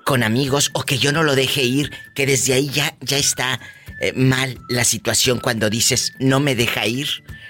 con 0.05 0.23
amigos 0.23 0.71
o 0.73 0.83
que 0.83 0.99
yo 0.99 1.13
no 1.13 1.23
lo 1.23 1.35
deje 1.35 1.63
ir, 1.63 1.91
que 2.15 2.27
desde 2.27 2.55
ahí 2.55 2.69
ya, 2.69 2.97
ya 3.01 3.19
está 3.19 3.61
eh, 4.01 4.13
mal 4.15 4.59
la 4.69 4.85
situación 4.85 5.39
cuando 5.39 5.71
dices 5.71 6.15
no 6.19 6.41
me 6.41 6.55
deja 6.55 6.87
ir, 6.87 7.09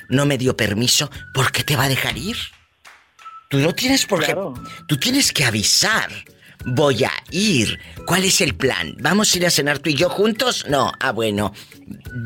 no 0.08 0.26
me 0.26 0.38
dio 0.38 0.56
permiso, 0.56 1.10
¿por 1.32 1.52
qué 1.52 1.64
te 1.64 1.76
va 1.76 1.84
a 1.84 1.88
dejar 1.88 2.18
ir? 2.18 2.36
Tú 3.50 3.58
no 3.58 3.74
tienes 3.74 4.06
por 4.06 4.24
qué. 4.24 4.36
Tú 4.86 4.96
tienes 4.96 5.32
que 5.32 5.44
avisar. 5.44 6.08
Voy 6.64 7.02
a 7.02 7.10
ir. 7.32 7.80
¿Cuál 8.06 8.24
es 8.24 8.40
el 8.40 8.54
plan? 8.54 8.94
¿Vamos 9.00 9.34
a 9.34 9.38
ir 9.38 9.46
a 9.46 9.50
cenar 9.50 9.80
tú 9.80 9.90
y 9.90 9.94
yo 9.94 10.08
juntos? 10.08 10.66
No. 10.68 10.92
Ah, 11.00 11.10
bueno. 11.10 11.52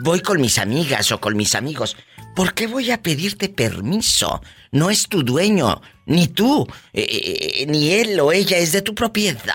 Voy 0.02 0.20
con 0.20 0.38
mis 0.38 0.58
amigas 0.58 1.12
o 1.12 1.20
con 1.22 1.34
mis 1.34 1.54
amigos. 1.54 1.96
¿Por 2.36 2.52
qué 2.52 2.66
voy 2.66 2.90
a 2.90 3.00
pedirte 3.00 3.48
permiso? 3.48 4.42
No 4.70 4.90
es 4.90 5.08
tu 5.08 5.22
dueño, 5.22 5.80
ni 6.04 6.26
tú, 6.26 6.66
eh, 6.92 7.06
eh, 7.08 7.66
ni 7.68 7.92
él 7.92 8.20
o 8.20 8.32
ella 8.32 8.58
es 8.58 8.72
de 8.72 8.82
tu 8.82 8.94
propiedad. 8.94 9.54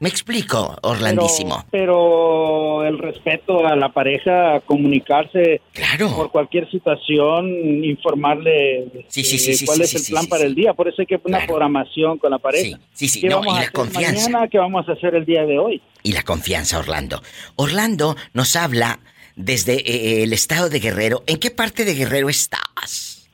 Me 0.00 0.08
explico, 0.08 0.78
Orlandísimo. 0.80 1.66
Pero, 1.70 2.78
pero 2.80 2.86
el 2.86 2.98
respeto 2.98 3.66
a 3.66 3.76
la 3.76 3.90
pareja, 3.90 4.60
comunicarse 4.60 5.60
claro. 5.74 6.16
por 6.16 6.30
cualquier 6.30 6.70
situación, 6.70 7.84
informarle 7.84 9.04
Sí, 9.08 9.22
sí, 9.24 9.36
eh, 9.36 9.38
sí, 9.38 9.54
sí, 9.54 9.66
cuál 9.66 9.82
es 9.82 9.94
el 9.94 10.02
plan 10.10 10.26
para 10.26 10.44
el 10.44 10.54
día. 10.54 10.72
Por 10.72 10.88
eso 10.88 11.02
hay 11.02 11.06
que 11.06 11.18
poner 11.18 11.40
una 11.40 11.46
programación 11.46 12.16
con 12.16 12.30
la 12.30 12.38
pareja. 12.38 12.80
Sí, 12.94 13.08
sí, 13.08 13.20
¿Qué 13.20 13.28
no, 13.28 13.40
vamos 13.40 13.48
y 13.48 13.50
a 13.50 13.52
la 13.52 13.60
hacer 13.60 13.72
confianza. 13.72 14.30
Mañana, 14.30 14.48
¿Qué 14.48 14.58
vamos 14.58 14.88
a 14.88 14.92
hacer 14.92 15.14
el 15.14 15.26
día 15.26 15.44
de 15.44 15.58
hoy? 15.58 15.82
Y 16.02 16.12
la 16.12 16.22
confianza, 16.22 16.78
Orlando. 16.78 17.20
Orlando 17.56 18.16
nos 18.32 18.56
habla 18.56 19.00
desde 19.36 19.74
eh, 19.74 20.22
el 20.22 20.32
estado 20.32 20.70
de 20.70 20.80
Guerrero. 20.80 21.24
¿En 21.26 21.36
qué 21.36 21.50
parte 21.50 21.84
de 21.84 21.94
Guerrero 21.94 22.30
estás? 22.30 23.28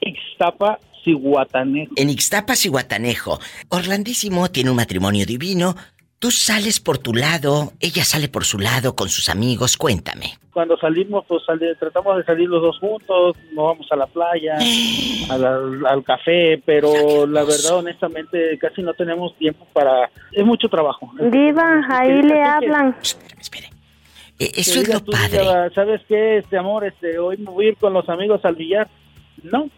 Ixtapa, 0.00 0.80
Cihuatanejo. 1.06 1.92
En 1.96 2.10
Ixtapa, 2.10 2.56
Cihuatanejo. 2.56 3.38
Orlandísimo 3.68 4.50
tiene 4.50 4.70
un 4.70 4.76
matrimonio 4.76 5.24
divino. 5.24 5.76
Tú 6.18 6.30
sales 6.30 6.80
por 6.80 6.96
tu 6.98 7.12
lado, 7.14 7.74
ella 7.78 8.02
sale 8.02 8.28
por 8.28 8.44
su 8.44 8.58
lado 8.58 8.96
con 8.96 9.08
sus 9.10 9.28
amigos. 9.28 9.76
Cuéntame. 9.76 10.32
Cuando 10.52 10.76
salimos, 10.78 11.24
pues 11.28 11.42
sali- 11.46 11.76
tratamos 11.78 12.16
de 12.16 12.24
salir 12.24 12.48
los 12.48 12.62
dos 12.62 12.78
juntos, 12.78 13.36
nos 13.52 13.64
vamos 13.66 13.86
a 13.92 13.96
la 13.96 14.06
playa, 14.06 14.56
a 15.30 15.38
la- 15.38 15.90
al 15.90 16.02
café, 16.02 16.60
pero 16.64 17.26
la 17.26 17.44
verdad, 17.44 17.76
honestamente, 17.76 18.58
casi 18.58 18.82
no 18.82 18.94
tenemos 18.94 19.36
tiempo 19.36 19.66
para... 19.72 20.10
Es 20.32 20.44
mucho 20.44 20.68
trabajo. 20.68 21.12
Diva, 21.30 21.82
ahí 21.88 22.22
le 22.22 22.42
hablan. 22.42 22.96
Eh, 24.38 24.50
eso 24.56 24.74
Que 24.74 24.80
es 24.80 24.88
lo 24.88 25.00
tú, 25.00 25.12
padre. 25.12 25.70
¿Sabes 25.74 26.00
qué, 26.08 26.38
este 26.38 26.58
amor? 26.58 26.84
Este, 26.84 27.18
hoy 27.18 27.36
me 27.38 27.50
voy 27.50 27.66
a 27.66 27.68
ir 27.70 27.76
con 27.76 27.92
los 27.92 28.08
amigos 28.08 28.40
al 28.44 28.54
billar. 28.54 28.88
No, 29.42 29.68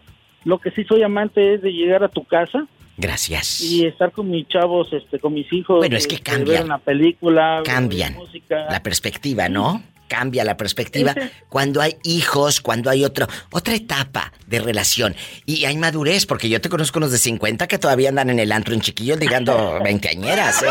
lo 0.45 0.59
que 0.59 0.71
sí 0.71 0.83
soy 0.85 1.03
amante 1.03 1.55
es 1.55 1.61
de 1.61 1.71
llegar 1.71 2.03
a 2.03 2.07
tu 2.09 2.23
casa 2.23 2.65
Gracias. 2.97 3.61
y 3.61 3.85
estar 3.85 4.11
con 4.11 4.29
mis 4.29 4.47
chavos, 4.47 4.87
este, 4.91 5.19
con 5.19 5.33
mis 5.33 5.51
hijos. 5.53 5.77
Bueno, 5.79 5.97
es 5.97 6.07
que 6.07 6.15
este, 6.15 6.31
cambian. 6.31 6.57
Ver 6.57 6.65
una 6.65 6.77
película. 6.79 7.55
ver 7.57 7.63
Cambian. 7.63 8.13
música. 8.15 8.65
La 8.69 8.81
perspectiva, 8.83 9.47
¿no? 9.49 9.81
Cambia 10.07 10.43
la 10.43 10.57
perspectiva 10.57 11.13
cuando 11.49 11.81
hay 11.81 11.95
hijos, 12.03 12.61
cuando 12.61 12.89
hay 12.89 13.05
otro, 13.05 13.27
otra 13.51 13.75
etapa 13.75 14.33
de 14.47 14.59
relación. 14.59 15.15
Y 15.45 15.65
hay 15.65 15.77
madurez, 15.77 16.25
porque 16.25 16.49
yo 16.49 16.59
te 16.59 16.67
conozco 16.67 16.97
unos 16.97 17.11
de 17.11 17.19
50 17.19 17.67
que 17.67 17.77
todavía 17.77 18.09
andan 18.09 18.31
en 18.31 18.39
el 18.39 18.51
antro 18.51 18.73
en 18.73 18.81
chiquillos 18.81 19.19
ligando 19.19 19.79
veinteañeras, 19.83 20.63
¿eh? 20.63 20.67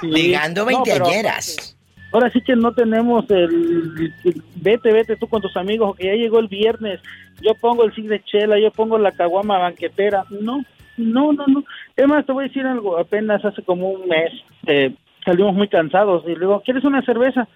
Sí. 0.00 0.06
Ligando 0.06 0.62
No, 0.62 0.66
veinteañeras. 0.68 1.76
Ahora 2.12 2.30
sí 2.30 2.40
que 2.40 2.56
no 2.56 2.72
tenemos 2.72 3.30
el, 3.30 4.12
vete, 4.56 4.92
vete 4.92 5.16
tú 5.16 5.26
con 5.28 5.42
tus 5.42 5.56
amigos, 5.56 5.96
que 5.96 6.06
ya 6.06 6.14
llegó 6.14 6.38
el 6.38 6.48
viernes, 6.48 7.00
yo 7.42 7.54
pongo 7.60 7.84
el 7.84 7.92
cig 7.94 8.08
de 8.08 8.22
chela, 8.24 8.58
yo 8.58 8.70
pongo 8.70 8.98
la 8.98 9.12
caguama 9.12 9.58
banquetera. 9.58 10.24
No, 10.30 10.64
no, 10.96 11.32
no, 11.32 11.46
no. 11.46 11.64
Es 11.96 12.06
más, 12.06 12.24
te 12.24 12.32
voy 12.32 12.44
a 12.44 12.48
decir 12.48 12.66
algo, 12.66 12.98
apenas 12.98 13.44
hace 13.44 13.62
como 13.62 13.90
un 13.90 14.08
mes 14.08 14.32
eh, 14.66 14.94
salimos 15.24 15.54
muy 15.54 15.68
cansados 15.68 16.24
y 16.26 16.34
luego, 16.34 16.60
¿quieres 16.60 16.84
una 16.84 17.02
cerveza? 17.02 17.46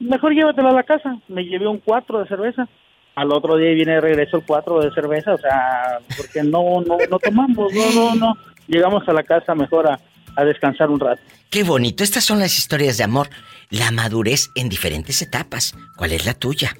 Mejor 0.00 0.32
llévatela 0.32 0.70
a 0.70 0.74
la 0.74 0.82
casa. 0.82 1.18
Me 1.28 1.44
llevé 1.44 1.68
un 1.68 1.78
cuatro 1.78 2.18
de 2.18 2.26
cerveza. 2.26 2.68
Al 3.14 3.32
otro 3.32 3.56
día 3.56 3.70
viene 3.70 3.94
de 3.94 4.00
regreso 4.00 4.38
el 4.38 4.46
cuatro 4.46 4.80
de 4.80 4.90
cerveza, 4.92 5.34
o 5.34 5.38
sea, 5.38 5.98
porque 6.16 6.42
no, 6.42 6.80
no, 6.80 6.96
no 7.10 7.18
tomamos, 7.18 7.72
no, 7.72 7.92
no, 7.94 8.14
no. 8.14 8.34
Llegamos 8.66 9.06
a 9.08 9.12
la 9.12 9.24
casa 9.24 9.54
mejor 9.54 9.88
a, 9.88 9.98
a 10.36 10.44
descansar 10.44 10.90
un 10.90 11.00
rato. 11.00 11.20
Qué 11.50 11.62
bonito, 11.64 12.04
estas 12.04 12.24
son 12.24 12.38
las 12.38 12.56
historias 12.58 12.96
de 12.96 13.04
amor. 13.04 13.28
La 13.70 13.90
madurez 13.90 14.50
en 14.54 14.68
diferentes 14.68 15.22
etapas. 15.22 15.74
¿Cuál 15.96 16.12
es 16.12 16.26
la 16.26 16.34
tuya? 16.34 16.76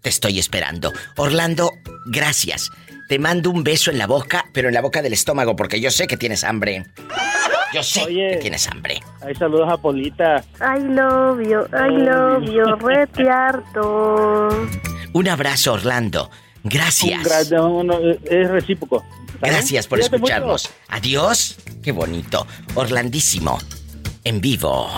Te 0.00 0.08
estoy 0.08 0.38
esperando. 0.38 0.92
Orlando, 1.16 1.70
gracias. 2.06 2.70
Te 3.08 3.18
mando 3.18 3.50
un 3.50 3.62
beso 3.62 3.90
en 3.90 3.98
la 3.98 4.06
boca, 4.06 4.44
pero 4.52 4.68
en 4.68 4.74
la 4.74 4.80
boca 4.80 5.02
del 5.02 5.12
estómago, 5.12 5.54
porque 5.54 5.80
yo 5.80 5.90
sé 5.90 6.06
que 6.06 6.16
tienes 6.16 6.44
hambre. 6.44 6.84
Yo 7.72 7.82
sé 7.82 8.06
que 8.06 8.38
tienes 8.40 8.68
hambre. 8.68 9.00
Ahí 9.20 9.34
saludos 9.34 9.68
a 9.70 9.76
Polita. 9.76 10.44
I 10.60 10.80
love 10.80 11.40
you, 11.42 11.60
I 11.72 11.90
love 11.90 12.44
you, 12.44 12.64
retiarto. 12.86 14.48
Un 15.12 15.28
abrazo, 15.28 15.74
Orlando. 15.74 16.30
Gracias. 16.64 17.26
Es 17.26 18.50
recíproco. 18.50 19.04
Gracias 19.40 19.86
por 19.86 19.98
Cuídate 19.98 20.16
escucharnos. 20.16 20.64
mucho. 20.64 20.74
Adiós. 20.88 21.56
Qué 21.82 21.92
bonito. 21.92 22.46
Orlandísimo. 22.74 23.58
En 24.24 24.40
vivo. 24.40 24.90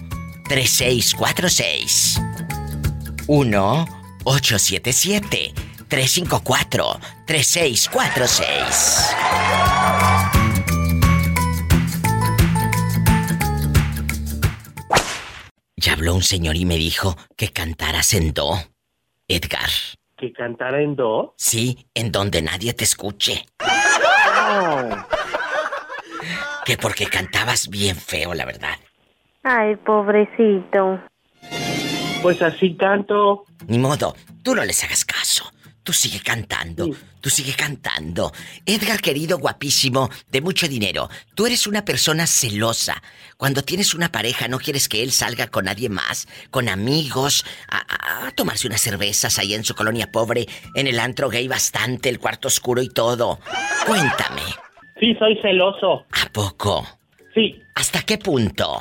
3646. 15.88 15.88
1-877 15.88 15.88
354 15.88 15.88
3646. 15.88 15.88
Ya 15.88 15.94
habló 15.94 16.14
un 16.14 16.22
señor 16.22 16.56
y 16.56 16.66
me 16.66 16.76
dijo 16.76 17.16
que 17.34 17.48
cantaras 17.48 18.12
en 18.12 18.34
do. 18.34 18.58
Edgar. 19.26 19.70
¿Que 20.18 20.34
cantara 20.34 20.82
en 20.82 20.94
do? 20.96 21.32
Sí, 21.38 21.86
en 21.94 22.12
donde 22.12 22.42
nadie 22.42 22.74
te 22.74 22.84
escuche. 22.84 23.46
Que 26.66 26.76
porque 26.76 27.06
cantabas 27.06 27.68
bien 27.68 27.96
feo, 27.96 28.34
la 28.34 28.44
verdad. 28.44 28.76
Ay, 29.42 29.76
pobrecito. 29.76 31.00
Pues 32.20 32.42
así 32.42 32.76
canto. 32.76 33.46
Ni 33.66 33.78
modo, 33.78 34.14
tú 34.42 34.54
no 34.54 34.62
les 34.66 34.84
hagas 34.84 35.06
caso. 35.06 35.50
Tú 35.88 35.94
sigue 35.94 36.20
cantando, 36.20 36.86
tú 37.22 37.30
sigue 37.30 37.54
cantando. 37.54 38.30
Edgar, 38.66 39.00
querido, 39.00 39.38
guapísimo, 39.38 40.10
de 40.30 40.42
mucho 40.42 40.68
dinero, 40.68 41.08
tú 41.34 41.46
eres 41.46 41.66
una 41.66 41.82
persona 41.82 42.26
celosa. 42.26 43.02
Cuando 43.38 43.62
tienes 43.62 43.94
una 43.94 44.12
pareja 44.12 44.48
no 44.48 44.58
quieres 44.58 44.86
que 44.86 45.02
él 45.02 45.12
salga 45.12 45.46
con 45.46 45.64
nadie 45.64 45.88
más, 45.88 46.28
con 46.50 46.68
amigos, 46.68 47.42
a, 47.70 48.30
tomarse 48.32 48.66
unas 48.66 48.82
cervezas 48.82 49.38
ahí 49.38 49.54
en 49.54 49.64
su 49.64 49.74
colonia 49.74 50.12
pobre, 50.12 50.46
en 50.74 50.86
el 50.88 51.00
antro 51.00 51.30
gay 51.30 51.48
bastante, 51.48 52.10
el 52.10 52.18
cuarto 52.18 52.48
oscuro 52.48 52.82
y 52.82 52.90
todo. 52.90 53.40
Cuéntame, 53.86 54.42
Sí, 55.00 55.14
soy 55.18 55.38
celoso. 55.40 56.04
¿a 56.12 56.28
poco? 56.30 56.86
Sí. 57.34 57.58
¿Hasta 57.76 58.02
qué 58.02 58.18
punto 58.18 58.78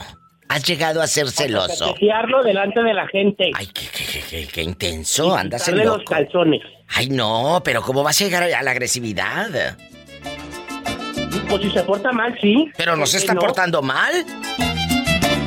has 0.50 0.62
llegado 0.68 1.02
a 1.02 1.08
ser 1.08 1.30
celoso? 1.30 1.96
Fiarlo 1.96 2.44
delante 2.44 2.84
de 2.84 2.94
la 2.94 3.08
gente. 3.08 3.50
Ay, 3.56 3.68
qué, 3.68 3.88
qué, 3.96 4.04
qué, 4.12 4.24
qué- 4.30 4.48
qué 4.48 4.62
intenso, 4.62 5.34
andas 5.34 5.66
en 5.70 5.78
los 5.86 6.04
calzones. 6.04 6.62
Ay, 6.90 7.10
no, 7.10 7.62
pero 7.64 7.82
¿cómo 7.82 8.04
vas 8.04 8.20
a 8.22 8.24
llegar 8.24 8.44
a 8.44 8.62
la 8.64 8.72
agresividad? 8.72 9.78
Pues 11.50 11.62
si 11.62 11.72
se 11.72 11.84
porta 11.84 12.12
mal, 12.12 12.38
sí. 12.42 12.72
Pero 12.76 12.94
no 12.94 13.00
¿Por 13.02 13.08
se 13.08 13.18
está 13.18 13.34
no? 13.34 13.40
portando 13.42 13.82
mal. 13.82 14.26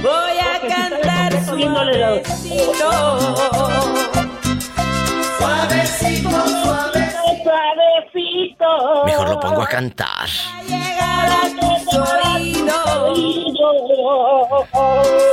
Voy 0.02 0.38
a 0.38 0.60
cantar 0.66 1.44
suavecito. 1.44 2.90
Suavecito, 5.38 6.30
suavecito, 6.30 6.99
Mejor 9.06 9.28
lo 9.30 9.40
pongo 9.40 9.62
a 9.62 9.66
cantar. 9.66 10.28
Llegar 10.66 11.28
a 11.28 11.42
tus 11.48 11.94
oídos. 11.96 12.80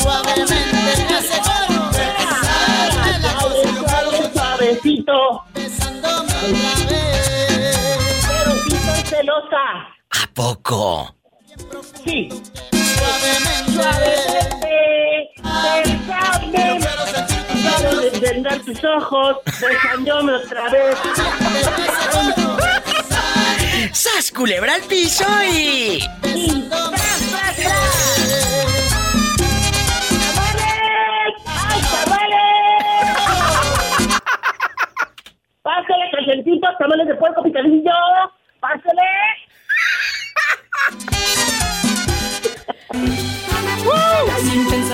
Suavemente 0.00 1.04
me 1.08 1.14
hace 1.14 1.36
Suavecito. 4.32 5.18
Pero 8.28 8.52
sí 8.68 8.76
soy 8.76 9.02
celosa. 9.04 9.64
¿A 10.10 10.26
poco? 10.34 10.80
Sí. 11.82 12.28
Suavemente, 12.94 13.88
besame. 15.84 16.80
Quiero 17.52 17.90
desvendar 18.00 18.58
tus 18.60 18.84
ojos, 18.84 19.36
besándome 19.60 20.32
otra 20.34 20.70
vez. 20.70 20.96
¡Sas 23.92 24.30
culebra 24.32 24.74
al 24.74 24.82
piso 24.82 25.24
y... 25.44 25.98
y 26.24 26.68
¡Ay, 31.46 31.80
tamales! 31.90 32.48
¡Pásale, 35.62 36.10
300 36.12 36.78
tamales 36.78 37.06
de 37.08 37.14
puerco 37.14 37.42
picadillo! 37.42 37.92
¡Pásale! 38.60 39.03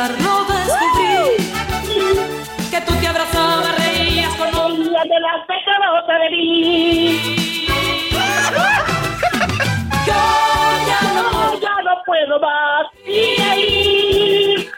Sin 0.01 0.09
pensarlo 0.09 0.47
descubrí 0.47 1.37
que 2.71 2.81
tú 2.81 2.95
te 3.01 3.07
abrazabas, 3.07 3.77
reías 3.85 4.35
con 4.37 4.49
ella 4.49 5.03
de 5.03 5.21
la 5.21 5.47
pecadota 5.47 6.19
de 6.21 6.31
mí. 6.31 7.21
Yo 10.07 10.23
ya 10.87 11.01
no, 11.13 11.61
ya 11.61 11.83
no 11.83 12.03
puedo 12.07 12.41
más. 12.41 12.87
Y 13.07 13.43
ahí. 13.43 14.71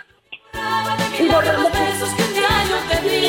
Y 1.21 1.29
borrando 1.29 1.63
los 1.63 1.73
besos 1.73 2.11
que 2.15 2.23
un 2.25 2.35
día 2.35 2.65
yo 2.69 2.79
te 2.89 2.97
di. 3.09 3.21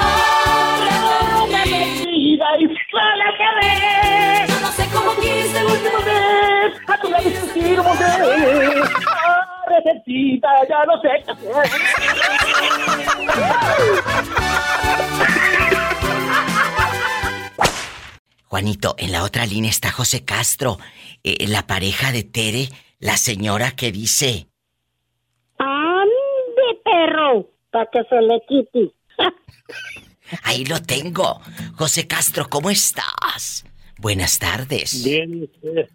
Ahora 0.00 0.98
me 1.46 1.62
vida 2.06 2.48
y 2.58 2.66
sale 2.90 3.28
que 3.38 3.48
ver. 3.60 4.03
Recetita, 10.14 10.48
ya 10.68 10.84
no 10.86 11.00
sé 11.00 11.08
qué 11.24 11.30
hacer. 11.32 11.50
Juanito, 18.46 18.94
en 18.98 19.12
la 19.12 19.24
otra 19.24 19.46
línea 19.46 19.70
está 19.70 19.90
José 19.90 20.24
Castro, 20.24 20.78
eh, 21.24 21.46
la 21.48 21.66
pareja 21.66 22.12
de 22.12 22.22
Tere, 22.22 22.68
la 23.00 23.16
señora 23.16 23.72
que 23.72 23.90
dice... 23.90 24.46
¡Ande, 25.58 26.80
perro! 26.84 27.50
Para 27.70 27.90
que 27.90 28.04
se 28.04 28.20
le 28.20 28.40
quite. 28.46 28.94
Ahí 30.44 30.64
lo 30.64 30.80
tengo. 30.80 31.40
José 31.76 32.06
Castro, 32.06 32.48
¿cómo 32.48 32.70
estás? 32.70 33.64
Buenas 33.98 34.38
tardes. 34.38 35.02
Bien, 35.04 35.42
usted. 35.42 35.88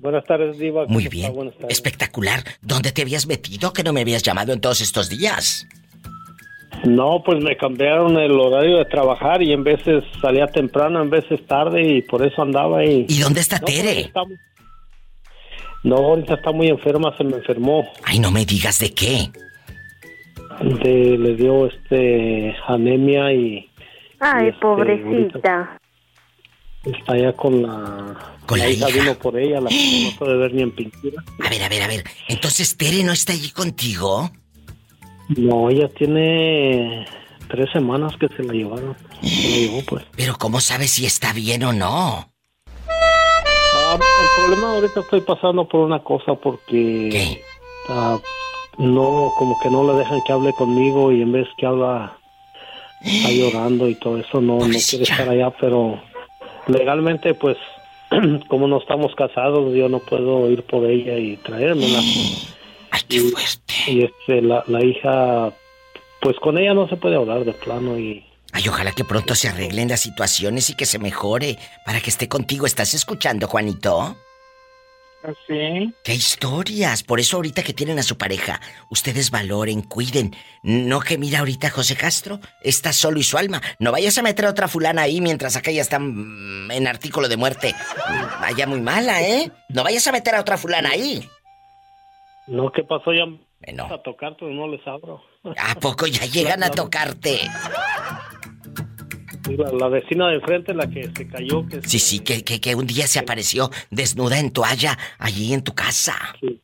Buenas 0.00 0.24
tardes, 0.24 0.58
Diva. 0.58 0.86
Muy 0.86 1.08
bien. 1.08 1.32
Espectacular. 1.68 2.40
¿Dónde 2.62 2.90
te 2.92 3.02
habías 3.02 3.26
metido 3.26 3.72
que 3.72 3.82
no 3.82 3.92
me 3.92 4.00
habías 4.00 4.22
llamado 4.22 4.52
en 4.52 4.60
todos 4.60 4.80
estos 4.80 5.10
días? 5.10 5.66
No, 6.84 7.22
pues 7.22 7.42
me 7.42 7.56
cambiaron 7.56 8.16
el 8.18 8.32
horario 8.32 8.78
de 8.78 8.86
trabajar 8.86 9.42
y 9.42 9.52
en 9.52 9.62
veces 9.62 10.02
salía 10.22 10.46
temprano, 10.46 11.02
en 11.02 11.10
veces 11.10 11.46
tarde 11.46 11.82
y 11.82 12.02
por 12.02 12.26
eso 12.26 12.40
andaba 12.40 12.78
ahí. 12.78 13.04
¿Y 13.08 13.18
dónde 13.20 13.40
está 13.40 13.58
no, 13.58 13.66
Tere? 13.66 14.00
Está... 14.00 14.22
No, 15.82 15.96
ahorita 15.96 16.34
está 16.34 16.52
muy 16.52 16.68
enferma, 16.68 17.14
se 17.18 17.24
me 17.24 17.36
enfermó. 17.36 17.86
Ay, 18.04 18.18
no 18.18 18.30
me 18.30 18.46
digas 18.46 18.78
de 18.78 18.94
qué. 18.94 19.30
De, 20.62 21.18
le 21.18 21.34
dio 21.36 21.66
este 21.66 22.54
anemia 22.66 23.32
y. 23.32 23.70
Ay, 24.18 24.46
y, 24.46 24.48
este, 24.48 24.60
pobrecita. 24.60 25.79
Está 26.84 27.12
allá 27.12 27.32
con 27.34 27.62
la. 27.62 28.36
Con 28.46 28.58
la, 28.58 28.68
hija, 28.68 28.88
hija. 28.88 29.00
vino 29.00 29.14
por 29.16 29.38
ella, 29.38 29.60
la 29.60 29.70
no 29.70 30.18
puede 30.18 30.36
ver 30.36 30.54
ni 30.54 30.62
en 30.62 30.70
pintura. 30.72 31.22
A 31.44 31.48
ver, 31.48 31.62
a 31.62 31.68
ver, 31.68 31.82
a 31.82 31.86
ver. 31.86 32.04
Entonces 32.28 32.76
Tere 32.76 33.04
no 33.04 33.12
está 33.12 33.32
allí 33.32 33.50
contigo. 33.50 34.30
No, 35.36 35.70
ella 35.70 35.88
tiene 35.88 37.06
tres 37.48 37.70
semanas 37.72 38.14
que 38.18 38.28
se 38.28 38.42
la 38.42 38.52
llevaron. 38.52 38.96
Se 39.22 39.48
la 39.48 39.56
llevó, 39.56 39.82
pues. 39.86 40.04
Pero 40.16 40.36
¿cómo 40.38 40.60
sabes 40.60 40.92
si 40.92 41.06
está 41.06 41.32
bien 41.32 41.62
o 41.64 41.72
no? 41.72 42.32
Ah, 42.88 43.98
el 43.98 44.42
problema 44.42 44.72
ahorita 44.72 45.00
estoy 45.00 45.20
pasando 45.20 45.68
por 45.68 45.80
una 45.80 46.02
cosa 46.02 46.34
porque 46.34 47.42
ah, 47.88 48.18
no, 48.78 49.32
como 49.36 49.58
que 49.60 49.68
no 49.68 49.84
le 49.86 49.98
dejan 49.98 50.20
que 50.26 50.32
hable 50.32 50.52
conmigo 50.54 51.12
y 51.12 51.22
en 51.22 51.32
vez 51.32 51.46
que 51.58 51.66
habla 51.66 52.16
está 53.02 53.30
llorando 53.30 53.88
y 53.88 53.94
todo 53.96 54.18
eso, 54.18 54.40
no, 54.40 54.58
no 54.58 54.78
quiere 54.88 55.04
estar 55.04 55.28
allá, 55.28 55.50
pero 55.60 56.00
legalmente 56.66 57.34
pues 57.34 57.56
como 58.48 58.68
no 58.68 58.78
estamos 58.78 59.14
casados 59.14 59.74
yo 59.74 59.88
no 59.88 59.98
puedo 60.00 60.50
ir 60.50 60.62
por 60.64 60.86
ella 60.86 61.16
y 61.16 61.36
traérmela. 61.38 62.00
Ay, 62.90 63.00
qué 63.08 63.20
fuerte. 63.20 63.74
Y 63.86 64.02
este, 64.04 64.42
la, 64.42 64.64
la 64.66 64.84
hija, 64.84 65.52
pues 66.20 66.36
con 66.40 66.58
ella 66.58 66.74
no 66.74 66.88
se 66.88 66.96
puede 66.96 67.16
hablar 67.16 67.44
de 67.44 67.52
plano 67.52 67.98
y 67.98 68.24
Ay, 68.52 68.68
ojalá 68.68 68.90
que 68.92 69.04
pronto 69.04 69.34
se 69.36 69.48
arreglen 69.48 69.88
las 69.88 70.00
situaciones 70.00 70.70
y 70.70 70.74
que 70.74 70.86
se 70.86 70.98
mejore 70.98 71.56
para 71.86 72.00
que 72.00 72.10
esté 72.10 72.28
contigo. 72.28 72.66
¿Estás 72.66 72.94
escuchando, 72.94 73.46
Juanito? 73.46 74.16
Sí. 75.46 75.94
¡Qué 76.02 76.14
historias! 76.14 77.02
Por 77.02 77.20
eso 77.20 77.36
ahorita 77.36 77.62
que 77.62 77.74
tienen 77.74 77.98
a 77.98 78.02
su 78.02 78.16
pareja, 78.16 78.60
ustedes 78.88 79.30
valoren, 79.30 79.82
cuiden. 79.82 80.34
No 80.62 81.00
que 81.00 81.18
mira 81.18 81.40
ahorita 81.40 81.70
José 81.70 81.94
Castro, 81.94 82.40
está 82.62 82.92
solo 82.92 83.18
y 83.18 83.22
su 83.22 83.36
alma. 83.36 83.60
No 83.78 83.92
vayas 83.92 84.16
a 84.16 84.22
meter 84.22 84.46
a 84.46 84.50
otra 84.50 84.68
fulana 84.68 85.02
ahí 85.02 85.20
mientras 85.20 85.56
aquella 85.56 85.82
está 85.82 85.98
mm, 85.98 86.70
en 86.70 86.86
artículo 86.86 87.28
de 87.28 87.36
muerte. 87.36 87.74
Vaya 88.40 88.66
muy 88.66 88.80
mala, 88.80 89.22
¿eh? 89.22 89.50
No 89.68 89.84
vayas 89.84 90.06
a 90.06 90.12
meter 90.12 90.34
a 90.34 90.40
otra 90.40 90.56
fulana 90.56 90.90
ahí. 90.90 91.28
No, 92.46 92.72
¿qué 92.72 92.82
pasó? 92.82 93.12
Ya 93.12 93.26
bueno. 93.66 93.94
a 93.94 94.02
tocar, 94.02 94.36
pero 94.38 94.50
no 94.52 94.68
les 94.68 94.84
abro. 94.86 95.22
¿A 95.56 95.74
poco 95.74 96.06
ya 96.06 96.24
llegan 96.26 96.62
a 96.62 96.70
tocarte? 96.70 97.40
La, 99.48 99.72
la, 99.72 99.88
vecina 99.88 100.28
de 100.28 100.36
enfrente, 100.36 100.74
la 100.74 100.88
que 100.88 101.10
se 101.14 101.28
cayó. 101.28 101.66
Que 101.66 101.82
sí, 101.82 101.98
sí, 101.98 102.20
que, 102.20 102.44
que, 102.44 102.60
que, 102.60 102.74
un 102.74 102.86
día 102.86 103.06
se 103.06 103.18
apareció 103.18 103.70
desnuda 103.90 104.38
en 104.38 104.52
toalla 104.52 104.98
allí 105.18 105.52
en 105.52 105.64
tu 105.64 105.74
casa. 105.74 106.14
Sí. 106.40 106.60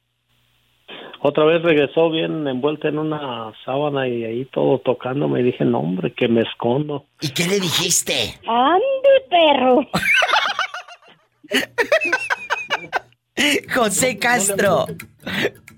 Otra 1.23 1.45
vez 1.45 1.63
regresó 1.63 2.09
bien 2.11 2.47
envuelta 2.47 2.89
en 2.89 2.99
una 2.99 3.53
sábana 3.65 4.07
y 4.07 4.25
ahí 4.25 4.45
todo 4.53 4.79
tocando. 4.79 5.27
Me 5.29 5.43
dije, 5.43 5.65
no, 5.65 5.81
hombre, 5.81 6.13
que 6.13 6.29
me 6.29 6.43
escondo. 6.43 7.07
¿Y 7.21 7.31
qué 7.31 7.49
le 7.49 7.59
dijiste? 7.59 8.39
¡Ande, 8.47 8.83
perro! 9.29 9.81
José 13.75 14.19
Castro. 14.19 14.87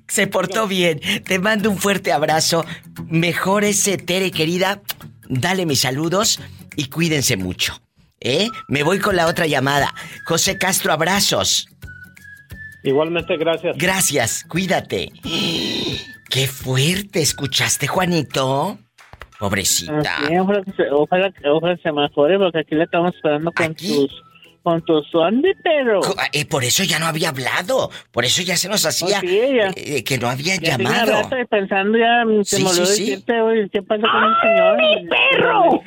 Se 0.07 0.27
portó 0.27 0.67
bien. 0.67 1.01
Te 1.25 1.39
mando 1.39 1.71
un 1.71 1.79
fuerte 1.79 2.13
abrazo. 2.13 2.65
Mejórese, 3.07 3.97
Tere, 3.97 4.31
querida. 4.31 4.83
Dale 5.29 5.65
mis 5.65 5.81
saludos 5.81 6.41
y 6.79 6.89
cuídense 6.89 7.37
mucho. 7.37 7.75
¿Eh? 8.21 8.49
Me 8.69 8.83
voy 8.85 8.99
con 9.01 9.15
la 9.17 9.27
otra 9.27 9.47
llamada. 9.47 9.93
José 10.27 10.57
Castro, 10.59 10.93
abrazos. 10.93 11.69
Igualmente, 12.85 13.37
gracias. 13.37 13.77
Gracias, 13.77 14.45
cuídate. 14.49 15.11
Qué 16.31 16.47
fuerte, 16.47 17.21
¿escuchaste, 17.21 17.87
Juanito? 17.89 18.79
Pobrecita. 19.39 20.17
Sí, 20.29 20.37
ojalá, 20.39 20.63
ojalá, 20.93 21.33
ojalá 21.53 21.77
se 21.83 21.93
mejore 21.93 22.39
porque 22.39 22.59
aquí 22.61 22.75
le 22.75 22.85
estamos 22.85 23.15
esperando 23.15 23.53
con 23.53 23.67
¿Aquí? 23.67 23.89
tus 24.07 24.23
con 24.65 24.83
tu 24.83 25.03
pero 25.65 26.01
eh, 26.33 26.45
por 26.45 26.63
eso 26.63 26.85
ya 26.85 26.99
no 26.99 27.07
había 27.07 27.31
hablado. 27.31 27.91
Por 28.13 28.25
eso 28.25 28.43
ya 28.43 28.57
se 28.57 28.69
nos 28.69 28.85
hacía 28.85 29.19
Oh, 29.19 29.21
sí, 29.21 29.41
ya. 29.57 29.71
eh, 29.77 30.05
que 30.05 30.19
no 30.19 30.29
había 30.29 30.57
ya 30.57 30.77
llamado. 30.77 31.23
rato 31.23 31.37
pensando 31.49 31.97
ya 31.97 32.25
se 32.45 32.57
Sí, 32.57 32.63
me 32.65 32.69
olvidó 32.71 32.87
sí. 32.87 33.01
decirte, 33.11 33.41
oye, 33.41 33.69
¿qué 33.73 33.83
pasa 33.83 34.03
con 34.03 34.25
el 34.25 34.35
señor? 34.43 34.77
¡Mi 34.77 35.09
perro! 35.09 35.83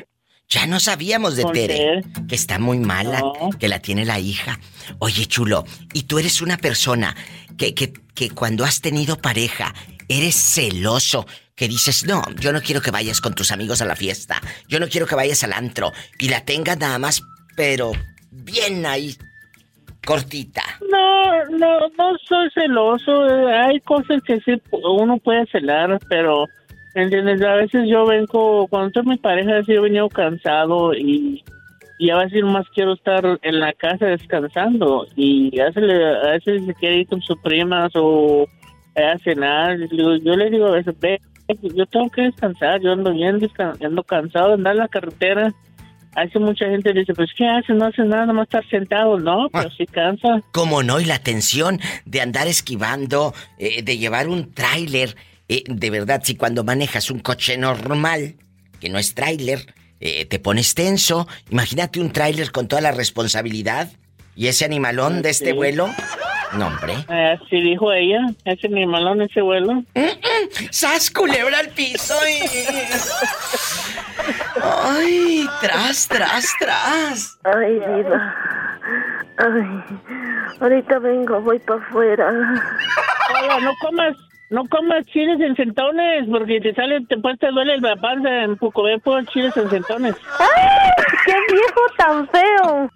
Ya 0.53 0.65
no 0.68 0.80
sabíamos 0.82 1.38
de 1.38 1.45
Tere, 1.45 2.03
que 2.28 2.36
está 2.36 2.60
muy 2.60 2.78
mala, 2.78 3.22
No. 3.22 3.49
que 3.57 3.69
la 3.69 3.80
tiene 3.80 4.03
la 4.03 4.19
hija. 4.19 4.60
Oye, 4.99 5.26
chulo, 5.26 5.64
y 5.94 6.03
tú 6.03 6.19
eres 6.19 6.41
una 6.41 6.57
persona 6.57 7.15
que, 7.57 7.73
que, 7.73 7.94
que 8.14 8.30
cuando 8.32 8.65
has 8.65 8.82
tenido 8.82 9.18
pareja, 9.18 9.73
eres 10.10 10.36
celoso, 10.36 11.26
que 11.56 11.69
dices, 11.69 12.06
no, 12.06 12.22
yo 12.38 12.52
no 12.52 12.61
quiero 12.61 12.82
que 12.82 12.91
vayas 12.91 13.22
con 13.22 13.34
tus 13.34 13.52
amigos 13.52 13.82
a 13.82 13.86
la 13.86 13.95
fiesta, 13.95 14.41
yo 14.68 14.80
no 14.82 14.90
quiero 14.90 15.07
que 15.07 15.15
vayas 15.15 15.41
al 15.45 15.53
antro, 15.53 15.94
y 16.19 16.28
la 16.28 16.44
tengas 16.44 16.78
nada 16.78 16.99
más, 16.99 17.22
pero 17.56 17.94
bien 18.30 18.86
ahí, 18.86 19.15
cortita. 20.06 20.64
No, 20.91 21.45
no, 21.57 21.80
no 21.98 22.18
soy 22.28 22.49
celoso. 22.53 23.26
eh, 23.28 23.57
Hay 23.57 23.80
cosas 23.82 24.22
que 24.26 24.40
sí 24.41 24.61
uno 24.72 25.18
puede 25.19 25.45
celar, 25.48 25.98
pero, 26.10 26.45
¿entiendes? 26.95 27.41
A 27.41 27.55
veces 27.55 27.88
yo 27.89 28.05
vengo, 28.05 28.68
cuando 28.68 28.88
estoy 28.88 29.03
con 29.03 29.11
mi 29.11 29.18
pareja, 29.18 29.57
así 29.57 29.73
he 29.73 29.80
venido 29.80 30.09
cansado 30.09 30.93
y, 30.93 31.43
y 31.99 32.09
a 32.09 32.18
veces 32.18 32.43
más 32.43 32.65
quiero 32.73 32.93
estar 32.93 33.23
en 33.41 33.59
la 33.59 33.73
casa 33.73 34.05
descansando. 34.07 35.05
Y 35.15 35.59
a 35.59 35.65
veces, 35.65 35.84
a 36.23 36.30
veces 36.31 36.65
se 36.65 36.73
quiere 36.76 36.97
ir 36.99 37.07
con 37.07 37.22
sus 37.22 37.38
primas 37.39 37.91
o 37.95 38.45
a 38.95 39.18
cenar. 39.19 39.80
y 39.80 39.88
digo- 39.88 40.15
Yo 40.18 40.35
le 40.35 40.49
digo 40.49 40.68
a 40.68 40.72
veces, 40.72 40.95
ve, 40.99 41.19
yo 41.76 41.85
tengo 41.85 42.09
que 42.09 42.23
descansar, 42.23 42.81
yo 42.81 42.93
ando 42.93 43.13
bien, 43.13 43.39
ando 43.84 44.03
cansado 44.03 44.47
de 44.49 44.53
andar 44.55 44.73
en 44.73 44.80
la 44.80 44.88
carretera. 44.88 45.53
Hace 46.13 46.39
mucha 46.39 46.65
gente 46.65 46.91
dice, 46.91 47.13
pues, 47.13 47.30
¿qué 47.38 47.47
hace? 47.47 47.72
No 47.73 47.85
hace 47.85 48.03
nada, 48.03 48.26
nomás 48.26 48.43
estar 48.43 48.68
sentado. 48.68 49.18
No, 49.18 49.47
pero 49.53 49.69
sí 49.72 49.85
cansa. 49.85 50.41
¿Cómo 50.51 50.84
no? 50.84 50.99
Y 50.99 51.05
la 51.05 51.19
tensión 51.19 51.80
de 52.05 52.19
andar 52.19 52.47
esquivando, 52.47 53.34
eh, 53.57 53.81
de 53.81 53.97
llevar 53.97 54.27
un 54.27 54.53
tráiler. 54.53 55.15
Eh, 55.56 55.64
de 55.68 55.90
verdad, 55.90 56.22
si 56.23 56.36
cuando 56.36 56.64
manejas 56.64 57.11
un 57.11 57.19
coche 57.19 57.57
normal, 57.57 58.36
que 58.80 58.90
no 58.90 58.98
es 58.99 59.14
tráiler, 59.15 59.73
eh, 59.99 60.26
te 60.26 60.40
pones 60.40 60.73
tenso. 60.76 61.28
Imagínate 61.49 61.99
un 61.99 62.11
tráiler 62.11 62.52
con 62.52 62.68
toda 62.68 62.82
la 62.82 62.91
responsabilidad 62.91 63.90
y 64.36 64.48
ese 64.48 64.65
animalón 64.65 65.22
de 65.22 65.30
este 65.30 65.48
Sí. 65.52 65.53
vuelo. 65.53 65.90
No, 66.53 66.68
hombre. 66.68 66.94
Así 67.07 67.61
dijo 67.61 67.94
ella, 67.94 68.19
ese 68.44 68.68
animalón, 68.68 69.22
ese 69.22 69.41
vuelo. 69.41 69.84
¡Sas, 70.69 71.10
culebra 71.10 71.60
al 71.60 71.69
piso! 71.69 72.14
Ay, 74.84 75.48
tras, 75.61 76.07
tras, 76.07 76.45
tras. 76.60 77.38
Ay, 77.44 77.73
diva. 77.73 78.36
Ay, 79.38 79.98
ahorita 80.60 80.99
vengo, 80.99 81.41
voy 81.41 81.60
para 81.60 81.80
afuera. 81.82 82.30
Hola, 83.44 83.60
no 83.61 83.72
comas, 83.82 84.15
no 84.52 84.68
comas 84.68 85.06
chiles 85.06 85.40
en 85.40 85.56
centones, 85.56 86.28
porque 86.30 86.60
te 86.60 86.76
sale, 86.76 86.99
te, 87.07 87.18
pues, 87.18 87.40
te 87.40 87.48
duele 87.48 87.78
la 87.80 87.95
panza 87.95 88.44
en 88.44 88.57
comer 88.57 88.99
por 88.99 89.26
chiles 89.28 89.56
en 89.56 89.69
centones. 89.69 90.14
¡Ay! 90.40 90.91
¡Qué 91.26 91.36
viejo 91.53 91.82
tan 91.98 92.28
feo! 92.28 92.91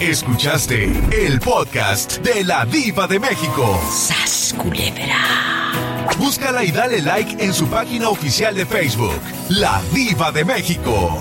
Escuchaste 0.00 0.92
el 1.12 1.38
podcast 1.38 2.18
de 2.18 2.44
la 2.44 2.66
Diva 2.66 3.06
de 3.06 3.20
México. 3.20 3.80
¡Sas, 3.90 4.54
culebra! 4.58 5.16
Búscala 6.18 6.64
y 6.64 6.72
dale 6.72 7.00
like 7.00 7.42
en 7.42 7.54
su 7.54 7.68
página 7.70 8.08
oficial 8.08 8.56
de 8.56 8.66
Facebook, 8.66 9.20
La 9.50 9.80
Diva 9.92 10.32
de 10.32 10.44
México. 10.44 11.20